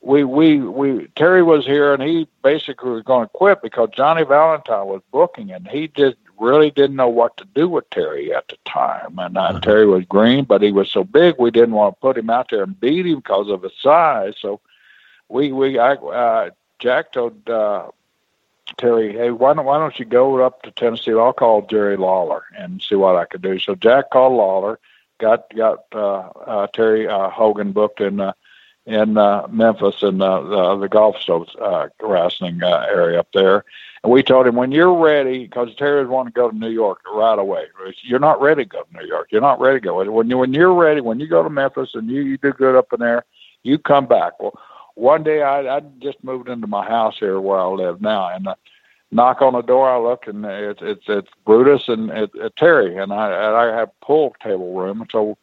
we 0.00 0.24
we 0.24 0.58
we 0.58 1.06
Terry 1.16 1.42
was 1.42 1.64
here 1.64 1.94
and 1.94 2.02
he 2.02 2.28
basically 2.42 2.90
was 2.90 3.02
going 3.02 3.24
to 3.24 3.32
quit 3.32 3.62
because 3.62 3.88
Johnny 3.94 4.24
Valentine 4.24 4.86
was 4.86 5.02
booking 5.12 5.52
and 5.52 5.66
he 5.66 5.88
just 5.88 6.16
really 6.38 6.70
didn't 6.70 6.96
know 6.96 7.08
what 7.08 7.36
to 7.36 7.44
do 7.54 7.68
with 7.68 7.88
Terry 7.90 8.34
at 8.34 8.48
the 8.48 8.56
time. 8.64 9.18
And 9.18 9.38
uh, 9.38 9.60
Terry 9.60 9.86
was 9.86 10.04
green, 10.04 10.44
but 10.44 10.60
he 10.60 10.72
was 10.72 10.90
so 10.90 11.04
big 11.04 11.36
we 11.38 11.52
didn't 11.52 11.74
want 11.74 11.94
to 11.94 12.00
put 12.00 12.18
him 12.18 12.30
out 12.30 12.50
there 12.50 12.64
and 12.64 12.78
beat 12.80 13.06
him 13.06 13.18
because 13.18 13.48
of 13.48 13.62
his 13.62 13.72
size. 13.80 14.34
So 14.40 14.60
we 15.28 15.52
we 15.52 15.78
I 15.78 15.94
uh, 15.94 16.50
Jack 16.80 17.12
told 17.12 17.48
uh, 17.48 17.88
Terry, 18.78 19.12
hey, 19.12 19.30
why 19.30 19.54
don't 19.54 19.64
why 19.64 19.78
don't 19.78 19.98
you 19.98 20.04
go 20.04 20.44
up 20.44 20.62
to 20.62 20.70
Tennessee? 20.70 21.12
I'll 21.12 21.32
call 21.32 21.66
Jerry 21.66 21.96
Lawler 21.96 22.44
and 22.56 22.82
see 22.82 22.94
what 22.94 23.16
I 23.16 23.24
could 23.24 23.42
do. 23.42 23.58
So 23.58 23.74
Jack 23.74 24.10
called 24.10 24.32
Lawler, 24.34 24.78
got 25.20 25.54
got 25.54 25.84
uh, 25.94 26.28
uh, 26.46 26.66
Terry 26.68 27.06
uh, 27.06 27.30
Hogan 27.30 27.72
booked 27.72 28.00
in 28.00 28.20
uh, 28.20 28.32
in 28.86 29.16
uh, 29.16 29.46
Memphis 29.48 30.02
in 30.02 30.20
uh, 30.20 30.40
the, 30.40 30.76
the 30.76 30.88
Gulf 30.88 31.16
Stoves 31.18 31.54
uh, 31.56 31.88
wrestling 32.02 32.62
uh, 32.62 32.86
area 32.88 33.20
up 33.20 33.28
there. 33.32 33.64
And 34.02 34.10
we 34.10 34.24
told 34.24 34.48
him 34.48 34.56
when 34.56 34.72
you're 34.72 34.96
ready, 34.96 35.44
because 35.44 35.72
Terry 35.76 36.00
was 36.00 36.08
wanting 36.08 36.32
to 36.32 36.36
go 36.36 36.50
to 36.50 36.56
New 36.56 36.70
York 36.70 36.98
right 37.14 37.38
away. 37.38 37.66
You're 38.02 38.18
not 38.18 38.40
ready 38.40 38.64
to 38.64 38.68
go 38.68 38.82
to 38.82 38.92
New 39.00 39.06
York. 39.06 39.28
You're 39.30 39.40
not 39.40 39.60
ready 39.60 39.78
to 39.78 39.84
go. 39.84 40.10
When 40.10 40.28
you 40.28 40.38
when 40.38 40.52
you're 40.52 40.74
ready, 40.74 41.00
when 41.00 41.20
you 41.20 41.28
go 41.28 41.44
to 41.44 41.50
Memphis 41.50 41.94
and 41.94 42.10
you, 42.10 42.22
you 42.22 42.36
do 42.36 42.52
good 42.52 42.74
up 42.74 42.92
in 42.92 42.98
there, 42.98 43.24
you 43.62 43.78
come 43.78 44.06
back. 44.06 44.40
Well, 44.40 44.58
one 44.94 45.22
day 45.22 45.42
I 45.42 45.76
I 45.76 45.80
just 46.00 46.22
moved 46.22 46.48
into 46.48 46.66
my 46.66 46.86
house 46.86 47.16
here 47.18 47.40
where 47.40 47.58
I 47.58 47.66
live 47.66 48.00
now, 48.00 48.28
and 48.28 48.46
uh, 48.48 48.54
knock 49.10 49.42
on 49.42 49.52
the 49.52 49.62
door. 49.62 49.88
I 49.88 49.98
look 49.98 50.26
and 50.26 50.44
it's 50.44 50.80
it's 50.82 51.04
it's 51.08 51.30
Brutus 51.44 51.88
and 51.88 52.10
it, 52.10 52.30
it, 52.34 52.56
Terry, 52.56 52.96
and 52.96 53.12
I 53.12 53.26
and 53.28 53.56
I 53.56 53.76
have 53.76 53.90
pool 54.00 54.34
table 54.42 54.74
room, 54.74 55.06
so 55.10 55.36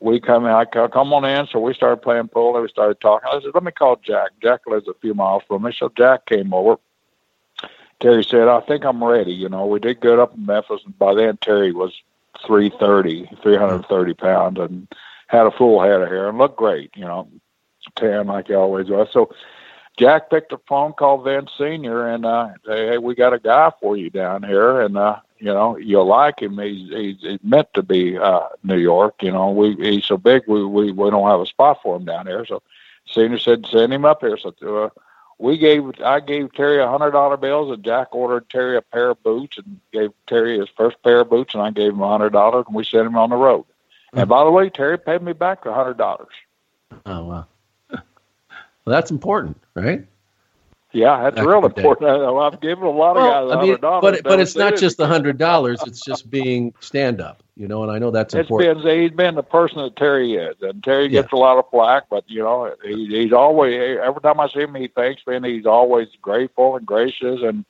we 0.00 0.20
come 0.20 0.44
in. 0.44 0.50
I 0.50 0.64
co- 0.64 0.88
come 0.88 1.12
on 1.12 1.24
in, 1.24 1.46
so 1.46 1.60
we 1.60 1.74
started 1.74 2.02
playing 2.02 2.28
pool. 2.28 2.54
And 2.54 2.62
we 2.62 2.68
started 2.68 3.00
talking. 3.00 3.28
I 3.32 3.40
said, 3.40 3.52
"Let 3.54 3.62
me 3.62 3.72
call 3.72 3.96
Jack." 3.96 4.30
Jack 4.42 4.60
lives 4.66 4.88
a 4.88 4.94
few 4.94 5.14
miles 5.14 5.44
from 5.46 5.62
me, 5.62 5.72
so 5.72 5.90
Jack 5.96 6.26
came 6.26 6.52
over. 6.52 6.78
Terry 8.00 8.24
said, 8.24 8.48
"I 8.48 8.60
think 8.60 8.84
I'm 8.84 9.02
ready." 9.02 9.32
You 9.32 9.48
know, 9.48 9.66
we 9.66 9.78
did 9.78 10.00
good 10.00 10.18
up 10.18 10.34
in 10.34 10.44
Memphis, 10.44 10.82
and 10.84 10.98
by 10.98 11.14
then 11.14 11.36
Terry 11.38 11.72
was 11.72 11.92
330, 12.44 13.30
330 13.42 14.14
pounds, 14.14 14.58
and 14.58 14.88
had 15.28 15.46
a 15.46 15.50
full 15.52 15.80
head 15.80 16.02
of 16.02 16.08
hair 16.08 16.28
and 16.28 16.38
looked 16.38 16.56
great. 16.56 16.90
You 16.96 17.04
know, 17.04 17.28
tan 17.96 18.26
like 18.26 18.48
he 18.48 18.54
always 18.54 18.88
was. 18.88 19.08
So 19.12 19.34
Jack 19.98 20.30
picked 20.30 20.52
a 20.52 20.58
phone, 20.66 20.92
called 20.92 21.24
Vince 21.24 21.50
Senior, 21.56 22.08
and 22.08 22.24
uh, 22.24 22.50
say, 22.66 22.88
"Hey, 22.88 22.98
we 22.98 23.14
got 23.14 23.34
a 23.34 23.38
guy 23.38 23.70
for 23.80 23.96
you 23.96 24.10
down 24.10 24.42
here, 24.42 24.80
and 24.80 24.96
uh, 24.96 25.18
you 25.38 25.52
know 25.52 25.76
you'll 25.76 26.06
like 26.06 26.40
him. 26.40 26.58
He's 26.58 26.88
he's, 26.88 27.20
he's 27.20 27.38
meant 27.42 27.68
to 27.74 27.82
be 27.82 28.16
uh, 28.16 28.48
New 28.62 28.78
York. 28.78 29.22
You 29.22 29.32
know, 29.32 29.50
we 29.50 29.74
he's 29.74 30.04
so 30.04 30.16
big, 30.16 30.44
we 30.46 30.64
we 30.64 30.92
we 30.92 31.10
don't 31.10 31.28
have 31.28 31.40
a 31.40 31.46
spot 31.46 31.80
for 31.82 31.96
him 31.96 32.04
down 32.06 32.26
here. 32.26 32.46
So 32.46 32.62
Senior 33.06 33.38
said, 33.38 33.66
send 33.66 33.92
him 33.92 34.04
up 34.04 34.20
here. 34.20 34.38
So 34.38 34.54
uh, 34.62 34.88
we 35.38 35.58
gave 35.58 36.00
I 36.00 36.20
gave 36.20 36.54
Terry 36.54 36.78
a 36.78 36.88
hundred 36.88 37.10
dollar 37.10 37.36
bills, 37.36 37.70
and 37.70 37.84
Jack 37.84 38.14
ordered 38.14 38.48
Terry 38.48 38.76
a 38.76 38.82
pair 38.82 39.10
of 39.10 39.22
boots, 39.22 39.58
and 39.58 39.80
gave 39.92 40.12
Terry 40.26 40.58
his 40.58 40.68
first 40.76 41.02
pair 41.02 41.20
of 41.20 41.30
boots, 41.30 41.52
and 41.52 41.62
I 41.62 41.70
gave 41.70 41.92
him 41.92 42.00
a 42.00 42.08
hundred 42.08 42.30
dollars, 42.30 42.64
and 42.66 42.74
we 42.74 42.84
sent 42.84 43.06
him 43.06 43.16
on 43.16 43.30
the 43.30 43.36
road. 43.36 43.66
And 44.14 44.28
by 44.28 44.44
the 44.44 44.50
way, 44.50 44.70
Terry 44.70 44.98
paid 44.98 45.22
me 45.22 45.32
back 45.32 45.64
the 45.64 45.72
hundred 45.74 45.98
dollars. 45.98 46.32
Oh 47.04 47.24
wow. 47.24 47.46
Well, 48.84 48.94
that's 48.94 49.10
important, 49.10 49.56
right? 49.74 50.04
Yeah, 50.92 51.22
that's 51.22 51.36
Back 51.36 51.46
real 51.46 51.64
important. 51.64 52.10
I- 52.10 52.26
I've 52.34 52.60
given 52.60 52.84
a 52.84 52.90
lot 52.90 53.16
of 53.16 53.22
guys 53.22 53.48
Well, 53.48 53.52
I 53.52 53.56
mean, 53.62 53.68
hundred 53.68 53.80
dollars. 53.80 54.20
but 54.20 54.24
but 54.24 54.40
it's 54.40 54.56
not 54.56 54.76
just 54.76 54.98
the 54.98 55.06
hundred 55.06 55.38
dollars; 55.38 55.82
it's 55.86 56.04
just 56.04 56.30
being 56.30 56.74
stand 56.80 57.20
up, 57.20 57.42
you 57.56 57.66
know. 57.66 57.82
And 57.82 57.90
I 57.90 57.98
know 57.98 58.10
that's 58.10 58.34
It's 58.34 58.50
important. 58.50 58.82
been 58.84 59.00
he's 59.00 59.10
been 59.10 59.34
the 59.34 59.42
person 59.42 59.78
that 59.78 59.96
Terry 59.96 60.34
is, 60.34 60.56
and 60.60 60.84
Terry 60.84 61.08
gets 61.08 61.32
a 61.32 61.36
lot 61.36 61.56
of 61.58 61.70
flack, 61.70 62.04
but 62.10 62.24
you 62.26 62.40
know 62.42 62.74
he, 62.84 63.06
he's 63.06 63.32
always 63.32 63.74
every 64.02 64.20
time 64.20 64.38
I 64.38 64.48
see 64.48 64.60
him, 64.60 64.74
he 64.74 64.88
thanks 64.88 65.26
me, 65.26 65.36
and 65.36 65.46
he's 65.46 65.64
always 65.64 66.08
grateful 66.20 66.76
and 66.76 66.84
gracious, 66.84 67.40
and 67.42 67.64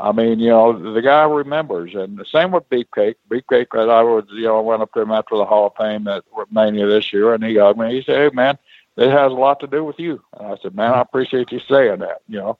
I 0.00 0.12
mean, 0.12 0.38
you 0.38 0.48
know, 0.50 0.92
the 0.94 1.02
guy 1.02 1.24
remembers, 1.24 1.94
and 1.94 2.16
the 2.16 2.24
same 2.24 2.52
with 2.52 2.70
Beefcake. 2.70 3.16
Beefcake, 3.28 3.66
that 3.72 3.90
I 3.90 4.02
was, 4.02 4.24
you 4.30 4.44
know, 4.44 4.56
I 4.58 4.60
went 4.60 4.80
up 4.80 4.92
to 4.94 5.00
him 5.00 5.10
after 5.10 5.36
the 5.36 5.44
Hall 5.44 5.66
of 5.66 5.74
Fame 5.76 6.06
at 6.06 6.22
Mania 6.52 6.86
this 6.86 7.12
year, 7.12 7.34
and 7.34 7.42
he 7.44 7.56
hugged 7.56 7.78
me. 7.80 7.92
He 7.96 8.02
said, 8.02 8.16
"Hey, 8.16 8.34
man, 8.34 8.56
it 8.98 9.10
has 9.10 9.32
a 9.32 9.36
lot 9.36 9.60
to 9.60 9.66
do 9.66 9.84
with 9.84 9.98
you." 9.98 10.22
And 10.38 10.48
I 10.48 10.56
said, 10.62 10.74
"Man, 10.74 10.92
I 10.92 11.00
appreciate 11.00 11.52
you 11.52 11.60
saying 11.60 12.00
that." 12.00 12.22
You 12.28 12.38
know. 12.38 12.58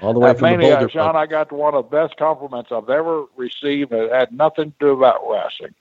All 0.00 0.12
the 0.12 0.20
way 0.20 0.32
from 0.34 0.50
the 0.50 0.56
Mania, 0.58 0.76
Boulder. 0.76 0.90
Sean, 0.90 1.16
I 1.16 1.24
got 1.24 1.50
one 1.50 1.74
of 1.74 1.88
the 1.88 1.96
best 1.96 2.18
compliments 2.18 2.70
I've 2.70 2.90
ever 2.90 3.24
received. 3.36 3.92
It 3.92 4.12
had 4.12 4.30
nothing 4.30 4.72
to 4.72 4.76
do 4.78 4.88
about 4.90 5.26
wrestling. 5.26 5.74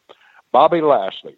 Bobby 0.53 0.79
Lashley. 0.79 1.35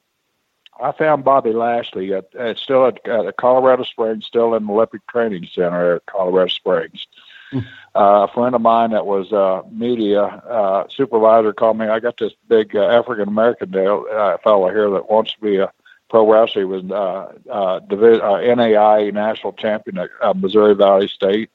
I 0.79 0.91
found 0.91 1.23
Bobby 1.23 1.53
Lashley 1.53 2.13
at, 2.13 2.33
at 2.35 2.57
still 2.59 2.85
at, 2.85 3.07
at 3.07 3.37
Colorado 3.37 3.83
Springs, 3.83 4.25
still 4.27 4.53
in 4.53 4.67
the 4.67 4.71
Olympic 4.71 5.07
Training 5.07 5.47
Center 5.51 5.95
at 5.95 6.05
Colorado 6.05 6.49
Springs. 6.49 7.07
Uh, 7.53 7.59
a 7.95 8.27
friend 8.27 8.53
of 8.53 8.61
mine 8.61 8.91
that 8.91 9.05
was 9.05 9.31
uh, 9.31 9.63
media 9.71 10.21
uh, 10.21 10.85
supervisor 10.89 11.53
called 11.53 11.77
me. 11.77 11.87
I 11.87 11.99
got 11.99 12.17
this 12.17 12.33
big 12.47 12.75
uh, 12.75 12.85
African 12.85 13.27
American 13.27 13.73
uh, 13.75 14.37
fellow 14.43 14.69
here 14.69 14.89
that 14.91 15.09
wants 15.09 15.33
to 15.33 15.39
be 15.39 15.57
a 15.57 15.71
pro 16.09 16.29
wrestler. 16.31 16.61
He 16.61 16.65
was 16.65 16.83
uh, 16.89 17.33
uh, 17.51 17.79
divi- 17.79 18.21
uh, 18.21 18.55
NAI 18.55 19.11
national 19.11 19.53
champion 19.53 19.97
at 19.97 20.09
uh, 20.21 20.33
Missouri 20.33 20.75
Valley 20.75 21.07
State. 21.07 21.49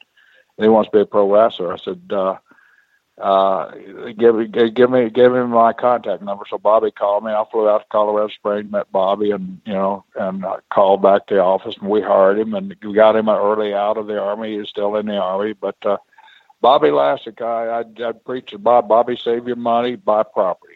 And 0.57 0.65
he 0.65 0.69
wants 0.69 0.91
to 0.91 0.99
be 0.99 1.03
a 1.03 1.07
pro 1.07 1.31
wrestler. 1.33 1.73
I 1.73 1.77
said, 1.77 2.01
uh, 2.11 2.37
uh, 3.21 3.71
give, 4.19 4.75
give 4.75 4.91
me 4.91 5.11
give 5.11 5.35
him 5.35 5.51
my 5.51 5.73
contact 5.73 6.23
number. 6.23 6.45
So 6.49 6.59
Bobby 6.59 6.91
called 6.91 7.25
me. 7.25 7.31
I 7.31 7.45
flew 7.51 7.69
out 7.69 7.83
to 7.83 7.87
Colorado 7.91 8.29
Springs, 8.29 8.71
met 8.71 8.91
Bobby, 8.91 9.31
and 9.31 9.61
you 9.65 9.75
know, 9.75 10.05
and 10.17 10.45
uh, 10.45 10.57
called 10.73 11.03
back 11.03 11.27
to 11.27 11.35
the 11.35 11.43
office, 11.43 11.77
and 11.79 11.89
we 11.89 12.01
hired 12.01 12.39
him, 12.39 12.55
and 12.55 12.75
we 12.83 12.95
got 12.95 13.17
him 13.17 13.29
early 13.29 13.75
out 13.75 13.99
of 13.99 14.07
the 14.07 14.19
army. 14.19 14.59
He's 14.59 14.69
still 14.69 14.97
in 14.97 15.07
the 15.07 15.19
army, 15.19 15.53
but 15.53 15.77
uh, 15.85 15.99
Bobby 16.63 16.91
Lashley, 16.91 17.35
I 17.41 17.81
I'd, 17.81 18.01
I'd 18.01 18.25
preach 18.25 18.51
to 18.51 18.59
Bob. 18.59 18.89
Bobby, 18.89 19.17
save 19.17 19.47
your 19.47 19.57
money, 19.57 19.97
buy 19.97 20.23
property. 20.23 20.72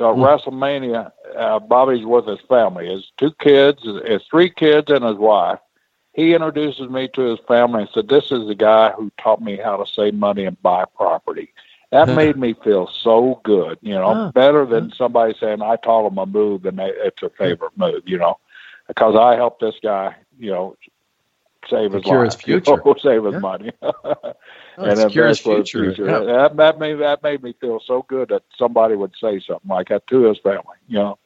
So 0.00 0.12
at 0.12 0.16
hmm. 0.16 0.22
WrestleMania, 0.22 1.12
uh, 1.36 1.58
Bobby's 1.58 2.06
with 2.06 2.26
his 2.26 2.40
family, 2.48 2.88
his 2.88 3.12
two 3.18 3.32
kids, 3.32 3.82
his 4.06 4.22
three 4.30 4.48
kids, 4.48 4.90
and 4.90 5.04
his 5.04 5.16
wife. 5.16 5.58
He 6.14 6.32
introduces 6.32 6.88
me 6.88 7.08
to 7.08 7.20
his 7.20 7.38
family 7.46 7.82
and 7.82 7.90
said, 7.92 8.08
"This 8.08 8.32
is 8.32 8.48
the 8.48 8.54
guy 8.54 8.92
who 8.92 9.12
taught 9.20 9.42
me 9.42 9.58
how 9.58 9.76
to 9.76 9.86
save 9.86 10.14
money 10.14 10.46
and 10.46 10.60
buy 10.62 10.86
property." 10.96 11.52
That 11.90 12.08
Huh. 12.08 12.14
made 12.14 12.36
me 12.38 12.54
feel 12.64 12.86
so 12.86 13.40
good, 13.44 13.76
you 13.82 13.92
know, 13.92 14.32
better 14.34 14.64
than 14.64 14.84
hmm. 14.84 14.92
somebody 14.96 15.34
saying 15.38 15.60
I 15.60 15.76
taught 15.76 16.10
him 16.10 16.16
a 16.16 16.24
move 16.24 16.64
and 16.64 16.78
they, 16.78 16.92
it's 16.94 17.22
a 17.22 17.28
favorite 17.28 17.76
move, 17.76 18.02
you 18.06 18.16
know, 18.16 18.38
because 18.88 19.14
I 19.16 19.36
helped 19.36 19.60
this 19.60 19.78
guy, 19.82 20.16
you 20.38 20.50
know, 20.50 20.76
save 21.68 21.92
his 21.92 22.04
life, 22.06 22.32
his 22.32 22.46
you 22.46 22.54
know, 22.54 22.60
future. 22.60 22.82
save 23.02 23.24
his 23.24 23.34
Yeah. 23.34 23.38
money, 23.38 23.72
Oh, 24.78 24.84
and 24.84 24.96
secure 24.96 25.28
his 25.28 25.38
invest 25.38 25.42
for 25.42 25.58
his 25.58 25.70
future, 25.70 25.94
future. 25.94 26.06
yeah. 26.06 26.24
That, 26.24 26.56
that 26.56 26.78
made 26.78 26.94
that 27.00 27.22
made 27.22 27.42
me 27.42 27.52
feel 27.60 27.80
so 27.86 28.02
good 28.08 28.28
that 28.30 28.42
somebody 28.56 28.94
would 28.94 29.12
say 29.20 29.40
something 29.40 29.68
like 29.68 29.88
that 29.88 30.06
to 30.08 30.22
his 30.24 30.38
family, 30.38 30.76
you 30.88 30.98
know. 30.98 31.18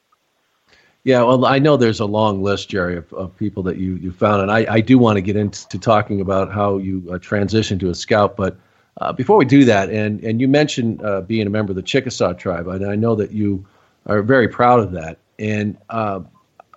Yeah, 1.03 1.21
well, 1.23 1.45
I 1.45 1.59
know 1.59 1.77
there's 1.77 1.99
a 1.99 2.05
long 2.05 2.41
list, 2.41 2.69
Jerry, 2.69 2.97
of, 2.97 3.13
of 3.13 3.37
people 3.37 3.61
that 3.63 3.77
you, 3.77 3.95
you 3.97 4.11
found, 4.11 4.41
and 4.41 4.51
I, 4.51 4.65
I 4.67 4.81
do 4.81 4.97
want 4.97 5.17
to 5.17 5.21
get 5.21 5.35
into 5.35 5.77
talking 5.77 6.19
about 6.19 6.51
how 6.51 6.77
you 6.79 7.03
uh, 7.11 7.19
transitioned 7.19 7.79
to 7.81 7.91
a 7.91 7.95
scout. 7.95 8.35
But 8.35 8.57
uh, 8.99 9.13
before 9.13 9.37
we 9.37 9.45
do 9.45 9.65
that, 9.65 9.91
and, 9.91 10.23
and 10.23 10.41
you 10.41 10.47
mentioned 10.47 11.03
uh, 11.03 11.21
being 11.21 11.45
a 11.45 11.49
member 11.51 11.71
of 11.71 11.75
the 11.75 11.83
Chickasaw 11.83 12.33
tribe, 12.33 12.67
and 12.67 12.89
I 12.89 12.95
know 12.95 13.13
that 13.15 13.31
you 13.31 13.65
are 14.07 14.23
very 14.23 14.47
proud 14.47 14.79
of 14.79 14.93
that. 14.93 15.19
And 15.37 15.77
uh, 15.91 16.21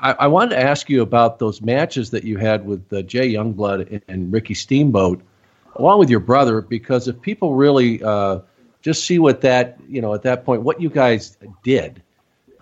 I, 0.01 0.13
I, 0.13 0.27
wanted 0.27 0.51
to 0.51 0.61
ask 0.63 0.89
you 0.89 1.03
about 1.03 1.39
those 1.39 1.61
matches 1.61 2.11
that 2.11 2.25
you 2.25 2.37
had 2.37 2.67
with 2.67 2.93
uh, 2.93 3.03
Jay 3.03 3.33
Youngblood 3.33 3.91
and, 3.91 4.03
and, 4.09 4.33
Ricky 4.33 4.55
Steamboat, 4.55 5.21
along 5.77 5.99
with 5.99 6.11
your 6.11 6.21
brother, 6.21 6.61
because 6.61 7.09
if 7.09 7.21
people 7.21 7.55
really 7.55 8.03
uh, 8.03 8.41
just 8.83 9.05
see 9.05 9.19
what 9.19 9.41
that, 9.41 9.79
you 9.89 10.01
know, 10.01 10.15
at 10.15 10.23
that 10.23 10.45
point, 10.45 10.63
what 10.63 10.81
you 10.81 10.89
guys 10.89 11.37
did 11.63 12.03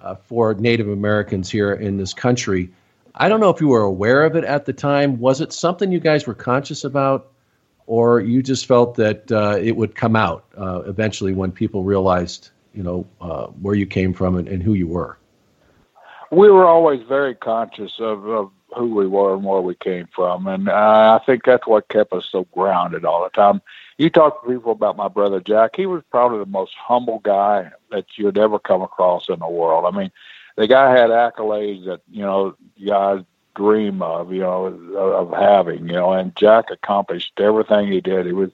uh, 0.03 0.14
for 0.14 0.55
Native 0.55 0.89
Americans 0.89 1.51
here 1.51 1.72
in 1.72 1.97
this 1.97 2.14
country. 2.14 2.70
I 3.14 3.28
don't 3.28 3.41
know 3.41 3.51
if 3.51 3.61
you 3.61 3.68
were 3.68 3.82
aware 3.82 4.24
of 4.24 4.37
it 4.37 4.45
at 4.45 4.66
the 4.66 4.72
time. 4.72 5.18
Was 5.18 5.41
it 5.41 5.53
something 5.53 5.91
you 5.91 6.01
guys 6.01 6.26
were 6.26 6.34
conscious 6.34 6.84
about, 6.84 7.32
or 7.87 8.20
you 8.20 8.43
just 8.43 8.66
felt 8.66 8.95
that 8.97 9.30
uh, 9.32 9.59
it 9.61 9.76
would 9.76 9.95
come 9.95 10.16
out 10.16 10.45
uh, 10.57 10.82
eventually 10.87 11.32
when 11.32 11.51
people 11.51 11.82
realized, 11.82 12.51
you 12.74 12.82
know, 12.82 13.07
uh, 13.20 13.47
where 13.47 13.74
you 13.74 13.87
came 13.87 14.12
from 14.12 14.37
and, 14.37 14.49
and, 14.49 14.62
who 14.62 14.74
you 14.74 14.87
were? 14.87 15.16
We 16.30 16.50
were 16.50 16.66
always 16.66 17.02
very 17.02 17.34
conscious 17.34 17.94
of, 17.98 18.26
of 18.28 18.50
who 18.76 18.94
we 18.94 19.06
were 19.06 19.34
and 19.34 19.44
where 19.44 19.60
we 19.60 19.74
came 19.76 20.08
from, 20.14 20.46
and 20.46 20.68
I 20.68 21.18
think 21.24 21.44
that's 21.44 21.66
what 21.66 21.88
kept 21.88 22.12
us 22.12 22.28
so 22.30 22.44
grounded 22.52 23.04
all 23.04 23.24
the 23.24 23.30
time 23.30 23.62
you 23.98 24.10
talk 24.10 24.42
to 24.42 24.48
people 24.48 24.72
about 24.72 24.96
my 24.96 25.08
brother 25.08 25.40
Jack, 25.40 25.76
he 25.76 25.86
was 25.86 26.02
probably 26.10 26.38
the 26.38 26.46
most 26.46 26.74
humble 26.74 27.20
guy 27.20 27.70
that 27.90 28.04
you'd 28.16 28.38
ever 28.38 28.58
come 28.58 28.82
across 28.82 29.28
in 29.28 29.38
the 29.38 29.48
world. 29.48 29.84
I 29.86 29.96
mean, 29.96 30.10
the 30.56 30.66
guy 30.66 30.90
had 30.92 31.10
accolades 31.10 31.86
that, 31.86 32.00
you 32.10 32.22
know, 32.22 32.56
guys 32.84 33.24
dream 33.54 34.02
of, 34.02 34.32
you 34.32 34.40
know, 34.40 34.66
of 34.66 35.32
having, 35.32 35.86
you 35.86 35.94
know, 35.94 36.12
and 36.12 36.36
Jack 36.36 36.66
accomplished 36.70 37.40
everything 37.40 37.90
he 37.90 38.02
did. 38.02 38.26
He 38.26 38.32
was 38.32 38.50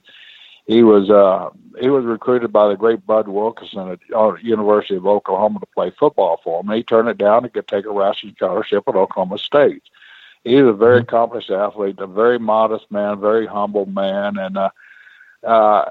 he 0.65 0.83
was 0.83 1.09
uh 1.09 1.49
he 1.79 1.89
was 1.89 2.05
recruited 2.05 2.53
by 2.53 2.67
the 2.67 2.75
great 2.75 3.05
Bud 3.05 3.27
Wilkinson 3.27 3.89
at 3.89 3.99
uh, 4.15 4.35
University 4.35 4.95
of 4.95 5.07
Oklahoma 5.07 5.59
to 5.59 5.65
play 5.67 5.91
football 5.91 6.39
for 6.43 6.61
him. 6.61 6.69
He 6.69 6.83
turned 6.83 7.09
it 7.09 7.17
down 7.17 7.43
to 7.43 7.49
get 7.49 7.67
take 7.67 7.85
a 7.85 7.91
wrestling 7.91 8.33
scholarship 8.35 8.83
at 8.87 8.95
Oklahoma 8.95 9.39
State. 9.39 9.83
He's 10.43 10.61
a 10.61 10.73
very 10.73 10.99
mm-hmm. 10.99 11.03
accomplished 11.03 11.49
athlete, 11.49 11.99
a 11.99 12.07
very 12.07 12.37
modest 12.37 12.91
man, 12.91 13.19
very 13.19 13.47
humble 13.47 13.85
man, 13.85 14.37
and 14.37 14.57
uh, 14.57 14.69
uh, 15.43 15.89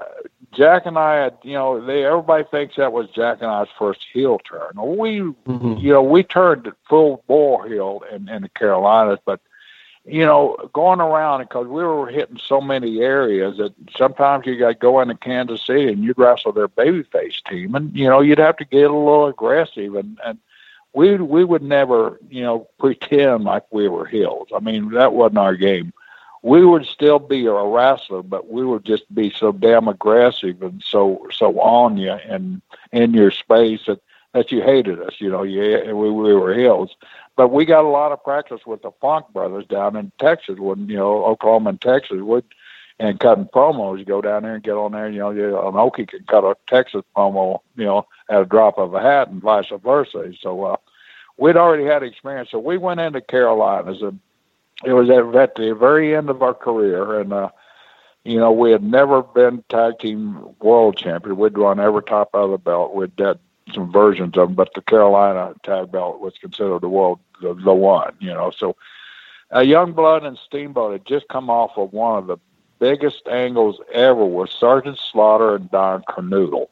Jack 0.51 0.85
and 0.85 0.97
I 0.97 1.15
had, 1.15 1.37
you 1.43 1.53
know, 1.53 1.83
they 1.83 2.05
everybody 2.05 2.43
thinks 2.49 2.75
that 2.75 2.91
was 2.91 3.09
Jack 3.09 3.39
and 3.41 3.49
I's 3.49 3.67
first 3.77 4.05
heel 4.11 4.39
turn. 4.39 4.71
We, 4.75 5.19
mm-hmm. 5.19 5.77
you 5.77 5.91
know, 5.91 6.03
we 6.03 6.23
turned 6.23 6.71
full 6.87 7.23
bore 7.27 7.67
heel 7.67 8.03
in, 8.11 8.29
in 8.29 8.43
the 8.43 8.49
Carolinas, 8.49 9.19
but 9.25 9.41
you 10.05 10.25
know, 10.25 10.57
going 10.73 10.99
around 10.99 11.41
because 11.41 11.67
we 11.67 11.83
were 11.83 12.07
hitting 12.07 12.39
so 12.43 12.59
many 12.59 13.01
areas 13.01 13.57
that 13.57 13.73
sometimes 13.95 14.45
you 14.45 14.57
got 14.57 14.67
to 14.69 14.73
go 14.73 14.99
into 14.99 15.15
Kansas 15.15 15.65
City 15.65 15.87
and 15.87 16.03
you'd 16.03 16.17
wrestle 16.17 16.51
their 16.51 16.67
babyface 16.67 17.43
team, 17.49 17.75
and 17.75 17.95
you 17.95 18.07
know, 18.07 18.21
you'd 18.21 18.39
have 18.39 18.57
to 18.57 18.65
get 18.65 18.91
a 18.91 18.95
little 18.95 19.27
aggressive, 19.27 19.95
and 19.95 20.19
and 20.25 20.37
we 20.93 21.15
we 21.15 21.43
would 21.43 21.63
never, 21.63 22.19
you 22.29 22.43
know, 22.43 22.67
pretend 22.79 23.43
like 23.43 23.63
we 23.71 23.87
were 23.87 24.05
heels. 24.05 24.49
I 24.55 24.59
mean, 24.59 24.91
that 24.91 25.13
wasn't 25.13 25.39
our 25.39 25.55
game 25.55 25.93
we 26.43 26.65
would 26.65 26.85
still 26.85 27.19
be 27.19 27.45
a 27.47 27.53
wrestler, 27.53 28.21
but 28.21 28.49
we 28.49 28.65
would 28.65 28.83
just 28.83 29.11
be 29.15 29.31
so 29.31 29.53
damn 29.53 29.87
aggressive 29.87 30.61
and 30.61 30.83
so 30.85 31.25
so 31.31 31.59
on 31.59 31.97
you 31.97 32.11
and 32.11 32.61
in 32.91 33.13
your 33.13 33.31
space 33.31 33.85
that 33.87 34.01
that 34.33 34.51
you 34.51 34.61
hated 34.61 35.01
us. 35.01 35.15
You 35.19 35.29
know, 35.29 35.43
yeah, 35.43 35.91
we 35.93 36.11
we 36.11 36.33
were 36.33 36.53
heels, 36.53 36.95
but 37.35 37.49
we 37.49 37.65
got 37.65 37.85
a 37.85 37.89
lot 37.89 38.11
of 38.11 38.23
practice 38.23 38.61
with 38.65 38.81
the 38.81 38.91
Funk 39.01 39.25
brothers 39.33 39.65
down 39.65 39.95
in 39.95 40.11
Texas 40.19 40.59
when 40.59 40.87
you 40.87 40.97
know 40.97 41.25
Oklahoma 41.25 41.71
and 41.71 41.81
Texas 41.81 42.21
would. 42.21 42.45
And 42.99 43.19
cutting 43.19 43.45
promos, 43.45 43.97
you 43.97 44.05
go 44.05 44.21
down 44.21 44.43
there 44.43 44.53
and 44.53 44.63
get 44.63 44.75
on 44.75 44.91
there. 44.91 45.09
You 45.09 45.17
know, 45.19 45.31
you, 45.31 45.57
an 45.57 45.73
Okie 45.73 46.07
can 46.07 46.23
cut 46.25 46.43
a 46.43 46.55
Texas 46.67 47.01
promo, 47.17 47.59
you 47.75 47.85
know, 47.85 48.05
at 48.29 48.41
a 48.41 48.45
drop 48.45 48.77
of 48.77 48.93
a 48.93 49.01
hat, 49.01 49.29
and 49.29 49.41
vice 49.41 49.71
versa. 49.83 50.31
So 50.39 50.63
uh, 50.63 50.75
we'd 51.37 51.57
already 51.57 51.85
had 51.85 52.03
experience. 52.03 52.51
So 52.51 52.59
we 52.59 52.77
went 52.77 52.99
into 52.99 53.19
Carolinas, 53.19 54.03
and 54.03 54.19
it 54.85 54.93
was 54.93 55.09
at, 55.09 55.55
the 55.55 55.73
very 55.73 56.15
end 56.15 56.29
of 56.29 56.43
our 56.43 56.53
career, 56.53 57.19
and 57.19 57.33
uh, 57.33 57.49
you 58.23 58.37
know 58.37 58.51
we 58.51 58.71
had 58.71 58.83
never 58.83 59.23
been 59.23 59.63
tag 59.69 59.97
team 59.99 60.55
world 60.61 60.95
champion. 60.95 61.37
We'd 61.37 61.57
run 61.57 61.79
every 61.79 62.03
top 62.03 62.29
of 62.35 62.51
the 62.51 62.59
belt. 62.59 62.93
We'd 62.93 63.13
had 63.17 63.39
some 63.73 63.91
versions 63.91 64.37
of 64.37 64.47
them, 64.49 64.55
but 64.55 64.73
the 64.73 64.81
Carolina 64.81 65.53
tag 65.63 65.91
belt 65.91 66.19
was 66.19 66.37
considered 66.39 66.81
the 66.81 66.89
world 66.89 67.19
the, 67.41 67.53
the 67.53 67.73
one. 67.73 68.15
You 68.19 68.33
know, 68.33 68.51
so 68.51 68.75
uh, 69.51 69.59
Youngblood 69.59 70.25
and 70.25 70.37
Steamboat 70.37 70.93
had 70.93 71.05
just 71.05 71.27
come 71.27 71.49
off 71.49 71.71
of 71.77 71.93
one 71.93 72.17
of 72.17 72.27
the 72.27 72.37
biggest 72.79 73.27
angles 73.27 73.79
ever 73.91 74.25
with 74.25 74.49
Sergeant 74.49 74.99
Slaughter 74.99 75.55
and 75.55 75.71
Don 75.71 76.03
Kernodle. 76.03 76.67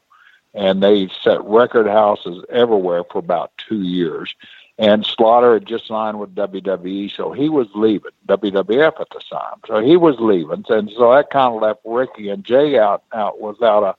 And 0.54 0.82
they 0.82 1.08
set 1.22 1.42
record 1.44 1.86
houses 1.86 2.44
everywhere 2.50 3.04
for 3.04 3.18
about 3.18 3.52
two 3.56 3.80
years 3.80 4.34
and 4.78 5.04
Slaughter 5.04 5.54
had 5.54 5.66
just 5.66 5.86
signed 5.86 6.18
with 6.18 6.34
WWE, 6.34 7.14
so 7.14 7.32
he 7.32 7.48
was 7.48 7.68
leaving 7.74 8.10
WWF 8.26 9.00
at 9.00 9.10
the 9.10 9.20
time. 9.30 9.60
So 9.66 9.80
he 9.80 9.96
was 9.96 10.16
leaving, 10.18 10.64
and 10.68 10.90
so 10.96 11.12
that 11.12 11.30
kind 11.30 11.54
of 11.54 11.62
left 11.62 11.80
Ricky 11.84 12.30
and 12.30 12.44
Jay 12.44 12.78
out 12.78 13.04
out 13.12 13.40
without 13.40 13.84
a 13.84 13.94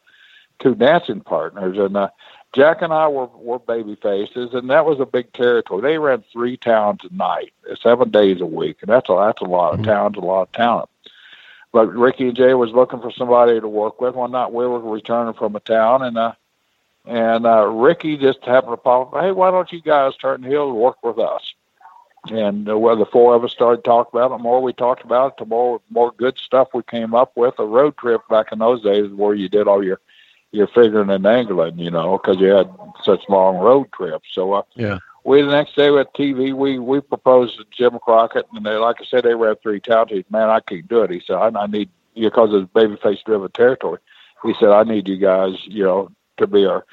two 0.61 0.75
dancing 0.75 1.21
partners. 1.21 1.77
And 1.77 1.95
uh, 1.95 2.09
Jack 2.53 2.83
and 2.83 2.93
I 2.93 3.07
were 3.07 3.25
were 3.25 3.59
baby 3.59 3.95
faces, 3.95 4.53
and 4.53 4.69
that 4.69 4.85
was 4.85 4.99
a 4.99 5.05
big 5.05 5.33
territory. 5.33 5.81
They 5.81 5.97
ran 5.97 6.23
three 6.31 6.55
towns 6.55 7.01
a 7.03 7.13
night, 7.13 7.51
seven 7.81 8.11
days 8.11 8.41
a 8.41 8.45
week, 8.45 8.77
and 8.81 8.89
that's 8.89 9.09
a 9.09 9.15
that's 9.15 9.41
a 9.41 9.45
lot 9.45 9.73
of 9.73 9.79
mm-hmm. 9.79 9.89
towns, 9.89 10.17
a 10.17 10.21
lot 10.21 10.43
of 10.43 10.51
talent. 10.51 10.89
But 11.71 11.87
Ricky 11.87 12.27
and 12.27 12.37
Jay 12.37 12.53
was 12.53 12.71
looking 12.71 13.01
for 13.01 13.11
somebody 13.11 13.59
to 13.59 13.67
work 13.67 13.99
with. 13.99 14.13
One 14.13 14.31
night 14.31 14.53
we 14.53 14.67
were 14.67 14.79
returning 14.79 15.33
from 15.33 15.55
a 15.55 15.59
town, 15.59 16.03
and 16.03 16.15
uh, 16.15 16.33
and 17.05 17.47
uh, 17.47 17.65
Ricky 17.65 18.17
just 18.17 18.45
happened 18.45 18.73
to 18.73 18.77
pop 18.77 19.13
up, 19.13 19.21
hey, 19.21 19.31
why 19.31 19.49
don't 19.49 19.71
you 19.71 19.81
guys 19.81 20.15
turn 20.15 20.43
heel 20.43 20.69
and 20.69 20.77
work 20.77 21.03
with 21.03 21.17
us? 21.17 21.53
And 22.29 22.69
uh, 22.69 22.77
well, 22.77 22.95
the 22.95 23.05
four 23.07 23.35
of 23.35 23.43
us 23.43 23.51
started 23.51 23.83
talking 23.83 24.17
about 24.17 24.27
it. 24.33 24.37
The 24.37 24.43
more 24.43 24.61
we 24.61 24.71
talked 24.73 25.03
about 25.03 25.33
it, 25.33 25.37
the 25.39 25.45
more 25.45 25.81
more 25.89 26.11
good 26.11 26.37
stuff 26.37 26.69
we 26.73 26.83
came 26.83 27.15
up 27.15 27.35
with. 27.35 27.55
A 27.57 27.65
road 27.65 27.97
trip 27.97 28.21
back 28.29 28.51
in 28.51 28.59
those 28.59 28.83
days 28.83 29.11
where 29.11 29.33
you 29.33 29.49
did 29.49 29.67
all 29.67 29.83
your 29.83 29.99
your 30.53 30.67
figuring 30.67 31.09
and 31.09 31.25
angling, 31.25 31.79
you 31.79 31.91
know, 31.91 32.17
because 32.17 32.39
you 32.39 32.47
had 32.47 32.69
such 33.03 33.27
long 33.27 33.57
road 33.57 33.91
trips. 33.91 34.29
So 34.31 34.53
uh, 34.53 34.61
yeah, 34.75 34.99
we 35.25 35.41
the 35.41 35.49
next 35.49 35.75
day 35.75 35.89
with 35.89 36.07
TV, 36.13 36.53
we 36.53 36.79
we 36.79 37.01
proposed 37.01 37.57
to 37.57 37.65
Jim 37.71 37.99
Crockett, 37.99 38.45
and 38.53 38.65
they, 38.65 38.75
like 38.75 38.97
I 39.01 39.05
said, 39.05 39.23
they 39.23 39.33
ran 39.33 39.55
three 39.57 39.79
towns. 39.79 40.11
He 40.11 40.17
said, 40.17 40.31
"Man, 40.31 40.49
I 40.49 40.59
can't 40.61 40.87
do 40.87 41.01
it." 41.01 41.09
He 41.09 41.21
said, 41.25 41.35
"I, 41.35 41.47
I 41.59 41.67
need 41.67 41.89
because 42.15 42.49
it's 42.53 42.71
babyface 42.71 43.23
driven 43.25 43.51
territory." 43.51 43.99
He 44.43 44.53
said, 44.59 44.69
"I 44.69 44.83
need 44.83 45.07
you 45.07 45.17
guys, 45.17 45.55
you 45.63 45.83
know, 45.83 46.11
to 46.37 46.45
be 46.45 46.65
our 46.65 46.85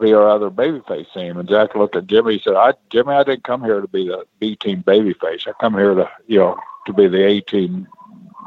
be 0.00 0.12
our 0.12 0.28
other 0.28 0.50
babyface 0.50 1.12
team. 1.12 1.38
And 1.38 1.48
Jack 1.48 1.74
looked 1.74 1.96
at 1.96 2.06
Jimmy. 2.08 2.34
He 2.34 2.42
said, 2.42 2.56
"I 2.56 2.74
Jimmy, 2.90 3.14
I 3.14 3.22
didn't 3.22 3.44
come 3.44 3.62
here 3.62 3.80
to 3.80 3.88
be 3.88 4.08
the 4.08 4.26
B 4.40 4.56
team 4.56 4.82
babyface. 4.82 5.46
I 5.46 5.52
come 5.60 5.74
here 5.74 5.94
to 5.94 6.10
you 6.26 6.40
know 6.40 6.56
to 6.86 6.92
be 6.92 7.06
the 7.06 7.24
A 7.24 7.40
team 7.42 7.86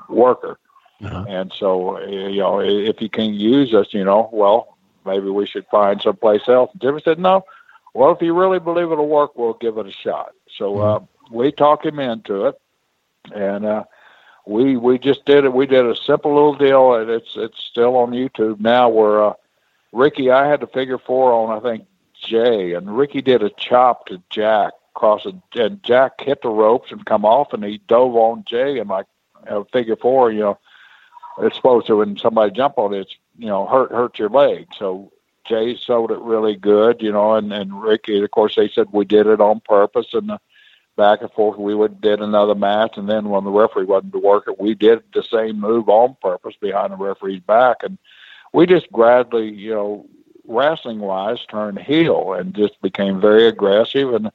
worker." 0.09 0.59
Uh-huh. 1.03 1.25
And 1.27 1.51
so 1.53 1.99
you 2.05 2.39
know, 2.39 2.59
if 2.59 3.01
you 3.01 3.09
can 3.09 3.33
use 3.33 3.73
us, 3.73 3.87
you 3.91 4.03
know, 4.03 4.29
well, 4.31 4.77
maybe 5.05 5.29
we 5.29 5.45
should 5.45 5.65
find 5.67 6.01
someplace 6.01 6.47
else. 6.47 6.71
And 6.73 6.81
Jimmy 6.81 7.01
said, 7.03 7.19
"No. 7.19 7.43
Well, 7.93 8.11
if 8.11 8.21
you 8.21 8.33
really 8.37 8.59
believe 8.59 8.91
it'll 8.91 9.07
work, 9.07 9.37
we'll 9.37 9.53
give 9.53 9.77
it 9.77 9.87
a 9.87 9.91
shot." 9.91 10.33
So 10.57 10.73
mm-hmm. 10.73 11.03
uh, 11.03 11.07
we 11.31 11.51
talk 11.51 11.85
him 11.85 11.99
into 11.99 12.45
it, 12.47 12.61
and. 13.33 13.65
uh 13.65 13.83
we 14.45 14.77
we 14.77 14.97
just 14.97 15.25
did 15.25 15.45
it. 15.45 15.53
We 15.53 15.65
did 15.65 15.85
a 15.85 15.95
simple 15.95 16.33
little 16.33 16.55
deal, 16.55 16.95
and 16.95 17.09
it's 17.09 17.33
it's 17.35 17.59
still 17.59 17.95
on 17.95 18.11
YouTube 18.11 18.59
now. 18.59 18.89
Where 18.89 19.23
uh, 19.23 19.33
Ricky, 19.91 20.31
I 20.31 20.47
had 20.47 20.61
to 20.61 20.67
figure 20.67 20.97
four 20.97 21.31
on, 21.33 21.57
I 21.57 21.61
think, 21.61 21.85
Jay, 22.13 22.73
and 22.73 22.97
Ricky 22.97 23.21
did 23.21 23.43
a 23.43 23.49
chop 23.49 24.07
to 24.07 24.21
Jack 24.29 24.73
across, 24.95 25.25
a, 25.25 25.33
and 25.55 25.83
Jack 25.83 26.21
hit 26.21 26.41
the 26.41 26.49
ropes 26.49 26.91
and 26.91 27.05
come 27.05 27.25
off, 27.25 27.53
and 27.53 27.63
he 27.63 27.79
dove 27.87 28.15
on 28.15 28.43
Jay, 28.47 28.79
and 28.79 28.89
like 28.89 29.07
a 29.47 29.63
figure 29.65 29.95
four, 29.95 30.31
you 30.31 30.41
know, 30.41 30.59
it's 31.39 31.55
supposed 31.55 31.87
to 31.87 31.97
when 31.97 32.17
somebody 32.17 32.51
jump 32.51 32.77
on 32.77 32.93
it, 32.93 33.13
you 33.37 33.47
know, 33.47 33.65
hurt 33.65 33.91
hurt 33.91 34.19
your 34.19 34.29
leg. 34.29 34.67
So 34.77 35.11
Jay 35.45 35.75
sold 35.75 36.11
it 36.11 36.19
really 36.19 36.55
good, 36.55 37.01
you 37.01 37.11
know, 37.11 37.35
and 37.35 37.51
and 37.51 37.81
Ricky, 37.81 38.21
of 38.21 38.31
course, 38.31 38.55
they 38.55 38.69
said 38.69 38.87
we 38.91 39.05
did 39.05 39.27
it 39.27 39.41
on 39.41 39.59
purpose, 39.61 40.07
and. 40.13 40.31
Uh, 40.31 40.37
back 40.97 41.21
and 41.21 41.31
forth. 41.31 41.57
We 41.57 41.73
would 41.73 42.01
did 42.01 42.21
another 42.21 42.53
match, 42.53 42.97
and 42.97 43.09
then 43.09 43.29
when 43.29 43.43
the 43.43 43.49
referee 43.49 43.85
wasn't 43.85 44.13
to 44.13 44.19
work 44.19 44.43
it, 44.47 44.59
we 44.59 44.75
did 44.75 45.01
the 45.13 45.23
same 45.23 45.59
move 45.59 45.89
on 45.89 46.15
purpose 46.21 46.55
behind 46.59 46.91
the 46.91 46.97
referee's 46.97 47.41
back, 47.41 47.77
and 47.81 47.97
we 48.53 48.65
just 48.67 48.91
gradually, 48.91 49.49
you 49.49 49.73
know, 49.73 50.05
wrestling 50.45 50.99
wise, 50.99 51.43
turned 51.45 51.79
heel 51.79 52.33
and 52.33 52.53
just 52.53 52.79
became 52.81 53.19
very 53.21 53.47
aggressive 53.47 54.13
and. 54.13 54.31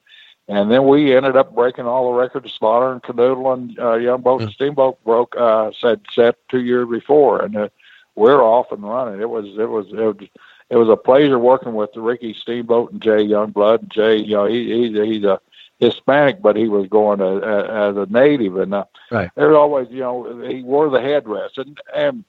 And 0.48 0.70
then 0.70 0.86
we 0.86 1.16
ended 1.16 1.36
up 1.36 1.54
breaking 1.54 1.86
all 1.86 2.12
the 2.12 2.18
records. 2.18 2.52
Slaughter 2.52 2.92
and 2.92 3.02
Kernodle 3.02 3.52
and 3.52 3.78
uh, 3.78 3.96
Youngblood 3.96 4.42
and 4.42 4.52
Steamboat 4.52 5.02
broke 5.04 5.34
uh, 5.36 5.72
said 5.80 6.00
set 6.12 6.36
two 6.48 6.60
years 6.60 6.88
before, 6.88 7.42
and 7.42 7.56
uh, 7.56 7.68
we're 8.14 8.42
off 8.42 8.70
and 8.70 8.82
running. 8.82 9.20
It 9.20 9.28
was 9.28 9.46
it 9.58 9.68
was 9.68 9.86
it 9.88 9.96
was 9.96 10.28
it 10.70 10.76
was 10.76 10.88
a 10.88 10.96
pleasure 10.96 11.38
working 11.38 11.74
with 11.74 11.90
Ricky 11.96 12.32
Steamboat 12.32 12.92
and 12.92 13.02
Jay 13.02 13.26
Youngblood. 13.26 13.88
Jay, 13.88 14.18
you 14.18 14.34
know, 14.34 14.46
he, 14.46 14.66
he 14.66 15.04
he's 15.04 15.24
a 15.24 15.40
Hispanic, 15.78 16.40
but 16.40 16.56
he 16.56 16.68
was 16.68 16.88
going 16.88 17.20
as, 17.20 17.42
as 17.42 17.96
a 17.96 18.06
native, 18.10 18.56
and 18.56 18.72
uh, 18.72 18.84
right. 19.10 19.30
there's 19.34 19.54
always, 19.54 19.88
you 19.90 20.00
know, 20.00 20.40
he 20.46 20.62
wore 20.62 20.88
the 20.90 21.00
headdress, 21.00 21.52
and 21.56 21.78
and 21.94 22.24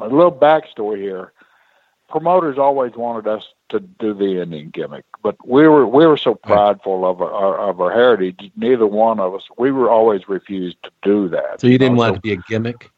a 0.00 0.08
little 0.08 0.32
backstory 0.32 0.98
here. 0.98 1.32
Promoters 2.08 2.58
always 2.58 2.94
wanted 2.94 3.26
us 3.28 3.44
to 3.68 3.80
do 3.80 4.14
the 4.14 4.40
Indian 4.40 4.70
gimmick, 4.70 5.04
but 5.22 5.36
we 5.46 5.68
were 5.68 5.86
we 5.86 6.06
were 6.06 6.16
so 6.16 6.34
prideful 6.34 7.04
of 7.04 7.20
our 7.20 7.58
of 7.58 7.80
our 7.80 7.90
heritage. 7.90 8.50
Neither 8.56 8.86
one 8.86 9.20
of 9.20 9.34
us 9.34 9.42
we 9.58 9.70
were 9.70 9.90
always 9.90 10.28
refused 10.28 10.78
to 10.84 10.90
do 11.02 11.28
that. 11.28 11.60
So 11.60 11.66
you 11.66 11.78
didn't 11.78 11.96
know? 11.96 12.02
want 12.02 12.10
So 12.10 12.14
it 12.14 12.16
to 12.16 12.20
be 12.22 12.32
a 12.32 12.36
gimmick. 12.36 12.90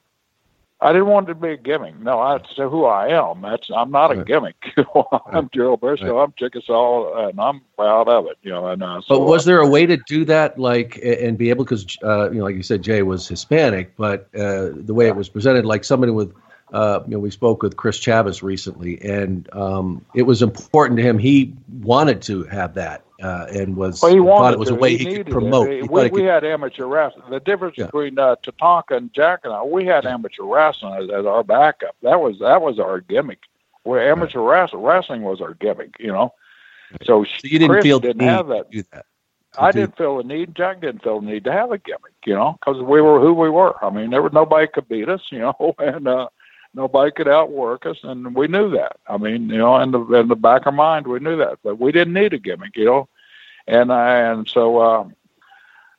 I 0.83 0.93
didn't 0.93 1.09
want 1.09 1.29
it 1.29 1.35
to 1.35 1.41
be 1.41 1.51
a 1.51 1.57
gimmick. 1.57 2.01
No, 2.01 2.39
that's 2.39 2.57
who 2.57 2.87
I 2.87 3.09
am. 3.09 3.43
That's 3.43 3.69
I'm 3.75 3.91
not 3.91 4.13
a 4.13 4.17
Right. 4.17 4.27
gimmick. 4.27 4.57
I'm 5.33 5.51
Gerald 5.53 5.81
Brisco. 5.81 6.25
I'm 6.25 6.33
Chickasaw, 6.39 7.29
and 7.29 7.39
I'm 7.39 7.61
proud 7.77 8.09
of 8.09 8.27
it. 8.27 8.39
You 8.43 8.53
know, 8.53 8.69
and 8.69 8.83
uh, 8.83 9.01
so, 9.07 9.19
But 9.19 9.27
was 9.27 9.45
there 9.45 9.59
a 9.59 9.69
way 9.69 9.85
to 9.87 9.99
do 10.07 10.25
that, 10.27 10.59
like, 10.59 10.99
and 11.03 11.37
be 11.37 11.51
able, 11.51 11.65
because 11.65 11.85
uh, 12.03 12.31
you 12.31 12.39
know, 12.39 12.45
like 12.45 12.55
you 12.55 12.63
said, 12.63 12.83
Jay 12.83 13.03
was 13.03 13.29
Hispanic, 13.29 13.95
but 13.97 14.29
uh, 14.35 14.71
the 14.73 14.95
way 14.95 15.09
it 15.09 15.17
was 15.17 15.29
presented, 15.29 15.67
like 15.67 15.85
somebody 15.85 16.13
with, 16.13 16.33
uh, 16.73 17.01
you 17.07 17.13
know, 17.13 17.19
we 17.19 17.31
spoke 17.31 17.63
with 17.63 17.77
Chris 17.77 17.99
Chavis 17.99 18.43
recently, 18.43 19.01
and 19.03 19.49
um, 19.55 20.05
it 20.15 20.23
was 20.23 20.43
important 20.43 20.97
to 20.99 21.03
him. 21.03 21.19
He 21.19 21.55
wanted 21.83 22.23
to 22.23 22.45
have 22.45 22.75
that, 22.75 23.05
uh, 23.23 23.47
and 23.53 23.77
was 23.77 24.01
Well, 24.03 24.13
he 24.13 24.19
thought 24.21 24.53
it 24.53 24.59
was 24.59 24.69
to. 24.69 24.75
a 24.75 24.79
way 24.79 24.97
he 24.97 25.05
he, 25.05 25.17
could 25.17 25.31
promote. 25.31 25.69
It. 25.71 25.83
He 25.83 25.89
We, 25.89 26.03
we 26.05 26.11
could- 26.11 26.25
had 26.25 26.45
amateur 26.45 26.87
wrestling. 26.87 27.25
The 27.31 27.41
difference 27.41 27.77
Yeah. 27.79 27.87
between 27.87 28.19
uh, 28.19 28.37
Tatanka 28.45 28.97
and 28.97 29.13
Jack 29.13 29.41
and 29.45 29.53
I, 29.53 29.63
we 29.63 29.85
had 29.85 30.07
amateur 30.07 30.45
wrestling 30.45 30.95
as, 31.03 31.11
as 31.11 31.27
our 31.27 31.43
backup. 31.43 31.97
That 32.03 32.21
was 32.21 32.39
that 32.41 32.63
was 32.63 32.79
our 32.79 33.01
gimmick. 33.01 33.41
Where 33.83 34.11
amateur 34.11 34.41
wrestling, 34.41 34.83
wrestling 34.83 35.23
was 35.23 35.41
our 35.41 35.55
gimmick. 35.55 35.97
You 35.99 36.09
know, 36.13 36.35
so, 37.05 37.25
so 37.25 37.31
you 37.45 37.59
didn't 37.59 37.71
Chris 37.71 37.83
feel 37.83 37.99
didn't 38.01 38.19
need 38.19 38.27
have 38.27 38.49
that. 38.49 38.71
to 38.71 38.79
do 38.83 38.85
that. 38.93 39.07
I 39.59 39.73
didn't 39.73 39.97
feel 39.97 40.19
the 40.19 40.23
need. 40.23 40.55
Jack 40.55 40.81
didn't 40.81 41.03
feel 41.03 41.21
the 41.21 41.27
need 41.27 41.43
to 41.45 41.53
have 41.53 41.73
a 41.73 41.79
gimmick, 41.79 42.13
you 42.25 42.35
know, 42.35 42.57
because 42.61 42.81
we 42.83 43.01
were 43.01 43.19
who 43.21 43.33
we 43.35 43.51
were. 43.51 43.75
I 43.85 43.91
mean, 43.91 44.11
there 44.11 44.23
was 44.23 44.33
nobody 44.33 44.69
could 44.69 44.87
beat 44.89 45.09
us, 45.09 45.23
you 45.33 45.41
know, 45.41 45.75
and 45.79 46.07
uh, 46.07 46.29
nobody 46.75 47.11
could 47.11 47.29
outwork 47.29 47.87
us, 47.87 47.99
and 48.03 48.35
we 48.35 48.49
knew 48.49 48.71
that. 48.71 48.97
I 49.07 49.17
mean, 49.17 49.49
you 49.49 49.59
know, 49.59 49.77
in 49.79 49.91
the 49.91 50.01
in 50.15 50.29
the 50.29 50.37
back 50.37 50.63
of 50.63 50.67
our 50.69 50.73
mind, 50.73 51.07
we 51.07 51.19
knew 51.21 51.37
that, 51.39 51.59
but 51.63 51.79
we 51.79 51.93
didn't 51.93 52.15
need 52.15 52.33
a 52.33 52.39
gimmick, 52.39 52.77
you 52.77 52.85
know, 52.85 53.09
and 53.67 53.91
uh, 53.91 53.95
and 53.95 54.49
so. 54.49 54.81
Um, 54.83 55.17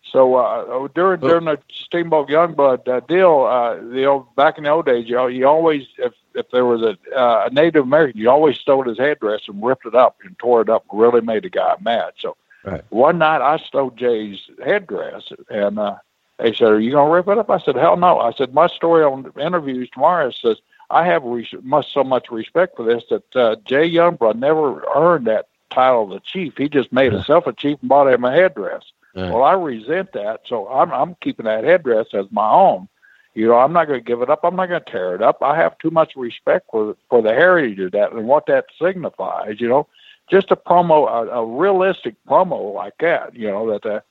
so 0.04 0.36
uh, 0.36 0.88
during 0.94 1.22
during 1.22 1.46
the 1.46 1.58
Steamboat 1.72 2.28
Youngblood 2.28 2.86
uh, 2.88 3.00
deal, 3.02 3.44
uh, 3.44 3.76
you 3.96 4.02
know, 4.04 4.28
back 4.36 4.58
in 4.58 4.66
the 4.66 4.70
old 4.70 4.86
days, 4.86 5.08
you 5.08 5.16
know, 5.16 5.28
you 5.28 5.48
always 5.48 5.88
if 6.00 6.14
if 6.36 6.50
there 6.52 6.66
was 6.66 6.82
a, 6.82 6.98
uh, 7.18 7.48
a 7.50 7.54
Native 7.54 7.84
American, 7.84 8.20
you 8.20 8.30
always 8.30 8.58
stole 8.58 8.84
his 8.84 8.98
headdress 8.98 9.42
and 9.48 9.64
ripped 9.64 9.86
it 9.86 9.96
up 9.96 10.18
and 10.26 10.38
tore 10.38 10.62
it 10.62 10.70
up 10.70 10.84
and 10.92 11.00
really 11.00 11.22
made 11.22 11.44
the 11.44 11.50
guy 11.50 11.76
mad. 11.80 12.14
So 12.18 12.36
Right. 12.64 12.84
one 12.90 13.18
night 13.18 13.42
I 13.42 13.58
stole 13.58 13.90
Jay's 13.92 14.40
headdress 14.64 15.32
and 15.50 15.80
uh, 15.80 15.96
they 16.42 16.54
said, 16.54 16.70
"Are 16.70 16.80
you 16.80 16.92
gonna 16.92 17.12
rip 17.12 17.28
it 17.28 17.38
up?" 17.38 17.50
I 17.50 17.60
said, 17.60 17.76
"Hell 17.76 17.98
no!" 17.98 18.20
I 18.20 18.32
said, 18.32 18.54
"My 18.54 18.68
story 18.68 19.04
on 19.04 19.32
interviews 19.40 19.90
tomorrow 19.90 20.32
says 20.32 20.58
I 20.90 21.06
have 21.06 21.24
res- 21.24 21.54
much 21.64 21.94
so 21.94 22.04
much 22.04 22.30
respect 22.32 22.76
for 22.76 22.84
this 22.84 23.04
that 23.10 23.36
uh, 23.36 23.56
Jay 23.66 23.90
Youngblood 23.90 24.36
never 24.36 24.84
earned 24.96 25.28
that 25.28 25.48
title 25.70 26.04
of 26.04 26.10
the 26.10 26.20
chief. 26.20 26.58
He 26.58 26.68
just 26.68 26.92
made 26.92 27.14
himself 27.14 27.48
a 27.48 27.54
chief 27.54 27.78
and 27.82 27.90
bought 27.90 28.12
him 28.12 28.26
a 28.26 28.32
headdress." 28.32 28.84
Right. 29.16 29.30
Well, 29.30 29.44
I 29.44 29.54
resent 29.54 30.14
that, 30.14 30.42
so 30.46 30.68
I'm 30.68 30.92
I'm 30.92 31.16
keeping 31.22 31.46
that 31.46 31.64
headdress 31.64 32.08
as 32.14 32.26
my 32.32 32.50
own. 32.50 32.88
You 33.34 33.48
know, 33.48 33.56
I'm 33.56 33.72
not 33.72 33.88
going 33.88 34.00
to 34.00 34.06
give 34.06 34.22
it 34.22 34.30
up. 34.30 34.42
I'm 34.44 34.58
not 34.58 34.68
going 34.68 34.84
to 34.84 34.92
tear 34.92 35.16
it 35.16 35.22
up. 35.22 35.42
I 35.42 35.56
have 35.56 35.78
too 35.78 35.92
much 35.92 36.16
respect 36.16 36.68
for 36.72 36.96
for 37.10 37.22
the 37.22 37.34
heritage 37.34 37.80
of 37.80 37.92
that 37.92 38.12
and 38.12 38.28
what 38.28 38.46
that 38.48 38.66
signifies. 38.82 39.60
You 39.60 39.70
know, 39.70 39.88
just 40.30 40.52
a 40.52 40.56
promo, 40.56 41.08
a, 41.10 41.40
a 41.40 41.46
realistic 41.46 42.16
promo 42.28 42.74
like 42.74 42.98
that. 43.00 43.36
You 43.36 43.48
know 43.50 43.72
that. 43.72 43.86
Uh, 43.86 44.02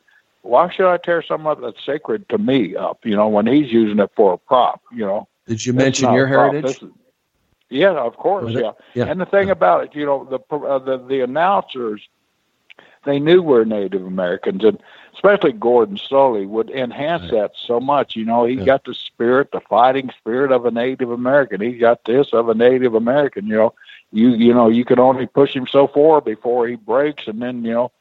why 0.43 0.71
should 0.71 0.91
I 0.91 0.97
tear 0.97 1.23
something 1.23 1.47
up 1.47 1.61
that's 1.61 1.85
sacred 1.85 2.29
to 2.31 2.39
me 2.39 2.77
up? 2.77 3.05
You 3.05 3.17
know, 3.17 3.29
when 3.29 3.47
he's 3.47 3.73
using 3.73 3.99
it 3.99 4.11
for 4.17 4.35
a 4.35 4.39
prop. 4.39 4.81
You 4.93 5.07
know. 5.07 5.29
Did 5.47 5.65
you 5.65 5.73
mention 5.73 6.13
your 6.13 6.27
heritage? 6.27 6.83
Is- 6.83 6.89
yeah, 7.71 7.93
of 7.93 8.17
course. 8.17 8.53
Yeah. 8.53 8.73
Yeah. 8.95 9.05
And 9.07 9.21
the 9.21 9.27
thing 9.27 9.49
about 9.51 9.85
it, 9.85 9.95
you 9.95 10.05
know, 10.05 10.25
the 10.25 10.57
uh, 10.57 10.79
the 10.79 10.99
the 10.99 11.21
announcers, 11.21 12.09
they 13.05 13.21
knew 13.21 13.43
we're 13.43 13.65
Native 13.65 14.05
Americans, 14.05 14.65
and 14.65 14.79
especially 15.15 15.53
Gordon 15.53 15.97
Solie 15.97 16.49
would 16.49 16.71
enhance 16.71 17.31
that 17.31 17.53
so 17.55 17.79
much. 17.79 18.17
You 18.17 18.25
know, 18.25 18.45
he 18.45 18.55
Yeah. 18.57 18.65
got 18.65 18.85
the 18.85 18.95
spirit, 18.95 19.53
the 19.53 19.61
fighting 19.61 20.11
spirit 20.19 20.51
of 20.51 20.67
a 20.67 20.71
Native 20.73 21.11
American. 21.11 21.61
He 21.61 21.75
got 21.75 22.05
this 22.05 22.33
of 22.33 22.49
a 22.49 22.55
Native 22.55 22.95
American. 22.95 23.47
You 23.47 23.57
know, 23.57 23.75
you 24.11 24.31
you 24.31 24.53
know 24.53 24.69
you 24.69 24.85
can 24.85 24.99
only 24.99 25.27
push 25.27 25.55
him 25.55 25.67
so 25.69 25.87
far 25.87 26.21
before 26.21 26.67
he 26.67 26.75
breaks, 26.75 27.29
and 27.29 27.41
then 27.41 27.65
you 27.65 27.73
know 27.73 27.93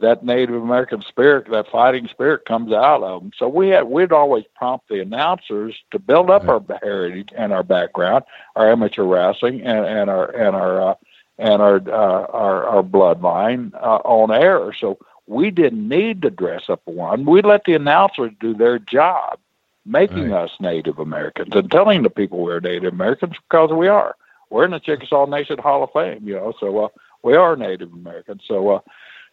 that 0.00 0.24
Native 0.24 0.60
American 0.60 1.02
spirit, 1.02 1.48
that 1.50 1.68
fighting 1.70 2.08
spirit, 2.08 2.44
comes 2.46 2.72
out 2.72 3.02
of 3.02 3.22
them. 3.22 3.32
So 3.36 3.48
we 3.48 3.68
had 3.68 3.84
we'd 3.84 4.12
always 4.12 4.44
prompt 4.54 4.88
the 4.88 5.00
announcers 5.00 5.76
to 5.92 5.98
build 5.98 6.30
up 6.30 6.48
our 6.48 6.62
heritage 6.82 7.28
and 7.36 7.52
our 7.52 7.62
background, 7.62 8.24
our 8.56 8.70
amateur 8.70 9.04
wrestling, 9.04 9.60
and, 9.62 9.86
and 9.86 10.10
our 10.10 10.30
and 10.30 10.56
our 10.56 10.90
uh, 10.90 10.94
and 11.38 11.62
our 11.62 11.76
uh, 11.76 12.26
our 12.26 12.66
our 12.66 12.82
bloodline 12.82 13.72
uh, 13.74 14.00
on 14.04 14.32
air. 14.32 14.72
So 14.72 14.98
we 15.26 15.50
didn't 15.50 15.88
need 15.88 16.22
to 16.22 16.30
dress 16.30 16.64
up 16.68 16.82
one. 16.84 17.24
We 17.24 17.42
let 17.42 17.64
the 17.64 17.74
announcers 17.74 18.32
do 18.40 18.52
their 18.52 18.78
job, 18.78 19.38
making 19.86 20.32
us 20.32 20.50
Native 20.60 20.98
Americans 20.98 21.54
and 21.54 21.70
telling 21.70 22.02
the 22.02 22.10
people 22.10 22.40
we're 22.40 22.60
Native 22.60 22.92
Americans 22.92 23.34
because 23.48 23.70
we 23.70 23.88
are. 23.88 24.16
We're 24.50 24.64
in 24.64 24.72
the 24.72 24.80
Chickasaw 24.80 25.26
Nation 25.26 25.58
Hall 25.58 25.82
of 25.84 25.90
Fame, 25.92 26.26
you 26.26 26.34
know. 26.34 26.52
So 26.58 26.84
uh, 26.84 26.88
we 27.22 27.36
are 27.36 27.54
Native 27.54 27.92
Americans. 27.92 28.42
So. 28.46 28.70
Uh, 28.70 28.80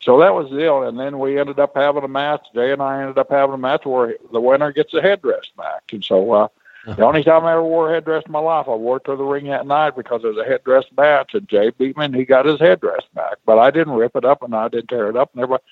so 0.02 0.20
that 0.20 0.34
was 0.34 0.50
the 0.50 0.58
deal, 0.58 0.84
and 0.84 1.00
then 1.00 1.20
we 1.20 1.40
ended 1.40 1.60
up 1.60 1.76
having 1.76 2.04
a 2.04 2.08
match. 2.08 2.46
Jay 2.54 2.72
and 2.72 2.82
I 2.82 3.02
ended 3.02 3.18
up 3.18 3.30
having 3.30 3.54
a 3.56 3.58
match 3.58 3.86
where 3.86 4.16
the 4.32 4.42
winner 4.42 4.72
gets 4.72 4.94
a 4.94 5.02
headdress 5.02 5.46
back. 5.56 5.84
And 5.94 6.04
so 6.04 6.32
uh, 6.32 6.48
the 6.96 7.04
only 7.04 7.24
time 7.24 7.46
I 7.46 7.54
ever 7.54 7.64
wore 7.64 7.90
a 7.92 7.94
headdress 7.94 8.24
in 8.26 8.32
my 8.32 8.40
life, 8.40 8.68
I 8.68 8.74
wore 8.76 8.98
it 8.98 9.06
to 9.06 9.16
the 9.16 9.24
ring 9.24 9.46
that 9.48 9.68
night 9.68 9.96
because 9.96 10.24
it 10.24 10.28
was 10.28 10.38
a 10.38 10.50
headdress 10.50 10.86
match. 10.98 11.34
And 11.36 11.48
Jay 11.48 11.70
beat 11.70 11.96
me, 11.98 12.06
and 12.06 12.16
he 12.16 12.26
got 12.26 12.46
his 12.46 12.60
headdress 12.60 13.04
back. 13.14 13.38
But 13.46 13.60
I 13.60 13.70
didn't 13.72 13.94
rip 13.94 14.16
it 14.16 14.26
up, 14.26 14.42
and 14.42 14.56
I 14.56 14.68
didn't 14.68 14.88
tear 14.90 15.10
it 15.10 15.16
up, 15.16 15.32
and 15.34 15.44
everybody. 15.44 15.64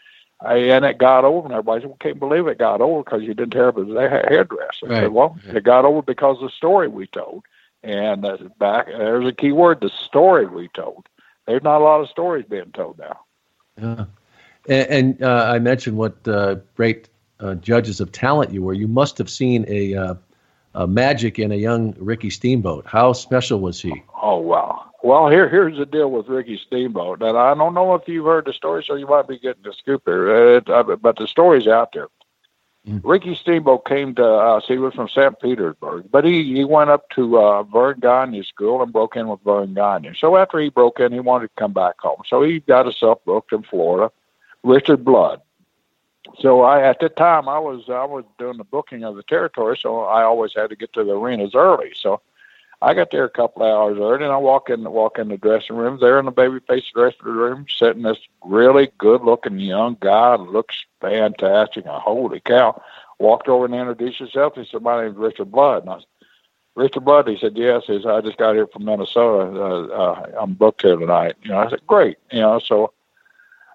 I, 0.41 0.55
and 0.55 0.85
it 0.85 0.97
got 0.97 1.25
over, 1.25 1.45
and 1.47 1.53
everybody 1.53 1.81
said, 1.81 1.89
well, 1.89 1.97
"Can't 1.99 2.19
believe 2.19 2.47
it 2.47 2.57
got 2.57 2.79
over 2.79 3.03
because 3.03 3.23
you 3.23 3.33
didn't 3.33 3.51
tear 3.51 3.67
up 3.69 3.77
his 3.77 3.89
headdress." 3.89 4.79
I 4.83 4.87
Right. 4.87 5.01
said, 5.03 5.11
"Well, 5.11 5.37
it 5.45 5.63
got 5.63 5.83
over 5.83 6.01
because 6.01 6.37
of 6.37 6.43
the 6.43 6.49
story 6.49 6.87
we 6.87 7.07
told." 7.07 7.43
And 7.83 8.23
uh, 8.25 8.37
back 8.57 8.85
there's 8.87 9.27
a 9.27 9.33
key 9.33 9.51
word: 9.51 9.81
the 9.81 9.89
story 9.89 10.45
we 10.45 10.69
told. 10.69 11.07
There's 11.45 11.63
not 11.63 11.81
a 11.81 11.83
lot 11.83 11.99
of 12.01 12.09
stories 12.09 12.45
being 12.47 12.71
told 12.71 12.99
now. 12.99 13.19
Yeah. 13.77 14.05
And, 14.67 14.89
and 14.89 15.23
uh, 15.23 15.51
I 15.53 15.59
mentioned 15.59 15.97
what 15.97 16.27
uh, 16.27 16.55
great 16.75 17.09
uh, 17.39 17.55
judges 17.55 17.99
of 17.99 18.11
talent 18.11 18.51
you 18.51 18.63
were. 18.63 18.73
You 18.73 18.87
must 18.87 19.17
have 19.17 19.29
seen 19.29 19.65
a, 19.67 19.95
uh, 19.95 20.15
a 20.75 20.87
magic 20.87 21.39
in 21.39 21.51
a 21.51 21.55
young 21.55 21.95
Ricky 21.97 22.29
Steamboat. 22.29 22.85
How 22.85 23.13
special 23.13 23.59
was 23.59 23.81
he? 23.81 24.03
Oh 24.21 24.37
wow. 24.37 24.85
Well, 25.01 25.29
here 25.29 25.47
here's 25.47 25.77
the 25.77 25.85
deal 25.85 26.11
with 26.11 26.27
Ricky 26.27 26.57
Steamboat, 26.57 27.21
and 27.21 27.37
I 27.37 27.53
don't 27.53 27.73
know 27.73 27.95
if 27.95 28.07
you've 28.07 28.25
heard 28.25 28.45
the 28.45 28.53
story, 28.53 28.83
so 28.85 28.95
you 28.95 29.07
might 29.07 29.27
be 29.27 29.39
getting 29.39 29.63
the 29.63 29.71
scoop 29.73 30.03
here. 30.05 30.57
It, 30.57 30.69
uh, 30.69 30.83
but 30.83 31.15
the 31.15 31.27
story's 31.27 31.67
out 31.67 31.93
there. 31.93 32.07
Ricky 33.03 33.35
Steamboat 33.35 33.85
came 33.85 34.15
to 34.15 34.25
us. 34.25 34.65
He 34.67 34.77
was 34.77 34.93
from 34.93 35.09
St. 35.09 35.39
Petersburg, 35.39 36.05
but 36.11 36.25
he 36.25 36.55
he 36.55 36.63
went 36.63 36.89
up 36.89 37.09
to 37.11 37.37
uh, 37.37 37.63
Verne 37.63 37.99
Gagne 37.99 38.43
School 38.43 38.81
and 38.81 38.91
broke 38.91 39.15
in 39.15 39.27
with 39.27 39.41
Verne 39.43 39.73
Gagne. 39.73 40.15
So 40.17 40.37
after 40.37 40.59
he 40.59 40.69
broke 40.69 40.99
in, 40.99 41.11
he 41.11 41.19
wanted 41.19 41.47
to 41.47 41.53
come 41.61 41.73
back 41.73 41.99
home. 41.99 42.21
So 42.27 42.41
he 42.41 42.61
got 42.61 42.85
himself 42.85 43.19
booked 43.25 43.53
in 43.53 43.63
Florida. 43.63 44.11
Richard 44.63 45.03
Blood. 45.03 45.41
So 46.39 46.61
I 46.61 46.87
at 46.87 46.99
the 46.99 47.09
time 47.09 47.49
I 47.49 47.59
was 47.59 47.89
I 47.89 48.05
was 48.05 48.23
doing 48.37 48.57
the 48.57 48.63
booking 48.63 49.03
of 49.03 49.15
the 49.15 49.23
territory, 49.23 49.77
so 49.79 50.01
I 50.01 50.23
always 50.23 50.53
had 50.55 50.69
to 50.69 50.75
get 50.75 50.93
to 50.93 51.03
the 51.03 51.17
arenas 51.17 51.55
early. 51.55 51.91
So 51.95 52.21
I 52.81 52.93
got 52.93 53.11
there 53.11 53.25
a 53.25 53.29
couple 53.29 53.63
of 53.63 53.69
hours 53.69 53.97
early, 53.99 54.23
and 54.23 54.33
I 54.33 54.37
walk 54.37 54.69
in 54.69 54.89
walk 54.89 55.19
in 55.19 55.27
the 55.29 55.37
dressing 55.37 55.75
room. 55.75 55.97
There 55.99 56.19
in 56.19 56.25
the 56.25 56.31
baby 56.31 56.59
babyface 56.59 56.91
dressing 56.93 57.25
room, 57.25 57.65
sitting 57.69 58.03
this 58.03 58.19
really 58.43 58.89
good 58.97 59.21
looking 59.21 59.59
young 59.59 59.97
guy, 59.99 60.35
looks 60.35 60.85
fantastic. 61.01 61.85
And 61.85 61.95
holy 61.95 62.39
cow! 62.39 62.81
Walked 63.17 63.49
over 63.49 63.65
and 63.65 63.75
introduced 63.75 64.19
himself. 64.19 64.55
He 64.55 64.65
said, 64.65 64.81
"My 64.81 65.03
name's 65.03 65.17
Richard 65.17 65.51
Blood." 65.51 65.83
And 65.83 65.91
I 65.91 65.97
said, 65.97 66.05
Richard 66.75 67.03
Blood. 67.03 67.27
He 67.27 67.37
said, 67.37 67.57
"Yes." 67.57 67.83
He 67.87 68.01
said, 68.01 68.11
"I 68.11 68.21
just 68.21 68.37
got 68.37 68.55
here 68.55 68.67
from 68.67 68.85
Minnesota. 68.85 69.61
Uh, 69.61 69.85
uh, 69.87 70.31
I'm 70.39 70.53
booked 70.53 70.83
here 70.83 70.95
tonight." 70.95 71.35
You 71.43 71.51
know, 71.51 71.59
I 71.59 71.69
said, 71.69 71.85
"Great." 71.85 72.17
You 72.31 72.39
know, 72.41 72.59
so 72.59 72.93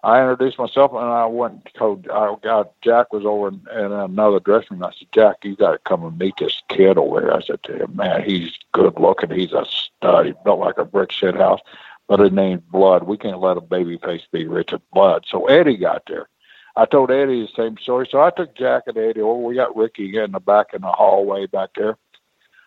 I 0.04 0.20
introduced 0.20 0.58
myself 0.58 0.92
and 0.92 1.00
I 1.00 1.24
went 1.24 1.66
told 1.74 2.06
I 2.10 2.34
got 2.42 2.78
Jack 2.82 3.10
was 3.10 3.24
over 3.24 3.48
in, 3.48 3.62
in 3.74 3.90
another 3.90 4.38
dressing 4.38 4.76
room. 4.78 4.84
I 4.84 4.92
said, 4.98 5.08
Jack, 5.12 5.36
you 5.44 5.56
got 5.56 5.72
to 5.72 5.78
come 5.78 6.04
and 6.04 6.18
meet 6.18 6.34
this 6.38 6.62
kid 6.68 6.98
over 6.98 7.22
here. 7.22 7.32
I 7.32 7.40
said 7.40 7.62
to 7.62 7.84
him, 7.84 7.96
man, 7.96 8.22
he's 8.22 8.52
good 8.72 9.00
looking. 9.00 9.30
He's 9.30 9.52
a 9.52 9.64
stud. 9.64 10.26
He 10.26 10.34
built 10.44 10.60
like 10.60 10.76
a 10.76 10.84
brick 10.84 11.10
shit 11.10 11.34
house, 11.34 11.60
but 12.06 12.20
his 12.20 12.32
name's 12.32 12.60
Blood. 12.70 13.04
We 13.04 13.16
can't 13.16 13.40
let 13.40 13.56
a 13.56 13.62
baby 13.62 13.96
face 13.96 14.20
be 14.30 14.46
Richard 14.46 14.82
Blood. 14.92 15.24
So 15.26 15.46
Eddie 15.46 15.78
got 15.78 16.02
there. 16.06 16.28
I 16.76 16.84
told 16.84 17.10
Eddie 17.10 17.40
the 17.40 17.48
same 17.56 17.78
story. 17.78 18.06
So 18.10 18.20
I 18.20 18.28
took 18.28 18.54
Jack 18.54 18.82
and 18.86 18.98
Eddie 18.98 19.22
over. 19.22 19.40
We 19.40 19.54
got 19.54 19.74
Ricky 19.74 20.18
in 20.18 20.32
the 20.32 20.40
back 20.40 20.74
in 20.74 20.82
the 20.82 20.92
hallway 20.92 21.46
back 21.46 21.70
there. 21.76 21.96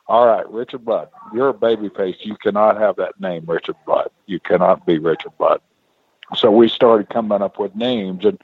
All 0.08 0.26
right, 0.26 0.50
Richard 0.50 0.86
Blood, 0.86 1.10
you're 1.36 1.50
a 1.50 1.54
baby 1.54 1.90
face. 1.90 2.16
You 2.22 2.36
cannot 2.38 2.80
have 2.80 2.96
that 2.96 3.20
name, 3.20 3.44
Richard 3.46 3.76
Blood. 3.86 4.10
You 4.26 4.40
cannot 4.40 4.88
be 4.88 4.98
Richard 4.98 5.38
Blood. 5.38 5.62
So 6.36 6.52
we 6.52 6.68
started 6.70 7.10
coming 7.10 7.42
up 7.42 7.60
with 7.60 7.76
names, 7.76 8.26
and 8.26 8.40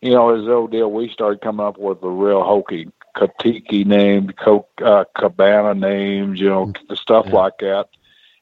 you 0.00 0.12
know, 0.12 0.34
as 0.34 0.48
old 0.48 0.70
deal, 0.70 0.90
we 0.90 1.08
started 1.08 1.40
coming 1.40 1.66
up 1.66 1.78
with 1.78 2.00
the 2.00 2.08
real 2.08 2.42
hokey 2.42 2.90
Katiki 3.16 3.84
names, 3.84 4.32
Coke, 4.38 4.70
uh, 4.84 5.04
Cabana 5.16 5.74
names, 5.74 6.40
you 6.40 6.48
know, 6.48 6.72
stuff 6.94 7.26
yeah. 7.28 7.34
like 7.34 7.58
that. 7.58 7.88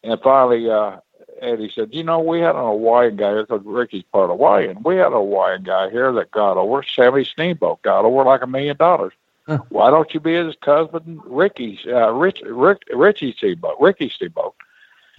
And 0.03 0.21
finally, 0.21 0.71
uh, 0.71 0.99
Eddie 1.41 1.73
said, 1.75 1.91
you 1.93 2.05
know, 2.05 2.21
we 2.21 2.41
had 2.41 2.57
an 2.57 2.65
Hawaiian 2.65 3.17
guy 3.17 3.31
here 3.31 3.47
because 3.47 3.65
Ricky's 3.65 4.05
part 4.05 4.31
of 4.31 4.37
Hawaiian. 4.37 4.83
We 4.83 4.97
had 4.97 5.09
a 5.09 5.17
Hawaiian 5.17 5.63
guy 5.63 5.91
here 5.91 6.13
that 6.13 6.31
got 6.31 6.57
over, 6.57 6.83
Sammy 6.83 7.25
Steamboat, 7.25 7.83
got 7.83 8.05
over 8.05 8.25
like 8.25 8.43
a 8.43 8.47
million 8.47 8.77
dollars. 8.77 9.13
Why 9.69 9.91
don't 9.91 10.13
you 10.13 10.21
be 10.21 10.35
his 10.35 10.57
cousin, 10.61 11.21
Ricky's 11.25 11.85
Ricky, 11.85 11.93
uh, 11.93 12.11
Rich, 12.11 12.43
Rick, 12.45 12.83
Richie 12.93 13.33
Steamboat, 13.37 13.77
Ricky 13.81 14.09
Steamboat? 14.09 14.55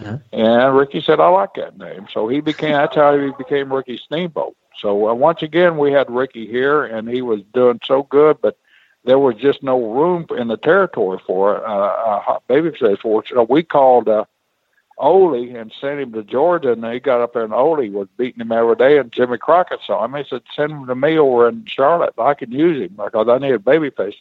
Huh. 0.00 0.18
And 0.32 0.76
Ricky 0.76 1.00
said, 1.00 1.20
I 1.20 1.28
like 1.28 1.54
that 1.54 1.76
name. 1.76 2.06
So 2.12 2.28
he 2.28 2.40
became, 2.40 2.72
that's 2.72 2.94
how 2.94 3.18
he 3.18 3.32
became 3.36 3.72
Ricky 3.72 3.96
Steamboat. 3.96 4.56
So 4.80 5.08
uh, 5.08 5.14
once 5.14 5.42
again, 5.42 5.76
we 5.76 5.92
had 5.92 6.10
Ricky 6.10 6.46
here, 6.46 6.84
and 6.84 7.08
he 7.08 7.20
was 7.22 7.40
doing 7.52 7.80
so 7.84 8.04
good, 8.04 8.40
but 8.40 8.56
there 9.04 9.18
was 9.18 9.36
just 9.36 9.62
no 9.62 9.92
room 9.92 10.26
in 10.36 10.48
the 10.48 10.56
territory 10.56 11.18
for 11.26 11.66
uh, 11.66 12.34
a 12.36 12.38
baby 12.46 12.70
face 12.70 12.98
for. 13.00 13.24
So 13.26 13.44
we 13.48 13.62
called 13.62 14.08
uh, 14.08 14.24
Ole 14.98 15.56
and 15.56 15.72
sent 15.80 16.00
him 16.00 16.12
to 16.12 16.22
Georgia, 16.22 16.72
and 16.72 16.84
he 16.84 17.00
got 17.00 17.20
up 17.20 17.32
there, 17.32 17.44
and 17.44 17.54
Ole 17.54 17.88
was 17.90 18.08
beating 18.16 18.40
him 18.40 18.52
every 18.52 18.76
day. 18.76 18.98
And 18.98 19.10
Jimmy 19.10 19.38
Crockett 19.38 19.80
saw 19.86 20.04
him. 20.04 20.14
He 20.14 20.24
said, 20.28 20.42
"Send 20.54 20.72
him 20.72 20.86
to 20.86 20.94
me 20.94 21.18
over 21.18 21.48
in 21.48 21.64
Charlotte. 21.66 22.14
I 22.18 22.34
can 22.34 22.52
use 22.52 22.80
him 22.80 22.96
because 22.96 23.28
I 23.28 23.38
need 23.38 23.54
a 23.54 23.58
baby 23.58 23.90
face." 23.90 24.16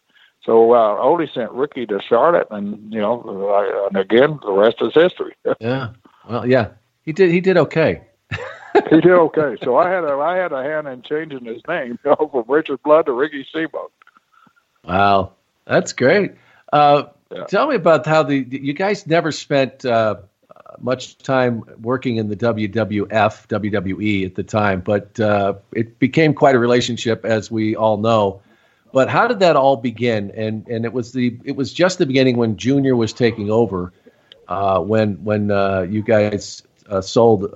So 0.48 0.74
uh, 0.74 0.98
Ole 0.98 1.28
sent 1.28 1.52
Ricky 1.52 1.86
to 1.88 2.00
Charlotte, 2.08 2.48
and 2.52 2.92
you 2.92 3.02
know, 3.02 3.22
uh, 3.22 3.88
and 3.88 3.98
again, 3.98 4.40
the 4.42 4.54
rest 4.54 4.78
is 4.80 4.94
history. 4.94 5.36
yeah. 5.60 5.90
Well, 6.28 6.48
yeah, 6.48 6.70
he 7.04 7.12
did. 7.12 7.32
He 7.32 7.42
did 7.42 7.58
okay 7.58 8.02
he 8.90 9.02
did 9.02 9.12
okay. 9.12 9.58
So 9.62 9.76
I 9.76 9.90
had 9.90 10.06
a 10.06 10.14
I 10.14 10.38
had 10.38 10.54
a 10.54 10.64
hand 10.64 10.88
in 10.88 11.02
changing 11.02 11.44
his 11.44 11.62
name 11.68 12.00
you 12.06 12.12
know, 12.12 12.30
from 12.32 12.46
Richard 12.48 12.82
Blood 12.82 13.08
to 13.08 13.12
Ricky 13.12 13.46
Steamboat. 13.50 13.92
Wow, 14.86 15.34
that's 15.66 15.92
great. 15.92 16.36
Uh, 16.72 17.04
yeah. 17.30 17.44
Tell 17.44 17.68
me 17.68 17.76
about 17.76 18.06
how 18.06 18.24
the 18.24 18.38
you 18.50 18.72
guys 18.72 19.06
never 19.06 19.34
spent 19.34 19.84
uh, 19.86 20.16
much 20.80 21.18
time 21.18 21.64
working 21.82 22.16
in 22.16 22.30
the 22.30 22.38
WWF 22.38 23.48
WWE 23.48 24.26
at 24.26 24.36
the 24.36 24.44
time, 24.44 24.80
but 24.80 25.20
uh, 25.20 25.56
it 25.74 26.00
became 26.00 26.34
quite 26.34 26.56
a 26.56 26.60
relationship, 26.60 27.26
as 27.26 27.52
we 27.52 27.76
all 27.76 27.98
know. 27.98 28.40
But 28.98 29.10
how 29.10 29.28
did 29.28 29.42
that 29.42 29.56
all 29.56 29.78
begin? 29.78 30.32
And 30.32 30.68
and 30.68 30.84
it 30.84 30.92
was 30.92 31.12
the 31.12 31.38
it 31.44 31.56
was 31.56 31.72
just 31.72 32.00
the 32.00 32.08
beginning 32.08 32.36
when 32.36 32.58
Junior 32.58 32.96
was 32.96 33.14
taking 33.14 33.52
over, 33.52 33.94
uh, 34.48 34.80
when 34.80 35.24
when 35.24 35.52
uh, 35.52 35.82
you 35.82 36.02
guys 36.02 36.64
uh, 36.90 37.02
sold 37.02 37.54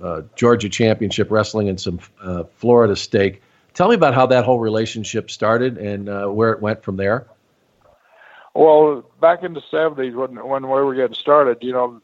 uh, 0.00 0.22
Georgia 0.36 0.68
Championship 0.68 1.32
Wrestling 1.32 1.68
and 1.68 1.80
some 1.80 1.98
uh, 2.22 2.44
Florida 2.58 2.94
stake. 2.94 3.42
Tell 3.74 3.88
me 3.88 3.96
about 3.96 4.14
how 4.14 4.26
that 4.26 4.44
whole 4.44 4.60
relationship 4.60 5.28
started 5.28 5.76
and 5.76 6.08
uh, 6.08 6.28
where 6.28 6.52
it 6.52 6.62
went 6.62 6.84
from 6.84 6.98
there. 6.98 7.26
Well, 8.54 9.10
back 9.20 9.42
in 9.42 9.54
the 9.54 9.62
'70s, 9.62 10.14
when 10.14 10.36
when 10.36 10.62
we 10.62 10.68
were 10.68 10.94
getting 10.94 11.14
started, 11.14 11.58
you 11.62 11.72
know, 11.72 12.00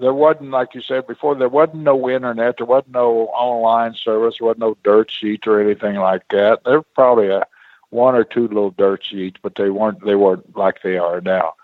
there 0.00 0.12
wasn't, 0.12 0.50
like 0.50 0.74
you 0.74 0.82
said 0.82 1.06
before, 1.06 1.36
there 1.36 1.48
wasn't 1.48 1.84
no 1.84 2.10
internet, 2.10 2.56
there 2.56 2.66
wasn't 2.66 2.90
no 2.90 3.28
online 3.28 3.94
service, 3.94 4.38
there 4.40 4.46
wasn't 4.46 4.62
no 4.62 4.76
dirt 4.82 5.12
sheets 5.12 5.46
or 5.46 5.60
anything 5.60 5.94
like 5.94 6.26
that. 6.30 6.64
There 6.64 6.78
were 6.78 6.82
probably 6.82 7.28
a 7.28 7.46
one 7.90 8.14
or 8.14 8.24
two 8.24 8.48
little 8.48 8.70
dirt 8.70 9.04
sheets, 9.04 9.38
but 9.42 9.54
they 9.56 9.70
weren't 9.70 10.04
they 10.04 10.14
weren't 10.14 10.56
like 10.56 10.82
they 10.82 10.96
are 10.96 11.20
now. 11.20 11.54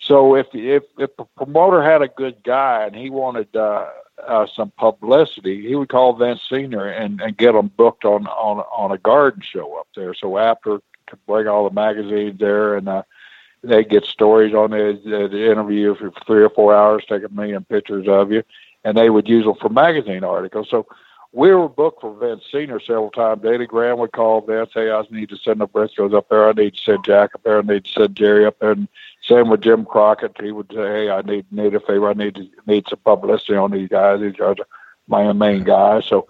So 0.00 0.34
if 0.36 0.48
if 0.52 0.82
if 0.98 1.10
a 1.18 1.24
promoter 1.36 1.82
had 1.82 2.02
a 2.02 2.08
good 2.08 2.42
guy 2.42 2.84
and 2.84 2.94
he 2.94 3.10
wanted 3.10 3.54
uh, 3.56 3.86
uh, 4.26 4.46
some 4.54 4.72
publicity, 4.76 5.66
he 5.66 5.74
would 5.74 5.88
call 5.88 6.14
Vince 6.14 6.40
Senior 6.48 6.86
and, 6.86 7.20
and 7.20 7.36
get 7.36 7.52
them 7.52 7.70
booked 7.76 8.04
on 8.04 8.26
on 8.26 8.58
on 8.58 8.92
a 8.92 8.98
garden 8.98 9.42
show 9.42 9.78
up 9.78 9.88
there. 9.94 10.14
So 10.14 10.38
after 10.38 10.80
to 11.08 11.16
bring 11.26 11.46
all 11.46 11.68
the 11.68 11.74
magazines 11.74 12.38
there, 12.38 12.76
and 12.76 12.88
uh, 12.88 13.02
they 13.62 13.84
get 13.84 14.04
stories 14.04 14.54
on 14.54 14.70
the, 14.70 15.00
the, 15.04 15.28
the 15.28 15.50
interview 15.50 15.94
for 15.94 16.10
three 16.26 16.42
or 16.42 16.50
four 16.50 16.74
hours, 16.74 17.04
take 17.08 17.22
a 17.22 17.28
million 17.28 17.64
pictures 17.64 18.08
of 18.08 18.32
you, 18.32 18.42
and 18.84 18.96
they 18.96 19.10
would 19.10 19.28
use 19.28 19.44
them 19.44 19.54
for 19.60 19.68
magazine 19.68 20.24
articles. 20.24 20.68
So 20.70 20.86
we 21.32 21.52
were 21.54 21.68
booked 21.68 22.02
for 22.02 22.14
Vince 22.14 22.44
Senior 22.52 22.78
several 22.78 23.10
times. 23.10 23.42
Danny 23.42 23.66
Graham 23.66 23.98
would 23.98 24.12
call 24.12 24.42
Vince, 24.42 24.70
"Hey, 24.74 24.90
I 24.90 25.02
need 25.10 25.30
to 25.30 25.36
send 25.38 25.60
the 25.60 25.68
Briscos 25.68 26.14
up 26.14 26.28
there. 26.28 26.48
I 26.48 26.52
need 26.52 26.74
to 26.74 26.80
send 26.80 27.04
Jack 27.04 27.34
up 27.34 27.42
there. 27.42 27.58
I 27.58 27.62
need 27.62 27.84
to 27.86 27.92
send 27.92 28.16
Jerry 28.16 28.44
up 28.44 28.58
there." 28.58 28.72
And 28.72 28.88
same 29.22 29.48
with 29.48 29.62
Jim 29.62 29.84
Crockett. 29.86 30.38
He 30.40 30.52
would 30.52 30.70
say, 30.70 30.82
"Hey, 30.82 31.10
I 31.10 31.22
need 31.22 31.46
need 31.50 31.74
a 31.74 31.80
favor. 31.80 32.10
I 32.10 32.12
need 32.12 32.34
to 32.34 32.48
need 32.66 32.86
some 32.88 32.98
publicity 33.04 33.56
on 33.56 33.70
these 33.70 33.88
guys. 33.88 34.20
These 34.20 34.40
are 34.40 34.56
my 35.08 35.32
main 35.32 35.64
guys." 35.64 36.04
So 36.04 36.26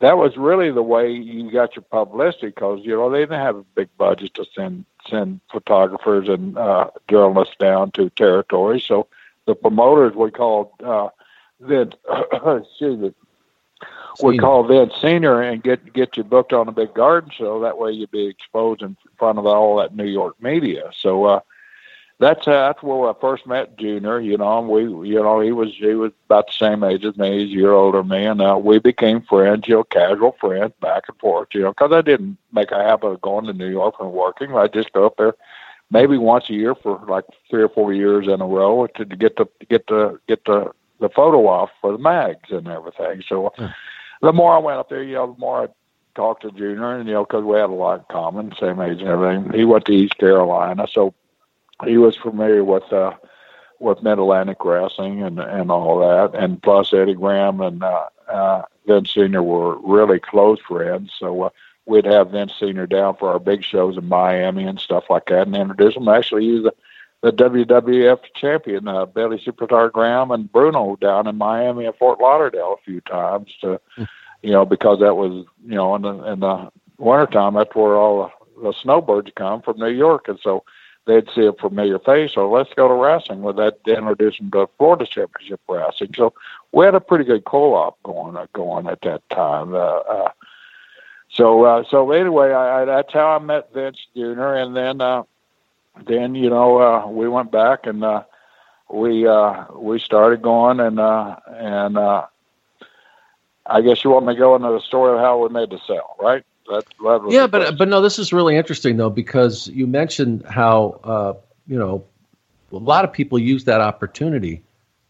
that 0.00 0.18
was 0.18 0.36
really 0.36 0.70
the 0.70 0.82
way 0.82 1.10
you 1.10 1.50
got 1.50 1.74
your 1.74 1.84
publicity 1.84 2.48
because 2.48 2.80
you 2.84 2.94
know 2.94 3.08
they 3.08 3.20
didn't 3.20 3.40
have 3.40 3.56
a 3.56 3.64
big 3.74 3.88
budget 3.96 4.34
to 4.34 4.44
send 4.54 4.84
send 5.08 5.40
photographers 5.50 6.28
and 6.28 6.58
uh, 6.58 6.90
journalists 7.08 7.56
down 7.58 7.90
to 7.92 8.10
territory. 8.10 8.80
So 8.80 9.06
the 9.46 9.54
promoters 9.54 10.14
we 10.14 10.30
called 10.30 10.70
uh, 10.84 11.08
then 11.58 11.92
excuse 12.32 12.98
me 12.98 13.14
would 14.20 14.40
call 14.40 14.64
Vince 14.64 14.94
Senior 15.00 15.42
and 15.42 15.62
get 15.62 15.92
get 15.92 16.16
you 16.16 16.24
booked 16.24 16.52
on 16.52 16.68
a 16.68 16.72
big 16.72 16.94
garden 16.94 17.30
show. 17.30 17.60
That 17.60 17.78
way 17.78 17.92
you'd 17.92 18.10
be 18.10 18.26
exposed 18.26 18.82
in 18.82 18.96
front 19.18 19.38
of 19.38 19.46
all 19.46 19.76
that 19.76 19.94
New 19.94 20.06
York 20.06 20.40
media. 20.40 20.90
So 20.94 21.24
uh, 21.24 21.40
that's 22.18 22.46
uh, 22.46 22.68
that's 22.68 22.82
where 22.82 23.10
I 23.10 23.14
first 23.20 23.46
met 23.46 23.76
Junior. 23.76 24.20
You 24.20 24.38
know, 24.38 24.60
we 24.60 24.82
you 25.08 25.22
know 25.22 25.40
he 25.40 25.52
was 25.52 25.70
he 25.74 25.94
was 25.94 26.12
about 26.26 26.46
the 26.46 26.52
same 26.52 26.84
age 26.84 27.04
as 27.04 27.16
me. 27.16 27.40
He's 27.40 27.52
a 27.52 27.58
year 27.58 27.72
older 27.72 27.98
than 27.98 28.08
me, 28.08 28.24
and 28.24 28.40
uh, 28.40 28.58
we 28.62 28.78
became 28.78 29.22
friends. 29.22 29.66
You 29.66 29.76
know, 29.76 29.84
casual 29.84 30.36
friends, 30.40 30.72
back 30.80 31.04
and 31.08 31.18
forth. 31.18 31.48
You 31.52 31.62
know, 31.62 31.70
because 31.70 31.92
I 31.92 32.00
didn't 32.00 32.38
make 32.52 32.70
a 32.70 32.82
habit 32.82 33.08
of 33.08 33.20
going 33.20 33.46
to 33.46 33.52
New 33.52 33.70
York 33.70 33.96
and 33.98 34.12
working. 34.12 34.54
I 34.56 34.68
just 34.68 34.92
go 34.92 35.06
up 35.06 35.16
there 35.16 35.34
maybe 35.90 36.16
once 36.16 36.48
a 36.48 36.54
year 36.54 36.74
for 36.74 37.00
like 37.08 37.24
three 37.50 37.62
or 37.62 37.68
four 37.68 37.92
years 37.92 38.26
in 38.26 38.40
a 38.40 38.46
row 38.46 38.86
to, 38.86 39.04
to 39.04 39.16
get 39.16 39.36
the 39.36 39.46
get 39.68 39.86
the 39.88 40.18
get 40.28 40.44
the 40.44 40.70
the 41.00 41.08
photo 41.08 41.48
off 41.48 41.70
for 41.80 41.92
the 41.92 41.98
mags 41.98 42.50
and 42.50 42.68
everything. 42.68 43.22
So. 43.28 43.52
Yeah 43.58 43.72
the 44.22 44.32
more 44.32 44.54
I 44.54 44.58
went 44.58 44.78
up 44.78 44.88
there, 44.88 45.02
you 45.02 45.14
know, 45.14 45.32
the 45.32 45.40
more 45.40 45.64
I 45.64 45.68
talked 46.14 46.42
to 46.42 46.50
Junior, 46.50 46.96
and 46.96 47.08
you 47.08 47.14
know, 47.14 47.24
because 47.24 47.44
we 47.44 47.56
had 47.56 47.70
a 47.70 47.72
lot 47.72 48.00
in 48.00 48.04
common, 48.10 48.52
same 48.58 48.80
age 48.80 49.00
and 49.00 49.08
everything. 49.08 49.52
He 49.52 49.64
went 49.64 49.84
to 49.86 49.92
East 49.92 50.16
Carolina, 50.18 50.86
so 50.90 51.12
he 51.84 51.98
was 51.98 52.16
familiar 52.16 52.64
with 52.64 52.90
uh, 52.92 53.12
with 53.80 54.02
Mid 54.02 54.18
Atlantic 54.18 54.64
wrestling 54.64 55.22
and 55.22 55.38
and 55.40 55.70
all 55.70 55.98
that, 55.98 56.38
and 56.40 56.62
plus 56.62 56.94
Eddie 56.94 57.14
Graham 57.14 57.60
and 57.60 57.82
uh, 57.82 58.08
uh, 58.28 58.62
Vince 58.86 59.12
Senior 59.12 59.42
were 59.42 59.78
really 59.78 60.20
close 60.20 60.60
friends, 60.60 61.12
so. 61.18 61.42
Uh, 61.42 61.50
We'd 61.84 62.04
have 62.04 62.30
Vince 62.30 62.52
Senior 62.60 62.86
down 62.86 63.16
for 63.16 63.32
our 63.32 63.40
big 63.40 63.64
shows 63.64 63.96
in 63.96 64.08
Miami 64.08 64.62
and 64.64 64.78
stuff 64.78 65.10
like 65.10 65.26
that, 65.26 65.48
and 65.48 65.56
introduce 65.56 65.96
him. 65.96 66.06
Actually, 66.06 66.44
use 66.44 66.62
the 66.62 66.72
the 67.22 67.32
WWF 67.32 68.18
champion, 68.34 68.88
uh, 68.88 69.06
Billy 69.06 69.38
Superstar 69.38 69.90
Graham 69.90 70.32
and 70.32 70.50
Bruno 70.50 70.96
down 71.00 71.28
in 71.28 71.38
Miami 71.38 71.86
and 71.86 71.94
Fort 71.94 72.20
Lauderdale 72.20 72.76
a 72.78 72.84
few 72.84 73.00
times 73.02 73.48
to, 73.60 73.80
hmm. 73.96 74.04
you 74.42 74.50
know, 74.50 74.64
because 74.64 74.98
that 75.00 75.14
was, 75.14 75.46
you 75.64 75.76
know, 75.76 75.94
in 75.94 76.02
the, 76.02 76.32
in 76.32 76.40
the 76.40 76.70
wintertime, 76.98 77.54
that's 77.54 77.74
where 77.74 77.94
all 77.94 78.32
the, 78.56 78.62
the 78.62 78.72
snowbirds 78.72 79.30
come 79.36 79.62
from 79.62 79.78
New 79.78 79.90
York. 79.90 80.26
And 80.26 80.38
so 80.42 80.64
they'd 81.06 81.28
see 81.32 81.46
a 81.46 81.52
familiar 81.52 82.00
face. 82.00 82.32
So 82.34 82.50
let's 82.50 82.74
go 82.74 82.88
to 82.88 82.94
wrestling 82.94 83.42
with 83.42 83.54
that, 83.56 83.78
introduce 83.86 84.38
them 84.38 84.50
to 84.50 84.68
Florida 84.76 85.06
Championship 85.06 85.60
Wrestling. 85.68 86.14
So 86.16 86.34
we 86.72 86.84
had 86.84 86.96
a 86.96 87.00
pretty 87.00 87.24
good 87.24 87.44
co-op 87.44 88.02
going, 88.02 88.36
uh, 88.36 88.46
going 88.52 88.88
at 88.88 89.02
that 89.02 89.28
time. 89.30 89.76
Uh, 89.76 89.78
uh, 89.78 90.30
so, 91.28 91.64
uh, 91.64 91.84
so 91.88 92.10
anyway, 92.10 92.50
I, 92.50 92.82
I, 92.82 92.84
that's 92.84 93.12
how 93.12 93.36
I 93.36 93.38
met 93.38 93.72
Vince 93.72 94.08
Jr. 94.16 94.54
And 94.54 94.76
then, 94.76 95.00
uh, 95.00 95.22
then 96.06 96.34
you 96.34 96.50
know 96.50 96.78
uh, 96.78 97.06
we 97.08 97.28
went 97.28 97.50
back 97.52 97.86
and 97.86 98.04
uh, 98.04 98.22
we 98.92 99.26
uh, 99.26 99.64
we 99.74 99.98
started 99.98 100.42
going 100.42 100.80
and 100.80 100.98
uh, 100.98 101.36
and 101.46 101.96
uh, 101.96 102.26
I 103.66 103.80
guess 103.80 104.04
you 104.04 104.10
want 104.10 104.26
me 104.26 104.34
to 104.34 104.38
go 104.38 104.56
into 104.56 104.68
the 104.68 104.80
story 104.80 105.14
of 105.14 105.20
how 105.20 105.42
we 105.42 105.48
made 105.48 105.70
the 105.70 105.78
sale, 105.86 106.16
right? 106.20 106.44
That, 106.68 106.84
that 107.00 107.26
yeah, 107.30 107.46
but 107.46 107.76
but 107.76 107.88
no, 107.88 108.00
this 108.00 108.18
is 108.18 108.32
really 108.32 108.56
interesting 108.56 108.96
though 108.96 109.10
because 109.10 109.68
you 109.68 109.86
mentioned 109.86 110.44
how 110.48 111.00
uh, 111.04 111.34
you 111.66 111.78
know 111.78 112.04
a 112.70 112.76
lot 112.76 113.04
of 113.04 113.12
people 113.12 113.38
use 113.38 113.64
that 113.64 113.80
opportunity. 113.80 114.62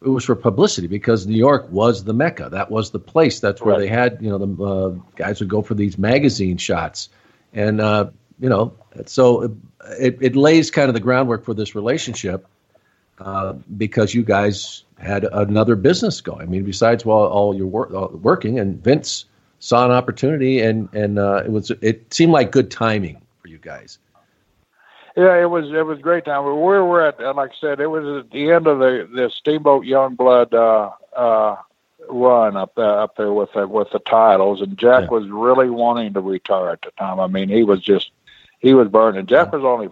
It 0.05 0.09
was 0.09 0.25
for 0.25 0.35
publicity 0.35 0.89
because 0.89 1.29
New 1.29 1.37
York 1.37 1.71
was 1.71 2.03
the 2.05 2.13
mecca. 2.13 2.49
That 2.51 2.71
was 2.73 2.91
the 2.91 2.99
place. 2.99 3.39
That's 3.39 3.63
where 3.63 3.75
right. 3.75 3.81
they 3.81 3.87
had 3.87 4.19
you 4.21 4.31
know 4.31 4.39
the 4.39 4.65
uh, 4.65 4.89
guys 5.17 5.41
would 5.41 5.49
go 5.49 5.63
for 5.63 5.75
these 5.75 5.99
magazine 5.99 6.57
shots, 6.57 7.09
and 7.53 7.81
uh, 7.81 8.11
you 8.43 8.49
know 8.51 8.75
so 9.07 9.57
it, 9.99 10.19
it 10.21 10.37
lays 10.37 10.71
kind 10.71 10.89
of 10.89 10.95
the 10.95 11.01
groundwork 11.01 11.45
for 11.45 11.55
this 11.55 11.75
relationship 11.75 12.47
uh, 13.19 13.55
because 13.77 14.15
you 14.15 14.23
guys 14.23 14.85
had 14.99 15.25
another 15.25 15.77
business 15.77 16.21
going. 16.21 16.43
I 16.43 16.47
mean, 16.47 16.65
besides 16.65 17.05
while 17.05 17.25
all 17.25 17.55
you're 17.55 17.67
wor- 17.67 17.95
uh, 17.95 18.09
working, 18.09 18.59
and 18.59 18.83
Vince 18.83 19.25
saw 19.59 19.85
an 19.85 19.91
opportunity, 19.91 20.61
and 20.61 20.89
and 20.93 21.19
uh, 21.19 21.43
it 21.45 21.51
was 21.51 21.71
it 21.81 22.13
seemed 22.13 22.33
like 22.33 22.53
good 22.53 22.71
timing 22.71 23.21
for 23.41 23.49
you 23.49 23.59
guys. 23.59 23.99
Yeah, 25.17 25.41
it 25.41 25.51
was 25.51 25.71
it 25.73 25.85
was 25.85 25.99
great 25.99 26.25
time. 26.25 26.45
We 26.45 26.53
were 26.53 27.07
at, 27.07 27.21
like 27.37 27.51
I 27.51 27.55
said, 27.61 27.81
it 27.81 27.89
was 27.89 28.25
at 28.25 28.31
the 28.31 28.51
end 28.51 28.67
of 28.67 28.79
the 28.79 29.09
the 29.13 29.31
Steamboat 29.31 29.85
Youngblood 29.85 30.55
uh, 30.55 30.91
uh, 31.19 31.57
run 32.09 32.57
up 32.57 32.75
there, 32.77 33.01
up 33.01 33.17
there 33.17 33.33
with 33.33 33.53
the, 33.53 33.67
with 33.69 33.91
the 33.91 33.99
titles, 33.99 34.63
and 34.63 34.79
Jack 34.79 35.03
yeah. 35.05 35.11
was 35.11 35.29
really 35.29 35.69
wanting 35.69 36.15
to 36.15 36.21
retire 36.21 36.71
at 36.71 36.83
the 36.83 36.93
time. 36.93 37.21
I 37.21 37.27
mean, 37.27 37.49
he 37.49 37.63
was 37.63 37.83
just 37.83 38.12
he 38.63 38.73
was 38.75 38.89
burning. 38.89 39.27
Jack 39.27 39.53
was 39.53 39.65
only 39.65 39.91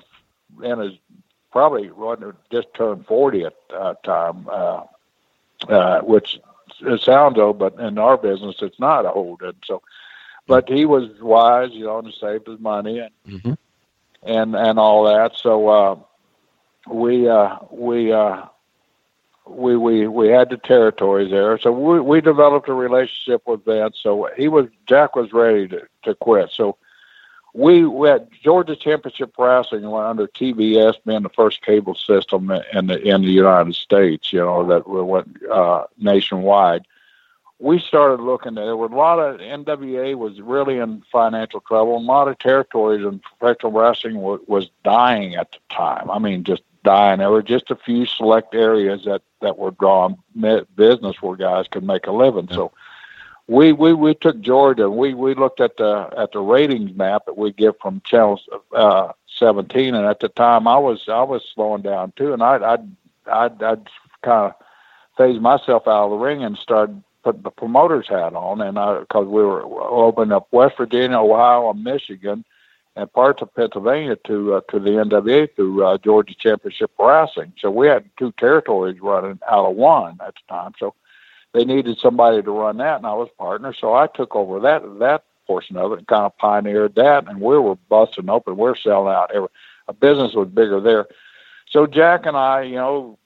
in 0.62 0.78
his 0.78 0.94
probably 1.50 1.90
just 2.50 2.72
turned 2.74 3.04
forty 3.06 3.44
at 3.44 3.54
that 3.68 4.02
time, 4.04 4.46
uh, 4.48 4.84
uh, 5.68 6.00
which 6.00 6.38
it 6.80 7.00
sounds 7.00 7.36
old, 7.38 7.58
but 7.58 7.78
in 7.78 7.98
our 7.98 8.16
business, 8.16 8.56
it's 8.62 8.78
not 8.78 9.04
old. 9.04 9.42
And 9.42 9.56
so, 9.64 9.82
but 10.46 10.68
he 10.68 10.86
was 10.86 11.10
wise, 11.20 11.70
you 11.72 11.84
know, 11.84 11.98
and 11.98 12.14
saved 12.14 12.46
his 12.46 12.60
money 12.60 13.00
and 13.00 13.10
mm-hmm. 13.28 13.52
and 14.22 14.54
and 14.54 14.78
all 14.78 15.04
that. 15.04 15.36
So 15.36 15.68
uh, 15.68 15.96
we 16.88 17.28
uh, 17.28 17.56
we 17.70 18.12
uh, 18.12 18.44
we 19.48 19.76
we 19.76 20.06
we 20.06 20.28
had 20.28 20.48
the 20.48 20.58
territories 20.58 21.32
there. 21.32 21.58
So 21.58 21.72
we 21.72 21.98
we 22.00 22.20
developed 22.20 22.68
a 22.68 22.74
relationship 22.74 23.42
with 23.46 23.64
Vince. 23.64 23.98
So 24.00 24.30
he 24.36 24.46
was 24.46 24.68
Jack 24.86 25.16
was 25.16 25.32
ready 25.32 25.66
to 25.68 25.82
to 26.04 26.14
quit. 26.14 26.50
So 26.52 26.76
we, 27.52 27.84
we 27.84 28.08
had 28.08 28.28
Georgia 28.42 28.76
Championship 28.76 29.34
Wrestling 29.36 29.84
under 29.84 30.28
TBS 30.28 30.94
being 31.04 31.22
the 31.22 31.28
first 31.30 31.62
cable 31.62 31.94
system 31.94 32.50
in 32.72 32.86
the 32.86 33.00
in 33.02 33.22
the 33.22 33.30
United 33.30 33.74
States. 33.74 34.32
You 34.32 34.40
know 34.40 34.66
that 34.66 34.88
went 34.88 35.36
uh, 35.50 35.84
nationwide. 35.98 36.86
We 37.58 37.78
started 37.78 38.22
looking. 38.22 38.54
There 38.54 38.76
were 38.76 38.86
a 38.86 38.96
lot 38.96 39.18
of 39.18 39.40
NWA 39.40 40.16
was 40.16 40.40
really 40.40 40.78
in 40.78 41.02
financial 41.12 41.60
trouble. 41.60 41.96
A 41.96 41.98
lot 41.98 42.28
of 42.28 42.38
territories 42.38 43.04
in 43.04 43.18
professional 43.18 43.72
wrestling 43.72 44.16
was, 44.16 44.40
was 44.46 44.70
dying 44.82 45.34
at 45.34 45.52
the 45.52 45.58
time. 45.68 46.10
I 46.10 46.18
mean, 46.18 46.44
just 46.44 46.62
dying. 46.84 47.18
There 47.18 47.30
were 47.30 47.42
just 47.42 47.70
a 47.70 47.76
few 47.76 48.06
select 48.06 48.54
areas 48.54 49.04
that 49.04 49.22
that 49.40 49.58
were 49.58 49.72
drawing 49.72 50.18
business 50.76 51.20
where 51.20 51.36
guys 51.36 51.66
could 51.68 51.84
make 51.84 52.06
a 52.06 52.12
living. 52.12 52.48
So 52.52 52.72
we 53.50 53.72
we 53.72 53.92
we 53.92 54.14
took 54.14 54.40
Georgia. 54.40 54.84
And 54.84 54.96
We 54.96 55.12
we 55.12 55.34
looked 55.34 55.60
at 55.60 55.76
the 55.76 56.08
at 56.16 56.30
the 56.32 56.38
ratings 56.38 56.96
map 56.96 57.26
that 57.26 57.36
we 57.36 57.52
get 57.52 57.80
from 57.82 58.00
channel 58.04 58.40
uh, 58.72 59.12
17, 59.38 59.94
and 59.94 60.06
at 60.06 60.20
the 60.20 60.28
time 60.28 60.68
I 60.68 60.78
was 60.78 61.08
I 61.08 61.22
was 61.24 61.42
slowing 61.52 61.82
down 61.82 62.12
too, 62.16 62.32
and 62.32 62.42
I'd 62.42 62.62
I'd 62.62 62.88
I'd, 63.26 63.62
I'd 63.62 63.88
kind 64.22 64.52
of 64.52 64.54
phased 65.18 65.42
myself 65.42 65.88
out 65.88 66.04
of 66.04 66.10
the 66.10 66.16
ring 66.16 66.44
and 66.44 66.56
started 66.56 67.02
putting 67.24 67.42
the 67.42 67.50
promoter's 67.50 68.08
hat 68.08 68.34
on, 68.34 68.60
and 68.60 68.78
I 68.78 69.00
because 69.00 69.26
we 69.26 69.42
were 69.42 69.64
opening 69.64 70.32
up 70.32 70.46
West 70.52 70.76
Virginia, 70.76 71.18
Ohio, 71.18 71.70
and 71.70 71.82
Michigan, 71.82 72.44
and 72.94 73.12
parts 73.12 73.42
of 73.42 73.52
Pennsylvania 73.56 74.14
to 74.28 74.54
uh, 74.54 74.60
to 74.70 74.78
the 74.78 74.90
NWA 74.90 75.52
through 75.56 75.84
uh, 75.84 75.98
Georgia 75.98 76.36
Championship 76.38 76.92
Wrestling. 77.00 77.52
So 77.58 77.68
we 77.72 77.88
had 77.88 78.08
two 78.16 78.30
territories 78.38 79.00
running 79.00 79.40
out 79.50 79.68
of 79.68 79.74
one 79.74 80.18
at 80.24 80.34
the 80.34 80.54
time. 80.54 80.72
So 80.78 80.94
they 81.52 81.64
needed 81.64 81.98
somebody 82.00 82.42
to 82.42 82.50
run 82.50 82.76
that, 82.78 82.98
and 82.98 83.06
I 83.06 83.14
was 83.14 83.28
partner, 83.38 83.74
so 83.78 83.94
I 83.94 84.06
took 84.06 84.36
over 84.36 84.60
that 84.60 84.82
that 85.00 85.24
portion 85.46 85.76
of 85.76 85.92
it 85.92 85.98
and 85.98 86.06
kind 86.06 86.24
of 86.24 86.36
pioneered 86.38 86.94
that, 86.94 87.28
and 87.28 87.40
we 87.40 87.58
were 87.58 87.76
busting 87.88 88.28
open. 88.28 88.56
We 88.56 88.62
we're 88.62 88.76
selling 88.76 89.12
out. 89.12 89.32
Every 89.34 89.48
a 89.88 89.92
business 89.92 90.34
was 90.34 90.48
bigger 90.48 90.80
there. 90.80 91.06
So 91.70 91.86
Jack 91.86 92.24
and 92.24 92.36
I, 92.36 92.62
you 92.62 92.76
know, 92.76 93.18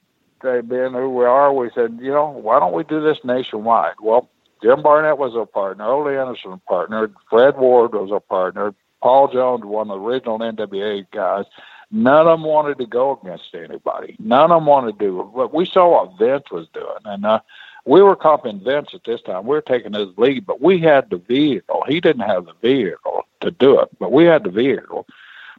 being 0.43 0.93
who 0.93 1.11
we 1.11 1.25
are, 1.25 1.53
we 1.53 1.71
said, 1.75 1.99
you 2.01 2.11
know, 2.11 2.31
why 2.31 2.59
don't 2.59 2.75
we 2.75 2.85
do 2.85 3.03
this 3.03 3.19
nationwide? 3.25 3.95
Well, 4.03 4.29
Jim 4.63 4.83
Barnett 4.83 5.19
was 5.19 5.35
our 5.37 5.47
partner, 5.47 5.85
Ole 5.85 6.09
Anderson 6.09 6.53
a 6.53 6.57
partner, 6.59 7.11
Fred 7.29 7.57
Ward 7.57 7.93
was 7.93 8.11
our 8.11 8.21
partner, 8.21 8.75
Paul 9.03 9.29
Jones, 9.33 9.65
one 9.65 9.91
of 9.91 10.01
the 10.01 10.07
original 10.07 10.39
NWA 10.39 11.07
guys. 11.13 11.45
None 11.91 12.27
of 12.27 12.39
them 12.39 12.45
wanted 12.45 12.79
to 12.79 12.87
go 12.87 13.19
against 13.23 13.55
anybody. 13.55 14.17
None 14.19 14.51
of 14.51 14.61
them 14.61 14.67
wanted 14.67 14.99
to 14.99 15.05
do 15.05 15.19
what 15.19 15.55
we 15.55 15.67
saw 15.67 16.07
what 16.07 16.19
Vince 16.19 16.51
was 16.51 16.67
doing, 16.73 16.87
and 17.05 17.27
uh, 17.27 17.41
we 17.85 18.03
were 18.03 18.17
copying 18.17 18.61
Vince 18.61 18.91
at 18.95 19.05
this 19.05 19.21
time. 19.23 19.45
We 19.45 19.51
were 19.57 19.61
taking 19.61 19.93
his 19.93 20.17
lead, 20.17 20.47
but 20.47 20.61
we 20.61 20.79
had 20.79 21.11
the 21.11 21.19
vehicle. 21.19 21.85
He 21.87 22.01
didn't 22.01 22.27
have 22.27 22.47
the 22.47 22.55
vehicle 22.63 23.27
to 23.41 23.51
do 23.51 23.79
it, 23.81 23.89
but 23.99 24.13
we 24.13 24.25
had 24.25 24.45
the 24.45 24.51
vehicle. 24.51 25.07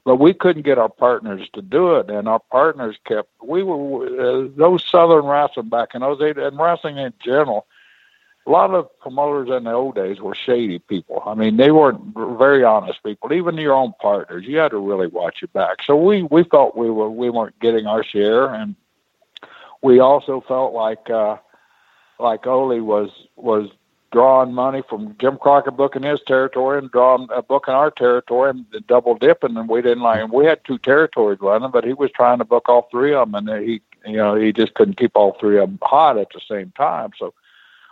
But 0.06 0.18
we 0.18 0.34
couldn't 0.34 0.64
get 0.64 0.77
our 0.77 0.89
partners 0.89 1.47
to 1.53 1.61
do 1.61 1.95
it, 1.95 2.10
and 2.10 2.27
our 2.27 2.39
partners 2.39 2.95
kept. 3.06 3.30
We 3.43 3.64
were 3.64 4.06
uh, 4.45 4.47
those 4.56 4.84
Southern 4.85 5.26
wrestling 5.26 5.69
back 5.69 5.95
in 5.95 6.02
those 6.02 6.19
days, 6.19 6.35
and 6.38 6.57
wrestling 6.57 6.97
in 6.97 7.14
general. 7.23 7.65
A 8.47 8.52
lot 8.52 8.72
of 8.76 8.88
promoters 8.99 9.49
in 9.49 9.64
the 9.64 9.72
old 9.72 9.95
days 9.95 10.22
were 10.22 10.35
shady 10.35 10.77
people. 10.77 11.23
I 11.26 11.34
mean, 11.34 11.57
they 11.57 11.72
weren't 11.72 11.99
very 12.38 12.64
honest 12.64 13.02
people. 13.03 13.34
Even 13.34 13.57
your 13.57 13.73
own 13.73 13.93
partners, 13.99 14.45
you 14.45 14.57
had 14.57 14.69
to 14.72 14.77
really 14.77 15.07
watch 15.07 15.41
your 15.41 15.49
back. 15.49 15.81
So 15.84 15.95
we 15.95 16.22
we 16.23 16.43
felt 16.43 16.77
we 16.77 16.89
were 16.91 17.10
we 17.10 17.31
weren't 17.31 17.60
getting 17.60 17.88
our 17.88 18.03
share, 18.03 18.53
and 18.53 18.76
we 19.81 19.99
also 19.99 20.41
felt 20.41 20.73
like. 20.73 21.10
uh 21.10 21.38
like 22.20 22.46
Ole 22.48 22.82
was 22.82 23.10
was 23.36 23.70
drawing 24.12 24.54
money 24.54 24.82
from 24.88 25.16
Jim 25.20 25.38
Crockett 25.38 25.76
booking 25.76 26.04
his 26.04 26.22
territory 26.22 26.78
and 26.78 26.90
drawing 26.90 27.28
uh, 27.36 27.42
booking 27.42 27.74
our 27.74 27.92
territory 27.92 28.52
and 28.52 28.66
double 28.88 29.16
dipping, 29.16 29.58
and 29.58 29.68
we 29.68 29.82
didn't 29.82 30.04
like 30.04 30.20
him. 30.20 30.32
We 30.32 30.46
had 30.46 30.64
two 30.64 30.78
territories 30.78 31.40
running, 31.42 31.72
but 31.72 31.84
he 31.84 31.94
was 31.94 32.12
trying 32.12 32.38
to 32.38 32.46
book 32.46 32.70
all 32.70 32.88
three 32.90 33.14
of 33.14 33.32
them, 33.32 33.48
and 33.48 33.64
he 33.64 33.82
you 34.06 34.18
know 34.18 34.36
he 34.36 34.54
just 34.54 34.74
couldn't 34.74 34.98
keep 34.98 35.12
all 35.16 35.38
three 35.40 35.60
of 35.60 35.70
them 35.70 35.80
hot 35.82 36.18
at 36.18 36.30
the 36.34 36.42
same 36.48 36.72
time. 36.78 37.12
So 37.18 37.34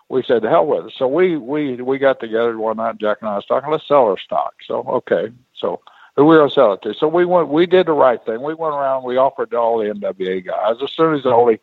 we 0.10 0.24
said, 0.24 0.44
"The 0.44 0.50
hell 0.50 0.66
with 0.66 0.88
it." 0.88 0.94
So 0.98 1.08
we 1.08 1.36
we 1.36 1.76
we 1.82 1.98
got 1.98 2.20
together 2.20 2.58
one 2.58 2.78
night. 2.78 3.00
Jack 3.00 3.18
and 3.22 3.30
I 3.30 3.36
was 3.36 3.46
talking. 3.46 3.70
Let's 3.70 3.88
sell 3.88 4.06
our 4.06 4.18
stock. 4.18 4.54
So 4.66 4.84
okay, 4.88 5.32
so 5.54 5.82
who 6.16 6.26
we 6.26 6.38
gonna 6.38 6.50
sell 6.50 6.74
it 6.74 6.82
to? 6.84 6.94
So 6.94 7.08
we 7.08 7.26
went. 7.26 7.50
We 7.50 7.66
did 7.66 7.88
the 7.88 7.94
right 7.94 8.24
thing. 8.26 8.42
We 8.42 8.54
went 8.54 8.76
around. 8.76 9.04
We 9.04 9.18
offered 9.18 9.52
to 9.52 9.58
all 9.58 9.80
the 9.80 9.86
NWA 9.86 10.46
guys 10.46 10.76
as 10.82 10.92
soon 10.92 11.16
as 11.16 11.26
Ole 11.26 11.58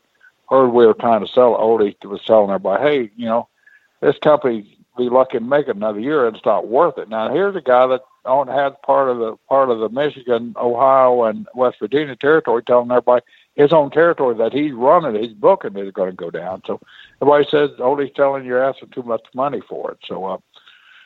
heard 0.50 0.68
we 0.68 0.86
were 0.86 0.94
trying 0.94 1.24
to 1.24 1.32
sell 1.32 1.54
Ole 1.54 1.94
was 2.04 2.24
telling 2.26 2.50
everybody, 2.50 2.82
hey, 2.82 3.10
you 3.16 3.26
know, 3.26 3.48
this 4.00 4.18
company 4.18 4.76
be 4.96 5.08
lucky 5.08 5.38
to 5.38 5.44
make 5.44 5.68
it 5.68 5.76
another 5.76 6.00
year 6.00 6.26
it's 6.26 6.44
not 6.44 6.68
worth 6.68 6.98
it. 6.98 7.08
Now 7.08 7.32
here's 7.32 7.56
a 7.56 7.60
guy 7.60 7.86
that 7.86 8.02
owned 8.24 8.50
had 8.50 8.80
part 8.82 9.08
of 9.08 9.18
the 9.18 9.36
part 9.48 9.70
of 9.70 9.78
the 9.78 9.88
Michigan, 9.88 10.54
Ohio, 10.56 11.24
and 11.24 11.46
West 11.54 11.78
Virginia 11.80 12.16
territory, 12.16 12.62
telling 12.62 12.90
everybody 12.90 13.24
his 13.54 13.72
own 13.72 13.90
territory 13.90 14.36
that 14.36 14.52
he's 14.52 14.72
running, 14.72 15.20
he's 15.20 15.32
booking 15.32 15.76
is 15.76 15.92
going 15.92 16.10
to 16.10 16.16
go 16.16 16.30
down. 16.30 16.62
So 16.66 16.80
everybody 17.22 17.46
says 17.48 17.70
Ole's 17.78 18.10
telling 18.14 18.44
you're 18.44 18.62
asking 18.62 18.90
too 18.90 19.02
much 19.02 19.22
money 19.34 19.60
for 19.68 19.92
it. 19.92 19.98
So 20.04 20.24
uh, 20.26 20.38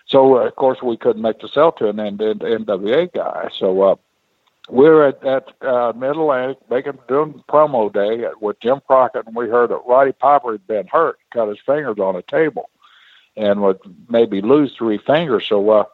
so 0.07 0.39
uh, 0.39 0.47
of 0.47 0.57
course 0.57 0.83
we 0.83 0.97
couldn't 0.97 1.23
make 1.23 1.41
the 1.41 1.49
sell 1.49 1.73
to 1.73 1.89
an 1.89 2.01
N 2.01 2.19
NWA 2.19 3.13
guy. 3.13 3.51
So 3.57 3.83
uh, 3.83 3.97
were 4.69 5.07
at, 5.07 5.25
at 5.25 5.49
uh, 5.63 5.93
Mid 5.95 6.11
Atlantic 6.11 6.59
making 6.71 6.99
doing 7.09 7.43
promo 7.49 7.93
day 7.93 8.27
with 8.41 8.61
Jim 8.61 8.81
Crockett, 8.87 9.27
and 9.27 9.37
we 9.37 9.49
heard 9.49 9.71
that 9.71 9.83
Roddy 9.87 10.13
Piper 10.13 10.53
had 10.53 10.67
been 10.67 10.87
hurt, 10.87 11.19
cut 11.33 11.49
his 11.49 11.59
fingers 11.65 11.99
on 11.99 12.17
a 12.17 12.23
table, 12.23 12.71
and 13.37 13.61
would 13.63 13.79
maybe 14.09 14.41
lose 14.41 14.75
three 14.75 14.99
fingers. 14.99 15.47
So 15.49 15.69
uh, 15.69 15.85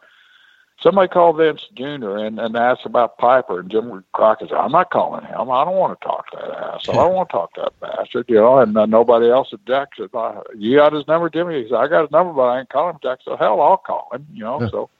somebody 0.81 1.09
called 1.09 1.39
Vince 1.39 1.67
Jr. 1.75 2.17
and, 2.19 2.39
and 2.39 2.57
asked 2.57 2.87
about 2.87 3.19
Piper, 3.19 3.59
and 3.61 3.71
Jim 3.71 4.05
Crockett 4.13 4.51
said, 4.51 4.59
"I'm 4.59 4.73
not 4.73 4.91
calling 4.91 5.25
him. 5.25 5.51
I 5.51 5.65
don't 5.65 5.77
want 5.77 5.99
to 5.99 6.07
talk 6.07 6.31
to 6.31 6.37
that 6.37 6.57
ass. 6.57 6.89
I 6.89 6.93
don't 6.93 7.15
want 7.15 7.29
to 7.29 7.33
talk 7.33 7.55
to 7.55 7.63
that 7.63 7.81
bastard." 7.81 8.27
You 8.29 8.37
know, 8.37 8.59
and 8.59 8.77
uh, 8.77 8.87
nobody 8.87 9.29
else 9.31 9.53
Jack 9.67 9.89
said, 9.97 10.11
"You 10.57 10.77
got 10.77 10.93
his 10.93 11.09
number, 11.09 11.29
Jimmy?" 11.29 11.63
He 11.65 11.69
said, 11.69 11.77
"I 11.79 11.89
got 11.89 12.03
his 12.03 12.13
number, 12.13 12.33
but 12.33 12.43
I 12.43 12.61
ain't 12.61 12.69
calling 12.69 12.95
him." 12.95 13.01
Jack 13.03 13.19
said, 13.25 13.39
"Hell, 13.39 13.61
I'll 13.61 13.79
call 13.79 14.11
him." 14.13 14.29
You 14.33 14.45
know, 14.45 14.69
so 14.71 14.91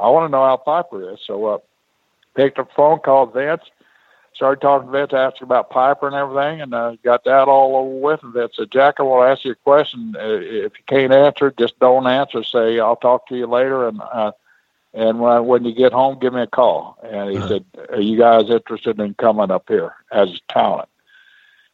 I 0.00 0.08
want 0.08 0.26
to 0.26 0.32
know 0.32 0.44
how 0.44 0.56
Piper 0.56 1.12
is. 1.12 1.20
So. 1.24 1.46
uh 1.46 1.58
picked 2.34 2.58
up 2.58 2.68
the 2.68 2.74
phone, 2.74 2.98
called 3.00 3.34
Vince, 3.34 3.62
started 4.34 4.60
talking 4.60 4.88
to 4.88 4.92
Vince, 4.92 5.12
asked 5.12 5.42
about 5.42 5.70
Piper 5.70 6.06
and 6.06 6.16
everything, 6.16 6.60
and 6.60 6.74
uh, 6.74 6.96
got 7.04 7.24
that 7.24 7.48
all 7.48 7.76
over 7.76 7.98
with. 7.98 8.22
And 8.22 8.32
Vince 8.32 8.52
said, 8.56 8.70
Jack, 8.70 8.96
I 8.98 9.02
want 9.02 9.26
to 9.26 9.32
ask 9.32 9.44
you 9.44 9.52
a 9.52 9.56
question. 9.56 10.14
If 10.18 10.72
you 10.78 10.84
can't 10.86 11.12
answer, 11.12 11.52
just 11.58 11.78
don't 11.78 12.06
answer. 12.06 12.42
Say, 12.42 12.80
I'll 12.80 12.96
talk 12.96 13.26
to 13.28 13.36
you 13.36 13.46
later. 13.46 13.88
And 13.88 14.00
uh, 14.00 14.32
and 14.94 15.20
when, 15.20 15.46
when 15.46 15.64
you 15.64 15.74
get 15.74 15.92
home, 15.92 16.18
give 16.18 16.34
me 16.34 16.42
a 16.42 16.46
call. 16.46 16.98
And 17.02 17.30
he 17.30 17.36
uh-huh. 17.38 17.48
said, 17.48 17.64
Are 17.90 18.00
you 18.00 18.18
guys 18.18 18.50
interested 18.50 19.00
in 19.00 19.14
coming 19.14 19.50
up 19.50 19.64
here 19.68 19.94
as 20.10 20.40
talent? 20.48 20.88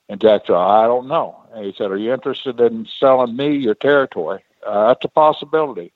And 0.08 0.20
Jack 0.20 0.42
said, 0.46 0.56
I 0.56 0.86
don't 0.86 1.08
know. 1.08 1.36
And 1.52 1.64
he 1.64 1.74
said, 1.76 1.90
Are 1.90 1.96
you 1.96 2.12
interested 2.12 2.60
in 2.60 2.86
selling 2.98 3.36
me 3.36 3.56
your 3.56 3.74
territory? 3.74 4.42
Uh, 4.66 4.88
that's 4.88 5.04
a 5.04 5.08
possibility 5.08 5.92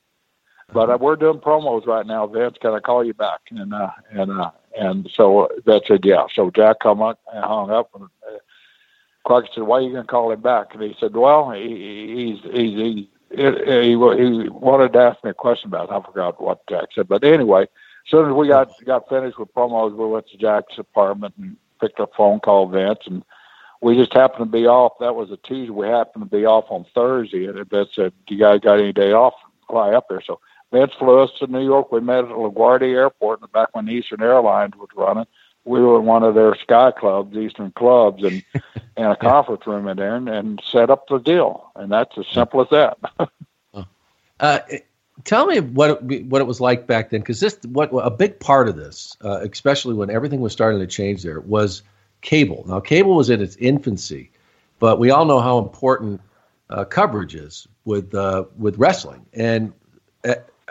but 0.72 0.90
uh, 0.90 0.98
we're 1.00 1.16
doing 1.16 1.38
promos 1.38 1.86
right 1.86 2.06
now. 2.06 2.26
Vince, 2.26 2.56
can 2.60 2.72
I 2.72 2.80
call 2.80 3.04
you 3.04 3.14
back? 3.14 3.40
And 3.50 3.74
uh, 3.74 3.90
and 4.10 4.30
uh, 4.30 4.50
and 4.78 5.10
so 5.14 5.48
that 5.66 5.82
said, 5.86 6.04
yeah. 6.04 6.26
So 6.34 6.50
Jack 6.50 6.80
come 6.80 7.02
up 7.02 7.20
and 7.32 7.44
hung 7.44 7.70
up, 7.70 7.90
and 7.94 8.04
uh, 8.04 8.38
Clark 9.26 9.46
said, 9.54 9.64
"Why 9.64 9.78
are 9.78 9.82
you 9.82 9.92
to 9.94 10.04
call 10.04 10.32
him 10.32 10.40
back?" 10.40 10.74
And 10.74 10.82
he 10.82 10.96
said, 10.98 11.14
"Well, 11.14 11.50
he, 11.50 12.38
he's 12.42 12.52
he's 12.52 12.78
he, 12.78 13.10
he 13.30 13.90
he 13.90 13.96
wanted 13.96 14.92
to 14.94 14.98
ask 14.98 15.22
me 15.24 15.30
a 15.30 15.34
question 15.34 15.68
about. 15.68 15.90
It. 15.90 15.92
I 15.92 16.06
forgot 16.06 16.40
what 16.40 16.66
Jack 16.68 16.88
said, 16.94 17.08
but 17.08 17.24
anyway, 17.24 17.62
as 17.62 18.10
soon 18.10 18.28
as 18.28 18.34
we 18.34 18.48
got 18.48 18.68
got 18.84 19.08
finished 19.08 19.38
with 19.38 19.54
promos, 19.54 19.96
we 19.96 20.06
went 20.06 20.28
to 20.28 20.36
Jack's 20.38 20.78
apartment 20.78 21.34
and 21.38 21.56
picked 21.80 22.00
up 22.00 22.12
phone 22.16 22.40
call 22.40 22.68
Vince 22.68 23.00
and. 23.06 23.24
We 23.84 23.96
just 23.96 24.12
happened 24.12 24.46
to 24.46 24.58
be 24.58 24.68
off. 24.68 24.92
That 25.00 25.16
was 25.16 25.32
a 25.32 25.36
Tuesday. 25.38 25.70
We 25.72 25.88
happened 25.88 26.30
to 26.30 26.36
be 26.36 26.46
off 26.46 26.66
on 26.68 26.86
Thursday, 26.94 27.46
and 27.46 27.68
Vince 27.68 27.88
said, 27.96 28.12
"Do 28.28 28.34
you 28.36 28.40
guys 28.40 28.60
got 28.60 28.78
any 28.78 28.92
day 28.92 29.10
off? 29.10 29.34
Fly 29.68 29.90
up 29.90 30.08
there." 30.08 30.22
So 30.24 30.38
Vince 30.72 30.92
flew 30.98 31.20
us 31.20 31.30
to 31.38 31.46
New 31.46 31.62
York. 31.62 31.92
We 31.92 32.00
met 32.00 32.24
at 32.24 32.30
LaGuardia 32.30 32.94
Airport 32.94 33.52
back 33.52 33.68
when 33.74 33.88
Eastern 33.88 34.22
Airlines 34.22 34.74
was 34.76 34.88
running. 34.96 35.26
We 35.64 35.80
were 35.80 36.00
in 36.00 36.06
one 36.06 36.24
of 36.24 36.34
their 36.34 36.56
sky 36.56 36.90
clubs, 36.90 37.36
Eastern 37.36 37.70
clubs, 37.72 38.24
and 38.24 38.42
in 38.96 39.04
a 39.04 39.14
conference 39.14 39.66
room 39.66 39.86
in 39.86 39.98
there, 39.98 40.16
and, 40.16 40.28
and 40.28 40.62
set 40.66 40.90
up 40.90 41.06
the 41.08 41.18
deal. 41.18 41.70
And 41.76 41.92
that's 41.92 42.16
as 42.18 42.26
simple 42.32 42.62
as 42.62 42.68
that. 42.70 42.98
Uh, 44.40 44.58
tell 45.22 45.46
me 45.46 45.60
what 45.60 46.02
it, 46.10 46.26
what 46.26 46.40
it 46.40 46.46
was 46.48 46.60
like 46.60 46.88
back 46.88 47.10
then, 47.10 47.20
because 47.20 47.38
this 47.38 47.56
what 47.62 47.90
a 47.92 48.10
big 48.10 48.40
part 48.40 48.68
of 48.68 48.74
this, 48.74 49.16
uh, 49.24 49.38
especially 49.48 49.94
when 49.94 50.10
everything 50.10 50.40
was 50.40 50.52
starting 50.52 50.80
to 50.80 50.86
change 50.88 51.22
there, 51.22 51.38
was 51.40 51.84
cable. 52.22 52.64
Now, 52.66 52.80
cable 52.80 53.14
was 53.14 53.30
in 53.30 53.40
its 53.40 53.54
infancy, 53.54 54.32
but 54.80 54.98
we 54.98 55.12
all 55.12 55.26
know 55.26 55.38
how 55.38 55.58
important 55.58 56.20
uh, 56.70 56.84
coverage 56.86 57.36
is 57.36 57.68
with 57.84 58.12
uh, 58.16 58.46
with 58.58 58.78
wrestling. 58.78 59.24
And 59.32 59.72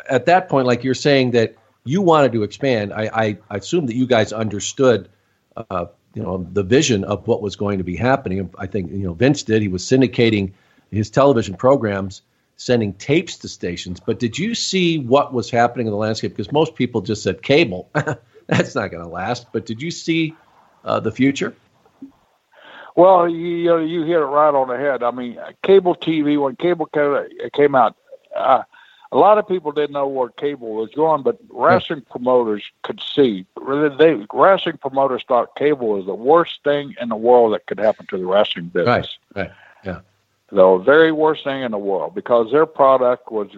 at, 0.01 0.11
at, 0.11 0.25
that 0.25 0.49
point, 0.49 0.67
like 0.67 0.83
you're 0.83 0.93
saying 0.93 1.31
that 1.31 1.55
you 1.83 2.01
wanted 2.01 2.31
to 2.33 2.43
expand, 2.43 2.93
I, 2.93 3.09
I, 3.13 3.37
I 3.49 3.57
assume 3.57 3.87
that 3.87 3.95
you 3.95 4.07
guys 4.07 4.33
understood. 4.33 5.09
Uh, 5.55 5.87
you 6.13 6.21
know 6.21 6.45
the 6.51 6.63
vision 6.63 7.03
of 7.03 7.27
what 7.27 7.41
was 7.41 7.55
going 7.55 7.77
to 7.77 7.83
be 7.83 7.95
happening. 7.95 8.49
I 8.57 8.67
think 8.67 8.91
you 8.91 8.99
know 8.99 9.13
Vince 9.13 9.43
did. 9.43 9.61
He 9.61 9.67
was 9.67 9.83
syndicating 9.83 10.51
his 10.91 11.09
television 11.09 11.55
programs, 11.55 12.21
sending 12.57 12.93
tapes 12.93 13.37
to 13.37 13.47
stations. 13.47 13.99
But 13.99 14.19
did 14.19 14.37
you 14.37 14.55
see 14.55 14.99
what 14.99 15.33
was 15.33 15.49
happening 15.49 15.87
in 15.87 15.91
the 15.91 15.97
landscape? 15.97 16.35
Because 16.35 16.51
most 16.51 16.75
people 16.75 17.01
just 17.01 17.23
said 17.23 17.41
cable. 17.41 17.89
That's 18.47 18.75
not 18.75 18.91
going 18.91 19.03
to 19.03 19.09
last. 19.09 19.47
But 19.53 19.65
did 19.65 19.81
you 19.81 19.91
see 19.91 20.35
uh, 20.83 20.99
the 20.99 21.11
future? 21.11 21.55
Well, 22.95 23.29
you 23.29 23.79
you 23.79 24.03
hit 24.03 24.17
it 24.17 24.25
right 24.25 24.53
on 24.53 24.67
the 24.67 24.77
head. 24.77 25.03
I 25.03 25.11
mean, 25.11 25.39
cable 25.63 25.95
TV 25.95 26.41
when 26.41 26.57
cable 26.57 26.89
came 27.53 27.75
out, 27.75 27.95
uh, 28.35 28.63
a 29.11 29.17
lot 29.17 29.37
of 29.37 29.47
people 29.47 29.71
didn't 29.71 29.91
know 29.91 30.07
where 30.07 30.29
cable 30.29 30.73
was 30.73 30.89
going, 30.91 31.21
but 31.21 31.37
wrestling 31.49 32.01
promoters 32.09 32.63
could 32.83 33.01
see. 33.01 33.45
They 33.97 34.25
wrestling 34.33 34.77
promoters 34.77 35.23
thought 35.27 35.55
cable 35.55 35.89
was 35.89 36.05
the 36.05 36.15
worst 36.15 36.63
thing 36.63 36.95
in 36.99 37.09
the 37.09 37.17
world 37.17 37.53
that 37.53 37.65
could 37.67 37.79
happen 37.79 38.05
to 38.07 38.17
the 38.17 38.25
wrestling 38.25 38.67
business. 38.67 39.17
Right. 39.35 39.47
Right. 39.47 39.51
Yeah. 39.83 39.99
The 40.53 40.77
very 40.77 41.11
worst 41.11 41.43
thing 41.43 41.61
in 41.61 41.71
the 41.71 41.77
world 41.77 42.15
because 42.15 42.51
their 42.51 42.65
product 42.65 43.31
was. 43.31 43.49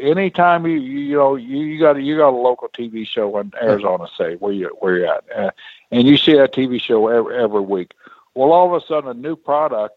Anytime 0.00 0.66
you 0.66 0.78
you 0.78 1.16
know 1.16 1.36
you, 1.36 1.58
you 1.58 1.80
got 1.80 1.96
a, 1.96 2.02
you 2.02 2.16
got 2.16 2.30
a 2.30 2.36
local 2.36 2.68
TV 2.68 3.06
show 3.06 3.38
in 3.38 3.52
Arizona, 3.62 4.06
say 4.16 4.36
where 4.36 4.52
you 4.52 4.74
where 4.80 4.98
you're 4.98 5.14
at, 5.14 5.24
uh, 5.34 5.50
and 5.90 6.06
you 6.06 6.16
see 6.16 6.34
that 6.34 6.54
TV 6.54 6.80
show 6.80 7.08
every, 7.08 7.36
every 7.36 7.60
week. 7.60 7.92
Well, 8.34 8.52
all 8.52 8.74
of 8.74 8.82
a 8.82 8.86
sudden, 8.86 9.10
a 9.10 9.14
new 9.14 9.36
product 9.36 9.96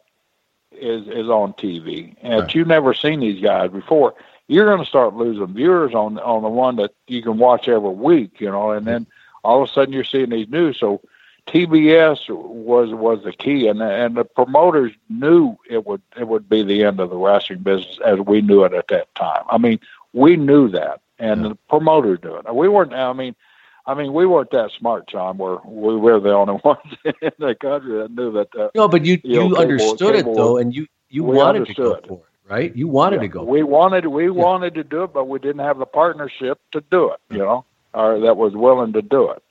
is 0.74 1.08
is 1.08 1.30
on 1.30 1.54
TV, 1.54 2.16
and 2.22 2.42
right. 2.42 2.56
you've 2.56 2.68
never 2.68 2.94
seen 2.94 3.22
these 3.22 3.42
guys 3.42 3.72
before 3.72 4.14
you're 4.52 4.66
going 4.66 4.84
to 4.84 4.86
start 4.86 5.16
losing 5.16 5.54
viewers 5.54 5.94
on 5.94 6.20
on 6.20 6.44
the 6.44 6.50
one 6.50 6.76
that 6.76 6.94
you 7.08 7.24
can 7.24 7.38
watch 7.38 7.70
every 7.70 7.90
week, 7.90 8.42
you 8.42 8.52
know, 8.52 8.72
and 8.72 8.86
then 8.86 9.08
all 9.46 9.64
of 9.64 9.70
a 9.70 9.72
sudden 9.72 9.94
you're 9.94 10.04
seeing 10.04 10.30
these 10.30 10.50
news. 10.50 10.78
So 10.78 11.00
TBS 11.48 12.30
was 12.30 12.94
was 12.94 13.24
the 13.24 13.32
key, 13.32 13.68
and 13.68 13.82
and 13.82 14.18
the 14.18 14.26
promoters 14.26 14.92
knew 15.10 15.56
it 15.70 15.86
would 15.86 16.02
it 16.20 16.28
would 16.28 16.50
be 16.50 16.64
the 16.64 16.84
end 16.84 17.00
of 17.00 17.12
the 17.12 17.16
wrestling 17.16 17.60
business 17.60 17.98
as 18.06 18.20
we 18.20 18.42
knew 18.42 18.66
it 18.66 18.74
at 18.74 18.90
that 18.90 19.16
time. 19.16 19.46
I 19.50 19.58
mean, 19.58 19.80
we 20.12 20.36
knew 20.36 20.68
that, 20.70 21.00
and 21.18 21.44
yeah. 21.44 21.50
the 21.50 21.56
promoters 21.70 22.20
knew 22.22 22.36
it. 22.36 22.54
We 22.54 22.68
weren't. 22.68 22.94
I 22.94 23.14
mean. 23.14 23.36
I 23.84 23.96
mean, 23.96 24.14
we 24.14 24.28
weren't 24.28 24.52
that 24.52 24.70
smart, 24.78 25.08
John. 25.08 25.40
Where 25.40 25.58
we 25.66 25.96
were 25.96 26.20
the 26.20 26.34
only 26.34 26.54
ones 26.64 26.94
in 27.04 27.32
the 27.40 27.56
country 27.56 27.98
that 27.98 28.12
knew 28.12 28.32
that. 28.34 28.56
Uh, 28.56 28.70
no, 28.76 28.88
but 28.88 29.04
you 29.04 29.20
you, 29.24 29.42
you 29.42 29.50
know, 29.50 29.56
understood 29.56 30.14
cable, 30.14 30.34
it 30.34 30.36
though, 30.36 30.58
and 30.58 30.76
you 30.76 30.86
you 31.10 31.24
wanted 31.24 31.66
to 31.66 31.74
go 31.74 32.00
for 32.08 32.22
it 32.28 32.31
right? 32.52 32.76
You 32.76 32.88
wanted 32.88 33.18
yeah, 33.18 33.22
to 33.22 33.28
go. 33.30 33.44
We 33.44 33.64
wanted 33.64 34.08
we 34.08 34.26
yeah. 34.26 34.32
wanted 34.32 34.76
to 34.76 34.84
do 34.84 35.04
it, 35.04 35.14
but 35.14 35.28
we 35.28 35.40
didn't 35.40 35.60
have 35.60 35.80
the 35.80 35.86
partnership 35.86 36.60
to 36.74 36.82
do 36.92 37.12
it. 37.12 37.20
You 37.30 37.40
know, 37.40 37.66
or 37.94 38.20
that 38.20 38.38
was 38.38 38.54
willing 38.56 38.94
to 38.94 39.02
do 39.02 39.30
it. 39.32 39.44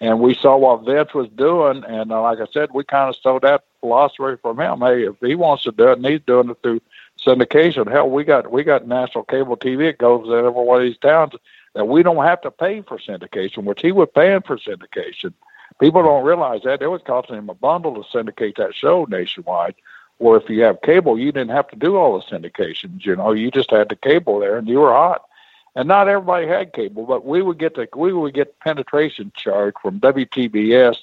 And 0.00 0.20
we 0.20 0.34
saw 0.34 0.56
what 0.56 0.84
Vince 0.84 1.14
was 1.14 1.28
doing, 1.28 1.84
and 1.84 2.10
uh, 2.10 2.20
like 2.20 2.40
I 2.40 2.46
said, 2.52 2.70
we 2.74 2.82
kind 2.82 3.08
of 3.08 3.14
stole 3.16 3.38
that 3.40 3.64
philosophy 3.80 4.36
from 4.42 4.58
him. 4.58 4.80
Hey, 4.80 5.04
if 5.04 5.14
he 5.20 5.36
wants 5.36 5.62
to 5.64 5.72
do 5.72 5.88
it, 5.88 5.98
and 5.98 6.06
he's 6.06 6.20
doing 6.26 6.50
it 6.50 6.58
through 6.62 6.80
syndication, 7.24 7.90
hell, 7.90 8.10
we 8.10 8.24
got 8.24 8.50
we 8.50 8.64
got 8.64 8.86
national 8.86 9.24
cable 9.24 9.56
TV. 9.56 9.88
It 9.88 9.98
goes 9.98 10.26
in 10.26 10.34
every 10.34 10.50
one 10.50 10.80
of 10.80 10.84
these 10.84 10.98
towns 10.98 11.32
that 11.74 11.86
we 11.86 12.02
don't 12.02 12.24
have 12.24 12.42
to 12.42 12.50
pay 12.50 12.82
for 12.82 12.98
syndication, 12.98 13.64
which 13.64 13.80
he 13.80 13.92
was 13.92 14.08
paying 14.14 14.42
for 14.42 14.58
syndication. 14.58 15.32
People 15.80 16.02
don't 16.02 16.24
realize 16.24 16.62
that 16.64 16.82
it 16.82 16.88
was 16.88 17.00
costing 17.06 17.36
him 17.36 17.48
a 17.48 17.54
bundle 17.54 17.94
to 17.94 18.08
syndicate 18.10 18.56
that 18.56 18.74
show 18.74 19.06
nationwide. 19.08 19.74
Or 20.22 20.36
if 20.36 20.48
you 20.48 20.62
have 20.62 20.82
cable, 20.82 21.18
you 21.18 21.32
didn't 21.32 21.50
have 21.50 21.66
to 21.70 21.76
do 21.76 21.96
all 21.96 22.16
the 22.16 22.24
syndications. 22.24 23.04
You 23.04 23.16
know, 23.16 23.32
you 23.32 23.50
just 23.50 23.72
had 23.72 23.88
the 23.88 23.96
cable 23.96 24.38
there, 24.38 24.56
and 24.56 24.68
you 24.68 24.78
were 24.78 24.92
hot. 24.92 25.24
And 25.74 25.88
not 25.88 26.06
everybody 26.06 26.46
had 26.46 26.72
cable, 26.72 27.06
but 27.06 27.26
we 27.26 27.42
would 27.42 27.58
get 27.58 27.74
the 27.74 27.88
we 27.96 28.12
would 28.12 28.32
get 28.32 28.60
penetration 28.60 29.32
chart 29.34 29.74
from 29.82 29.98
WTBS 29.98 30.96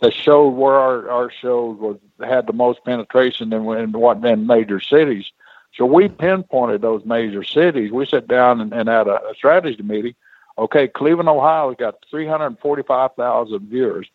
that 0.00 0.12
showed 0.12 0.48
where 0.48 0.74
our, 0.74 1.08
our 1.08 1.30
shows 1.30 1.78
was 1.78 1.98
had 2.20 2.48
the 2.48 2.52
most 2.52 2.84
penetration 2.84 3.52
in, 3.52 3.64
in 3.76 3.92
what 3.92 4.24
in 4.24 4.48
major 4.48 4.80
cities. 4.80 5.30
So 5.76 5.86
we 5.86 6.08
pinpointed 6.08 6.82
those 6.82 7.04
major 7.04 7.44
cities. 7.44 7.92
We 7.92 8.04
sat 8.04 8.26
down 8.26 8.60
and, 8.60 8.72
and 8.72 8.88
had 8.88 9.06
a, 9.06 9.22
a 9.28 9.34
strategy 9.36 9.80
meeting. 9.80 10.16
Okay, 10.58 10.88
Cleveland, 10.88 11.28
Ohio's 11.28 11.76
got 11.78 12.04
345,000 12.10 13.68
viewers. 13.68 14.08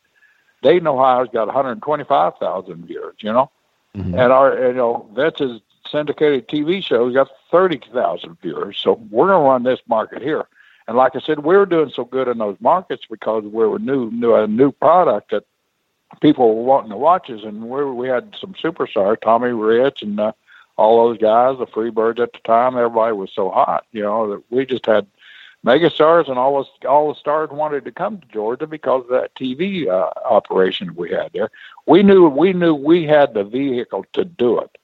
Dayton, 0.62 0.88
Ohio's 0.88 1.30
got 1.32 1.46
125,000 1.48 2.86
viewers. 2.86 3.16
You 3.20 3.32
know, 3.32 3.52
Mm-hmm. 3.96 4.18
And 4.18 4.32
our, 4.32 4.68
you 4.68 4.74
know, 4.74 5.10
Vince's 5.14 5.62
syndicated 5.90 6.48
TV 6.48 6.84
show 6.84 7.06
We 7.06 7.14
got 7.14 7.30
30,000 7.52 8.38
viewers. 8.42 8.78
So 8.80 8.94
we're 9.10 9.28
going 9.28 9.44
to 9.44 9.50
run 9.50 9.64
this 9.64 9.82
market 9.88 10.22
here. 10.22 10.48
And 10.88 10.98
like 10.98 11.16
I 11.16 11.20
said, 11.20 11.40
we 11.40 11.56
were 11.56 11.66
doing 11.66 11.92
so 11.94 12.06
good 12.06 12.28
in 12.28 12.38
those 12.38 12.58
markets 12.60 13.04
because 13.10 13.44
we 13.44 13.66
were 13.66 13.80
new, 13.80 14.10
new 14.12 14.34
a 14.34 14.48
new 14.48 14.72
product 14.72 15.32
that 15.32 15.46
people 16.22 16.56
were 16.56 16.64
wanting 16.64 16.92
to 16.92 16.98
watch 16.98 17.30
us. 17.30 17.42
And 17.44 17.70
we 17.70 17.86
we 17.86 18.08
had 18.08 18.36
some 18.40 18.54
superstars, 18.54 19.22
Tommy 19.22 19.52
Rich 19.52 20.02
and 20.02 20.20
uh, 20.20 20.32
all 20.78 21.08
those 21.08 21.18
guys, 21.18 21.58
the 21.60 21.68
Freebirds 21.68 22.20
at 22.20 22.34
the 22.34 22.40
time. 22.40 22.76
Everybody 22.76 23.14
was 23.14 23.32
so 23.34 23.50
hot, 23.50 23.86
you 23.92 24.02
know, 24.02 24.32
that 24.32 24.44
we 24.50 24.66
just 24.66 24.86
had 24.86 25.06
megastars, 25.66 26.30
and 26.30 26.38
all 26.38 26.64
the 26.64 26.88
all 26.88 27.14
the 27.14 27.20
stars 27.20 27.50
wanted 27.52 27.86
to 27.86 27.92
come 27.92 28.20
to 28.20 28.28
Georgia 28.28 28.68
because 28.68 29.04
of 29.04 29.10
that 29.10 29.36
TV 29.36 29.88
uh, 29.88 30.10
operation 30.26 30.96
we 30.96 31.12
had 31.12 31.32
there. 31.34 31.50
We 31.86 32.04
knew 32.04 32.28
we 32.28 32.54
knew 32.54 32.74
we 32.74 33.06
had 33.06 33.34
the 33.34 33.44
vehicle 33.44 34.06
to 34.14 34.26
do 34.26 34.60
it, 34.60 34.78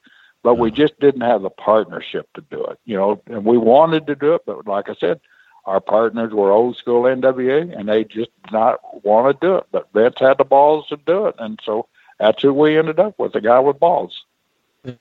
but 0.43 0.55
we 0.55 0.71
just 0.71 0.99
didn't 0.99 1.21
have 1.21 1.41
the 1.41 1.49
partnership 1.49 2.27
to 2.33 2.41
do 2.49 2.63
it. 2.65 2.79
You 2.85 2.97
know, 2.97 3.21
and 3.27 3.45
we 3.45 3.57
wanted 3.57 4.07
to 4.07 4.15
do 4.15 4.35
it, 4.35 4.41
but 4.45 4.67
like 4.67 4.89
I 4.89 4.95
said, 4.95 5.19
our 5.65 5.81
partners 5.81 6.33
were 6.33 6.51
old 6.51 6.77
school 6.77 7.03
NWA, 7.03 7.77
and 7.77 7.89
they 7.89 8.03
just 8.03 8.29
did 8.43 8.53
not 8.53 8.79
want 9.03 9.39
to 9.39 9.45
do 9.45 9.55
it. 9.55 9.65
But 9.71 9.91
Vince 9.93 10.15
had 10.19 10.37
the 10.37 10.45
balls 10.45 10.87
to 10.87 10.97
do 10.97 11.27
it, 11.27 11.35
and 11.39 11.59
so 11.63 11.87
that's 12.19 12.41
who 12.41 12.53
we 12.53 12.77
ended 12.77 12.99
up 12.99 13.17
with—the 13.19 13.41
guy 13.41 13.59
with 13.59 13.79
balls. 13.79 14.23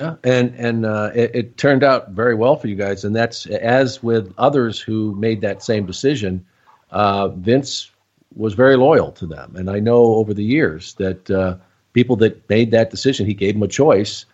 Yeah, 0.01 0.17
and 0.25 0.53
and 0.57 0.85
uh, 0.85 1.13
it, 1.15 1.31
it, 1.35 1.57
turned 1.57 1.85
out 1.85 2.11
very 2.11 2.35
well 2.35 2.57
for 2.57 2.67
you 2.67 2.75
guys, 2.75 3.05
and 3.05 3.15
that's 3.15 3.47
as 3.47 4.03
with 4.03 4.35
others 4.37 4.81
who 4.81 5.15
made 5.15 5.41
that 5.43 5.63
same 5.63 5.87
decision. 5.87 6.45
Uh, 6.91 7.29
Vince 7.29 7.93
was 8.35 8.55
very 8.55 8.77
loyal 8.77 9.13
to 9.13 9.27
them, 9.27 9.55
and 9.55 9.71
I 9.71 9.79
know 9.79 10.17
over 10.17 10.35
the 10.35 10.43
years 10.43 10.95
that 10.95 11.31
uh, 11.31 11.59
people 11.93 12.17
that 12.17 12.49
made 12.49 12.73
that 12.73 12.91
decision, 12.91 13.27
he 13.27 13.35
gave 13.35 13.55
them 13.55 13.63
a 13.63 13.69
choice. 13.69 14.25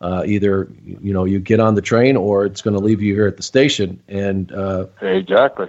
Uh, 0.00 0.22
either 0.24 0.68
you 0.84 1.12
know 1.12 1.24
you 1.24 1.40
get 1.40 1.58
on 1.58 1.74
the 1.74 1.82
train, 1.82 2.16
or 2.16 2.46
it's 2.46 2.62
going 2.62 2.76
to 2.76 2.82
leave 2.82 3.02
you 3.02 3.12
here 3.12 3.26
at 3.26 3.36
the 3.36 3.42
station. 3.42 4.00
And 4.06 4.52
uh, 4.52 4.86
exactly, 5.02 5.66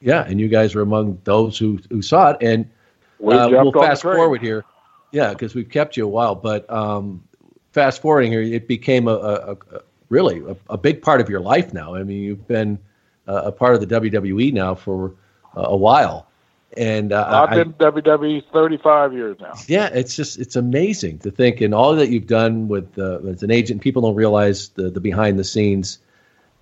yeah, 0.00 0.22
and 0.28 0.38
you 0.38 0.46
guys 0.46 0.76
were 0.76 0.82
among 0.82 1.20
those 1.24 1.58
who 1.58 1.80
who 1.90 2.02
saw 2.02 2.30
it. 2.30 2.36
And 2.40 2.70
we 3.18 3.34
uh, 3.34 3.48
will 3.48 3.72
fast 3.72 4.02
forward 4.02 4.42
here, 4.42 4.64
yeah, 5.10 5.30
because 5.30 5.56
we've 5.56 5.68
kept 5.68 5.96
you 5.96 6.04
a 6.04 6.08
while, 6.08 6.36
but. 6.36 6.70
Um, 6.70 7.25
fast 7.76 8.00
forwarding 8.00 8.32
here, 8.32 8.40
it 8.40 8.66
became 8.66 9.06
a, 9.06 9.14
a, 9.14 9.52
a 9.52 9.82
really 10.08 10.42
a, 10.48 10.56
a, 10.70 10.78
big 10.78 11.02
part 11.02 11.20
of 11.20 11.28
your 11.28 11.40
life 11.40 11.74
now. 11.74 11.94
I 11.94 12.04
mean, 12.04 12.22
you've 12.22 12.48
been 12.48 12.78
uh, 13.28 13.42
a 13.44 13.52
part 13.52 13.74
of 13.74 13.86
the 13.86 14.00
WWE 14.00 14.50
now 14.50 14.74
for 14.74 15.12
uh, 15.54 15.64
a 15.66 15.76
while, 15.76 16.26
and 16.74 17.12
uh, 17.12 17.46
I've 17.50 17.50
been 17.50 17.74
I, 17.78 17.90
WWE 17.90 18.44
35 18.50 19.12
years 19.12 19.36
now. 19.40 19.52
Yeah, 19.66 19.90
it's 19.92 20.16
just 20.16 20.38
it's 20.38 20.56
amazing 20.56 21.18
to 21.18 21.30
think 21.30 21.60
and 21.60 21.74
all 21.74 21.94
that 21.96 22.08
you've 22.08 22.26
done 22.26 22.66
with 22.68 22.98
uh, 22.98 23.18
as 23.28 23.42
an 23.42 23.50
agent. 23.50 23.82
People 23.82 24.00
don't 24.00 24.16
realize 24.16 24.70
the 24.70 24.88
the 24.88 25.00
behind 25.00 25.38
the 25.38 25.44
scenes, 25.44 25.98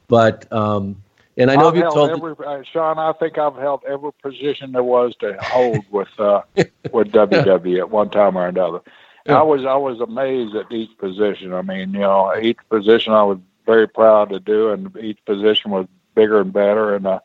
but. 0.08 0.52
Um, 0.52 1.00
and 1.36 1.50
I 1.50 1.56
know 1.56 1.66
I've 1.66 1.74
you 1.74 1.82
told 1.82 2.10
every, 2.10 2.46
uh, 2.46 2.62
Sean. 2.62 2.96
I 2.96 3.12
think 3.12 3.38
I've 3.38 3.56
held 3.56 3.82
every 3.88 4.12
position 4.22 4.70
there 4.70 4.84
was 4.84 5.16
to 5.16 5.36
hold 5.42 5.84
with 5.90 6.06
uh, 6.20 6.42
with 6.92 7.10
WWE 7.10 7.78
at 7.80 7.90
one 7.90 8.08
time 8.08 8.38
or 8.38 8.46
another. 8.46 8.82
Yeah. 9.26 9.38
I 9.38 9.42
was 9.42 9.64
I 9.64 9.76
was 9.76 10.00
amazed 10.00 10.54
at 10.54 10.70
each 10.70 10.96
position. 10.98 11.52
I 11.54 11.62
mean, 11.62 11.94
you 11.94 12.00
know, 12.00 12.34
each 12.40 12.58
position 12.68 13.12
I 13.12 13.22
was 13.22 13.38
very 13.64 13.88
proud 13.88 14.28
to 14.30 14.40
do, 14.40 14.70
and 14.70 14.94
each 14.98 15.24
position 15.24 15.70
was 15.70 15.86
bigger 16.14 16.40
and 16.40 16.52
better. 16.52 16.94
And 16.94 17.06
uh, 17.06 17.20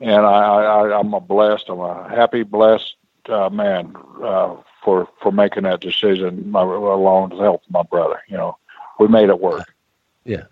and 0.00 0.24
I, 0.24 0.30
I 0.30 0.98
I'm 0.98 1.12
a 1.12 1.20
blessed, 1.20 1.68
I'm 1.68 1.80
a 1.80 2.08
happy, 2.08 2.42
blessed 2.42 2.94
uh, 3.28 3.50
man 3.50 3.94
uh, 4.22 4.56
for 4.82 5.08
for 5.20 5.30
making 5.30 5.64
that 5.64 5.80
decision 5.80 6.54
along 6.54 7.30
with 7.30 7.38
the 7.38 7.44
help 7.44 7.64
of 7.64 7.70
my 7.70 7.82
brother. 7.82 8.22
You 8.28 8.38
know, 8.38 8.56
we 8.98 9.08
made 9.08 9.28
it 9.28 9.40
work. 9.40 9.74
Yeah, 10.24 10.44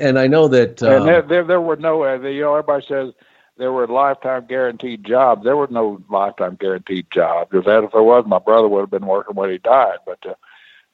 and 0.00 0.18
I 0.18 0.26
know 0.26 0.48
that. 0.48 0.82
Um, 0.82 0.92
and 0.92 1.06
there, 1.06 1.22
there, 1.22 1.44
there 1.44 1.60
were 1.60 1.76
no, 1.76 2.04
uh, 2.04 2.18
you 2.20 2.40
know, 2.40 2.54
everybody 2.54 2.86
says 2.86 3.12
there 3.56 3.72
were 3.72 3.86
lifetime 3.86 4.46
guaranteed 4.46 5.04
jobs. 5.04 5.44
There 5.44 5.56
were 5.56 5.68
no 5.70 6.02
lifetime 6.10 6.56
guaranteed 6.60 7.10
jobs. 7.10 7.50
If 7.54 7.64
that 7.64 7.84
if 7.84 7.92
there 7.92 8.02
was, 8.02 8.24
my 8.26 8.38
brother 8.38 8.68
would 8.68 8.80
have 8.80 8.90
been 8.90 9.06
working 9.06 9.34
when 9.36 9.50
he 9.50 9.58
died, 9.58 9.98
but 10.06 10.24
uh, 10.26 10.34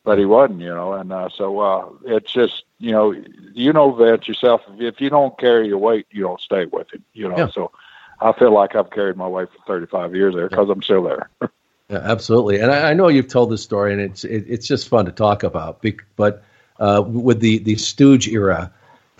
but 0.04 0.18
he 0.18 0.24
wasn't, 0.24 0.60
you 0.60 0.74
know. 0.74 0.92
And 0.94 1.12
uh, 1.12 1.28
so 1.36 1.58
uh, 1.60 1.88
it's 2.04 2.32
just 2.32 2.64
you 2.78 2.92
know 2.92 3.14
you 3.52 3.72
know 3.72 3.92
Vince 3.92 4.28
yourself. 4.28 4.62
If 4.78 5.00
you 5.00 5.10
don't 5.10 5.36
carry 5.38 5.68
your 5.68 5.78
weight, 5.78 6.06
you 6.10 6.22
don't 6.22 6.40
stay 6.40 6.66
with 6.66 6.92
him. 6.92 7.04
You 7.12 7.28
know, 7.28 7.38
Yeah. 7.38 7.50
so 7.50 7.72
I 8.20 8.32
feel 8.32 8.52
like 8.52 8.76
I've 8.76 8.90
carried 8.90 9.16
my 9.16 9.26
weight 9.26 9.48
for 9.50 9.58
35 9.66 10.14
years 10.14 10.34
there 10.34 10.48
because 10.48 10.68
I'm 10.70 10.82
still 10.82 11.02
there. 11.04 11.30
Yeah, 11.90 11.98
absolutely. 11.98 12.58
And 12.58 12.70
I, 12.70 12.90
I 12.90 12.94
know 12.94 13.08
you've 13.08 13.28
told 13.28 13.50
this 13.50 13.62
story, 13.62 13.92
and 13.92 14.00
it's 14.00 14.24
it, 14.24 14.46
it's 14.48 14.66
just 14.66 14.88
fun 14.88 15.04
to 15.04 15.12
talk 15.12 15.42
about. 15.42 15.84
But 16.16 16.42
uh, 16.78 17.02
with 17.06 17.40
the 17.40 17.58
the 17.58 17.76
Stooge 17.76 18.28
era, 18.28 18.72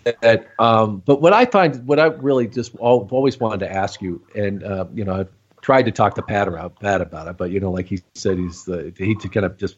that 0.05 0.49
um, 0.59 1.03
but 1.05 1.21
what 1.21 1.33
I 1.33 1.45
find, 1.45 1.87
what 1.87 1.99
I 1.99 2.07
really 2.07 2.47
just 2.47 2.75
al- 2.77 3.09
always 3.11 3.39
wanted 3.39 3.61
to 3.61 3.73
ask 3.73 4.03
you, 4.03 4.23
and 4.35 4.63
uh, 4.63 4.87
you 4.95 5.05
know, 5.05 5.15
I've 5.15 5.29
tried 5.61 5.83
to 5.83 5.93
talk 5.93 6.15
to 6.17 6.23
Pat 6.23 6.49
about 6.49 6.79
Pat 6.81 7.01
about 7.01 7.29
it, 7.29 7.37
but 7.37 7.51
you 7.51 7.61
know, 7.61 7.71
like 7.71 7.87
he 7.87 8.01
said, 8.15 8.39
he's 8.39 8.65
the 8.65 8.93
he 8.97 9.15
kind 9.15 9.47
of 9.47 9.57
just 9.57 9.77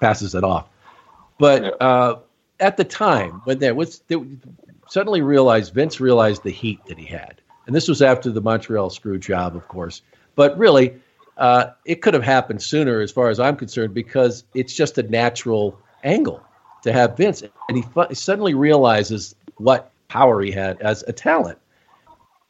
passes 0.00 0.34
it 0.34 0.44
off. 0.44 0.68
But 1.38 1.80
uh, 1.82 2.18
at 2.60 2.76
the 2.76 2.84
time 2.84 3.42
when 3.44 3.58
there 3.58 3.74
was 3.74 4.00
there, 4.08 4.20
suddenly 4.88 5.22
realized 5.22 5.74
Vince 5.74 6.00
realized 6.00 6.42
the 6.42 6.50
heat 6.50 6.80
that 6.86 6.98
he 6.98 7.06
had, 7.06 7.40
and 7.66 7.74
this 7.74 7.88
was 7.88 8.02
after 8.02 8.30
the 8.30 8.40
Montreal 8.40 8.90
screw 8.90 9.18
job, 9.18 9.56
of 9.56 9.68
course. 9.68 10.02
But 10.34 10.56
really, 10.58 11.00
uh, 11.36 11.70
it 11.84 12.02
could 12.02 12.14
have 12.14 12.22
happened 12.22 12.62
sooner, 12.62 13.00
as 13.00 13.10
far 13.10 13.28
as 13.28 13.40
I'm 13.40 13.56
concerned, 13.56 13.94
because 13.94 14.44
it's 14.54 14.74
just 14.74 14.98
a 14.98 15.02
natural 15.02 15.78
angle 16.04 16.42
to 16.82 16.92
have 16.92 17.16
Vince, 17.16 17.42
and 17.42 17.76
he 17.76 17.82
fu- 17.82 18.14
suddenly 18.14 18.54
realizes 18.54 19.34
what 19.56 19.92
power 20.08 20.40
he 20.40 20.50
had 20.50 20.80
as 20.80 21.04
a 21.06 21.12
talent. 21.12 21.58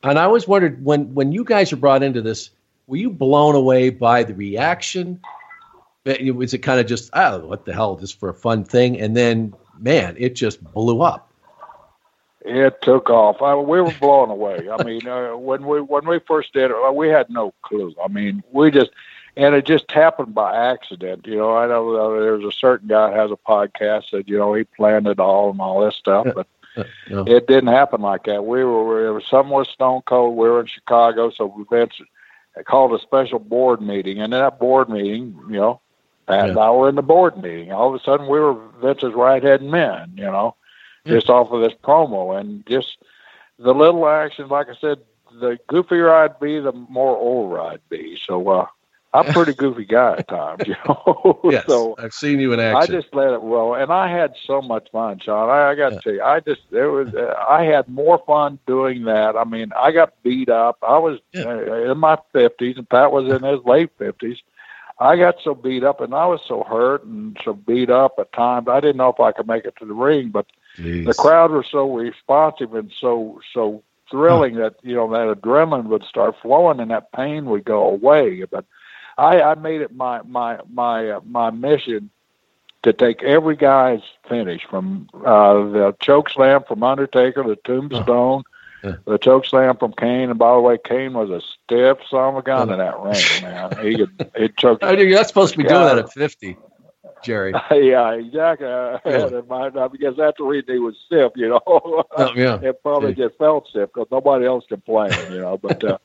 And 0.02 0.18
I 0.18 0.24
always 0.24 0.46
wondered 0.46 0.84
when 0.84 1.12
when 1.14 1.32
you 1.32 1.44
guys 1.44 1.72
were 1.72 1.78
brought 1.78 2.02
into 2.02 2.22
this, 2.22 2.50
were 2.86 2.96
you 2.96 3.10
blown 3.10 3.54
away 3.54 3.90
by 3.90 4.22
the 4.22 4.34
reaction? 4.34 5.20
Was 6.04 6.54
it 6.54 6.58
kind 6.58 6.78
of 6.78 6.86
just 6.86 7.10
oh, 7.14 7.46
what 7.46 7.64
the 7.64 7.72
hell, 7.72 7.96
just 7.96 8.20
for 8.20 8.28
a 8.28 8.34
fun 8.34 8.62
thing? 8.62 9.00
And 9.00 9.16
then, 9.16 9.54
man, 9.78 10.14
it 10.18 10.34
just 10.34 10.62
blew 10.72 11.02
up. 11.02 11.32
It 12.42 12.80
took 12.82 13.10
off. 13.10 13.42
I, 13.42 13.56
we 13.56 13.80
were 13.80 13.92
blown 14.00 14.30
away. 14.30 14.68
I 14.70 14.84
mean, 14.84 15.08
uh, 15.08 15.36
when 15.36 15.66
we 15.66 15.80
when 15.80 16.06
we 16.06 16.20
first 16.20 16.52
did 16.52 16.70
it, 16.70 16.94
we 16.94 17.08
had 17.08 17.28
no 17.28 17.52
clue. 17.62 17.92
I 18.02 18.06
mean, 18.06 18.44
we 18.52 18.70
just 18.70 18.90
and 19.36 19.54
it 19.54 19.66
just 19.66 19.90
happened 19.90 20.34
by 20.34 20.54
accident. 20.54 21.26
You 21.26 21.36
know, 21.36 21.56
I 21.56 21.66
know 21.66 21.94
uh, 21.94 22.20
there's 22.20 22.44
a 22.44 22.52
certain 22.52 22.88
guy 22.88 23.10
that 23.10 23.16
has 23.16 23.30
a 23.30 23.36
podcast 23.36 24.10
that 24.12 24.28
you 24.28 24.38
know 24.38 24.54
he 24.54 24.64
planned 24.64 25.06
it 25.06 25.18
all 25.18 25.50
and 25.50 25.60
all 25.60 25.84
this 25.84 25.96
stuff, 25.96 26.26
but 26.34 26.46
No. 27.08 27.24
it 27.26 27.46
didn't 27.46 27.68
happen 27.68 28.00
like 28.00 28.24
that. 28.24 28.44
We 28.44 28.64
were, 28.64 29.06
it 29.06 29.12
was 29.12 29.26
somewhere 29.26 29.64
Stone 29.64 30.02
Cold. 30.06 30.36
We 30.36 30.48
were 30.48 30.60
in 30.60 30.66
Chicago, 30.66 31.30
so 31.30 31.46
we 31.46 31.64
Vince 31.70 31.94
called 32.66 32.92
a 32.98 33.02
special 33.02 33.38
board 33.38 33.80
meeting, 33.80 34.20
and 34.20 34.32
in 34.32 34.40
that 34.40 34.58
board 34.58 34.88
meeting, 34.88 35.38
you 35.48 35.56
know, 35.56 35.80
Pat 36.26 36.50
and 36.50 36.58
I 36.58 36.70
were 36.70 36.88
in 36.88 36.96
the 36.96 37.02
board 37.02 37.36
meeting. 37.40 37.72
All 37.72 37.88
of 37.88 38.00
a 38.00 38.02
sudden, 38.02 38.26
we 38.26 38.40
were 38.40 38.54
Vince's 38.82 39.14
right 39.14 39.42
hand 39.42 39.70
men. 39.70 40.12
You 40.16 40.24
know, 40.24 40.56
just 41.06 41.30
off 41.30 41.52
of 41.52 41.60
this 41.60 41.74
promo, 41.84 42.38
and 42.38 42.66
just 42.66 42.98
the 43.58 43.72
little 43.72 44.08
actions. 44.08 44.50
Like 44.50 44.68
I 44.68 44.74
said, 44.74 44.98
the 45.40 45.58
goofier 45.68 46.10
I'd 46.10 46.40
be, 46.40 46.58
the 46.58 46.72
more 46.72 47.16
over 47.16 47.60
I'd 47.60 47.88
be. 47.88 48.18
So 48.26 48.48
uh, 48.48 48.66
I'm 49.16 49.28
a 49.28 49.32
pretty 49.32 49.54
goofy 49.54 49.84
guy 49.84 50.16
at 50.18 50.28
times, 50.28 50.62
you 50.66 50.74
know. 50.86 51.40
Yes, 51.50 51.64
so 51.66 51.94
I've 51.98 52.12
seen 52.14 52.40
you 52.40 52.52
in 52.52 52.60
action. 52.60 52.94
I 52.94 53.00
just 53.00 53.14
let 53.14 53.32
it 53.32 53.38
roll, 53.40 53.74
and 53.74 53.92
I 53.92 54.08
had 54.08 54.34
so 54.46 54.60
much 54.60 54.88
fun, 54.90 55.18
Sean. 55.20 55.48
I, 55.48 55.70
I 55.70 55.74
got 55.74 55.90
to 55.90 56.00
tell 56.00 56.12
you, 56.14 56.22
I 56.22 56.40
just 56.40 56.62
there 56.70 56.90
was 56.90 57.14
uh, 57.14 57.34
I 57.48 57.64
had 57.64 57.88
more 57.88 58.22
fun 58.26 58.58
doing 58.66 59.04
that. 59.04 59.36
I 59.36 59.44
mean, 59.44 59.72
I 59.76 59.92
got 59.92 60.20
beat 60.22 60.48
up. 60.48 60.78
I 60.82 60.98
was 60.98 61.18
uh, 61.36 61.90
in 61.90 61.98
my 61.98 62.18
fifties, 62.32 62.76
and 62.76 62.88
Pat 62.88 63.12
was 63.12 63.30
in 63.32 63.42
his 63.42 63.64
late 63.64 63.90
fifties. 63.98 64.38
I 64.98 65.16
got 65.16 65.36
so 65.42 65.54
beat 65.54 65.84
up, 65.84 66.00
and 66.00 66.14
I 66.14 66.26
was 66.26 66.40
so 66.46 66.62
hurt 66.62 67.04
and 67.04 67.36
so 67.44 67.52
beat 67.54 67.90
up 67.90 68.14
at 68.18 68.32
times. 68.32 68.68
I 68.68 68.80
didn't 68.80 68.96
know 68.96 69.10
if 69.10 69.20
I 69.20 69.32
could 69.32 69.46
make 69.46 69.64
it 69.66 69.76
to 69.78 69.84
the 69.86 69.94
ring, 69.94 70.30
but 70.30 70.46
the 71.04 71.14
crowd 71.14 71.50
was 71.52 71.66
so 71.70 71.94
responsive 71.94 72.74
and 72.74 72.90
so 73.00 73.40
so 73.52 73.82
thrilling 74.10 74.54
that 74.56 74.76
you 74.82 74.94
know 74.94 75.10
that 75.10 75.40
adrenaline 75.40 75.86
would 75.86 76.04
start 76.04 76.34
flowing 76.40 76.80
and 76.80 76.90
that 76.90 77.12
pain 77.12 77.46
would 77.46 77.64
go 77.64 77.86
away. 77.88 78.44
But 78.50 78.64
I, 79.16 79.40
I 79.42 79.54
made 79.54 79.80
it 79.80 79.94
my 79.94 80.22
my 80.22 80.58
my 80.72 81.10
uh, 81.10 81.20
my 81.24 81.50
mission 81.50 82.10
to 82.82 82.92
take 82.92 83.22
every 83.22 83.56
guy's 83.56 84.00
finish 84.28 84.64
from 84.68 85.08
uh, 85.24 85.54
the 85.70 85.96
choke 86.00 86.28
slam 86.30 86.62
from 86.68 86.82
Undertaker, 86.82 87.42
the 87.42 87.56
Tombstone, 87.56 88.44
the 89.06 89.18
choke 89.18 89.44
slam 89.46 89.76
from 89.76 89.92
Kane. 89.92 90.30
And 90.30 90.38
by 90.38 90.54
the 90.54 90.60
way, 90.60 90.78
Kane 90.82 91.12
was 91.14 91.30
a 91.30 91.40
stiff 91.40 91.98
son 92.08 92.34
of 92.34 92.36
a 92.36 92.42
gun 92.42 92.70
in 92.70 92.78
that 92.78 92.98
ring, 93.00 93.42
man. 93.42 93.72
He 93.84 93.96
could 93.96 94.26
he 94.36 94.48
choked. 94.58 94.84
I 94.84 94.90
think 94.94 95.08
you're 95.08 95.18
not 95.18 95.26
supposed 95.28 95.52
to 95.52 95.58
be 95.58 95.64
doing 95.64 95.84
that 95.84 95.98
at 95.98 96.12
50, 96.12 96.56
Jerry. 97.24 97.52
yeah, 97.72 98.12
exactly. 98.12 98.66
Yeah. 98.68 99.88
because 99.90 100.16
that's 100.16 100.36
the 100.38 100.44
reason 100.44 100.74
he 100.74 100.78
was 100.78 100.96
stiff, 101.06 101.32
you 101.34 101.48
know. 101.48 101.60
Oh, 101.66 102.32
yeah. 102.36 102.58
it 102.62 102.82
probably 102.82 103.10
Yeah. 103.10 103.26
just 103.26 103.38
felt 103.38 103.66
stiff 103.68 103.90
because 103.92 104.08
nobody 104.12 104.46
else 104.46 104.64
complained, 104.68 105.16
you 105.30 105.40
know. 105.40 105.56
But 105.58 105.82
uh, 105.82 105.98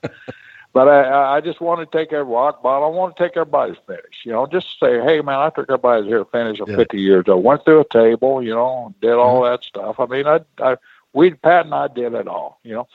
but 0.73 0.87
I- 0.87 1.03
I, 1.09 1.35
I 1.37 1.41
just 1.41 1.59
want 1.61 1.79
to 1.79 1.97
take 1.97 2.13
every 2.13 2.31
rock 2.31 2.61
bottom. 2.63 2.83
I 2.85 2.87
want 2.97 3.15
to 3.15 3.23
take 3.23 3.35
everybody's 3.37 3.77
finish, 3.87 4.21
you 4.25 4.31
know. 4.31 4.45
Just 4.47 4.79
say, 4.79 4.99
hey, 5.01 5.21
man, 5.21 5.39
I 5.39 5.49
took 5.49 5.69
everybody's 5.69 6.07
here 6.07 6.25
finish 6.25 6.59
at 6.61 6.67
Yeah. 6.67 6.75
50 6.77 6.99
years 6.99 7.25
old. 7.27 7.43
Went 7.43 7.63
through 7.65 7.81
a 7.81 7.85
table, 7.85 8.41
you 8.43 8.53
know, 8.53 8.93
did 9.01 9.13
all 9.13 9.41
Mm-hmm. 9.41 9.51
that 9.51 9.63
stuff. 9.63 9.99
I 9.99 10.05
mean, 10.05 10.27
I, 10.27 10.39
I 10.59 10.77
we 11.13 11.31
Pat 11.33 11.65
and 11.65 11.73
I 11.75 11.87
did 11.87 12.13
it 12.13 12.27
all, 12.27 12.59
you 12.63 12.73
know. 12.73 12.87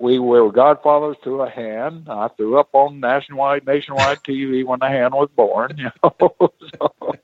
We 0.00 0.18
were 0.18 0.50
godfathers 0.50 1.16
to 1.22 1.42
a 1.42 1.48
hen. 1.48 2.06
I 2.10 2.26
threw 2.28 2.58
up 2.58 2.70
on 2.74 2.98
nationwide 3.00 3.64
nationwide 3.64 4.22
TV 4.24 4.64
when 4.64 4.80
the 4.80 4.88
hen 4.88 5.12
was 5.12 5.28
born. 5.36 5.76
You 5.78 5.90
know, 6.02 6.12
so 6.80 7.14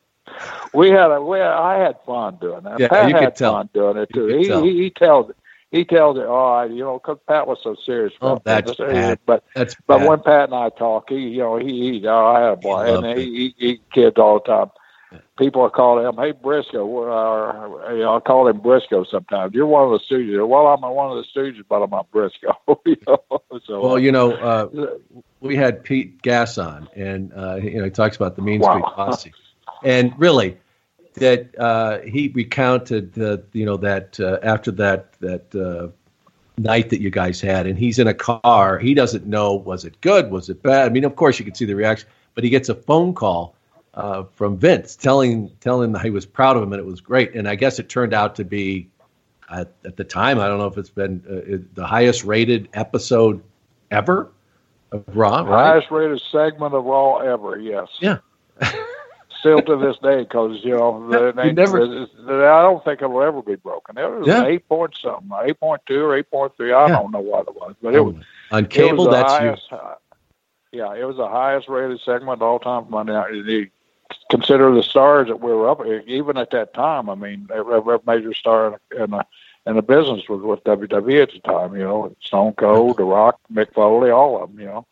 we 0.73 0.91
had 0.91 1.11
a 1.11 1.21
we 1.21 1.39
had, 1.39 1.49
I 1.51 1.79
had 1.79 1.97
fun 2.07 2.37
doing 2.41 2.63
that. 2.63 2.79
Yeah, 2.79 2.89
Pat 2.89 3.09
you 3.09 3.15
could 3.15 3.23
had 3.25 3.37
tell. 3.37 3.53
fun 3.55 3.69
doing 3.75 3.97
it 3.97 4.11
too. 4.15 4.27
He, 4.29 4.49
he 4.63 4.83
he 4.85 4.91
tells 4.91 5.31
it. 5.31 5.37
He 5.71 5.85
tells 5.85 6.17
it. 6.19 6.25
Oh, 6.27 6.47
I, 6.47 6.65
you 6.67 6.81
know, 6.81 6.99
because 6.99 7.19
Pat 7.29 7.47
was 7.47 7.59
so 7.63 7.77
serious. 7.87 8.13
Oh, 8.21 8.33
about 8.33 8.45
that's. 8.45 8.77
Pat. 8.77 9.21
But 9.25 9.45
That's 9.55 9.77
but 9.87 10.01
bad. 10.01 10.09
when 10.09 10.21
Pat 10.21 10.45
and 10.47 10.55
I 10.55 10.69
talk, 10.71 11.09
he 11.11 11.29
you 11.29 11.39
know 11.39 11.59
he, 11.59 12.01
he 12.01 12.07
oh, 12.07 12.27
I 12.27 12.41
had 12.41 12.53
a 12.53 12.57
boy, 12.57 12.87
He 12.87 12.93
and 12.93 13.19
he, 13.19 13.25
he 13.25 13.55
he 13.67 13.81
kids 13.93 14.17
all 14.19 14.41
the 14.41 14.45
time. 14.45 14.71
People 15.39 15.63
are 15.63 15.71
calling 15.71 16.07
him, 16.07 16.17
"Hey 16.17 16.33
Brisco," 16.33 16.85
or 16.85 17.93
you 17.93 18.01
know, 18.01 18.17
I 18.17 18.21
call 18.21 18.49
him 18.49 18.61
Brisco 18.61 19.07
sometimes. 19.09 19.55
You're 19.55 19.67
one 19.67 19.85
of 19.85 19.91
the 19.93 20.01
Stooges. 20.15 20.47
Well, 20.47 20.67
I'm 20.67 20.83
one 20.83 21.17
of 21.17 21.25
the 21.25 21.41
Stooges, 21.41 21.65
but 21.69 21.83
I'm 21.83 21.91
not 21.91 22.11
Brisco. 22.11 22.55
you 22.85 22.97
know? 23.07 23.23
so, 23.65 23.81
Well, 23.81 23.99
you 23.99 24.13
know, 24.13 24.33
uh, 24.33 24.69
we 25.41 25.57
had 25.57 25.83
Pete 25.83 26.21
Gas 26.23 26.59
on, 26.59 26.89
and 26.95 27.33
uh, 27.33 27.57
you 27.57 27.79
know 27.79 27.85
he 27.85 27.91
talks 27.91 28.17
about 28.17 28.37
the 28.37 28.43
Mean 28.43 28.61
Wow. 28.61 28.71
Street 28.73 28.85
Posse, 28.95 29.33
and 29.85 30.13
really 30.19 30.59
that 31.21 31.59
uh, 31.59 32.01
he 32.01 32.29
recounted 32.29 33.15
the 33.15 33.43
you 33.53 33.65
know 33.65 33.77
that 33.79 34.19
uh, 34.21 34.39
after 34.43 34.71
that 34.73 35.13
that 35.21 35.55
uh, 35.55 35.89
night 36.59 36.91
that 36.91 37.01
you 37.01 37.11
guys 37.11 37.41
had, 37.41 37.67
and 37.67 37.79
he's 37.79 37.99
in 37.99 38.07
a 38.07 38.15
car. 38.15 38.79
He 38.79 38.95
doesn't 38.95 39.27
know 39.27 39.55
was 39.55 39.85
it 39.85 40.01
good, 40.01 40.31
was 40.31 40.49
it 40.51 40.63
bad. 40.63 40.87
I 40.87 40.91
mean, 40.91 41.05
of 41.05 41.17
course 41.17 41.39
you 41.39 41.45
could 41.45 41.57
see 41.57 41.65
the 41.65 41.75
reaction, 41.75 42.09
but 42.35 42.45
he 42.45 42.51
gets 42.51 42.69
a 42.69 42.75
phone 42.75 43.15
call 43.15 43.55
uh, 43.95 44.25
from 44.35 44.57
Vince 44.57 44.97
telling 44.97 45.51
telling 45.61 45.87
him 45.87 45.93
that 45.93 46.03
he 46.03 46.11
was 46.11 46.27
proud 46.27 46.57
of 46.57 46.63
him 46.63 46.73
and 46.73 46.81
it 46.81 46.87
was 46.87 47.01
great. 47.01 47.35
And 47.35 47.49
I 47.49 47.55
guess 47.55 47.79
it 47.79 47.89
turned 47.89 48.15
out 48.15 48.37
to 48.37 48.45
be 48.45 48.89
at, 49.51 49.73
at 49.85 49.97
the 49.97 50.05
time. 50.05 50.39
I 50.39 50.49
don't 50.49 50.59
know 50.59 50.67
if 50.67 50.79
it's 50.79 50.91
been 50.91 51.23
uh, 51.29 51.67
the 51.75 51.87
highest 51.87 52.25
rated 52.25 52.69
episode 52.75 53.43
ever 53.91 54.31
of 54.93 55.05
Raw. 55.15 55.43
Right? 55.43 55.73
highest 55.73 55.91
rated 55.91 56.21
segment 56.31 56.75
of 56.75 56.85
Raw 56.85 57.19
ever. 57.19 57.59
Yes. 57.59 57.89
Yeah. 58.01 58.19
Still 59.41 59.63
to 59.63 59.77
this 59.77 59.97
day, 60.03 60.19
because 60.25 60.59
you 60.63 60.77
know, 60.77 61.09
the, 61.11 61.43
You 61.47 61.53
never- 61.53 61.87
the- 61.87 62.09
the- 62.27 62.47
I 62.47 62.63
don't 62.63 62.85
think 62.85 63.01
it'll 63.03 63.23
ever 63.23 63.43
be 63.43 63.57
broken. 63.57 63.97
It 63.99 64.05
was 64.11 64.27
Yeah. 64.27 64.45
eight 64.45 64.69
point 64.69 64.95
something, 65.01 65.31
eight 65.43 65.59
point 65.59 65.81
two 65.87 66.05
or 66.05 66.15
eight 66.15 66.31
point 66.31 66.55
three. 66.57 66.73
I 66.73 66.87
Yeah. 66.89 66.97
don't 67.01 67.11
know 67.11 67.21
what 67.21 67.49
it 67.49 67.55
was, 67.55 67.75
but 67.83 67.95
it 67.95 68.01
was 68.01 68.15
on 68.53 68.67
cable. 68.67 69.07
was 69.07 69.15
That's 69.15 69.33
highest, 69.33 69.71
you. 69.71 69.77
uh, 69.79 69.95
yeah, 70.73 70.95
it 70.95 71.05
was 71.05 71.17
the 71.17 71.27
highest 71.29 71.69
rated 71.69 72.01
segment 72.01 72.41
of 72.41 72.43
all 72.43 72.59
time 72.59 72.85
for 72.85 72.91
Monday 72.91 73.13
Night. 73.15 73.33
You 73.35 73.69
consider 74.31 74.75
the 74.75 74.83
stars 74.83 75.29
that 75.29 75.41
we 75.41 75.53
were 75.53 75.69
up, 75.69 75.85
even 76.07 76.37
at 76.37 76.51
that 76.51 76.75
time. 76.75 77.09
I 77.09 77.15
mean, 77.15 77.49
every, 77.53 77.75
every 77.77 77.99
major 78.07 78.35
star 78.35 78.79
in 78.97 79.11
the 79.11 79.27
in 79.67 79.77
the 79.77 79.83
business 79.83 80.29
was 80.29 80.41
with 80.43 80.65
WWE 80.65 81.23
at 81.23 81.33
the 81.33 81.39
time. 81.41 81.75
You 81.77 81.85
know, 81.85 82.15
Stone 82.21 82.55
Cold, 82.55 82.97
The 82.97 83.05
Rock, 83.05 83.39
Mick 83.53 83.73
Foley, 83.75 84.11
all 84.11 84.43
of 84.43 84.51
them. 84.51 84.61
You 84.61 84.67
know. 84.67 84.87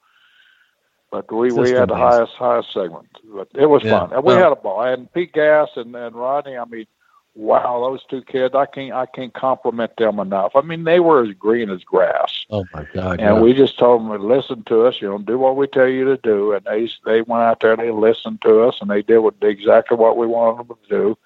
But 1.11 1.31
we, 1.33 1.53
we 1.53 1.71
had 1.71 1.89
the 1.89 1.95
amazing. 1.95 1.97
highest 1.97 2.33
highest 2.35 2.73
segment. 2.73 3.09
But 3.25 3.49
it 3.55 3.67
was 3.67 3.83
Yeah. 3.83 4.01
fun. 4.01 4.13
And 4.13 4.25
we 4.25 4.35
had 4.35 4.53
a 4.53 4.57
ball. 4.57 4.83
And 4.83 5.13
Pete 5.13 5.33
Gas 5.33 5.71
and, 5.77 5.95
and 5.97 6.15
Rodney, 6.15 6.57
I 6.59 6.65
mean, 6.67 6.87
wow, 7.35 7.81
those 7.81 8.05
two 8.05 8.23
kids, 8.23 8.55
I 8.55 8.67
can't 8.67 8.93
I 8.93 9.07
can't 9.07 9.33
compliment 9.33 9.97
them 9.97 10.19
enough. 10.19 10.53
I 10.55 10.61
mean, 10.61 10.85
they 10.85 11.01
were 11.01 11.23
as 11.25 11.33
green 11.35 11.71
as 11.71 11.83
grass. 11.85 12.45
Oh 12.51 12.67
my 12.75 12.85
God! 12.95 13.21
And 13.21 13.37
yeah. 13.37 13.41
we 13.41 13.55
just 13.55 13.79
told 13.79 14.03
them 14.03 14.11
to 14.19 14.27
listen 14.27 14.65
to 14.65 14.87
us, 14.87 15.01
you 15.01 15.09
know, 15.09 15.19
do 15.19 15.39
what 15.39 15.57
we 15.57 15.67
tell 15.67 15.89
you 15.89 16.05
to 16.07 16.17
do. 16.19 16.53
And 16.53 16.65
they 16.65 16.91
they 17.05 17.23
went 17.23 17.43
out 17.43 17.61
there 17.61 17.73
and 17.73 17.81
they 17.81 17.91
listened 17.91 18.43
to 18.43 18.63
us 18.63 18.81
and 18.81 18.91
they 18.91 19.03
did 19.03 19.19
what 19.19 19.35
exactly 19.43 19.97
what 19.97 20.17
we 20.17 20.27
wanted 20.27 20.69
them 20.69 20.77
to 20.83 20.89
do. 20.89 21.19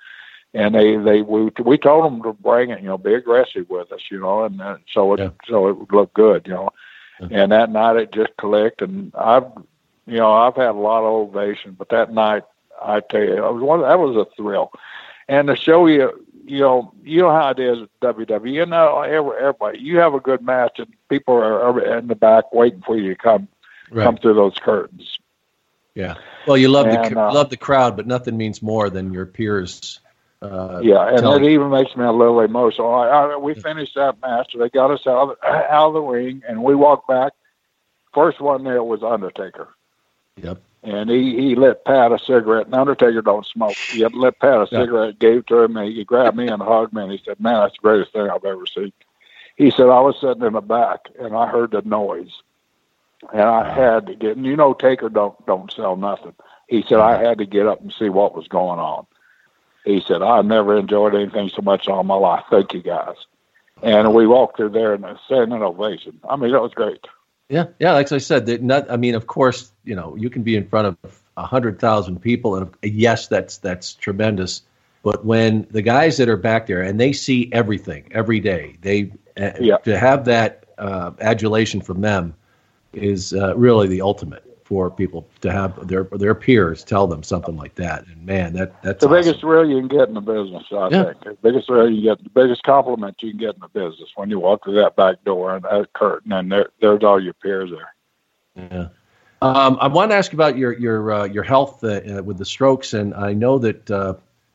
And 0.54 0.74
they 0.74 0.96
they 0.96 1.22
we 1.22 1.50
we 1.64 1.78
told 1.78 2.04
them 2.04 2.22
to 2.22 2.32
bring 2.34 2.70
it, 2.70 2.80
you 2.80 2.86
know, 2.88 2.98
be 2.98 3.14
aggressive 3.14 3.68
with 3.70 3.90
us, 3.90 4.02
you 4.10 4.20
know, 4.20 4.44
and 4.44 4.60
uh, 4.60 4.76
so 4.92 5.12
it 5.14 5.20
Yeah. 5.20 5.30
so 5.48 5.68
it 5.68 5.78
would 5.78 5.92
look 5.92 6.12
good, 6.14 6.46
you 6.46 6.52
know. 6.54 6.70
And 7.30 7.52
that 7.52 7.70
night 7.70 7.96
it 7.96 8.10
just 8.12 8.36
clicked, 8.36 8.82
and 8.82 9.14
I've 9.14 9.44
you 10.06 10.16
know 10.18 10.32
I've 10.32 10.56
had 10.56 10.70
a 10.70 10.72
lot 10.72 11.00
of 11.00 11.12
ovation, 11.28 11.74
but 11.78 11.88
that 11.90 12.12
night 12.12 12.44
I 12.82 13.00
tell 13.00 13.20
you, 13.22 13.36
it 13.46 13.52
was 13.52 13.62
one 13.62 13.80
that 13.82 13.98
was 13.98 14.16
a 14.16 14.26
thrill. 14.36 14.72
And 15.28 15.48
to 15.48 15.56
show 15.56 15.86
you 15.86 16.24
you 16.44 16.58
know, 16.60 16.92
you 17.04 17.20
know 17.22 17.30
how 17.30 17.50
it 17.50 17.58
is 17.58 17.78
at 17.82 18.16
WWE. 18.16 18.52
You 18.52 18.66
know, 18.66 19.00
everybody, 19.02 19.78
you 19.78 19.98
have 19.98 20.14
a 20.14 20.20
good 20.20 20.42
match, 20.42 20.78
and 20.78 20.92
people 21.08 21.34
are, 21.34 21.98
in 21.98 22.08
the 22.08 22.14
back 22.16 22.52
waiting 22.52 22.82
for 22.84 22.96
you 22.96 23.10
to 23.10 23.16
come 23.16 23.48
Right. 23.90 24.04
come 24.04 24.16
through 24.16 24.34
those 24.34 24.54
curtains. 24.56 25.18
Yeah. 25.94 26.14
Well, 26.46 26.56
you 26.56 26.68
love 26.68 26.86
And, 26.86 27.14
the 27.14 27.20
uh, 27.20 27.32
love 27.34 27.50
the 27.50 27.58
crowd, 27.58 27.94
but 27.94 28.06
nothing 28.06 28.38
means 28.38 28.62
more 28.62 28.88
than 28.88 29.12
your 29.12 29.26
peers. 29.26 30.00
Uh, 30.40 30.80
Yeah, 30.82 31.08
and 31.08 31.18
telling- 31.18 31.44
it 31.44 31.50
even 31.50 31.68
makes 31.68 31.94
me 31.94 32.04
a 32.04 32.10
little 32.10 32.40
emotional. 32.40 32.92
I, 32.94 33.08
I, 33.08 33.36
we 33.36 33.52
finished 33.54 33.94
that 33.96 34.20
match. 34.22 34.54
They 34.58 34.70
got 34.70 34.90
us 34.90 35.06
out 35.06 35.32
of, 35.32 35.36
out 35.44 35.88
of 35.88 35.92
the 35.92 36.00
ring, 36.00 36.42
and 36.48 36.62
we 36.64 36.74
walked 36.74 37.06
back. 37.06 37.32
First 38.14 38.40
one 38.40 38.64
there 38.64 38.82
was 38.82 39.02
Undertaker. 39.02 39.68
Yep. 40.36 40.60
And 40.84 41.10
he, 41.10 41.36
he 41.36 41.54
lit 41.54 41.84
Pat 41.84 42.12
a 42.12 42.18
cigarette. 42.18 42.66
And 42.66 42.74
Undertaker 42.74 43.22
don't 43.22 43.46
smoke. 43.46 43.76
He 43.76 44.04
lit 44.04 44.38
Pat 44.40 44.54
a 44.54 44.68
Yeah. 44.70 44.80
cigarette, 44.80 45.18
gave 45.18 45.38
it 45.38 45.46
to 45.48 45.60
him, 45.60 45.76
and 45.76 45.92
he 45.92 46.04
grabbed 46.04 46.36
me 46.36 46.48
and 46.48 46.60
hugged 46.60 46.92
me, 46.92 47.02
and 47.02 47.12
he 47.12 47.20
said, 47.24 47.38
"Man, 47.40 47.60
that's 47.60 47.74
the 47.74 47.82
greatest 47.82 48.12
thing 48.12 48.28
I've 48.28 48.44
ever 48.44 48.66
seen." 48.66 48.92
He 49.56 49.70
said, 49.70 49.88
"I 49.88 50.00
was 50.00 50.18
sitting 50.20 50.42
in 50.42 50.54
the 50.54 50.60
back, 50.60 51.08
and 51.18 51.36
I 51.36 51.46
heard 51.46 51.70
the 51.70 51.82
noise, 51.82 52.42
and 53.32 53.42
I 53.42 53.60
uh-huh. 53.60 53.74
had 53.74 54.06
to 54.06 54.14
get. 54.14 54.36
And 54.36 54.46
you 54.46 54.56
know, 54.56 54.74
Taker 54.74 55.08
don't 55.08 55.34
don't 55.46 55.70
sell 55.70 55.96
nothing. 55.96 56.34
He 56.66 56.82
said 56.82 56.98
I 56.98 57.14
uh-huh. 57.14 57.24
had 57.24 57.38
to 57.38 57.46
get 57.46 57.66
up 57.66 57.80
and 57.80 57.92
see 57.92 58.08
what 58.08 58.34
was 58.34 58.48
going 58.48 58.80
on. 58.80 59.06
He 59.84 60.00
said 60.00 60.22
I've 60.22 60.46
never 60.46 60.76
enjoyed 60.76 61.14
anything 61.14 61.48
so 61.48 61.62
much 61.62 61.88
all 61.88 62.02
my 62.02 62.14
life. 62.14 62.44
Thank 62.50 62.72
you 62.72 62.82
guys. 62.82 63.16
And 63.82 64.14
we 64.14 64.26
walked 64.26 64.56
through 64.56 64.70
there 64.70 64.94
and 64.94 65.04
a 65.04 65.18
standing 65.26 65.62
ovation. 65.62 66.20
I 66.28 66.36
mean, 66.36 66.52
that 66.52 66.62
was 66.62 66.72
great. 66.72 67.04
Yeah, 67.48 67.66
yeah. 67.78 67.92
Like 67.92 68.10
I 68.12 68.18
said, 68.18 68.46
that 68.46 68.62
not. 68.62 68.90
I 68.90 68.96
mean, 68.96 69.14
of 69.14 69.26
course, 69.26 69.72
you 69.84 69.94
know, 69.94 70.16
you 70.16 70.30
can 70.30 70.42
be 70.42 70.56
in 70.56 70.66
front 70.68 70.96
of 71.04 71.22
a 71.36 71.44
hundred 71.44 71.78
thousand 71.78 72.20
people, 72.20 72.56
and 72.56 72.70
yes, 72.82 73.28
that's 73.28 73.58
that's 73.58 73.94
tremendous. 73.94 74.62
But 75.02 75.24
when 75.24 75.66
the 75.70 75.82
guys 75.82 76.16
that 76.18 76.28
are 76.28 76.36
back 76.36 76.66
there 76.66 76.82
and 76.82 76.98
they 76.98 77.12
see 77.12 77.50
everything 77.52 78.08
every 78.12 78.40
day, 78.40 78.76
they 78.80 79.12
uh, 79.36 79.50
Yeah. 79.60 79.78
to 79.78 79.98
have 79.98 80.24
that 80.26 80.64
uh, 80.78 81.10
adulation 81.20 81.80
from 81.80 82.00
them 82.00 82.34
is 82.92 83.32
uh, 83.32 83.56
really 83.56 83.88
the 83.88 84.02
ultimate 84.02 84.44
for 84.72 84.90
people 84.90 85.28
to 85.42 85.52
have 85.52 85.86
their 85.86 86.04
their 86.12 86.34
peers 86.34 86.82
tell 86.82 87.06
them 87.06 87.22
something 87.22 87.58
like 87.58 87.74
that. 87.74 88.06
And 88.06 88.24
man, 88.24 88.54
that 88.54 88.82
that's 88.82 89.00
the 89.00 89.06
awesome. 89.06 89.22
biggest 89.22 89.40
thrill 89.40 89.68
you 89.68 89.78
can 89.80 89.88
get 89.88 90.08
in 90.08 90.14
the 90.14 90.22
business, 90.22 90.64
I 90.72 90.88
Yeah. 90.88 91.04
think. 91.04 91.24
The 91.24 91.36
biggest 91.42 91.66
thrill 91.66 91.90
you 91.90 92.00
get, 92.00 92.24
the 92.24 92.30
biggest 92.30 92.62
compliment 92.62 93.16
you 93.20 93.32
can 93.32 93.38
get 93.38 93.54
in 93.54 93.60
the 93.60 93.68
business 93.68 94.08
when 94.14 94.30
you 94.30 94.40
walk 94.40 94.64
through 94.64 94.76
that 94.76 94.96
back 94.96 95.22
door 95.24 95.54
and 95.54 95.62
that 95.64 95.92
curtain, 95.92 96.32
and 96.32 96.50
there, 96.50 96.70
there's 96.80 97.04
all 97.04 97.22
your 97.22 97.34
peers 97.34 97.70
there. 97.70 98.70
Yeah. 98.72 98.88
Um, 99.42 99.76
I 99.78 99.88
want 99.88 100.10
to 100.10 100.16
ask 100.16 100.32
about 100.32 100.56
your 100.56 100.72
your 100.78 101.12
uh, 101.12 101.24
your 101.24 101.42
health 101.42 101.84
uh, 101.84 102.00
uh, 102.18 102.22
with 102.22 102.38
the 102.38 102.46
strokes, 102.46 102.94
and 102.94 103.12
I 103.12 103.34
know 103.34 103.58
that 103.58 103.90
uh, 103.90 104.14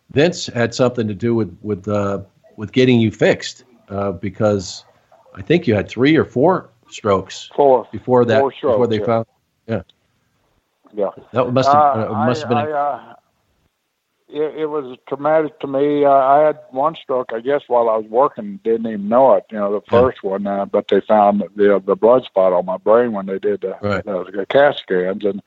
Vince 0.10 0.48
had 0.48 0.73
something 0.73 1.07
to 1.07 1.14
do 1.14 1.35
with 1.35 1.56
with 1.61 1.88
uh, 1.88 2.22
with 2.56 2.72
getting 2.72 2.99
you 2.99 3.11
fixed 3.11 3.65
uh, 3.89 4.14
because 4.14 4.84
I 5.35 5.44
think 5.44 5.68
you 5.68 5.76
had 5.76 5.88
three 5.88 6.15
or 6.15 6.26
four 6.26 6.72
strokes 6.89 7.52
Four 7.56 7.88
before 7.91 8.26
that 8.26 8.39
four 8.39 8.52
strokes, 8.52 8.73
before 8.73 8.88
they 8.88 8.99
yeah. 8.99 9.06
found. 9.06 9.26
Yeah, 9.68 9.81
Yeah. 10.94 11.10
that 11.32 11.52
must 11.52 11.72
have 11.72 11.84
Uh, 11.94 12.12
uh, 12.12 12.16
must 12.16 12.42
have 12.42 12.50
been. 12.50 12.58
I, 12.58 12.72
uh, 12.72 13.16
it, 14.28 14.62
it 14.62 14.66
was 14.66 14.98
traumatic 15.08 15.60
to 15.60 15.68
me. 15.68 16.06
Uh, 16.06 16.10
I 16.12 16.40
had 16.46 16.60
one 16.72 16.96
stroke, 16.96 17.32
I 17.34 17.40
guess, 17.40 17.64
while 17.68 17.90
I 17.90 17.98
was 17.98 18.06
working. 18.10 18.60
Didn't 18.64 18.88
even 18.88 19.08
know 19.10 19.34
it. 19.36 19.46
You 19.52 19.58
know, 19.60 19.72
the 19.74 19.82
first 19.90 20.24
one, 20.24 20.46
uh, 20.48 20.66
but 20.66 20.88
they 20.88 21.02
found 21.02 21.44
the 21.56 21.82
the 21.86 21.96
blood 21.96 22.24
spot 22.26 22.54
on 22.54 22.66
my 22.66 22.78
brain 22.78 23.12
when 23.14 23.26
they 23.26 23.40
did 23.40 23.62
the, 23.62 23.78
Right. 23.82 24.04
the, 24.06 24.24
the 24.36 24.46
CAT 24.46 24.76
scans, 24.78 25.24
and 25.26 25.42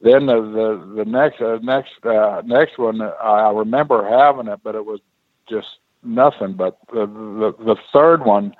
then 0.00 0.26
the 0.26 0.40
the, 0.40 0.94
the 0.96 1.04
next 1.04 1.40
uh, 1.40 1.58
next 1.62 2.04
uh, 2.04 2.42
next 2.44 2.78
one, 2.78 3.00
uh, 3.00 3.12
I 3.22 3.50
remember 3.52 4.08
having 4.08 4.48
it, 4.48 4.60
but 4.62 4.74
it 4.74 4.84
was 4.84 5.00
just 5.48 5.78
nothing. 6.02 6.54
But 6.54 6.78
the 6.92 7.06
the, 7.06 7.54
the 7.64 7.76
third 7.92 8.24
one. 8.24 8.54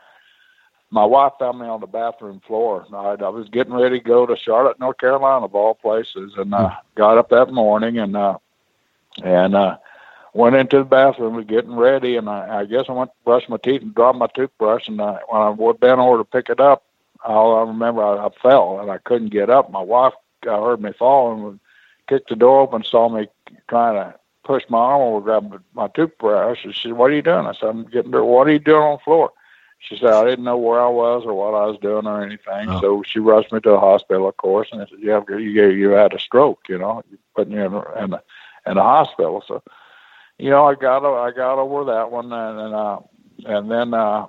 My 0.92 1.06
wife 1.06 1.32
found 1.38 1.58
me 1.58 1.66
on 1.66 1.80
the 1.80 1.86
bathroom 1.86 2.42
floor. 2.46 2.86
I, 2.92 3.16
I 3.18 3.28
was 3.30 3.48
getting 3.48 3.72
ready 3.72 3.98
to 3.98 4.04
go 4.04 4.26
to 4.26 4.36
Charlotte, 4.36 4.78
North 4.78 4.98
Carolina, 4.98 5.46
of 5.46 5.54
all 5.54 5.74
places, 5.74 6.34
and 6.36 6.52
uh, 6.52 6.70
got 6.96 7.16
up 7.16 7.30
that 7.30 7.50
morning 7.50 7.98
and 7.98 8.14
uh, 8.14 8.36
and 9.24 9.54
uh, 9.54 9.78
went 10.34 10.54
into 10.54 10.76
the 10.76 10.84
bathroom, 10.84 11.34
was 11.34 11.46
getting 11.46 11.74
ready, 11.74 12.16
and 12.16 12.28
I, 12.28 12.60
I 12.60 12.64
guess 12.66 12.84
I 12.90 12.92
went 12.92 13.10
to 13.10 13.24
brush 13.24 13.48
my 13.48 13.56
teeth 13.56 13.80
and 13.80 13.94
dropped 13.94 14.18
my 14.18 14.26
toothbrush. 14.34 14.86
And 14.86 15.00
uh, 15.00 15.20
when 15.30 15.40
I 15.40 15.48
went 15.48 15.80
bent 15.80 15.98
over 15.98 16.18
to 16.18 16.24
pick 16.24 16.50
it 16.50 16.60
up, 16.60 16.84
all 17.24 17.56
I 17.56 17.62
remember 17.62 18.04
I, 18.04 18.26
I 18.26 18.28
fell 18.42 18.78
and 18.80 18.90
I 18.90 18.98
couldn't 18.98 19.32
get 19.32 19.48
up. 19.48 19.70
My 19.70 19.80
wife 19.82 20.12
uh, 20.46 20.60
heard 20.60 20.82
me 20.82 20.92
fall 20.98 21.48
and 21.48 21.58
kicked 22.06 22.28
the 22.28 22.36
door 22.36 22.60
open, 22.60 22.84
saw 22.84 23.08
me 23.08 23.28
trying 23.68 23.94
to 23.94 24.14
push 24.44 24.64
my 24.68 24.78
arm 24.78 25.00
over, 25.00 25.20
grab 25.22 25.62
my 25.72 25.88
toothbrush. 25.88 26.64
And 26.64 26.74
she 26.74 26.88
said, 26.88 26.98
"What 26.98 27.12
are 27.12 27.14
you 27.14 27.22
doing?" 27.22 27.46
I 27.46 27.54
said, 27.54 27.70
"I'm 27.70 27.84
getting 27.84 28.10
there. 28.10 28.24
What 28.24 28.46
are 28.46 28.52
you 28.52 28.58
doing 28.58 28.82
on 28.82 28.98
the 28.98 29.04
floor?" 29.04 29.32
She 29.88 29.96
said, 29.96 30.12
"I 30.12 30.24
didn't 30.24 30.44
know 30.44 30.56
where 30.56 30.80
I 30.80 30.88
was 30.88 31.24
or 31.26 31.34
what 31.34 31.58
I 31.60 31.66
was 31.66 31.78
doing 31.80 32.06
or 32.06 32.22
anything." 32.22 32.68
Oh. 32.68 32.80
So 32.80 33.02
she 33.04 33.18
rushed 33.18 33.52
me 33.52 33.60
to 33.60 33.70
the 33.70 33.80
hospital, 33.80 34.28
of 34.28 34.36
course, 34.36 34.68
and 34.70 34.80
I 34.80 34.86
said, 34.86 35.00
"You 35.00 35.10
have 35.10 35.24
you 35.28 35.38
you 35.38 35.90
had 35.90 36.14
a 36.14 36.20
stroke, 36.20 36.60
you 36.68 36.78
know, 36.78 37.02
putting 37.34 37.54
you 37.54 37.64
in 37.64 37.74
a, 37.74 38.04
in 38.04 38.12
a, 38.14 38.22
in 38.66 38.78
a 38.78 38.82
hospital." 38.82 39.42
So, 39.46 39.62
you 40.38 40.50
know, 40.50 40.66
I 40.66 40.76
got 40.76 41.04
I 41.04 41.32
got 41.32 41.58
over 41.58 41.84
that 41.92 42.12
one, 42.12 42.32
and 42.32 42.60
and, 42.60 42.74
uh, 42.74 43.00
and 43.44 43.70
then 43.70 43.92
uh, 43.92 44.28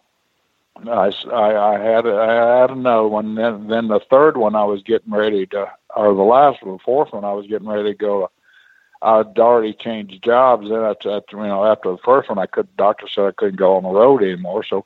I, 0.87 1.13
I 1.31 1.75
I 1.75 1.79
had 1.79 2.07
I 2.07 2.61
had 2.61 2.71
another 2.71 3.07
one. 3.07 3.35
Then 3.35 3.67
then 3.67 3.87
the 3.89 3.99
third 3.99 4.37
one 4.37 4.55
I 4.55 4.63
was 4.63 4.81
getting 4.81 5.13
ready 5.13 5.45
to, 5.47 5.71
or 5.95 6.15
the 6.15 6.23
last 6.23 6.63
one, 6.63 6.73
the 6.73 6.83
fourth 6.83 7.13
one 7.13 7.23
I 7.23 7.33
was 7.33 7.45
getting 7.45 7.67
ready 7.67 7.91
to 7.91 7.97
go. 7.97 8.31
I'd 9.03 9.37
already 9.37 9.73
changed 9.73 10.23
jobs. 10.23 10.67
Then 10.67 10.83
at 10.83 11.05
you 11.05 11.25
know 11.31 11.63
after 11.65 11.91
the 11.91 11.97
first 11.99 12.29
one, 12.29 12.39
I 12.39 12.47
could 12.47 12.75
doctor 12.75 13.07
said 13.07 13.25
I 13.25 13.31
couldn't 13.31 13.57
go 13.57 13.75
on 13.75 13.83
the 13.83 13.89
road 13.89 14.23
anymore. 14.23 14.63
So 14.63 14.85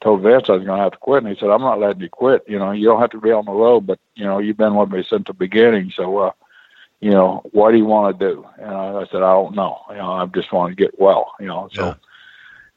told 0.00 0.22
Vince 0.22 0.48
I 0.48 0.52
was 0.52 0.64
going 0.64 0.78
to 0.78 0.82
have 0.82 0.92
to 0.92 0.98
quit, 0.98 1.22
and 1.22 1.32
he 1.32 1.38
said 1.38 1.50
I'm 1.50 1.60
not 1.60 1.80
letting 1.80 2.02
you 2.02 2.08
quit. 2.08 2.44
You 2.48 2.58
know 2.58 2.72
you 2.72 2.86
don't 2.86 3.00
have 3.00 3.10
to 3.10 3.20
be 3.20 3.32
on 3.32 3.44
the 3.44 3.52
road, 3.52 3.86
but 3.86 3.98
you 4.14 4.24
know 4.24 4.38
you've 4.38 4.56
been 4.56 4.74
with 4.74 4.90
me 4.90 5.04
since 5.08 5.24
the 5.26 5.34
beginning. 5.34 5.92
So 5.94 6.18
uh, 6.18 6.32
you 7.00 7.10
know 7.10 7.42
what 7.52 7.72
do 7.72 7.78
you 7.78 7.84
want 7.84 8.18
to 8.18 8.28
do? 8.28 8.46
And 8.58 8.70
I, 8.70 9.00
I 9.00 9.06
said 9.06 9.22
I 9.22 9.32
don't 9.32 9.54
know. 9.54 9.78
You 9.90 9.96
know 9.96 10.12
I 10.12 10.26
just 10.26 10.52
want 10.52 10.76
to 10.76 10.82
get 10.82 10.98
well. 10.98 11.32
You 11.40 11.46
know 11.46 11.68
so. 11.72 11.86
Yeah. 11.86 11.94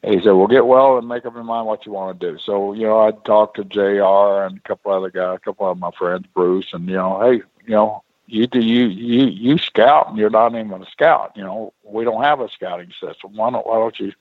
He 0.03 0.17
said, 0.17 0.31
"Well, 0.31 0.47
get 0.47 0.65
well 0.65 0.97
and 0.97 1.07
make 1.07 1.27
up 1.27 1.35
your 1.35 1.43
mind 1.43 1.67
what 1.67 1.85
you 1.85 1.91
want 1.91 2.19
to 2.19 2.31
do." 2.31 2.39
So, 2.39 2.73
you 2.73 2.87
know, 2.87 2.99
I 2.99 3.11
talked 3.11 3.57
to 3.57 3.63
Jr. 3.63 4.47
and 4.47 4.57
a 4.57 4.61
couple 4.67 4.91
other 4.91 5.11
guys, 5.11 5.35
a 5.35 5.39
couple 5.39 5.69
of 5.69 5.77
my 5.77 5.91
friends, 5.91 6.25
Bruce, 6.33 6.73
and 6.73 6.89
you 6.89 6.95
know, 6.95 7.21
hey, 7.21 7.43
you 7.67 7.75
know, 7.75 8.03
you 8.25 8.47
do 8.47 8.59
you 8.59 8.87
you 8.87 9.27
you 9.27 9.57
scout, 9.59 10.09
and 10.09 10.17
you're 10.17 10.31
not 10.31 10.55
even 10.55 10.81
a 10.81 10.89
scout. 10.89 11.33
You 11.35 11.43
know, 11.43 11.73
we 11.83 12.03
don't 12.03 12.23
have 12.23 12.39
a 12.39 12.49
scouting 12.49 12.91
system. 12.99 13.35
Why 13.35 13.51
don't 13.51 13.67
why 13.67 13.75
don't 13.75 13.99
you 13.99 14.11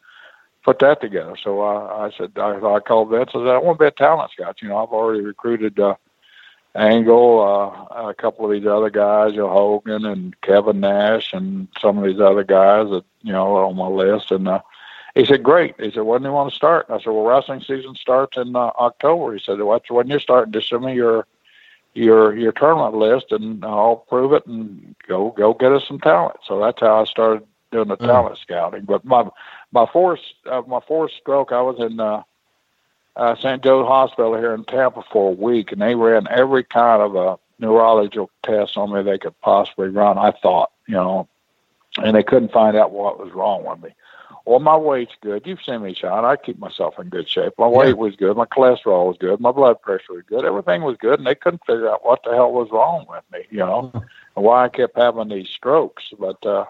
put 0.65 0.79
that 0.81 1.01
together? 1.01 1.37
So 1.43 1.61
I, 1.61 2.07
I 2.07 2.11
said, 2.17 2.33
I, 2.37 2.57
I 2.57 2.81
called 2.81 3.11
Vince. 3.11 3.31
I 3.35 3.39
said, 3.39 3.47
I 3.49 3.59
want 3.59 3.79
to 3.79 3.85
be 3.85 3.89
a 3.89 3.91
talent 3.93 4.33
scout. 4.33 4.61
You 4.63 4.69
know, 4.69 4.79
I've 4.79 4.91
already 4.91 5.23
recruited 5.23 5.79
uh, 5.81 5.95
Angle, 6.75 7.89
uh, 7.93 8.09
a 8.09 8.15
couple 8.15 8.45
of 8.47 8.53
these 8.53 8.67
other 8.67 8.91
guys, 8.91 9.33
you 9.33 9.39
know, 9.39 9.49
Hogan 9.49 10.05
and 10.05 10.41
Kevin 10.43 10.81
Nash, 10.81 11.33
and 11.33 11.69
some 11.81 11.99
of 11.99 12.05
these 12.05 12.21
other 12.21 12.45
guys 12.45 12.89
that 12.91 13.05
you 13.23 13.33
know 13.33 13.55
are 13.57 13.65
on 13.65 13.77
my 13.77 13.87
list, 13.89 14.31
and. 14.31 14.49
uh 14.49 14.61
he 15.17 15.25
said, 15.27 15.43
"Great." 15.43 15.75
He 15.81 15.91
said, 15.91 16.03
"When 16.05 16.23
do 16.23 16.29
you 16.29 16.33
want 16.35 16.51
to 16.51 16.57
start?" 16.57 16.87
I 16.89 16.99
said, 16.99 17.09
"Well, 17.11 17.25
wrestling 17.25 17.61
season 17.63 17.97
starts 17.97 18.37
in 18.37 18.55
uh, 18.55 18.71
October." 18.79 19.35
He 19.35 19.41
said, 19.45 19.61
"Well, 19.61 19.81
when 19.89 20.07
you're 20.07 20.21
starting. 20.21 20.53
Just 20.53 20.69
send 20.69 20.85
me 20.85 20.95
your 20.95 21.27
your 21.95 22.37
your 22.37 22.53
tournament 22.53 22.95
list, 22.95 23.33
and 23.33 23.65
I'll 23.65 23.97
prove 24.09 24.33
it, 24.33 24.47
and 24.47 24.95
go 25.09 25.31
go 25.31 25.53
get 25.53 25.73
us 25.73 25.87
some 25.89 25.99
talent." 25.99 26.37
So 26.47 26.61
that's 26.61 26.81
how 26.81 27.01
I 27.01 27.05
started 27.05 27.45
doing 27.73 27.89
the 27.89 27.97
Mm. 27.97 28.07
talent 28.07 28.39
scouting. 28.39 28.85
But 28.85 29.05
my 29.05 29.29
my 29.73 29.87
fourth 29.93 30.21
uh, 30.47 30.63
my 30.67 30.81
fourth 30.81 31.13
stroke, 31.21 31.53
I 31.53 31.63
was 31.63 31.79
in 31.79 32.01
uh, 32.01 32.23
uh, 33.17 33.37
St. 33.37 33.63
Joe's 33.63 33.87
Hospital 33.87 34.37
here 34.37 34.55
in 34.55 34.65
Tampa 34.65 35.03
for 35.13 35.31
a 35.31 35.35
week, 35.35 35.73
and 35.73 35.81
they 35.81 35.95
ran 35.95 36.27
every 36.31 36.65
kind 36.65 37.03
of 37.03 37.15
a 37.15 37.39
neurological 37.59 38.31
test 38.43 38.77
on 38.77 38.93
me 38.93 39.03
they 39.03 39.19
could 39.19 39.39
possibly 39.41 39.89
run. 39.89 40.19
I 40.19 40.33
thought, 40.33 40.71
you 40.87 40.95
know, 40.95 41.29
and 41.99 42.17
they 42.17 42.23
couldn't 42.23 42.53
find 42.53 42.77
out 42.77 42.93
what 42.93 43.19
was 43.19 43.33
wrong 43.33 43.65
with 43.65 43.83
me. 43.83 43.91
Well, 44.47 44.59
my 44.59 44.77
weight's 44.77 45.15
good. 45.21 45.47
You've 45.47 45.63
seen 45.63 45.83
me, 45.83 45.95
Sean. 45.95 46.25
I 46.25 46.37
keep 46.37 46.59
myself 46.59 46.99
in 46.99 47.09
good 47.09 47.29
shape. 47.29 47.53
My 47.59 47.67
weight 47.67 47.99
was 47.99 48.17
good. 48.17 48.37
My 48.37 48.47
cholesterol 48.47 49.07
was 49.07 49.19
good. 49.19 49.39
My 49.39 49.53
blood 49.53 49.81
pressure 49.83 50.15
was 50.15 50.25
good. 50.27 50.45
Everything 50.45 50.83
was 50.83 50.97
good, 50.97 51.19
and 51.19 51.27
they 51.27 51.35
couldn't 51.35 51.65
figure 51.67 51.91
out 51.91 52.05
what 52.05 52.23
the 52.25 52.35
hell 52.35 52.51
was 52.51 52.71
wrong 52.73 53.07
with 53.09 53.23
me, 53.31 53.45
you 53.51 53.59
know, 53.59 53.91
and 53.95 54.45
why 54.45 54.65
I 54.65 54.69
kept 54.69 54.97
having 54.97 55.29
these 55.29 55.49
strokes. 55.49 56.05
But 56.19 56.45
uh, 56.45 56.65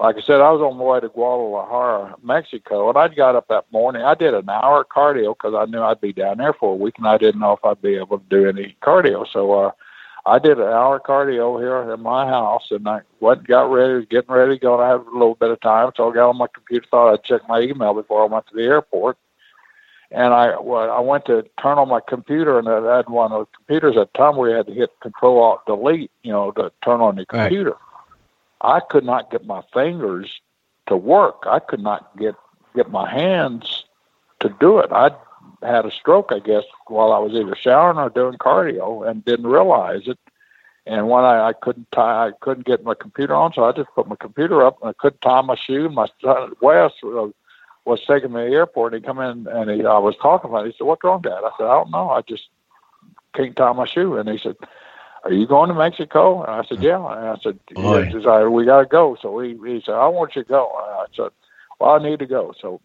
like 0.00 0.16
I 0.16 0.20
said, 0.20 0.40
I 0.40 0.50
was 0.52 0.60
on 0.60 0.78
my 0.78 0.84
way 0.84 1.00
to 1.00 1.08
Guadalajara, 1.08 2.14
Mexico, 2.22 2.88
and 2.88 2.96
I'd 2.96 3.16
got 3.16 3.34
up 3.34 3.48
that 3.48 3.64
morning. 3.72 4.02
I 4.02 4.14
did 4.14 4.32
an 4.32 4.48
hour 4.48 4.82
of 4.82 4.88
cardio 4.88 5.34
because 5.36 5.54
I 5.54 5.64
knew 5.70 5.82
I'd 5.82 6.00
be 6.00 6.12
down 6.12 6.38
there 6.38 6.52
for 6.52 6.72
a 6.72 6.76
week, 6.76 6.94
and 6.98 7.08
I 7.08 7.18
didn't 7.18 7.40
know 7.40 7.52
if 7.52 7.64
I'd 7.64 7.82
be 7.82 7.96
able 7.96 8.18
to 8.18 8.24
do 8.30 8.48
any 8.48 8.76
cardio. 8.80 9.26
So 9.30 9.52
uh, 9.52 9.70
I 10.24 10.38
did 10.38 10.58
an 10.58 10.68
hour 10.68 10.96
of 10.96 11.02
cardio 11.02 11.58
here 11.58 11.92
in 11.92 12.00
my 12.00 12.26
house, 12.26 12.68
and 12.70 12.88
I 12.88 13.00
went 13.18 13.48
got 13.48 13.72
ready, 13.72 13.94
was 13.94 14.06
getting 14.08 14.30
ready 14.30 14.56
going 14.56 14.58
to 14.58 14.62
go, 14.62 14.74
and 14.74 14.82
I 14.84 14.90
had 14.90 15.00
a 15.00 15.18
little 15.18 15.34
bit 15.34 15.50
of 15.50 15.60
time, 15.60 15.90
so 15.96 16.08
I 16.08 16.14
got 16.14 16.28
on 16.28 16.38
my 16.38 16.46
computer, 16.54 16.86
thought 16.88 17.12
I'd 17.12 17.24
check 17.24 17.48
my 17.48 17.60
email 17.60 17.92
before 17.92 18.22
I 18.22 18.26
went 18.26 18.46
to 18.48 18.54
the 18.54 18.62
airport. 18.62 19.18
And 20.10 20.32
I 20.32 20.58
well, 20.58 20.90
I 20.90 21.00
went 21.00 21.26
to 21.26 21.44
turn 21.60 21.76
on 21.76 21.88
my 21.88 22.00
computer, 22.00 22.58
and 22.58 22.68
I 22.68 22.96
had 22.96 23.10
one 23.10 23.32
of 23.32 23.40
the 23.40 23.56
computers 23.56 23.96
at 23.98 24.12
the 24.12 24.18
time 24.18 24.36
where 24.36 24.50
you 24.50 24.56
had 24.56 24.66
to 24.68 24.72
hit 24.72 24.90
Control 25.00 25.42
Alt 25.42 25.66
Delete, 25.66 26.10
you 26.22 26.32
know, 26.32 26.50
to 26.52 26.72
turn 26.82 27.02
on 27.02 27.16
the 27.16 27.26
Right. 27.74 27.78
I 28.60 28.80
could 28.80 29.04
not 29.04 29.30
get 29.30 29.46
my 29.46 29.62
fingers 29.72 30.40
to 30.88 30.96
work. 30.96 31.44
I 31.46 31.58
could 31.58 31.80
not 31.80 32.16
get 32.16 32.34
get 32.74 32.90
my 32.90 33.10
hands 33.10 33.84
to 34.40 34.54
do 34.60 34.78
it. 34.78 34.90
I 34.92 35.10
had 35.62 35.86
a 35.86 35.90
stroke, 35.90 36.30
I 36.30 36.38
guess, 36.38 36.64
while 36.86 37.12
I 37.12 37.18
was 37.18 37.32
either 37.32 37.56
showering 37.56 37.98
or 37.98 38.10
doing 38.10 38.38
cardio, 38.38 39.08
and 39.08 39.24
didn't 39.24 39.46
realize 39.46 40.06
it. 40.06 40.18
And 40.86 41.08
when 41.08 41.24
I, 41.24 41.48
I 41.48 41.52
couldn't 41.52 41.90
tie, 41.92 42.28
I 42.28 42.30
couldn't 42.40 42.66
get 42.66 42.84
my 42.84 42.94
computer 42.94 43.34
on, 43.34 43.52
so 43.52 43.64
I 43.64 43.72
just 43.72 43.90
put 43.94 44.08
my 44.08 44.16
computer 44.16 44.64
up, 44.64 44.78
and 44.80 44.90
I 44.90 44.94
couldn't 44.98 45.20
tie 45.20 45.42
my 45.42 45.56
shoe. 45.56 45.88
My 45.88 46.08
son 46.22 46.52
Wes 46.60 46.92
was, 47.02 47.32
was 47.84 48.00
taking 48.06 48.32
me 48.32 48.44
to 48.44 48.50
the 48.50 48.56
airport. 48.56 48.94
And 48.94 49.02
he 49.02 49.06
come 49.06 49.20
in, 49.20 49.46
and 49.48 49.70
he, 49.70 49.84
I 49.84 49.98
was 49.98 50.16
talking 50.16 50.50
about. 50.50 50.66
it. 50.66 50.72
He 50.72 50.78
said, 50.78 50.86
"What's 50.86 51.04
wrong, 51.04 51.22
Dad?" 51.22 51.42
I 51.44 51.50
said, 51.58 51.66
"I 51.66 51.74
don't 51.74 51.90
know. 51.90 52.10
I 52.10 52.22
just 52.22 52.48
can't 53.34 53.54
tie 53.54 53.72
my 53.72 53.86
shoe." 53.86 54.16
And 54.16 54.28
he 54.28 54.38
said, 54.38 54.56
"Are 55.28 55.32
you 55.34 55.46
going 55.46 55.68
to 55.68 55.74
Mexico?" 55.74 56.42
And 56.42 56.50
I 56.50 56.64
said, 56.64 56.82
"Yeah." 56.82 56.96
And 56.96 57.28
I 57.28 57.36
said, 57.42 57.58
Boy. 57.74 58.06
he 58.06 58.22
said, 58.22 58.44
"We 58.46 58.64
got 58.64 58.80
to 58.80 58.86
go." 58.86 59.16
So 59.20 59.38
he 59.40 59.50
he 59.64 59.82
said, 59.84 59.94
"I 59.94 60.08
want 60.08 60.34
you 60.34 60.42
to 60.42 60.48
go." 60.48 60.72
And 60.76 60.94
I 60.94 61.04
said, 61.14 61.32
"Well, 61.78 61.90
I 61.90 61.98
need 61.98 62.18
to 62.20 62.26
go." 62.26 62.52
So 62.60 62.80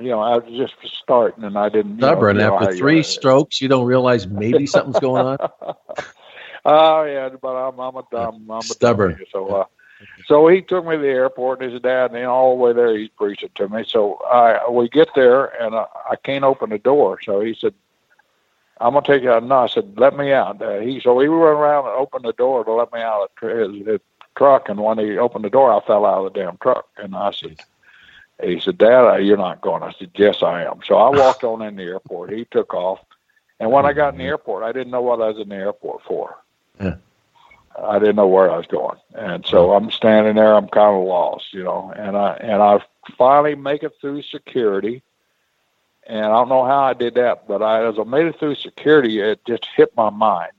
you 0.00 0.08
know, 0.08 0.20
I 0.20 0.38
was 0.38 0.52
just 0.56 0.74
starting, 1.02 1.44
and 1.44 1.58
I 1.58 1.68
didn't. 1.68 1.96
know, 1.96 2.08
Stubborn. 2.08 2.36
you 2.36 2.42
know 2.42 2.54
After 2.56 2.72
you 2.72 2.78
three 2.78 3.00
are. 3.00 3.04
strokes, 3.04 3.60
you 3.60 3.68
don't 3.68 3.86
realize 3.86 4.26
maybe 4.26 4.66
something's 4.66 5.00
going 5.00 5.26
on. 5.26 5.38
Oh 6.64 7.04
yeah, 7.04 7.30
but 7.40 7.56
I'm 7.56 7.78
I'm 7.78 7.96
a 7.96 8.04
dumb 8.10 8.50
I'm 8.50 8.58
a 8.58 8.62
Stubborn. 8.62 9.24
So 9.32 9.48
uh, 9.48 9.64
so 10.26 10.48
he 10.48 10.60
took 10.60 10.84
me 10.84 10.96
to 10.96 11.02
the 11.02 11.08
airport 11.08 11.62
and 11.62 11.72
his 11.72 11.80
dad, 11.80 12.12
and 12.14 12.26
all 12.26 12.50
the 12.56 12.62
way 12.62 12.72
there 12.72 12.96
he's 12.96 13.08
preaching 13.10 13.50
to 13.54 13.68
me. 13.68 13.84
So 13.86 14.16
I 14.30 14.68
we 14.68 14.88
get 14.88 15.08
there 15.14 15.46
and 15.62 15.74
I, 15.74 15.86
I 16.10 16.16
can't 16.16 16.44
open 16.44 16.70
the 16.70 16.78
door. 16.78 17.20
So 17.24 17.40
he 17.40 17.54
said, 17.54 17.74
"I'm 18.80 18.94
gonna 18.94 19.06
take 19.06 19.22
you 19.22 19.30
out." 19.30 19.44
No, 19.44 19.58
I 19.58 19.66
said, 19.66 19.98
"Let 19.98 20.16
me 20.16 20.32
out." 20.32 20.60
Uh, 20.60 20.80
he 20.80 21.00
so 21.00 21.18
he 21.18 21.28
went 21.28 21.42
around 21.42 21.86
and 21.86 21.94
opened 21.94 22.24
the 22.24 22.32
door 22.32 22.64
to 22.64 22.72
let 22.72 22.92
me 22.92 23.00
out 23.00 23.24
of 23.24 23.34
tr- 23.36 23.48
his, 23.50 23.86
his 23.86 24.00
truck. 24.36 24.68
And 24.68 24.80
when 24.80 24.98
he 24.98 25.18
opened 25.18 25.44
the 25.44 25.50
door, 25.50 25.72
I 25.72 25.80
fell 25.86 26.06
out 26.06 26.26
of 26.26 26.32
the 26.32 26.40
damn 26.40 26.56
truck. 26.58 26.86
And 26.96 27.14
I 27.14 27.30
said. 27.32 27.60
He 28.40 28.60
said, 28.60 28.78
Dad, 28.78 29.16
you're 29.24 29.36
not 29.36 29.60
going. 29.62 29.82
I 29.82 29.90
said, 29.98 30.12
Yes, 30.14 30.44
I 30.44 30.62
am. 30.62 30.78
So 30.86 30.94
I 30.94 31.08
walked 31.08 31.42
on 31.42 31.60
in 31.60 31.74
the 31.74 31.82
airport. 31.82 32.30
He 32.30 32.44
took 32.44 32.72
off. 32.72 33.00
And 33.58 33.72
when 33.72 33.84
I 33.84 33.92
got 33.92 34.12
in 34.12 34.18
the 34.20 34.26
airport, 34.26 34.62
I 34.62 34.70
didn't 34.70 34.92
know 34.92 35.02
what 35.02 35.20
I 35.20 35.30
was 35.30 35.38
in 35.38 35.48
the 35.48 35.56
airport 35.56 36.02
for. 36.04 36.36
Yeah. 36.80 36.94
I 37.82 37.98
didn't 37.98 38.16
know 38.16 38.26
where 38.26 38.50
I 38.50 38.56
was 38.56 38.66
going, 38.66 38.98
and 39.14 39.46
so 39.46 39.72
I'm 39.72 39.90
standing 39.90 40.34
there. 40.34 40.54
I'm 40.54 40.68
kind 40.68 40.96
of 40.96 41.06
lost, 41.06 41.52
you 41.52 41.62
know. 41.62 41.92
And 41.96 42.16
I 42.16 42.34
and 42.34 42.62
I 42.62 42.80
finally 43.16 43.54
make 43.54 43.82
it 43.82 43.92
through 44.00 44.22
security, 44.22 45.02
and 46.08 46.24
I 46.26 46.28
don't 46.30 46.48
know 46.48 46.64
how 46.64 46.80
I 46.82 46.94
did 46.94 47.14
that, 47.14 47.46
but 47.46 47.62
I 47.62 47.86
as 47.86 47.96
I 47.98 48.04
made 48.04 48.26
it 48.26 48.38
through 48.40 48.56
security, 48.56 49.20
it 49.20 49.44
just 49.46 49.66
hit 49.76 49.94
my 49.96 50.10
mind. 50.10 50.52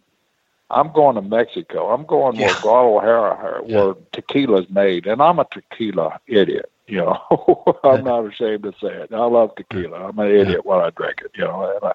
I'm 0.71 0.91
going 0.93 1.15
to 1.15 1.21
Mexico. 1.21 1.89
I'm 1.91 2.05
going 2.05 2.37
where 2.37 2.53
Guadalajara, 2.61 3.63
where 3.63 3.95
tequila's 4.13 4.69
made, 4.69 5.07
and 5.07 5.21
I'm 5.21 5.39
a 5.39 5.45
tequila 5.45 6.19
idiot. 6.27 6.71
You 6.87 6.97
know, 6.97 7.79
I'm 7.83 8.03
not 8.03 8.25
ashamed 8.25 8.63
to 8.63 8.73
say 8.79 8.89
it. 8.93 9.11
I 9.13 9.25
love 9.25 9.55
tequila. 9.55 10.07
I'm 10.09 10.19
an 10.19 10.27
idiot 10.31 10.65
when 10.65 10.79
I 10.79 10.91
drink 10.91 11.21
it. 11.25 11.31
You 11.35 11.45
know, 11.45 11.71
and 11.75 11.83
I, 11.83 11.93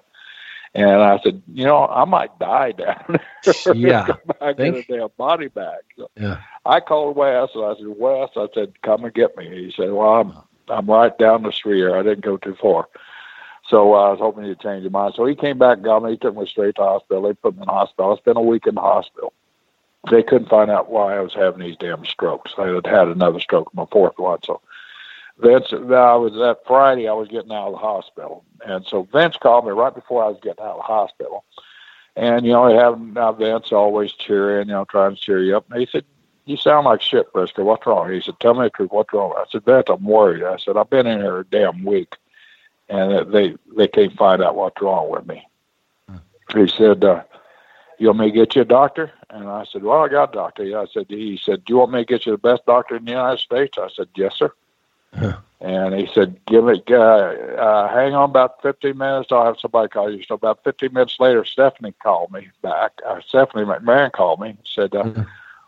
and 0.73 1.01
I 1.01 1.19
said, 1.23 1.41
you 1.53 1.63
know, 1.63 1.87
I 1.87 2.03
might 2.05 2.37
die 2.39 2.71
down 2.77 3.03
there. 3.45 3.53
Yeah. 3.75 4.07
I 4.41 4.53
get 4.53 4.73
a 4.73 4.83
damn 4.83 5.09
body 5.17 5.47
bag. 5.47 5.81
So 5.97 6.09
Yeah. 6.17 6.41
I 6.65 6.79
called 6.81 7.15
Wes 7.15 7.49
and 7.55 7.63
I 7.65 7.75
said, 7.75 7.87
Wes, 7.87 8.29
I 8.35 8.47
said, 8.53 8.81
come 8.81 9.05
and 9.05 9.13
get 9.13 9.37
me. 9.37 9.47
He 9.65 9.71
said, 9.71 9.91
well, 9.93 10.15
I'm 10.15 10.33
I'm 10.67 10.87
right 10.87 11.15
down 11.17 11.43
the 11.43 11.51
street 11.51 11.77
here. 11.77 11.95
I 11.95 12.03
didn't 12.03 12.25
go 12.25 12.37
too 12.37 12.55
far. 12.55 12.87
So 13.67 13.95
uh, 13.95 13.97
I 13.97 14.11
was 14.11 14.19
hoping 14.19 14.43
he'd 14.43 14.59
change 14.59 14.83
his 14.83 14.91
mind. 14.91 15.13
So 15.15 15.25
he 15.25 15.35
came 15.35 15.57
back 15.57 15.81
got 15.81 16.03
me. 16.03 16.11
He 16.11 16.17
took 16.17 16.37
me 16.37 16.45
straight 16.45 16.75
to 16.75 16.81
the 16.81 16.87
hospital. 16.87 17.23
They 17.23 17.33
put 17.33 17.55
me 17.55 17.61
in 17.61 17.67
the 17.67 17.71
hospital. 17.71 18.13
I 18.13 18.17
spent 18.17 18.37
a 18.37 18.41
week 18.41 18.67
in 18.67 18.75
the 18.75 18.81
hospital. 18.81 19.33
They 20.11 20.21
couldn't 20.21 20.49
find 20.49 20.69
out 20.69 20.91
why 20.91 21.17
I 21.17 21.21
was 21.21 21.33
having 21.33 21.61
these 21.61 21.77
damn 21.77 22.05
strokes. 22.05 22.53
I 22.57 22.67
had 22.67 22.85
had 22.85 23.07
another 23.07 23.39
stroke, 23.39 23.73
my 23.73 23.85
fourth 23.91 24.19
one. 24.19 24.39
So 24.43 24.61
Vince, 25.39 25.73
I 25.73 26.15
was 26.15 26.33
that 26.33 26.59
Friday. 26.65 27.07
I 27.07 27.13
was 27.13 27.27
getting 27.27 27.51
out 27.51 27.67
of 27.67 27.73
the 27.73 27.79
hospital, 27.79 28.45
and 28.65 28.85
so 28.85 29.03
Vince 29.11 29.35
called 29.37 29.65
me 29.65 29.71
right 29.71 29.93
before 29.93 30.23
I 30.23 30.27
was 30.27 30.39
getting 30.41 30.63
out 30.63 30.71
of 30.71 30.77
the 30.77 30.83
hospital. 30.83 31.43
And 32.15 32.45
you 32.45 32.53
know, 32.53 32.77
have 32.77 32.99
now 32.99 33.33
Vince 33.33 33.71
always 33.73 34.13
cheering, 34.13 34.67
you 34.67 34.73
know, 34.73 34.85
trying 34.85 35.15
to 35.15 35.21
cheer 35.21 35.43
you 35.43 35.57
up. 35.57 35.65
And 35.69 35.79
he 35.81 35.87
said, 35.91 36.05
"You 36.45 36.55
sound 36.55 36.85
like 36.85 37.01
shit, 37.01 37.33
Brisco. 37.33 37.65
What's 37.65 37.85
wrong?" 37.85 38.11
He 38.11 38.21
said, 38.21 38.39
"Tell 38.39 38.53
me 38.53 38.63
the 38.63 38.69
truth. 38.69 38.91
What's 38.91 39.11
wrong?" 39.11 39.33
I 39.37 39.43
said, 39.51 39.65
"Vince, 39.65 39.87
I'm 39.89 40.05
worried." 40.05 40.43
I 40.43 40.55
said, 40.57 40.77
"I've 40.77 40.89
been 40.89 41.07
in 41.07 41.19
here 41.19 41.39
a 41.39 41.45
damn 41.45 41.83
week, 41.83 42.15
and 42.89 43.31
they 43.33 43.55
they 43.75 43.87
can't 43.87 44.15
find 44.17 44.41
out 44.43 44.55
what's 44.55 44.81
wrong 44.81 45.09
with 45.09 45.27
me." 45.27 45.47
He 46.53 46.67
said, 46.67 47.03
uh, 47.03 47.23
"You 47.97 48.07
want 48.07 48.19
me 48.19 48.25
to 48.27 48.31
get 48.31 48.55
you 48.55 48.61
a 48.61 48.65
doctor?" 48.65 49.11
And 49.29 49.47
I 49.49 49.65
said, 49.65 49.83
"Well, 49.83 50.03
I 50.03 50.07
got 50.07 50.29
a 50.29 50.33
doctor." 50.33 50.63
Yeah, 50.63 50.81
I 50.81 50.85
said, 50.85 51.07
"He 51.09 51.39
said, 51.43 51.65
do 51.65 51.73
you 51.73 51.77
want 51.79 51.91
me 51.91 51.99
to 51.99 52.05
get 52.05 52.25
you 52.25 52.31
the 52.31 52.37
best 52.37 52.65
doctor 52.65 52.95
in 52.95 53.05
the 53.05 53.11
United 53.11 53.39
States?" 53.39 53.77
I 53.77 53.89
said, 53.89 54.07
"Yes, 54.15 54.35
sir." 54.35 54.53
And 55.61 55.95
he 55.95 56.07
said, 56.13 56.39
"Give 56.45 56.67
it, 56.67 56.83
uh, 56.91 56.95
uh, 57.57 57.87
hang 57.87 58.13
on 58.13 58.29
about 58.29 58.61
15 58.61 58.97
minutes. 58.97 59.31
I'll 59.31 59.45
have 59.45 59.59
somebody 59.59 59.87
call 59.87 60.11
you." 60.11 60.23
So 60.23 60.35
about 60.35 60.63
15 60.63 60.93
minutes 60.93 61.19
later, 61.19 61.43
Stephanie 61.43 61.95
called 62.03 62.31
me 62.31 62.49
back. 62.61 62.91
Uh, 63.05 63.19
Stephanie 63.25 63.65
McMahon 63.65 64.11
called 64.11 64.41
me 64.41 64.49
and 64.49 64.57
said, 64.63 64.93
uh, 64.95 65.23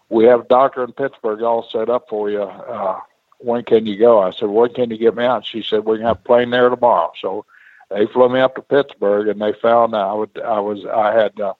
"We 0.10 0.26
have 0.26 0.42
a 0.42 0.48
doctor 0.48 0.84
in 0.84 0.92
Pittsburgh 0.92 1.42
all 1.42 1.64
set 1.64 1.90
up 1.90 2.10
for 2.10 2.30
you. 2.30 2.44
Uh, 2.44 3.00
when 3.40 3.64
can 3.64 3.86
you 3.86 3.98
go?" 3.98 4.20
I 4.22 4.32
said, 4.32 4.50
"When 4.50 4.74
can 4.74 4.92
you 4.92 4.98
get 4.98 5.16
me 5.16 5.26
out?" 5.26 5.46
She 5.46 5.64
said, 5.64 5.86
"We 5.86 5.98
can 5.98 6.06
have 6.06 6.18
a 6.18 6.22
plane 6.22 6.50
there 6.50 6.70
tomorrow." 6.70 7.12
So 7.22 7.46
they 7.90 8.06
flew 8.08 8.30
me 8.30 8.40
up 8.40 8.56
to 8.56 8.62
Pittsburgh, 8.62 9.28
and 9.28 9.42
they 9.42 9.54
found 9.54 9.96
out 9.96 10.10
I 10.10 10.14
would, 10.14 10.40
I 10.40 10.60
was, 10.60 10.86
I 10.86 11.14
had. 11.14 11.40
Uh, 11.40 11.54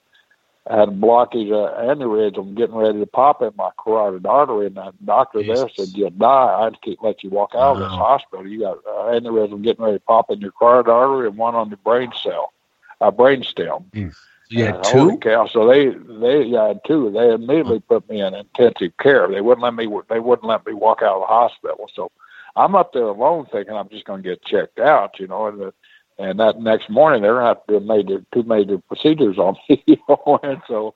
I 0.70 0.76
had 0.80 0.88
a 0.90 0.92
blockage, 0.92 1.50
uh, 1.50 1.80
aneurysm 1.80 2.54
getting 2.54 2.74
ready 2.74 2.98
to 2.98 3.06
pop 3.06 3.40
in 3.40 3.52
my 3.56 3.70
carotid 3.82 4.26
artery, 4.26 4.66
and 4.66 4.76
the 4.76 4.92
doctor 5.02 5.42
there 5.42 5.66
said, 5.70 5.88
"You'll 5.96 6.10
die. 6.10 6.66
I 6.66 6.70
can't 6.84 7.02
let 7.02 7.24
you 7.24 7.30
walk 7.30 7.54
out 7.54 7.76
of 7.76 7.78
this 7.78 7.88
hospital. 7.88 8.46
You 8.46 8.60
got 8.60 8.76
uh, 8.86 9.18
aneurysm 9.18 9.62
getting 9.62 9.82
ready 9.82 9.96
to 9.96 10.04
pop 10.04 10.30
in 10.30 10.40
your 10.40 10.52
carotid 10.52 10.90
artery 10.90 11.26
and 11.26 11.38
one 11.38 11.54
on 11.54 11.70
your 11.70 11.78
brain 11.78 12.12
cell, 12.22 12.52
uh, 13.00 13.10
brain 13.10 13.42
stem." 13.44 13.90
So 13.94 14.27
you 14.50 14.66
had 14.66 14.76
And 14.76 14.82
holy 14.82 15.16
two? 15.16 15.22
cow! 15.22 15.46
So 15.46 15.66
they 15.68 15.88
they 15.90 16.44
yeah, 16.44 16.62
I 16.62 16.68
had 16.68 16.80
two. 16.86 17.10
They 17.12 17.32
immediately 17.32 17.80
put 17.80 18.08
me 18.08 18.22
in 18.22 18.34
intensive 18.34 18.96
care. 18.98 19.28
They 19.28 19.40
wouldn't 19.40 19.62
let 19.64 19.74
me 19.74 19.86
they 20.08 20.20
wouldn't 20.20 20.48
let 20.48 20.66
me 20.66 20.74
walk 20.74 21.02
out 21.02 21.16
of 21.16 21.22
the 21.22 21.26
hospital. 21.26 21.90
So 21.94 22.10
I'm 22.56 22.74
up 22.76 22.92
there 22.92 23.04
alone, 23.04 23.46
thinking 23.52 23.74
I'm 23.74 23.88
just 23.88 24.04
going 24.06 24.22
to 24.22 24.28
get 24.28 24.44
checked 24.44 24.78
out, 24.80 25.20
you 25.20 25.26
know. 25.28 25.46
And 25.48 25.60
the, 25.60 25.74
and 26.18 26.40
that 26.40 26.60
next 26.60 26.90
morning 26.90 27.22
they're 27.22 27.34
going 27.34 27.44
to 27.44 27.48
have 27.48 27.66
to 27.66 27.80
do 27.80 27.86
major 27.86 28.24
two 28.32 28.42
major 28.44 28.78
procedures 28.78 29.38
on 29.38 29.56
me, 29.68 29.82
you 29.86 29.98
know. 30.08 30.40
And 30.42 30.62
so, 30.68 30.94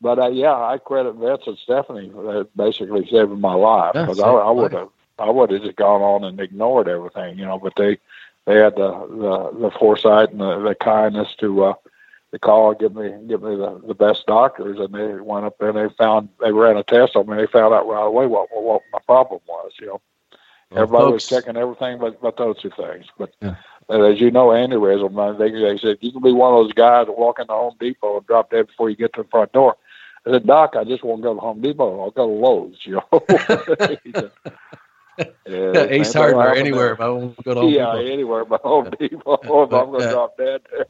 but 0.00 0.18
uh, 0.18 0.28
yeah, 0.30 0.54
I 0.54 0.78
credit 0.78 1.14
Vince 1.14 1.42
and 1.46 1.58
Stephanie 1.58 2.10
for 2.12 2.22
that 2.34 2.56
basically 2.56 3.06
saving 3.10 3.40
my 3.40 3.54
life 3.54 3.96
because 4.00 4.20
I, 4.20 4.28
I 4.28 4.50
would 4.50 4.72
have 4.72 4.88
I 5.18 5.30
would 5.30 5.50
have 5.50 5.62
just 5.62 5.76
gone 5.76 6.02
on 6.02 6.24
and 6.24 6.40
ignored 6.40 6.88
everything, 6.88 7.38
you 7.38 7.46
know. 7.46 7.58
But 7.58 7.74
they 7.76 7.98
they 8.46 8.56
had 8.56 8.76
the 8.76 8.90
the, 9.08 9.58
the 9.60 9.70
foresight 9.78 10.30
and 10.30 10.40
the, 10.40 10.60
the 10.60 10.74
kindness 10.74 11.34
to. 11.40 11.64
uh 11.64 11.74
to 12.36 12.46
call 12.46 12.70
and 12.70 12.78
give 12.80 12.94
me 12.94 13.10
give 13.28 13.42
me 13.42 13.56
the, 13.56 13.80
the 13.86 13.94
best 13.94 14.26
doctors 14.26 14.78
and 14.78 14.94
they 14.94 15.20
went 15.20 15.44
up 15.46 15.56
there 15.58 15.70
and 15.70 15.78
they 15.78 15.94
found 15.94 16.28
they 16.40 16.52
ran 16.52 16.76
a 16.76 16.82
test 16.84 17.16
on 17.16 17.26
me 17.26 17.32
and 17.32 17.40
they 17.40 17.46
found 17.50 17.74
out 17.74 17.88
right 17.88 18.04
away 18.06 18.26
what 18.26 18.48
what 18.52 18.82
my 18.92 18.98
problem 19.06 19.40
was, 19.48 19.72
you 19.80 19.86
know. 19.86 20.00
Well, 20.70 20.82
Everybody 20.82 21.12
was 21.12 21.28
checking 21.28 21.56
everything 21.56 21.98
but, 21.98 22.20
but 22.20 22.36
those 22.36 22.60
two 22.60 22.70
things. 22.70 23.06
But 23.18 23.30
Yeah. 23.40 23.54
as 23.88 24.20
you 24.20 24.30
know, 24.30 24.48
aneurysm, 24.48 25.38
they 25.38 25.50
they 25.50 25.78
said 25.78 25.98
you 26.00 26.12
can 26.12 26.22
be 26.22 26.32
one 26.32 26.52
of 26.52 26.64
those 26.64 26.72
guys 26.72 27.06
that 27.06 27.16
walk 27.18 27.38
into 27.38 27.52
Home 27.52 27.76
Depot 27.78 28.18
and 28.18 28.26
drop 28.26 28.50
dead 28.50 28.66
before 28.66 28.90
you 28.90 28.96
get 28.96 29.12
to 29.14 29.22
the 29.22 29.28
front 29.28 29.52
door. 29.52 29.76
I 30.26 30.32
said, 30.32 30.46
Doc, 30.46 30.74
I 30.76 30.82
just 30.84 31.04
won't 31.04 31.22
go 31.22 31.34
to 31.34 31.40
Home 31.40 31.60
Depot. 31.60 32.00
I'll 32.00 32.10
go 32.10 32.26
to 32.26 32.32
Lowe's, 32.32 32.78
you 32.84 32.94
know. 33.12 33.22
Yeah, 35.46 35.72
Yeah, 35.74 35.86
Ace 35.88 36.12
Hardware, 36.12 36.54
anywhere, 36.56 36.96
but 36.96 37.04
I 37.04 37.08
won't 37.10 37.44
go 37.44 37.54
to 37.54 37.60
Home 37.60 37.72
yeah, 37.72 37.92
Depot. 37.94 38.12
anywhere 38.12 38.44
but 38.44 38.60
Home 38.62 38.90
Depot. 38.98 39.34
if 39.34 39.72
I'm 39.72 39.90
going 39.90 40.02
to 40.02 40.08
drop 40.08 40.36
dead 40.36 40.62
there. 40.70 40.86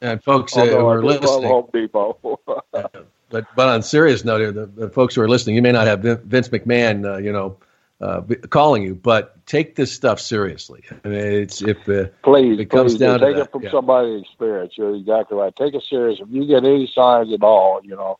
And 0.00 0.22
folks 0.22 0.56
uh, 0.56 0.64
who 0.66 0.86
are 0.86 1.02
listening, 1.02 1.48
Home 1.48 1.68
Depot. 1.72 2.18
but 2.72 3.02
but 3.30 3.58
on 3.58 3.82
serious 3.82 4.24
note, 4.24 4.40
here, 4.40 4.52
the, 4.52 4.66
the 4.66 4.90
folks 4.90 5.14
who 5.14 5.22
are 5.22 5.28
listening, 5.28 5.56
you 5.56 5.62
may 5.62 5.72
not 5.72 5.86
have 5.86 6.00
Vince 6.00 6.48
McMahon, 6.48 7.04
uh, 7.04 7.18
you 7.18 7.32
know, 7.32 7.58
uh, 8.00 8.20
b- 8.20 8.36
calling 8.36 8.82
you, 8.82 8.94
but 8.94 9.44
take 9.46 9.74
this 9.74 9.92
stuff 9.92 10.20
seriously. 10.20 10.84
I 11.04 11.08
mean, 11.08 11.20
it's 11.20 11.62
if 11.62 11.88
uh, 11.88 12.06
Please, 12.22 12.58
it 12.60 12.70
comes 12.70 12.94
please 12.94 13.00
down 13.00 13.20
take 13.20 13.36
that, 13.36 13.42
it 13.42 13.52
from 13.52 13.62
yeah. 13.64 13.70
somebody's 13.70 14.22
experience. 14.22 14.74
You're 14.76 14.94
exactly 14.94 15.36
right. 15.36 15.54
Take 15.56 15.74
it 15.74 15.82
serious. 15.88 16.20
If 16.20 16.28
you 16.30 16.46
get 16.46 16.64
any 16.64 16.90
signs 16.92 17.32
at 17.32 17.42
all, 17.42 17.80
you 17.82 17.96
know, 17.96 18.18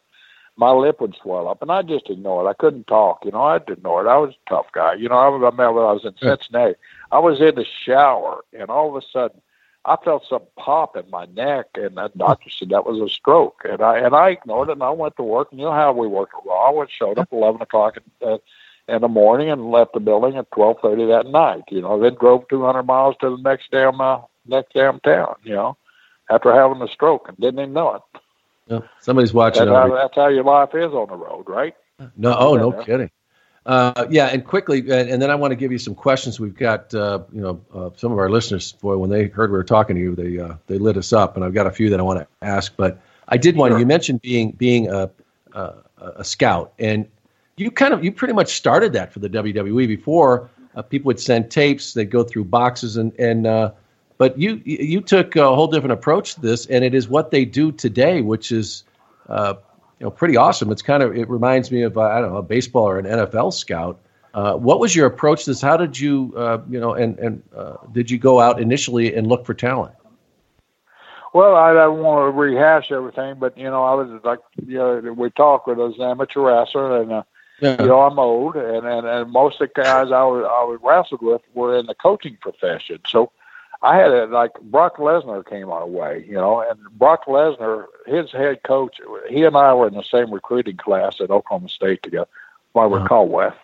my 0.56 0.72
lip 0.72 1.00
would 1.00 1.16
swell 1.22 1.46
up, 1.46 1.62
and 1.62 1.70
I 1.70 1.82
just 1.82 2.10
ignore 2.10 2.44
it. 2.44 2.50
I 2.50 2.54
couldn't 2.54 2.88
talk. 2.88 3.24
You 3.24 3.30
know, 3.30 3.42
I 3.42 3.54
would 3.54 3.70
ignore 3.70 4.04
it. 4.04 4.10
I 4.10 4.18
was 4.18 4.34
a 4.34 4.50
tough 4.50 4.66
guy. 4.72 4.94
You 4.94 5.08
know, 5.08 5.14
I 5.14 5.28
remember 5.28 5.72
when 5.72 5.84
I 5.84 5.92
was 5.92 6.04
in. 6.04 6.14
Cincinnati. 6.20 6.74
I 7.12 7.20
was 7.20 7.40
in 7.40 7.54
the 7.54 7.64
shower, 7.86 8.44
and 8.52 8.68
all 8.68 8.88
of 8.94 9.02
a 9.02 9.06
sudden, 9.12 9.40
I 9.88 9.96
felt 10.04 10.26
some 10.28 10.42
pop 10.56 10.96
in 10.96 11.08
my 11.10 11.24
neck, 11.26 11.66
and 11.74 11.96
the 11.96 12.10
doctor 12.16 12.50
said 12.50 12.68
that 12.68 12.84
was 12.84 13.00
a 13.00 13.12
stroke. 13.12 13.62
And 13.64 13.80
I 13.80 13.98
and 13.98 14.14
I 14.14 14.30
ignored 14.30 14.68
it, 14.68 14.72
and 14.72 14.82
I 14.82 14.90
went 14.90 15.16
to 15.16 15.22
work. 15.22 15.48
And 15.50 15.58
you 15.58 15.66
know 15.66 15.72
how 15.72 15.92
we 15.92 16.06
work 16.06 16.30
at 16.36 16.46
Raw. 16.46 16.68
I 16.68 16.72
went 16.72 16.90
showed 16.90 17.18
up 17.18 17.32
eleven 17.32 17.62
o'clock 17.62 17.96
in, 17.96 18.28
uh, 18.28 18.38
in 18.86 19.00
the 19.00 19.08
morning 19.08 19.50
and 19.50 19.70
left 19.70 19.94
the 19.94 20.00
building 20.00 20.36
at 20.36 20.50
twelve 20.52 20.76
thirty 20.82 21.06
that 21.06 21.26
night. 21.26 21.62
You 21.70 21.80
know, 21.80 21.98
then 21.98 22.16
drove 22.20 22.46
two 22.48 22.64
hundred 22.64 22.82
miles 22.82 23.16
to 23.20 23.30
the 23.30 23.42
next 23.42 23.70
damn 23.70 24.00
uh, 24.00 24.20
next 24.46 24.74
damn 24.74 25.00
town. 25.00 25.36
You 25.42 25.54
know, 25.54 25.76
after 26.30 26.52
having 26.52 26.82
a 26.82 26.88
stroke 26.88 27.28
and 27.28 27.38
didn't 27.38 27.60
even 27.60 27.72
know 27.72 27.94
it. 27.94 28.02
know, 28.68 28.84
somebody's 29.00 29.32
watching. 29.32 29.64
That's 29.64 29.74
how, 29.74 29.94
that's 29.94 30.14
how 30.14 30.28
your 30.28 30.44
life 30.44 30.74
is 30.74 30.92
on 30.92 31.08
the 31.08 31.16
road, 31.16 31.48
right? 31.48 31.74
No, 32.16 32.36
oh, 32.36 32.54
no 32.56 32.84
kidding. 32.84 33.10
Uh, 33.66 34.06
yeah, 34.08 34.26
and 34.26 34.44
quickly, 34.46 34.78
and, 34.78 35.10
and, 35.10 35.20
then 35.20 35.30
I 35.30 35.34
want 35.34 35.50
to 35.50 35.56
give 35.56 35.70
you 35.70 35.78
some 35.78 35.94
questions. 35.94 36.40
We've 36.40 36.56
got, 36.56 36.94
uh, 36.94 37.20
you 37.32 37.40
know, 37.42 37.60
uh, 37.74 37.90
some 37.96 38.12
of 38.12 38.18
our 38.18 38.30
listeners. 38.30 38.72
Boy, 38.72 38.96
when 38.96 39.10
they 39.10 39.26
heard 39.26 39.50
we 39.50 39.58
were 39.58 39.64
talking 39.64 39.96
to 39.96 40.00
you, 40.00 40.14
they 40.14 40.38
uh, 40.38 40.54
they 40.68 40.78
lit 40.78 40.96
us 40.96 41.12
up, 41.12 41.36
and 41.36 41.44
I've 41.44 41.52
got 41.52 41.66
a 41.66 41.70
few 41.70 41.90
that 41.90 42.00
I 42.00 42.02
want 42.02 42.20
to 42.20 42.26
ask. 42.40 42.72
But 42.76 43.00
I 43.28 43.36
did 43.36 43.56
want 43.56 43.72
sure. 43.72 43.78
you 43.78 43.84
mentioned 43.84 44.22
being 44.22 44.52
being 44.52 44.88
a, 44.88 45.10
a, 45.52 45.74
a 45.98 46.24
scout, 46.24 46.72
and 46.78 47.06
you 47.58 47.70
kind 47.70 47.92
of 47.92 48.02
you 48.02 48.12
pretty 48.12 48.34
much 48.34 48.54
started 48.54 48.94
that 48.94 49.12
for 49.12 49.18
the 49.18 49.28
WWE 49.28 49.86
before 49.86 50.48
uh, 50.74 50.82
people 50.82 51.08
would 51.08 51.20
send 51.20 51.50
tapes, 51.50 51.92
they'd 51.94 52.10
go 52.10 52.22
through 52.22 52.44
boxes, 52.44 52.96
and 52.96 53.12
and 53.18 53.46
uh, 53.46 53.72
but 54.16 54.38
you 54.38 54.62
you 54.64 55.00
took 55.00 55.34
a 55.36 55.54
whole 55.54 55.66
different 55.66 55.92
approach 55.92 56.34
to 56.34 56.40
this, 56.40 56.66
and 56.66 56.84
it 56.84 56.94
is 56.94 57.08
what 57.08 57.30
they 57.30 57.44
do 57.44 57.72
today, 57.72 58.20
which 58.20 58.52
is 58.52 58.84
uh, 59.28 59.54
you 59.98 60.06
know 60.06 60.10
pretty 60.10 60.36
awesome. 60.36 60.70
It's 60.70 60.82
kind 60.82 61.02
of 61.02 61.16
it 61.16 61.28
reminds 61.28 61.70
me 61.70 61.82
of 61.82 61.96
uh, 61.96 62.02
I 62.02 62.20
don't 62.20 62.32
know 62.32 62.38
a 62.38 62.42
baseball 62.42 62.84
or 62.84 62.98
an 62.98 63.06
NFL 63.06 63.52
scout. 63.52 64.00
Uh, 64.34 64.54
what 64.54 64.78
was 64.78 64.94
your 64.94 65.06
approach 65.06 65.44
to 65.44 65.50
this? 65.50 65.60
How 65.60 65.76
did 65.76 65.98
you 65.98 66.32
uh, 66.36 66.58
you 66.68 66.80
know 66.80 66.94
and 66.94 67.18
and 67.18 67.42
did 67.92 68.10
you 68.10 68.18
go 68.18 68.40
out 68.40 68.60
initially 68.60 69.14
and 69.14 69.26
look 69.26 69.46
for 69.46 69.54
talent? 69.54 69.94
Well, 71.34 71.56
I 71.56 71.72
don't 71.74 71.98
want 71.98 72.26
to 72.26 72.38
rehash 72.38 72.90
everything, 72.90 73.36
but 73.38 73.56
you 73.56 73.64
know, 73.64 73.84
I 73.84 73.94
was 73.94 74.20
like, 74.24 74.40
you 74.66 74.78
know, 74.78 75.12
we 75.12 75.30
talked 75.30 75.68
with 75.68 75.78
us 75.78 75.94
amateur 76.00 76.40
wrestler, 76.40 77.02
and 77.02 77.12
uh, 77.12 77.22
yeah. 77.60 77.82
You 77.82 77.88
know, 77.88 78.00
I'm 78.00 78.18
old, 78.18 78.54
and, 78.54 78.86
and 78.86 79.06
and 79.06 79.32
most 79.32 79.60
of 79.60 79.68
the 79.74 79.82
guys 79.82 80.12
I 80.12 80.22
was 80.22 80.44
I 80.44 80.64
was 80.64 80.78
wrestled 80.82 81.22
with 81.22 81.42
were 81.54 81.76
in 81.76 81.86
the 81.86 81.94
coaching 81.94 82.38
profession. 82.40 83.00
So 83.06 83.32
I 83.82 83.96
had 83.96 84.10
a, 84.10 84.26
like 84.26 84.60
Brock 84.60 84.96
Lesnar 84.96 85.48
came 85.48 85.70
our 85.70 85.86
way, 85.86 86.24
you 86.26 86.34
know, 86.34 86.60
and 86.60 86.78
Brock 86.98 87.26
Lesnar, 87.26 87.86
his 88.06 88.32
head 88.32 88.62
coach, 88.64 88.98
he 89.28 89.44
and 89.44 89.56
I 89.56 89.72
were 89.74 89.86
in 89.86 89.94
the 89.94 90.02
same 90.02 90.32
recruiting 90.32 90.76
class 90.76 91.20
at 91.20 91.30
Oklahoma 91.30 91.68
State 91.68 92.02
together. 92.02 92.28
If 92.70 92.76
I 92.76 92.84
uh-huh. 92.84 92.96
recall, 92.96 93.28
West. 93.28 93.58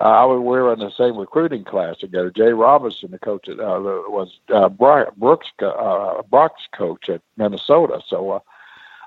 Uh, 0.00 0.04
I 0.04 0.24
was, 0.24 0.38
we 0.38 0.44
were 0.44 0.72
in 0.72 0.78
the 0.78 0.90
same 0.90 1.16
recruiting 1.16 1.64
class 1.64 1.98
together. 1.98 2.30
Jay 2.30 2.52
Robinson, 2.52 3.10
the 3.10 3.18
coach, 3.18 3.48
at, 3.48 3.58
uh, 3.58 3.80
was 4.08 4.38
uh, 4.48 4.68
Brooks, 4.68 5.48
uh, 5.60 6.22
Brock's 6.30 6.68
coach 6.72 7.08
at 7.08 7.20
Minnesota. 7.36 8.00
So 8.06 8.30
uh, 8.30 8.40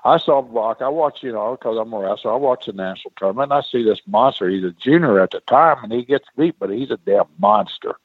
I 0.04 0.18
saw 0.18 0.42
Brock. 0.42 0.78
I 0.80 0.88
watched, 0.88 1.22
you 1.22 1.32
know, 1.32 1.56
because 1.56 1.78
I'm 1.78 1.92
a 1.92 1.98
wrestler. 1.98 2.32
I 2.32 2.36
watched 2.36 2.66
the 2.66 2.72
national 2.72 3.14
tournament. 3.16 3.52
And 3.52 3.58
I 3.58 3.62
see 3.62 3.82
this 3.82 4.00
monster. 4.06 4.48
He's 4.48 4.64
a 4.64 4.70
junior 4.72 5.18
at 5.18 5.30
the 5.30 5.40
time, 5.40 5.82
and 5.82 5.92
he 5.92 6.04
gets 6.04 6.28
beat, 6.36 6.56
but 6.58 6.70
he's 6.70 6.90
a 6.90 6.98
damn 6.98 7.24
monster. 7.38 7.96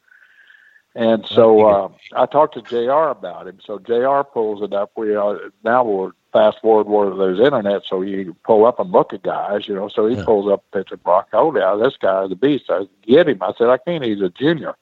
And 0.96 1.26
so 1.26 1.66
uh, 1.66 1.90
I 2.16 2.28
talked 2.28 2.54
to 2.54 2.62
Jr. 2.62 3.10
about 3.10 3.48
him. 3.48 3.60
So 3.66 3.80
Jr. 3.80 4.28
pulls 4.32 4.62
it 4.62 4.74
up. 4.74 4.92
We 4.96 5.16
uh, 5.16 5.36
now 5.64 5.84
we're 5.84 6.12
fast 6.32 6.60
forward 6.62 6.88
where 6.88 7.16
there's 7.16 7.40
internet, 7.40 7.84
so 7.88 8.02
you 8.02 8.36
pull 8.44 8.66
up 8.66 8.80
and 8.80 8.92
look 8.92 9.14
at 9.14 9.24
guys, 9.24 9.68
you 9.68 9.74
know. 9.74 9.88
So 9.88 10.08
he 10.08 10.18
yeah. 10.18 10.24
pulls 10.24 10.52
up 10.52 10.64
a 10.72 10.78
picture 10.78 10.96
of 10.96 11.04
Brock. 11.04 11.30
Oh 11.34 11.56
yeah, 11.56 11.76
this 11.82 11.98
guy 11.98 12.26
is 12.26 12.32
a 12.32 12.36
beast. 12.36 12.66
I 12.70 12.88
get 13.02 13.28
him. 13.28 13.42
I 13.42 13.54
said 13.58 13.70
I 13.70 13.78
can't. 13.78 14.04
He's 14.04 14.22
a 14.22 14.30
junior. 14.30 14.76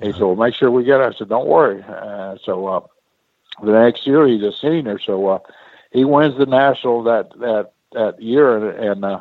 He 0.00 0.12
said, 0.12 0.20
"Well, 0.20 0.36
make 0.36 0.54
sure 0.54 0.70
we 0.70 0.84
get." 0.84 1.00
Him. 1.00 1.12
I 1.12 1.18
said, 1.18 1.28
"Don't 1.28 1.48
worry." 1.48 1.82
Uh, 1.82 2.36
so 2.44 2.66
uh, 2.66 2.80
the 3.62 3.72
next 3.72 4.06
year 4.06 4.26
he's 4.28 4.42
a 4.42 4.52
senior. 4.52 5.00
So 5.00 5.26
uh, 5.26 5.38
he 5.90 6.04
wins 6.04 6.38
the 6.38 6.46
national 6.46 7.02
that 7.04 7.30
that 7.40 7.72
that 7.92 8.22
year, 8.22 8.56
and, 8.56 8.84
and 8.84 9.04
uh, 9.04 9.20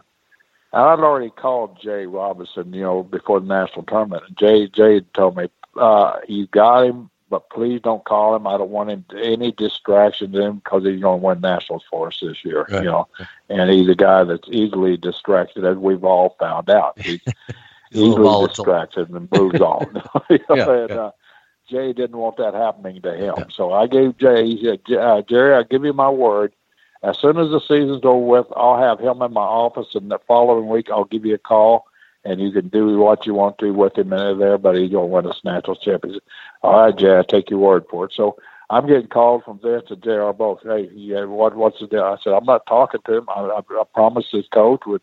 I'd 0.74 1.00
already 1.00 1.30
called 1.30 1.80
Jay 1.82 2.06
Robinson, 2.06 2.74
you 2.74 2.82
know, 2.82 3.04
before 3.04 3.40
the 3.40 3.48
national 3.48 3.84
tournament. 3.84 4.24
And 4.28 4.38
Jay 4.38 4.68
Jay 4.68 5.02
told 5.14 5.38
me, 5.38 5.50
uh, 5.78 6.20
"You 6.28 6.48
got 6.48 6.86
him, 6.86 7.10
but 7.34 7.50
please 7.50 7.82
don't 7.82 8.06
call 8.06 8.36
him. 8.36 8.46
I 8.46 8.58
don't 8.60 8.70
want 8.70 8.92
him 8.92 9.06
any 9.18 9.52
distractions 9.52 10.36
in 10.36 10.42
him 10.42 10.56
because 10.58 10.84
he's 10.84 11.02
going 11.02 11.20
to 11.20 11.26
win 11.26 11.42
nationals 11.42 11.84
for 11.90 12.10
us 12.10 12.20
this 12.22 12.46
year, 12.46 12.68
right. 12.70 12.84
you 12.84 12.92
know. 12.92 13.08
And 13.50 13.72
he's 13.72 13.90
a 13.90 13.96
guy 13.96 14.24
that's 14.24 14.48
easily 14.52 14.98
distracted, 14.98 15.66
as 15.66 15.76
we've 15.78 16.04
all 16.04 16.36
found 16.40 16.70
out. 16.70 17.02
He's 17.02 17.22
easily 17.92 18.48
distracted 18.48 19.10
and 19.10 19.28
moves 19.32 19.62
on. 19.62 19.88
you 20.30 20.40
know, 20.50 20.56
yeah, 20.56 20.70
and, 20.70 20.90
yeah. 20.90 20.96
Uh, 20.96 21.12
Jay 21.68 21.92
didn't 21.92 22.18
want 22.18 22.38
that 22.38 22.54
happening 22.54 23.02
to 23.02 23.14
him. 23.16 23.34
Yeah. 23.36 23.46
So 23.52 23.74
I 23.74 23.88
gave 23.88 24.18
Jay, 24.20 24.46
he 24.46 24.64
said, 24.64 24.96
uh, 24.96 25.24
Jerry, 25.24 25.56
I 25.56 25.64
give 25.64 25.84
you 25.84 25.94
my 25.94 26.10
word. 26.10 26.54
As 27.02 27.18
soon 27.18 27.38
as 27.38 27.50
the 27.50 27.62
season's 27.62 28.06
over 28.06 28.26
with, 28.26 28.48
I'll 28.56 28.80
have 28.80 29.00
him 29.00 29.24
in 29.24 29.34
my 29.34 29.42
office, 29.42 29.96
and 29.96 30.12
the 30.12 30.20
following 30.28 30.70
week 30.70 30.90
I'll 30.92 31.06
give 31.06 31.26
you 31.26 31.34
a 31.34 31.40
call, 31.40 31.88
and 32.26 32.40
you 32.40 32.52
can 32.52 32.70
do 32.70 32.98
what 32.98 33.26
you 33.26 33.34
want 33.34 33.58
to 33.60 33.72
with 33.72 33.98
him 33.98 34.14
in 34.14 34.40
there. 34.40 34.58
But 34.58 34.76
he's 34.76 34.92
going 34.92 35.10
to 35.10 35.14
win 35.14 35.28
us 35.28 35.42
national 35.44 35.76
championship. 35.78 36.24
All 36.62 36.86
right, 36.86 36.96
Jay, 36.96 37.18
I 37.18 37.24
take 37.24 37.50
your 37.50 37.60
word 37.60 37.86
for 37.90 38.06
it. 38.06 38.14
So 38.16 38.38
I'm 38.70 38.88
getting 38.88 39.08
called 39.08 39.44
from 39.44 39.60
Vince 39.60 39.88
to 39.90 39.96
Jr. 39.96 40.32
both. 40.32 40.62
Hey, 40.64 40.90
yeah, 40.94 41.26
what 41.26 41.56
what's 41.56 41.80
the 41.80 41.88
deal? 41.88 42.04
I 42.04 42.18
said 42.24 42.34
I'm 42.34 42.46
not 42.46 42.66
talking 42.66 43.02
to 43.06 43.18
him. 43.18 43.30
I, 43.30 43.42
I, 43.42 43.60
I 43.60 43.84
promised 43.94 44.32
his 44.32 44.48
coach 44.48 44.82
would 44.86 45.02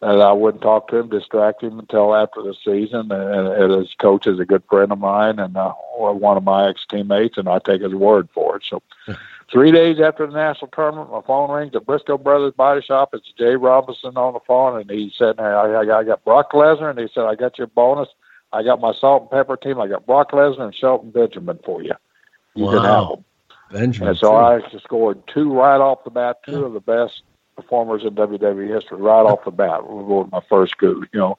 that 0.00 0.20
I 0.20 0.32
wouldn't 0.32 0.62
talk 0.62 0.88
to 0.88 0.98
him, 0.98 1.08
distract 1.08 1.62
him 1.62 1.78
until 1.78 2.14
after 2.14 2.42
the 2.42 2.54
season. 2.62 3.10
And, 3.10 3.48
and 3.48 3.72
his 3.72 3.94
coach 3.94 4.26
is 4.26 4.38
a 4.38 4.44
good 4.44 4.62
friend 4.68 4.92
of 4.92 4.98
mine 4.98 5.38
and 5.38 5.56
uh, 5.56 5.72
one 5.72 6.36
of 6.36 6.44
my 6.44 6.68
ex 6.68 6.84
teammates, 6.90 7.38
and 7.38 7.48
I 7.48 7.58
take 7.58 7.80
his 7.82 7.94
word 7.94 8.28
for 8.34 8.56
it. 8.56 8.64
So. 8.68 8.82
Three 9.54 9.70
days 9.70 10.00
after 10.00 10.26
the 10.26 10.32
national 10.32 10.66
tournament, 10.74 11.12
my 11.12 11.20
phone 11.20 11.48
rings 11.48 11.76
at 11.76 11.86
Brisco 11.86 12.20
Brothers 12.20 12.54
Body 12.56 12.82
Shop. 12.82 13.10
It's 13.12 13.30
Jay 13.38 13.54
Robinson 13.54 14.16
on 14.16 14.32
the 14.32 14.40
phone, 14.44 14.80
and 14.80 14.90
he 14.90 15.12
said, 15.16 15.36
hey, 15.38 15.44
I, 15.44 15.66
I, 15.66 16.00
I 16.00 16.02
got 16.02 16.24
Brock 16.24 16.50
Lesnar, 16.50 16.90
and 16.90 16.98
he 16.98 17.06
said, 17.14 17.22
I 17.22 17.36
got 17.36 17.56
your 17.56 17.68
bonus. 17.68 18.08
I 18.52 18.64
got 18.64 18.80
my 18.80 18.92
salt 18.92 19.22
and 19.22 19.30
pepper 19.30 19.56
team. 19.56 19.80
I 19.80 19.86
got 19.86 20.06
Brock 20.06 20.32
Lesnar 20.32 20.62
and 20.62 20.74
Shelton 20.74 21.12
Benjamin 21.12 21.60
for 21.64 21.84
you. 21.84 21.94
You 22.56 22.64
wow. 22.64 22.72
can 22.72 22.84
have 22.84 23.08
them. 23.10 23.24
Benjamin. 23.70 24.08
And 24.08 24.18
so 24.18 24.30
too. 24.30 24.36
I 24.36 24.78
scored 24.82 25.22
two 25.32 25.52
right 25.52 25.80
off 25.80 26.02
the 26.02 26.10
bat, 26.10 26.38
two 26.44 26.58
yeah. 26.58 26.64
of 26.64 26.72
the 26.72 26.80
best 26.80 27.22
performers 27.54 28.02
in 28.02 28.16
WWE 28.16 28.74
history 28.74 29.00
right 29.00 29.22
off 29.22 29.44
the 29.44 29.52
bat. 29.52 29.88
We 29.88 30.02
Was 30.02 30.28
my 30.32 30.40
first 30.48 30.78
coup, 30.78 31.04
you 31.12 31.20
know. 31.20 31.38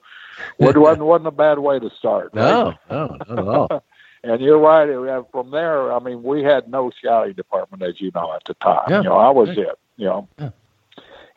It 0.59 0.77
wasn't 0.77 1.05
wasn't 1.05 1.27
a 1.27 1.31
bad 1.31 1.59
way 1.59 1.79
to 1.79 1.89
start. 1.89 2.29
Right? 2.33 2.45
No, 2.45 2.73
no, 2.89 3.17
not 3.27 3.39
at 3.39 3.47
all. 3.47 3.83
And 4.25 4.41
you're 4.41 4.57
right. 4.57 5.23
From 5.31 5.51
there, 5.51 5.93
I 5.93 5.99
mean, 5.99 6.23
we 6.23 6.41
had 6.43 6.67
no 6.67 6.89
scouting 6.97 7.33
department, 7.33 7.83
as 7.83 8.01
you 8.01 8.11
know, 8.15 8.33
at 8.33 8.43
the 8.45 8.55
time. 8.55 8.85
Yeah. 8.89 8.97
You 8.97 9.09
know, 9.09 9.17
I 9.17 9.29
was 9.29 9.49
yeah. 9.49 9.63
it. 9.63 9.79
You 9.97 10.05
know. 10.05 10.27
Yeah. 10.39 10.49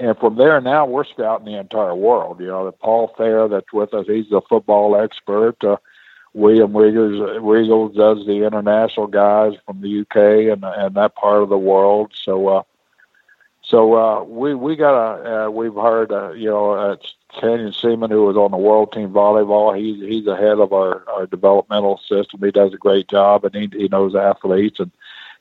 And 0.00 0.16
from 0.16 0.36
there, 0.36 0.60
now 0.60 0.86
we're 0.86 1.04
scouting 1.04 1.46
the 1.46 1.58
entire 1.58 1.94
world. 1.94 2.40
You 2.40 2.46
know, 2.46 2.64
the 2.64 2.72
Paul 2.72 3.12
Fair 3.16 3.48
that's 3.48 3.72
with 3.72 3.92
us, 3.92 4.06
he's 4.06 4.32
a 4.32 4.40
football 4.40 4.96
expert. 4.96 5.62
Uh, 5.62 5.76
William 6.34 6.72
Wiggles, 6.72 7.42
Wiggles 7.42 7.96
does 7.96 8.24
the 8.26 8.46
international 8.46 9.08
guys 9.08 9.54
from 9.66 9.80
the 9.80 10.00
UK 10.00 10.52
and 10.52 10.64
and 10.64 10.94
that 10.94 11.14
part 11.16 11.42
of 11.42 11.48
the 11.48 11.58
world. 11.58 12.12
So, 12.14 12.48
uh, 12.48 12.62
so 13.62 13.94
uh, 13.94 14.22
we 14.22 14.54
we 14.54 14.76
got 14.76 14.94
a 14.94 15.46
uh, 15.46 15.50
we've 15.50 15.74
heard 15.74 16.12
uh, 16.12 16.30
you 16.32 16.48
know 16.48 16.70
uh, 16.70 16.96
Canyon 17.32 17.72
Ceman, 17.72 18.10
who 18.10 18.24
was 18.24 18.36
on 18.36 18.50
the 18.50 18.56
world 18.56 18.92
team 18.92 19.10
volleyball. 19.10 19.76
He's 19.76 20.00
he's 20.00 20.24
the 20.24 20.36
head 20.36 20.58
of 20.58 20.72
our, 20.72 21.08
our 21.08 21.26
developmental 21.26 22.00
system. 22.08 22.40
He 22.42 22.50
does 22.50 22.72
a 22.72 22.78
great 22.78 23.08
job, 23.08 23.44
and 23.44 23.54
he 23.54 23.68
he 23.72 23.88
knows 23.88 24.14
athletes. 24.14 24.80
And 24.80 24.90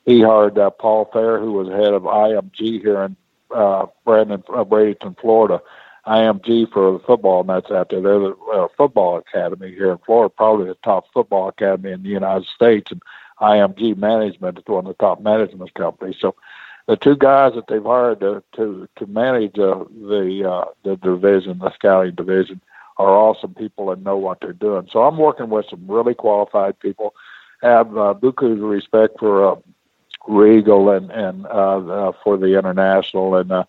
he 0.04 0.22
hired 0.22 0.58
uh, 0.58 0.70
Paul 0.70 1.08
Fair, 1.12 1.38
who 1.38 1.52
was 1.52 1.68
head 1.68 1.94
of 1.94 2.02
IMG 2.02 2.82
here 2.82 3.02
in 3.02 3.16
uh, 3.54 3.86
Brandon 4.04 4.42
uh, 4.48 4.64
Bradenton, 4.64 5.18
Florida. 5.20 5.60
IMG 6.06 6.72
for 6.72 6.92
the 6.92 7.00
football 7.00 7.44
nuts 7.44 7.70
out 7.70 7.90
there. 7.90 8.00
They're 8.00 8.18
the 8.18 8.36
uh, 8.54 8.68
football 8.76 9.18
academy 9.18 9.70
here 9.72 9.92
in 9.92 9.98
Florida, 9.98 10.32
probably 10.34 10.66
the 10.66 10.76
top 10.82 11.04
football 11.12 11.48
academy 11.48 11.92
in 11.92 12.02
the 12.02 12.08
United 12.08 12.46
States. 12.46 12.90
And 12.90 13.02
IMG 13.40 13.96
Management 13.96 14.58
is 14.58 14.64
one 14.66 14.86
of 14.86 14.96
the 14.96 15.04
top 15.04 15.20
management 15.20 15.74
companies. 15.74 16.16
So 16.18 16.34
the 16.88 16.96
two 16.96 17.16
guys 17.16 17.52
that 17.54 17.66
they've 17.68 17.82
hired 17.84 18.20
to 18.20 18.42
to, 18.56 18.88
to 18.96 19.06
manage 19.06 19.58
uh, 19.58 19.84
the 20.00 20.50
uh, 20.50 20.64
the 20.84 20.96
division, 20.96 21.58
the 21.58 21.72
scouting 21.74 22.14
division, 22.14 22.60
are 22.96 23.14
awesome 23.14 23.54
people 23.54 23.92
and 23.92 24.02
know 24.02 24.16
what 24.16 24.40
they're 24.40 24.54
doing. 24.54 24.88
So 24.90 25.04
I'm 25.04 25.18
working 25.18 25.50
with 25.50 25.66
some 25.70 25.86
really 25.86 26.14
qualified 26.14 26.80
people. 26.80 27.14
Have 27.62 27.88
uh, 27.96 28.14
buku 28.14 28.68
respect 28.68 29.18
for 29.18 29.52
uh, 29.52 29.56
Regal 30.26 30.90
and 30.90 31.10
and 31.10 31.46
uh, 31.46 31.78
uh, 31.78 32.12
for 32.24 32.38
the 32.38 32.58
international, 32.58 33.36
and 33.36 33.52
uh, 33.52 33.64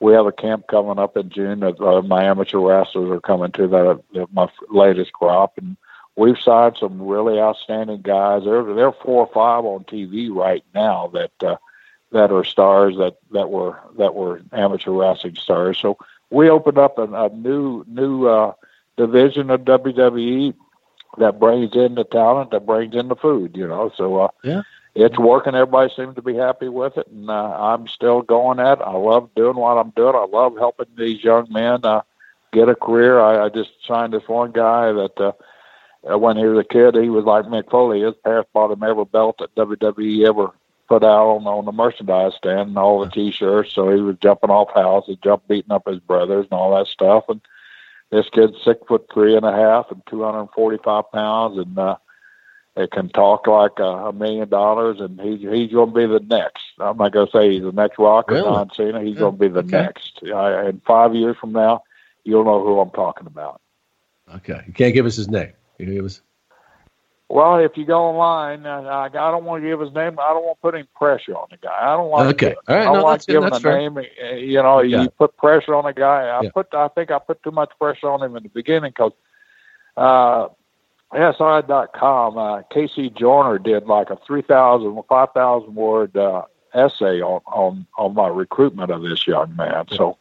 we 0.00 0.14
have 0.14 0.26
a 0.26 0.32
camp 0.32 0.66
coming 0.66 0.98
up 0.98 1.16
in 1.18 1.28
June 1.28 1.60
that 1.60 1.78
uh, 1.80 2.00
my 2.02 2.24
amateur 2.24 2.58
wrestlers 2.58 3.10
are 3.10 3.20
coming 3.20 3.52
to 3.52 3.68
that 3.68 4.20
uh, 4.20 4.26
my 4.32 4.48
latest 4.70 5.12
crop, 5.12 5.58
and 5.58 5.76
we've 6.16 6.38
signed 6.38 6.76
some 6.80 7.02
really 7.02 7.38
outstanding 7.38 8.00
guys. 8.00 8.44
There, 8.44 8.62
there 8.74 8.86
are 8.86 8.96
four 9.04 9.26
or 9.26 9.32
five 9.34 9.66
on 9.66 9.84
TV 9.84 10.34
right 10.34 10.64
now 10.74 11.10
that. 11.12 11.32
Uh, 11.46 11.56
that 12.14 12.30
are 12.30 12.44
stars 12.44 12.96
that 12.96 13.16
that 13.32 13.50
were 13.50 13.78
that 13.98 14.14
were 14.14 14.40
amateur 14.52 14.92
wrestling 14.92 15.34
stars. 15.34 15.78
So 15.78 15.98
we 16.30 16.48
opened 16.48 16.78
up 16.78 16.96
a, 16.96 17.02
a 17.02 17.28
new 17.28 17.84
new 17.88 18.26
uh, 18.26 18.52
division 18.96 19.50
of 19.50 19.62
WWE 19.62 20.54
that 21.18 21.38
brings 21.40 21.74
in 21.74 21.96
the 21.96 22.04
talent, 22.04 22.52
that 22.52 22.66
brings 22.66 22.94
in 22.94 23.08
the 23.08 23.16
food. 23.16 23.56
You 23.56 23.68
know, 23.68 23.92
so 23.94 24.16
uh, 24.16 24.28
yeah. 24.42 24.62
It's 24.96 25.18
working. 25.18 25.56
Everybody 25.56 25.92
seems 25.96 26.14
to 26.14 26.22
be 26.22 26.36
happy 26.36 26.68
with 26.68 26.96
it, 26.96 27.08
and 27.08 27.28
uh, 27.28 27.32
I'm 27.58 27.88
still 27.88 28.22
going 28.22 28.60
at. 28.60 28.78
it. 28.78 28.84
I 28.84 28.92
love 28.92 29.28
doing 29.34 29.56
what 29.56 29.76
I'm 29.76 29.90
doing. 29.90 30.14
I 30.14 30.24
love 30.24 30.56
helping 30.56 30.86
these 30.96 31.24
young 31.24 31.48
men 31.50 31.80
uh, 31.82 32.02
get 32.52 32.68
a 32.68 32.76
career. 32.76 33.18
I, 33.18 33.46
I 33.46 33.48
just 33.48 33.70
signed 33.88 34.12
this 34.12 34.28
one 34.28 34.52
guy 34.52 34.92
that 34.92 35.34
uh, 36.12 36.16
when 36.16 36.36
he 36.36 36.44
was 36.44 36.60
a 36.60 36.72
kid, 36.72 36.94
he 36.94 37.08
was 37.08 37.24
like 37.24 37.46
Mick 37.46 37.68
Foley. 37.72 38.02
His 38.02 38.14
parents 38.22 38.48
bought 38.54 38.70
him 38.70 38.84
every 38.84 39.04
belt 39.04 39.38
that 39.40 39.52
WWE 39.56 40.28
ever 40.28 40.52
put 40.88 41.02
out 41.04 41.36
on, 41.36 41.46
on 41.46 41.64
the 41.64 41.72
merchandise 41.72 42.34
stand 42.34 42.68
and 42.68 42.78
all 42.78 43.04
the 43.04 43.10
T-shirts. 43.10 43.72
So 43.72 43.90
he 43.94 44.00
was 44.00 44.16
jumping 44.20 44.50
off 44.50 44.74
houses, 44.74 45.16
jump 45.22 45.46
beating 45.48 45.72
up 45.72 45.86
his 45.86 46.00
brothers 46.00 46.44
and 46.50 46.52
all 46.52 46.76
that 46.76 46.86
stuff. 46.88 47.24
And 47.28 47.40
this 48.10 48.28
kid's 48.30 48.62
six 48.62 48.80
foot 48.86 49.06
three 49.12 49.36
and 49.36 49.46
a 49.46 49.52
half 49.52 49.90
and 49.90 50.02
245 50.06 51.10
pounds, 51.12 51.58
and 51.58 51.78
uh, 51.78 51.96
it 52.76 52.90
can 52.90 53.08
talk 53.08 53.46
like 53.46 53.78
a, 53.78 53.82
a 53.82 54.12
million 54.12 54.48
dollars, 54.48 55.00
and 55.00 55.20
he's 55.20 55.40
he's 55.40 55.72
going 55.72 55.90
to 55.90 55.94
be 55.94 56.06
the 56.06 56.20
next. 56.20 56.64
I'm 56.78 56.96
not 56.98 57.12
going 57.12 57.26
to 57.26 57.32
say 57.32 57.50
he's 57.52 57.62
the 57.62 57.72
next 57.72 57.98
Rock 57.98 58.30
or 58.30 58.34
Really? 58.34 58.44
John 58.44 58.70
Cena. 58.74 59.02
He's 59.02 59.14
Yeah, 59.14 59.20
going 59.20 59.34
to 59.34 59.38
be 59.40 59.48
the 59.48 59.60
okay. 59.60 59.82
next. 59.82 60.20
I, 60.24 60.64
and 60.66 60.82
five 60.84 61.14
years 61.14 61.36
from 61.40 61.52
now, 61.52 61.82
you'll 62.24 62.44
know 62.44 62.62
who 62.64 62.80
I'm 62.80 62.90
talking 62.90 63.26
about. 63.26 63.60
Okay, 64.36 64.60
you 64.66 64.72
can't 64.72 64.94
give 64.94 65.06
us 65.06 65.16
his 65.16 65.28
name. 65.28 65.52
You 65.78 65.86
can 65.86 65.94
give 65.94 66.04
us. 66.04 66.20
Well, 67.30 67.56
if 67.56 67.76
you 67.76 67.84
go 67.86 68.02
online, 68.04 68.66
uh, 68.66 68.82
I, 68.82 69.04
I 69.06 69.08
don't 69.08 69.44
want 69.44 69.62
to 69.62 69.68
give 69.68 69.80
his 69.80 69.92
name. 69.94 70.18
I 70.20 70.28
don't 70.28 70.44
want 70.44 70.58
to 70.58 70.60
put 70.60 70.74
any 70.74 70.84
pressure 70.94 71.34
on 71.36 71.48
the 71.50 71.56
guy. 71.56 71.76
I 71.80 71.96
don't 71.96 72.10
like. 72.10 72.34
Okay. 72.34 72.54
All 72.68 72.76
right. 72.76 72.82
I 72.82 72.84
don't 72.84 72.94
No, 72.98 73.04
like 73.04 73.26
giving 73.26 73.52
a 73.52 73.60
fair. 73.60 73.76
name. 73.78 73.96
uh, 73.96 74.34
You 74.34 74.62
know, 74.62 74.80
Yeah. 74.80 75.02
you 75.02 75.08
put 75.10 75.36
pressure 75.36 75.74
on 75.74 75.86
a 75.86 75.92
guy. 75.94 76.28
I 76.28 76.42
Yeah. 76.42 76.50
put. 76.52 76.72
I 76.74 76.88
think 76.88 77.10
I 77.10 77.18
put 77.18 77.42
too 77.42 77.50
much 77.50 77.70
pressure 77.78 78.10
on 78.10 78.22
him 78.22 78.36
in 78.36 78.42
the 78.42 78.48
beginning 78.50 78.90
because 78.90 79.12
uh, 79.96 80.48
SI.com, 81.12 82.38
uh, 82.38 82.62
Casey 82.70 83.08
Joyner 83.10 83.58
did 83.58 83.86
like 83.86 84.10
a 84.10 84.16
3,000, 84.26 85.00
5,000 85.08 85.74
word 85.74 86.16
uh, 86.16 86.42
essay 86.74 87.20
on, 87.22 87.40
on, 87.46 87.86
on 87.96 88.14
my 88.14 88.28
recruitment 88.28 88.90
of 88.90 89.02
this 89.02 89.26
young 89.26 89.54
man. 89.56 89.86
So 89.92 90.18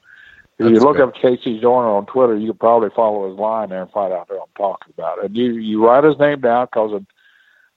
if 0.59 0.71
you 0.71 0.80
look 0.80 0.97
great. 0.97 1.07
up 1.07 1.15
Casey 1.15 1.59
Joyner 1.59 1.89
on 1.89 2.05
Twitter, 2.05 2.38
you 2.38 2.47
could 2.47 2.59
probably 2.59 2.89
follow 2.95 3.30
his 3.30 3.39
line 3.39 3.69
there 3.69 3.81
and 3.81 3.91
find 3.91 4.13
out 4.13 4.27
who 4.30 4.39
I'm 4.39 4.47
talking 4.55 4.93
about. 4.95 5.23
And 5.23 5.35
you, 5.35 5.53
you 5.53 5.84
write 5.84 6.03
his 6.03 6.17
name 6.19 6.41
down 6.41 6.67
because 6.67 6.91
in 6.91 7.07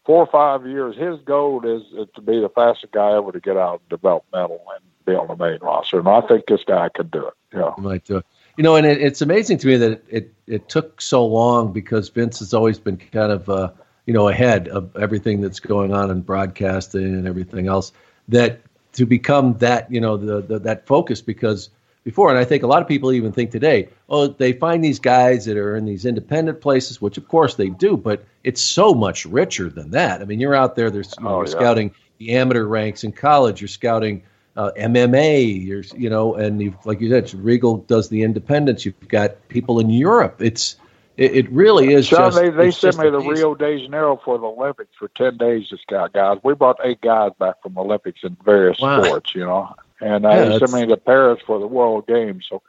four 0.05 0.19
or 0.19 0.27
five 0.27 0.67
years, 0.67 0.97
his 0.97 1.19
goal 1.25 1.65
is, 1.65 1.83
is 1.99 2.09
to 2.15 2.21
be 2.21 2.41
the 2.41 2.51
fastest 2.51 2.93
guy 2.93 3.17
ever 3.17 3.33
to 3.33 3.41
get 3.41 3.57
out 3.57 3.77
of 3.77 3.89
developmental 3.89 4.63
and 4.75 4.85
be 5.07 5.15
on 5.15 5.27
the 5.29 5.37
main 5.37 5.59
roster. 5.61 5.99
And 5.99 6.09
I 6.09 6.21
think 6.23 6.45
this 6.47 6.65
guy 6.67 6.89
could 6.95 7.11
do 7.11 7.27
it. 7.27 7.35
Yeah. 7.55 7.73
You 7.77 7.83
might 7.83 8.05
do 8.05 8.19
it. 8.19 8.27
You 8.57 8.65
know, 8.65 8.77
and 8.77 8.87
it, 8.87 9.01
it's 9.01 9.23
amazing 9.23 9.59
to 9.59 9.67
me 9.67 9.77
that 9.77 9.93
it, 9.93 10.05
it, 10.09 10.35
it 10.47 10.69
took 10.69 11.01
so 11.01 11.27
long 11.27 11.73
because 11.73 12.09
Vince 12.09 12.39
has 12.39 12.55
always 12.55 12.79
been 12.79 12.97
kind 12.97 13.33
of, 13.33 13.49
uh, 13.49 13.71
you 14.07 14.15
know, 14.15 14.29
ahead 14.29 14.69
of 14.69 14.95
everything 14.97 15.41
that's 15.41 15.61
going 15.61 15.93
on 15.93 16.11
in 16.11 16.21
broadcasting 16.21 17.05
and 17.05 17.27
everything 17.27 17.69
else. 17.69 17.93
That 18.29 18.61
to 18.95 19.07
become 19.07 19.59
that, 19.59 19.91
you 19.91 20.01
know, 20.01 20.17
the, 20.17 20.41
the 20.41 20.59
that 20.61 20.87
focus 20.87 21.21
because 21.21 21.71
before, 22.07 22.31
and 22.31 22.39
I 22.39 22.45
think 22.45 22.63
a 22.63 22.69
lot 22.69 22.81
of 22.81 22.87
people 22.87 23.11
even 23.13 23.33
think 23.33 23.51
today, 23.51 23.89
oh, 24.09 24.29
they 24.29 24.53
find 24.53 24.83
these 24.83 25.01
guys 25.01 25.45
that 25.47 25.57
are 25.57 25.75
in 25.75 25.85
these 25.85 26.07
independent 26.07 26.61
places, 26.61 27.01
which 27.03 27.19
of 27.19 27.27
course 27.27 27.57
they 27.57 27.69
do, 27.69 27.97
but 27.97 28.25
it's 28.45 28.61
so 28.61 28.95
much 28.95 29.27
richer 29.27 29.69
than 29.69 29.91
that. 29.91 30.23
I 30.23 30.25
mean, 30.25 30.39
you're 30.39 30.55
out 30.55 30.77
there, 30.77 30.89
there's 30.89 31.13
you 31.19 31.25
know, 31.25 31.31
Oh, 31.31 31.37
you're 31.39 31.47
yeah. 31.47 31.59
scouting 31.59 31.91
the 32.19 32.37
amateur 32.37 32.65
ranks 32.65 33.03
in 33.03 33.11
college, 33.11 33.61
you're 33.61 33.67
scouting 33.67 34.23
uh, 34.57 34.71
MMA, 34.79 35.67
you're, 35.67 35.83
you 35.97 36.09
know, 36.09 36.37
and 36.37 36.63
you've, 36.63 36.77
like 36.87 37.01
you 37.01 37.11
said, 37.11 37.35
Regal 37.35 37.79
does 37.79 38.09
the 38.09 38.23
independents. 38.23 38.87
You've 38.87 39.09
got 39.09 39.47
people 39.49 39.81
in 39.81 39.91
Europe. 39.91 40.41
It's 40.41 40.77
it, 41.17 41.35
it 41.35 41.51
really 41.51 41.93
is 41.93 42.07
Sean, 42.07 42.31
just. 42.31 42.37
they, 42.41 42.51
they 42.51 42.71
sent 42.71 42.99
me 42.99 43.11
to 43.11 43.17
amazing. 43.17 43.33
Rio 43.33 43.55
de 43.57 43.79
Janeiro 43.83 44.17
for 44.25 44.39
the 44.39 44.47
Olympics 44.47 44.95
for 44.97 45.09
10 45.09 45.39
days, 45.39 45.67
this 45.73 45.81
guy, 45.89 46.07
guys. 46.13 46.39
We 46.45 46.55
brought 46.55 46.79
eight 46.85 47.01
guys 47.01 47.33
back 47.41 47.61
from 47.63 47.77
Olympics 47.77 48.21
in 48.23 48.37
various 48.45 48.79
Wow. 48.81 49.03
sports, 49.03 49.35
you 49.35 49.45
know. 49.45 49.75
And 50.01 50.27
I 50.27 50.45
yeah, 50.45 50.59
sent 50.59 50.73
me 50.73 50.87
to 50.87 50.97
Paris 50.97 51.41
for 51.47 51.59
the 51.59 51.67
World 51.67 52.07
Games. 52.07 52.47
So 52.49 52.63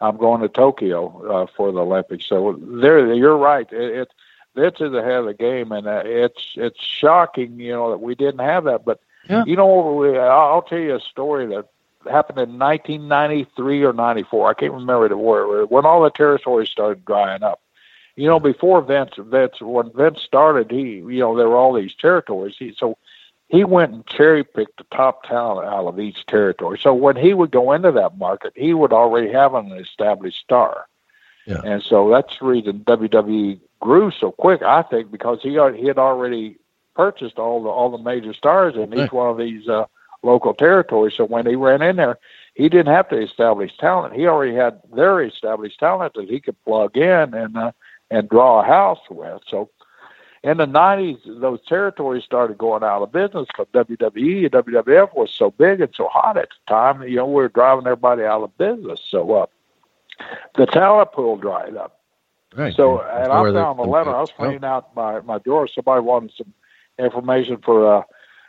I'm 0.00 0.16
going 0.16 0.40
to 0.40 0.48
Tokyo 0.48 1.42
uh, 1.42 1.46
for 1.56 1.70
the 1.72 1.80
Olympics. 1.80 2.26
So 2.26 2.58
there, 2.60 3.12
you're 3.14 3.36
right. 3.36 3.70
It, 3.72 3.96
it, 3.98 4.08
this 4.54 4.74
is 4.80 4.92
ahead 4.92 5.20
of 5.20 5.26
the 5.26 5.34
game, 5.34 5.72
and 5.72 5.86
uh, 5.86 6.02
it's 6.04 6.52
it's 6.56 6.80
shocking, 6.82 7.58
you 7.58 7.72
know, 7.72 7.90
that 7.90 7.98
we 7.98 8.14
didn't 8.14 8.40
have 8.40 8.64
that. 8.64 8.84
But 8.84 9.00
Yeah. 9.28 9.44
you 9.46 9.56
know, 9.56 9.92
we, 9.94 10.18
I'll 10.18 10.62
tell 10.62 10.78
you 10.78 10.96
a 10.96 11.00
story 11.00 11.46
that 11.46 11.68
happened 12.10 12.38
in 12.38 12.58
1993 12.58 13.84
or 13.84 13.92
94. 13.92 14.50
I 14.50 14.54
can't 14.54 14.72
remember 14.72 15.08
the 15.08 15.16
word 15.16 15.70
when 15.70 15.86
all 15.86 16.02
the 16.02 16.10
territories 16.10 16.68
started 16.68 17.04
drying 17.04 17.42
up. 17.42 17.60
You 18.16 18.26
know, 18.28 18.40
before 18.40 18.82
Vince, 18.82 19.12
Vince 19.16 19.60
when 19.60 19.90
Vince 19.92 20.20
started, 20.20 20.70
he 20.70 20.96
you 20.96 21.20
know 21.20 21.36
there 21.36 21.48
were 21.48 21.56
all 21.56 21.72
these 21.72 21.94
territories. 21.94 22.56
He 22.58 22.74
so 22.76 22.98
he 23.52 23.64
went 23.64 23.92
and 23.92 24.06
cherry 24.06 24.44
picked 24.44 24.78
the 24.78 24.86
top 24.96 25.24
talent 25.24 25.68
out 25.68 25.86
of 25.86 26.00
each 26.00 26.24
territory. 26.24 26.78
So 26.78 26.94
when 26.94 27.16
he 27.16 27.34
would 27.34 27.50
go 27.50 27.72
into 27.72 27.92
that 27.92 28.16
market, 28.16 28.54
he 28.56 28.72
would 28.72 28.94
already 28.94 29.30
have 29.30 29.52
an 29.54 29.72
established 29.72 30.38
star. 30.38 30.86
Yeah. 31.46 31.60
And 31.62 31.82
so 31.82 32.08
that's 32.08 32.38
the 32.38 32.46
reason 32.46 32.80
WWE 32.80 33.60
grew 33.78 34.10
so 34.10 34.32
quick. 34.32 34.62
I 34.62 34.80
think 34.80 35.12
because 35.12 35.40
he 35.42 35.50
he 35.76 35.86
had 35.86 35.98
already 35.98 36.56
purchased 36.96 37.38
all 37.38 37.62
the 37.62 37.68
all 37.68 37.90
the 37.90 38.02
major 38.02 38.32
stars 38.32 38.74
in 38.74 38.98
each 38.98 39.12
one 39.12 39.28
of 39.28 39.36
these 39.36 39.68
uh, 39.68 39.84
local 40.22 40.54
territories. 40.54 41.14
So 41.14 41.26
when 41.26 41.44
he 41.44 41.54
ran 41.54 41.82
in 41.82 41.96
there, 41.96 42.18
he 42.54 42.70
didn't 42.70 42.94
have 42.94 43.10
to 43.10 43.20
establish 43.20 43.76
talent. 43.76 44.14
He 44.14 44.26
already 44.26 44.54
had 44.54 44.80
their 44.94 45.20
established 45.22 45.78
talent 45.78 46.14
that 46.14 46.30
he 46.30 46.40
could 46.40 46.56
plug 46.64 46.96
in 46.96 47.34
and 47.34 47.54
uh, 47.58 47.72
and 48.10 48.30
draw 48.30 48.60
a 48.60 48.66
house 48.66 49.00
with. 49.10 49.42
So 49.46 49.68
in 50.42 50.56
the 50.56 50.66
'90s, 50.66 51.18
those 51.40 51.60
territories 51.66 52.24
started 52.24 52.58
going 52.58 52.82
out 52.82 53.02
of 53.02 53.12
business 53.12 53.46
because 53.46 53.66
WWE 53.72 54.42
and 54.42 54.52
WWF 54.52 55.14
was 55.14 55.30
so 55.32 55.50
big 55.52 55.80
and 55.80 55.94
so 55.94 56.08
hot 56.08 56.36
at 56.36 56.48
the 56.50 56.72
time. 56.72 57.02
You 57.02 57.16
know, 57.16 57.26
we 57.26 57.34
were 57.34 57.48
driving 57.48 57.86
everybody 57.86 58.24
out 58.24 58.42
of 58.42 58.56
business. 58.58 59.00
So 59.08 59.32
uh, 59.32 59.46
the 60.56 60.66
talent 60.66 61.12
pool 61.12 61.36
dried 61.36 61.76
up. 61.76 62.00
Right. 62.54 62.74
So, 62.74 62.98
That's 62.98 63.24
and 63.24 63.32
I 63.32 63.40
where 63.40 63.52
the- 63.52 63.60
found 63.60 63.78
a 63.78 63.82
letter. 63.84 64.14
I 64.14 64.20
was 64.20 64.30
cleaning 64.32 64.64
out 64.64 64.94
my 64.94 65.20
my 65.20 65.38
drawer. 65.38 65.66
Somebody 65.68 66.02
wanted 66.02 66.32
some 66.36 66.52
information 66.98 67.58
for 67.64 67.96
uh, 67.98 68.02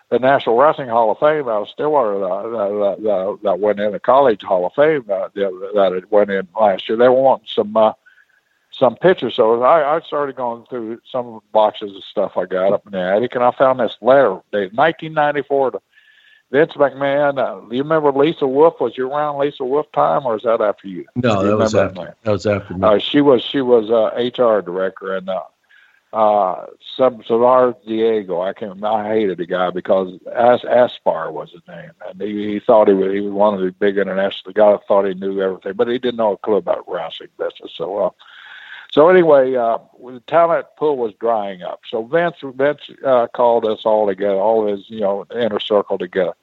the 0.10 0.20
National 0.20 0.58
Wrestling 0.58 0.90
Hall 0.90 1.12
of 1.12 1.20
Fame 1.20 1.48
out 1.48 1.64
of 1.64 1.70
Stillwater 1.70 2.20
that, 2.20 2.50
that, 2.52 3.04
that, 3.04 3.40
that 3.44 3.60
went 3.60 3.80
in 3.80 3.94
the 3.94 4.00
College 4.00 4.42
Hall 4.42 4.66
of 4.66 4.74
Fame 4.74 5.06
uh, 5.10 5.30
that, 5.34 5.72
that 5.76 5.94
it 5.94 6.12
went 6.12 6.30
in 6.32 6.48
last 6.60 6.90
year. 6.90 6.98
They 6.98 7.08
were 7.08 7.22
wanting 7.22 7.48
some 7.48 7.76
uh, 7.78 7.94
some 8.74 8.96
pictures. 8.96 9.36
So 9.36 9.62
I, 9.62 9.96
I 9.96 10.02
started 10.02 10.36
going 10.36 10.66
through 10.66 11.00
some 11.10 11.40
boxes 11.52 11.96
of 11.96 12.04
stuff 12.04 12.34
I 12.36 12.46
got 12.46 12.74
up 12.74 12.86
in 12.86 12.92
the 12.92 13.00
attic, 13.00 13.36
and 13.36 13.44
I 13.44 13.52
found 13.52 13.80
this 13.80 13.96
letter 14.02 14.40
dated 14.52 14.76
1994 14.76 15.72
to 15.72 15.82
Vince 16.52 16.74
McMahon. 16.74 17.38
Uh, 17.38 17.68
do 17.68 17.76
you 17.76 17.84
remember 17.84 18.12
Lisa 18.12 18.48
Wolf? 18.48 18.80
Was 18.80 18.98
you 18.98 19.10
around 19.10 19.40
Lisa 19.40 19.64
Wolf 19.64 19.92
time, 19.92 20.26
or 20.26 20.36
is 20.36 20.44
that 20.44 20.62
after 20.62 20.88
you? 20.88 21.06
No, 21.16 21.42
you 21.42 21.48
that 21.50 21.58
was 21.58 21.76
after. 21.76 22.16
That 22.24 22.32
was 22.32 22.46
after 22.46 22.74
me. 22.74 22.88
uh, 22.88 23.00
she 23.00 23.22
was 23.22 23.44
she 23.44 23.62
was 23.62 23.90
uh, 23.90 24.16
HR 24.16 24.62
director 24.62 25.16
and 25.16 25.30
uh, 25.30 25.44
uh, 26.14 26.68
some 26.96 27.24
Solar 27.26 27.76
Diego. 27.88 28.42
I 28.42 28.54
can't. 28.54 28.84
I 28.84 29.08
hated 29.08 29.40
the 29.40 29.48
guy 29.48 29.72
because 29.72 30.20
As 30.32 30.64
Aspar 30.64 31.32
was 31.32 31.52
his 31.52 31.62
name, 31.68 31.90
and 32.08 32.22
he, 32.22 32.54
he 32.54 32.60
thought 32.60 32.88
he 32.88 32.94
was 32.94 33.12
he 33.12 33.22
was 33.22 33.34
one 33.34 33.56
of 33.56 33.62
the 33.62 33.72
big 33.72 33.98
international. 33.98 34.54
The 34.54 34.60
guy 34.60 34.78
thought 34.88 35.08
he 35.08 35.16
knew 35.16 35.42
everything, 35.42 35.74
but 35.74 35.88
he 35.88 35.98
didn't 35.98 36.18
know 36.18 36.34
a 36.34 36.38
clue 36.38 36.58
about 36.58 36.86
wrestling 36.88 37.30
business. 37.40 37.72
So, 37.76 37.98
uh, 37.98 38.10
so 38.94 39.10
anyway, 39.10 39.56
uh, 39.56 39.80
the 40.06 40.22
talent 40.28 40.68
pool 40.78 40.98
was 40.98 41.16
drying 41.20 41.64
up. 41.64 41.82
So 41.90 42.04
Vince 42.04 42.36
Vince 42.44 42.82
uh, 43.04 43.26
called 43.34 43.66
us 43.66 43.86
all 43.86 44.06
together, 44.06 44.36
all 44.36 44.68
his 44.68 44.88
you 44.88 45.00
know 45.00 45.26
inner 45.36 45.60
circle 45.60 45.98
together. 45.98 46.36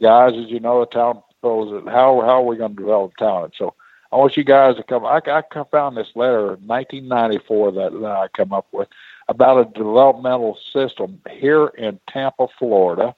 Guys, 0.00 0.32
as 0.34 0.48
you 0.48 0.60
know, 0.60 0.80
the 0.80 0.86
talent 0.86 1.20
pool 1.42 1.76
is 1.76 1.84
how 1.84 2.22
how 2.22 2.40
are 2.40 2.42
we 2.42 2.56
going 2.56 2.74
to 2.74 2.82
develop 2.82 3.16
talent? 3.18 3.54
So. 3.56 3.74
I 4.12 4.16
want 4.16 4.36
you 4.36 4.42
guys 4.42 4.74
to 4.74 4.82
come. 4.82 5.06
I, 5.06 5.20
I 5.24 5.42
found 5.70 5.96
this 5.96 6.10
letter 6.16 6.54
in 6.54 6.66
1994 6.66 7.70
that, 7.70 7.92
that 7.92 8.10
I 8.10 8.26
come 8.36 8.52
up 8.52 8.66
with 8.72 8.88
about 9.28 9.60
a 9.60 9.70
developmental 9.78 10.58
system 10.72 11.20
here 11.30 11.68
in 11.78 12.00
Tampa, 12.08 12.48
Florida, 12.58 13.14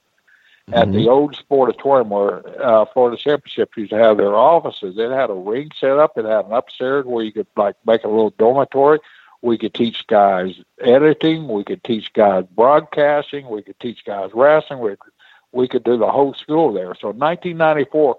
at 0.71 0.91
the 0.91 1.09
old 1.09 1.35
sportatorium 1.35 2.07
where 2.07 2.63
uh, 2.63 2.85
Florida 2.85 3.17
Championship 3.17 3.75
used 3.75 3.91
to 3.91 3.97
have 3.97 4.17
their 4.17 4.35
offices. 4.35 4.97
It 4.97 5.11
had 5.11 5.29
a 5.29 5.33
ring 5.33 5.71
set 5.77 5.99
up. 5.99 6.17
It 6.17 6.25
had 6.25 6.45
an 6.45 6.53
upstairs 6.53 7.05
where 7.05 7.23
you 7.23 7.33
could 7.33 7.47
like 7.57 7.75
make 7.85 8.03
a 8.03 8.07
little 8.07 8.29
dormitory. 8.31 8.99
We 9.41 9.57
could 9.57 9.73
teach 9.73 10.07
guys 10.07 10.55
editing. 10.79 11.49
We 11.49 11.65
could 11.65 11.83
teach 11.83 12.13
guys 12.13 12.45
broadcasting. 12.55 13.49
We 13.49 13.61
could 13.61 13.79
teach 13.79 14.05
guys 14.05 14.29
wrestling. 14.33 14.79
We 14.79 14.91
could, 14.91 15.11
we 15.51 15.67
could 15.67 15.83
do 15.83 15.97
the 15.97 16.09
whole 16.09 16.33
school 16.33 16.71
there. 16.71 16.95
So 16.95 17.09
in 17.09 17.19
1994, 17.19 18.17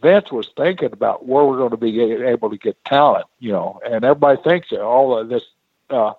Vince 0.00 0.30
was 0.30 0.48
thinking 0.56 0.92
about 0.92 1.26
where 1.26 1.44
we're 1.44 1.58
going 1.58 1.72
to 1.72 1.76
be 1.76 2.00
able 2.00 2.50
to 2.50 2.56
get 2.56 2.82
talent, 2.84 3.26
you 3.40 3.52
know, 3.52 3.80
and 3.84 4.04
everybody 4.04 4.40
thinks 4.42 4.70
that 4.70 4.80
all 4.80 5.18
of 5.18 5.28
this 5.28 5.42
uh, 5.90 6.12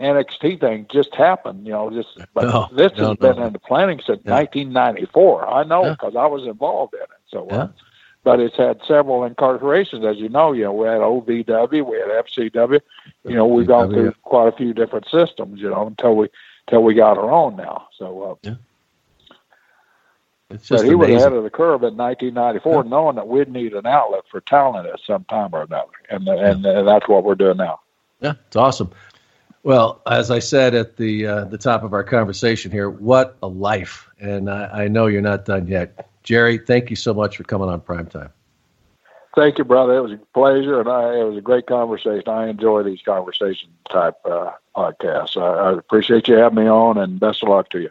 NXT 0.00 0.60
thing 0.60 0.86
just 0.90 1.14
happened, 1.14 1.66
you 1.66 1.72
know, 1.72 1.90
just, 1.90 2.18
but 2.32 2.44
No, 2.44 2.68
this 2.72 2.92
no, 2.96 3.08
has 3.08 3.16
been 3.16 3.42
in 3.42 3.52
the 3.52 3.58
planning 3.58 3.98
since 3.98 4.20
Yeah. 4.24 4.34
1994. 4.34 5.48
I 5.48 5.64
know 5.64 5.84
Yeah. 5.84 5.90
because 5.92 6.14
I 6.14 6.26
was 6.26 6.44
involved 6.46 6.94
in 6.94 7.00
it. 7.02 7.08
So, 7.26 7.48
uh, 7.48 7.68
but 8.24 8.40
it's 8.40 8.56
had 8.56 8.80
several 8.86 9.28
incarcerations, 9.28 10.04
as 10.08 10.18
you 10.18 10.28
know. 10.28 10.52
You 10.52 10.64
know, 10.64 10.72
we 10.72 10.86
had 10.86 11.00
OVW, 11.00 11.84
we 11.84 11.98
had 11.98 12.10
FCW. 12.10 12.80
You 13.24 13.34
know, 13.36 13.46
we've 13.46 13.66
gone 13.66 13.90
through 13.92 14.12
quite 14.22 14.48
a 14.48 14.52
few 14.52 14.72
different 14.72 15.08
systems. 15.08 15.60
You 15.60 15.70
know, 15.70 15.86
until 15.86 16.14
we 16.14 16.28
until 16.66 16.82
we 16.84 16.94
got 16.94 17.18
our 17.18 17.30
own 17.30 17.56
now. 17.56 17.88
So, 17.96 18.38
uh, 18.44 18.50
It's 20.50 20.66
just 20.68 20.82
but 20.82 20.88
he 20.88 20.94
was 20.94 21.10
ahead 21.10 21.32
of 21.32 21.42
the 21.44 21.50
curve 21.50 21.82
in 21.82 21.96
1994, 21.96 22.84
knowing 22.84 23.16
that 23.16 23.28
we'd 23.28 23.48
need 23.50 23.74
an 23.74 23.86
outlet 23.86 24.24
for 24.30 24.40
talent 24.40 24.86
at 24.88 25.00
some 25.00 25.24
time 25.24 25.50
or 25.52 25.62
another, 25.62 25.92
and 26.08 26.26
and, 26.28 26.64
and 26.64 26.88
that's 26.88 27.08
what 27.08 27.24
we're 27.24 27.34
doing 27.34 27.56
now. 27.58 27.80
Yeah, 28.20 28.34
it's 28.46 28.56
awesome. 28.56 28.90
Well, 29.68 30.00
as 30.06 30.30
I 30.30 30.38
said 30.38 30.74
at 30.74 30.96
the 30.96 31.26
uh, 31.26 31.44
the 31.44 31.58
top 31.58 31.82
of 31.82 31.92
our 31.92 32.02
conversation 32.02 32.72
here, 32.72 32.88
what 32.88 33.36
a 33.42 33.48
life! 33.48 34.08
And 34.18 34.48
I, 34.48 34.84
I 34.84 34.88
know 34.88 35.08
you're 35.08 35.20
not 35.20 35.44
done 35.44 35.66
yet, 35.66 36.08
Jerry. 36.22 36.56
Thank 36.56 36.88
you 36.88 36.96
so 36.96 37.12
much 37.12 37.36
for 37.36 37.44
coming 37.44 37.68
on 37.68 37.82
Primetime. 37.82 38.30
Thank 39.36 39.58
you, 39.58 39.64
brother. 39.64 39.98
It 39.98 40.00
was 40.00 40.12
a 40.12 40.20
pleasure, 40.32 40.80
and 40.80 40.88
I, 40.88 41.18
it 41.18 41.24
was 41.24 41.36
a 41.36 41.42
great 41.42 41.66
conversation. 41.66 42.26
I 42.28 42.48
enjoy 42.48 42.82
these 42.82 43.02
conversation 43.02 43.68
type 43.90 44.16
uh, 44.24 44.52
podcasts. 44.74 45.36
I, 45.36 45.68
I 45.68 45.72
appreciate 45.76 46.28
you 46.28 46.36
having 46.36 46.64
me 46.64 46.70
on, 46.70 46.96
and 46.96 47.20
best 47.20 47.42
of 47.42 47.50
luck 47.50 47.68
to 47.68 47.80
you. 47.80 47.90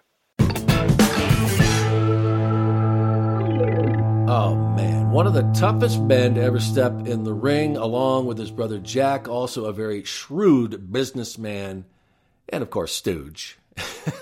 Oh 4.27 4.55
man, 4.55 4.66
one 5.17 5.25
of 5.25 5.33
the 5.33 5.59
toughest 5.59 5.99
men 5.99 6.35
to 6.35 6.41
ever 6.43 6.59
step 6.59 6.91
in 7.07 7.23
the 7.23 7.33
ring, 7.33 7.75
along 7.75 8.27
with 8.27 8.37
his 8.37 8.51
brother 8.51 8.77
Jack, 8.77 9.27
also 9.27 9.65
a 9.65 9.73
very 9.73 10.03
shrewd 10.03 10.93
businessman, 10.93 11.85
and 12.47 12.61
of 12.61 12.69
course 12.69 12.93
Stooge. 12.93 13.57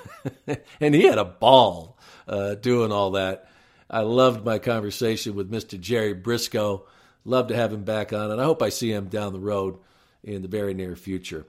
and 0.79 0.95
he 0.95 1.03
had 1.03 1.17
a 1.17 1.25
ball 1.25 1.97
uh, 2.29 2.55
doing 2.55 2.93
all 2.93 3.11
that. 3.11 3.49
I 3.89 4.03
loved 4.03 4.45
my 4.45 4.57
conversation 4.57 5.35
with 5.35 5.51
Mr. 5.51 5.77
Jerry 5.77 6.15
Brisco. 6.15 6.83
Love 7.25 7.47
to 7.47 7.57
have 7.57 7.73
him 7.73 7.83
back 7.83 8.13
on, 8.13 8.31
and 8.31 8.39
I 8.39 8.45
hope 8.45 8.61
I 8.61 8.69
see 8.69 8.93
him 8.93 9.09
down 9.09 9.33
the 9.33 9.39
road 9.39 9.77
in 10.23 10.43
the 10.43 10.47
very 10.47 10.73
near 10.73 10.95
future. 10.95 11.45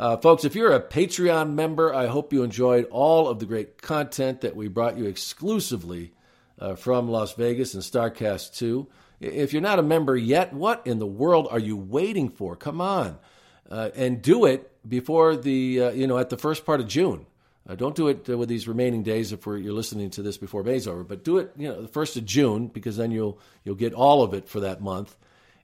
Uh, 0.00 0.16
folks, 0.16 0.46
if 0.46 0.54
you're 0.54 0.72
a 0.72 0.80
Patreon 0.80 1.52
member, 1.52 1.92
I 1.92 2.06
hope 2.06 2.32
you 2.32 2.42
enjoyed 2.42 2.86
all 2.86 3.28
of 3.28 3.40
the 3.40 3.46
great 3.46 3.82
content 3.82 4.40
that 4.40 4.56
we 4.56 4.68
brought 4.68 4.96
you 4.96 5.04
exclusively 5.04 6.14
uh, 6.58 6.74
from 6.74 7.08
Las 7.08 7.34
Vegas 7.34 7.74
and 7.74 7.82
Starrcast 7.82 8.56
2. 8.56 8.86
If 9.20 9.52
you're 9.52 9.62
not 9.62 9.78
a 9.78 9.82
member 9.82 10.16
yet, 10.16 10.52
what 10.52 10.86
in 10.86 10.98
the 10.98 11.06
world 11.06 11.48
are 11.50 11.58
you 11.58 11.76
waiting 11.76 12.28
for? 12.28 12.56
Come 12.56 12.80
on. 12.80 13.18
Uh, 13.70 13.90
and 13.94 14.22
do 14.22 14.44
it 14.44 14.70
before 14.88 15.36
the, 15.36 15.82
uh, 15.82 15.90
you 15.90 16.06
know, 16.06 16.18
at 16.18 16.30
the 16.30 16.36
first 16.36 16.64
part 16.64 16.80
of 16.80 16.86
June. 16.86 17.26
Uh, 17.68 17.74
don't 17.74 17.96
do 17.96 18.08
it 18.08 18.28
uh, 18.30 18.38
with 18.38 18.48
these 18.48 18.68
remaining 18.68 19.02
days 19.02 19.32
if 19.32 19.44
you're 19.44 19.72
listening 19.72 20.10
to 20.10 20.22
this 20.22 20.38
before 20.38 20.62
May's 20.62 20.86
over, 20.86 21.02
but 21.02 21.24
do 21.24 21.38
it, 21.38 21.50
you 21.56 21.66
know, 21.66 21.82
the 21.82 21.88
first 21.88 22.16
of 22.16 22.24
June 22.24 22.68
because 22.68 22.96
then 22.96 23.10
you'll 23.10 23.40
you'll 23.64 23.74
get 23.74 23.92
all 23.92 24.22
of 24.22 24.34
it 24.34 24.48
for 24.48 24.60
that 24.60 24.80
month, 24.80 25.16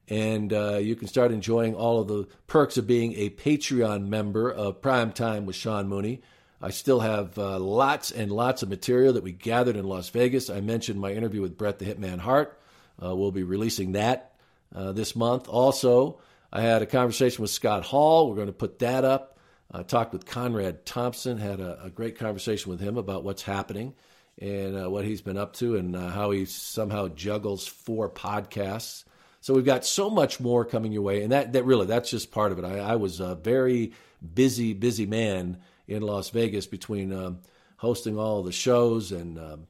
and 0.08 0.52
uh, 0.52 0.78
you 0.78 0.96
can 0.96 1.06
start 1.06 1.30
enjoying 1.30 1.76
all 1.76 2.00
of 2.00 2.08
the 2.08 2.26
perks 2.48 2.76
of 2.76 2.88
being 2.88 3.12
a 3.14 3.30
Patreon 3.30 4.08
member 4.08 4.50
of 4.50 4.82
Prime 4.82 5.12
Time 5.12 5.46
with 5.46 5.54
Sean 5.54 5.88
Mooney. 5.88 6.22
I 6.62 6.70
still 6.70 7.00
have 7.00 7.36
uh, 7.36 7.58
lots 7.58 8.12
and 8.12 8.30
lots 8.30 8.62
of 8.62 8.68
material 8.68 9.14
that 9.14 9.24
we 9.24 9.32
gathered 9.32 9.76
in 9.76 9.84
Las 9.84 10.10
Vegas. 10.10 10.48
I 10.48 10.60
mentioned 10.60 11.00
my 11.00 11.10
interview 11.10 11.42
with 11.42 11.58
Bret 11.58 11.80
the 11.80 11.84
Hitman 11.86 12.20
Hart. 12.20 12.56
Uh, 13.02 13.16
we'll 13.16 13.32
be 13.32 13.42
releasing 13.42 13.92
that 13.92 14.34
uh, 14.72 14.92
this 14.92 15.16
month. 15.16 15.48
Also, 15.48 16.20
I 16.52 16.60
had 16.60 16.80
a 16.80 16.86
conversation 16.86 17.42
with 17.42 17.50
Scott 17.50 17.82
Hall. 17.82 18.28
We're 18.28 18.36
going 18.36 18.46
to 18.46 18.52
put 18.52 18.78
that 18.78 19.04
up. 19.04 19.38
I 19.72 19.82
talked 19.82 20.12
with 20.12 20.24
Conrad 20.24 20.86
Thompson, 20.86 21.38
had 21.38 21.58
a, 21.58 21.84
a, 21.84 21.90
great 21.90 22.18
conversation 22.18 22.70
with 22.70 22.78
him 22.78 22.98
about 22.98 23.24
what's 23.24 23.42
happening 23.42 23.94
and 24.38 24.76
uh, 24.76 24.90
what 24.90 25.06
he's 25.06 25.22
been 25.22 25.38
up 25.38 25.54
to 25.54 25.76
and 25.76 25.96
uh, 25.96 26.10
how 26.10 26.30
he 26.30 26.44
somehow 26.44 27.08
juggles 27.08 27.66
four 27.66 28.10
podcasts. 28.10 29.04
So 29.40 29.54
we've 29.54 29.64
got 29.64 29.86
so 29.86 30.10
much 30.10 30.40
more 30.40 30.66
coming 30.66 30.92
your 30.92 31.02
way, 31.02 31.22
and 31.22 31.32
that, 31.32 31.54
that 31.54 31.64
really 31.64 31.86
that's 31.86 32.10
just 32.10 32.30
part 32.30 32.52
of 32.52 32.58
it. 32.58 32.66
I, 32.66 32.78
I 32.78 32.96
was 32.96 33.18
a 33.18 33.34
very 33.34 33.94
busy, 34.34 34.74
busy 34.74 35.06
man 35.06 35.58
in 35.86 36.02
Las 36.02 36.30
Vegas 36.30 36.66
between 36.66 37.12
um, 37.12 37.40
hosting 37.76 38.18
all 38.18 38.42
the 38.42 38.52
shows 38.52 39.12
and 39.12 39.38
um, 39.38 39.66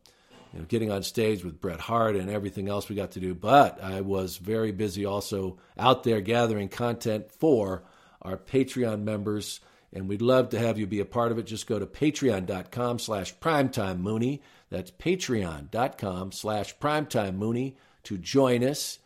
you 0.53 0.59
know, 0.59 0.65
getting 0.67 0.91
on 0.91 1.03
stage 1.03 1.45
with 1.45 1.61
Bret 1.61 1.81
Hart 1.81 2.15
and 2.15 2.31
everything 2.31 2.69
else 2.69 2.89
we 2.89 2.97
got 2.97 3.13
to 3.13 3.21
do. 3.21 3.35
But 3.35 3.83
I 3.83 4.03
was 4.03 4.37
very 4.37 4.73
busy 4.73 5.05
also 5.05 5.59
out 5.79 6.05
there 6.05 6.21
gathering 6.21 6.69
content 6.69 7.33
for 7.33 7.85
our 8.21 8.37
Patreon 8.37 9.03
members, 9.03 9.61
and 9.93 10.09
we'd 10.09 10.23
love 10.23 10.51
to 10.51 10.59
have 10.59 10.79
you 10.79 10.87
be 10.87 11.01
a 11.01 11.05
part 11.05 11.33
of 11.33 11.39
it. 11.39 11.47
Just 11.47 11.67
go 11.67 11.79
to 11.79 11.87
patreon.com 11.87 12.99
slash 12.99 13.35
primetime 13.39 13.99
Mooney. 14.01 14.43
That's 14.71 14.91
patreon.com 14.91 16.33
slash 16.33 16.77
primetime 16.79 17.37
Mooney 17.37 17.77
to 18.05 18.19
join 18.19 18.63
us. 18.63 18.99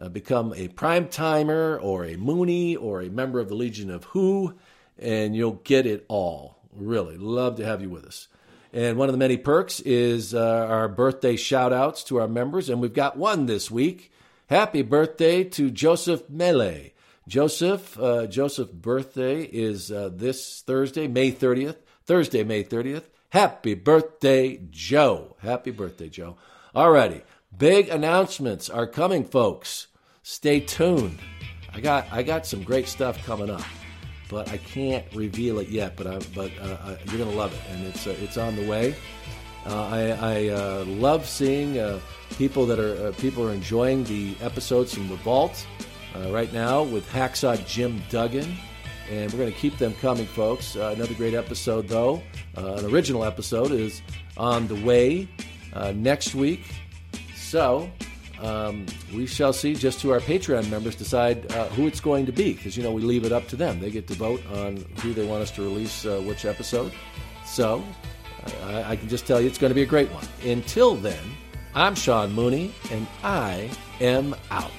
Uh, 0.00 0.08
become 0.08 0.52
a 0.56 0.68
prime 0.68 1.06
timer 1.08 1.78
or 1.78 2.04
a 2.04 2.16
Mooney 2.16 2.74
or 2.74 3.02
a 3.02 3.10
member 3.10 3.38
of 3.38 3.48
the 3.48 3.54
Legion 3.54 3.90
of 3.90 4.04
Who 4.04 4.54
and 4.98 5.34
you'll 5.34 5.60
get 5.64 5.86
it 5.86 6.04
all. 6.08 6.58
Really, 6.74 7.16
love 7.16 7.56
to 7.56 7.64
have 7.64 7.82
you 7.82 7.90
with 7.90 8.04
us. 8.04 8.28
And 8.72 8.96
one 8.96 9.08
of 9.08 9.12
the 9.12 9.18
many 9.18 9.36
perks 9.36 9.80
is 9.80 10.34
uh, 10.34 10.66
our 10.68 10.88
birthday 10.88 11.36
shout 11.36 11.72
outs 11.72 12.04
to 12.04 12.18
our 12.18 12.28
members, 12.28 12.70
and 12.70 12.80
we've 12.80 12.94
got 12.94 13.16
one 13.16 13.46
this 13.46 13.70
week. 13.70 14.10
Happy 14.48 14.82
birthday 14.82 15.44
to 15.44 15.70
Joseph 15.70 16.28
Mele. 16.30 16.90
Joseph, 17.28 17.98
uh, 18.00 18.26
Joseph's 18.26 18.72
birthday 18.72 19.42
is 19.42 19.92
uh, 19.92 20.10
this 20.12 20.62
Thursday, 20.66 21.06
May 21.06 21.30
30th. 21.30 21.76
Thursday, 22.04 22.44
May 22.44 22.64
30th. 22.64 23.04
Happy 23.28 23.74
birthday, 23.74 24.60
Joe. 24.70 25.36
Happy 25.40 25.70
birthday, 25.70 26.08
Joe. 26.08 26.36
Alrighty. 26.74 27.22
Big 27.56 27.88
announcements 27.88 28.70
are 28.70 28.86
coming, 28.86 29.24
folks. 29.24 29.88
Stay 30.22 30.60
tuned. 30.60 31.18
I 31.72 31.80
got 31.80 32.06
I 32.10 32.22
got 32.22 32.46
some 32.46 32.62
great 32.62 32.88
stuff 32.88 33.24
coming 33.24 33.50
up 33.50 33.62
but 34.32 34.50
I 34.50 34.56
can't 34.56 35.04
reveal 35.14 35.58
it 35.58 35.68
yet. 35.68 35.94
But 35.94 36.06
I, 36.06 36.18
but 36.34 36.50
uh, 36.60 36.96
you're 37.04 37.18
gonna 37.18 37.36
love 37.36 37.52
it, 37.52 37.60
and 37.70 37.86
it's 37.86 38.06
uh, 38.06 38.16
it's 38.22 38.38
on 38.38 38.56
the 38.56 38.66
way. 38.66 38.96
Uh, 39.66 39.86
I, 39.86 40.00
I 40.10 40.48
uh, 40.48 40.84
love 40.86 41.28
seeing 41.28 41.78
uh, 41.78 42.00
people 42.36 42.66
that 42.66 42.80
are 42.80 43.08
uh, 43.08 43.12
people 43.12 43.46
are 43.46 43.52
enjoying 43.52 44.02
the 44.04 44.34
episodes 44.40 44.92
from 44.92 45.08
the 45.08 45.16
vault 45.16 45.64
right 46.28 46.52
now 46.52 46.82
with 46.82 47.08
Hacksaw 47.10 47.64
Jim 47.66 48.02
Duggan, 48.10 48.56
and 49.10 49.30
we're 49.32 49.38
to 49.46 49.52
keep 49.52 49.78
them 49.78 49.94
coming, 49.94 50.26
folks. 50.26 50.74
another 50.74 51.14
great 51.14 51.34
episode, 51.34 51.88
though, 51.88 52.22
an 52.56 52.84
original 52.86 53.24
episode, 53.24 53.70
is 53.70 54.02
on 54.36 54.66
the 54.66 54.74
way 54.84 55.28
next 55.94 56.34
week. 56.34 56.64
So 57.34 57.90
um, 58.42 58.86
we 59.14 59.26
shall 59.26 59.52
see. 59.52 59.74
Just 59.74 60.00
to 60.00 60.12
our 60.12 60.20
Patreon 60.20 60.68
members 60.70 60.94
decide 60.94 61.50
uh, 61.52 61.68
who 61.68 61.86
it's 61.86 62.00
going 62.00 62.26
to 62.26 62.32
be, 62.32 62.52
because 62.52 62.76
you 62.76 62.82
know 62.82 62.92
we 62.92 63.02
leave 63.02 63.24
it 63.24 63.32
up 63.32 63.48
to 63.48 63.56
them. 63.56 63.80
They 63.80 63.90
get 63.90 64.06
to 64.08 64.14
vote 64.14 64.42
on 64.52 64.84
who 65.00 65.14
they 65.14 65.24
want 65.24 65.42
us 65.42 65.50
to 65.52 65.62
release 65.62 66.04
uh, 66.04 66.20
which 66.20 66.44
episode. 66.44 66.92
So 67.46 67.82
I, 68.64 68.82
I 68.82 68.96
can 68.96 69.08
just 69.08 69.26
tell 69.26 69.40
you 69.40 69.46
it's 69.46 69.58
going 69.58 69.70
to 69.70 69.74
be 69.74 69.82
a 69.82 69.86
great 69.86 70.10
one. 70.10 70.26
Until 70.44 70.94
then, 70.94 71.22
I'm 71.74 71.94
Sean 71.94 72.32
Mooney, 72.32 72.72
and 72.90 73.06
I 73.22 73.70
am 74.00 74.34
out. 74.50 74.70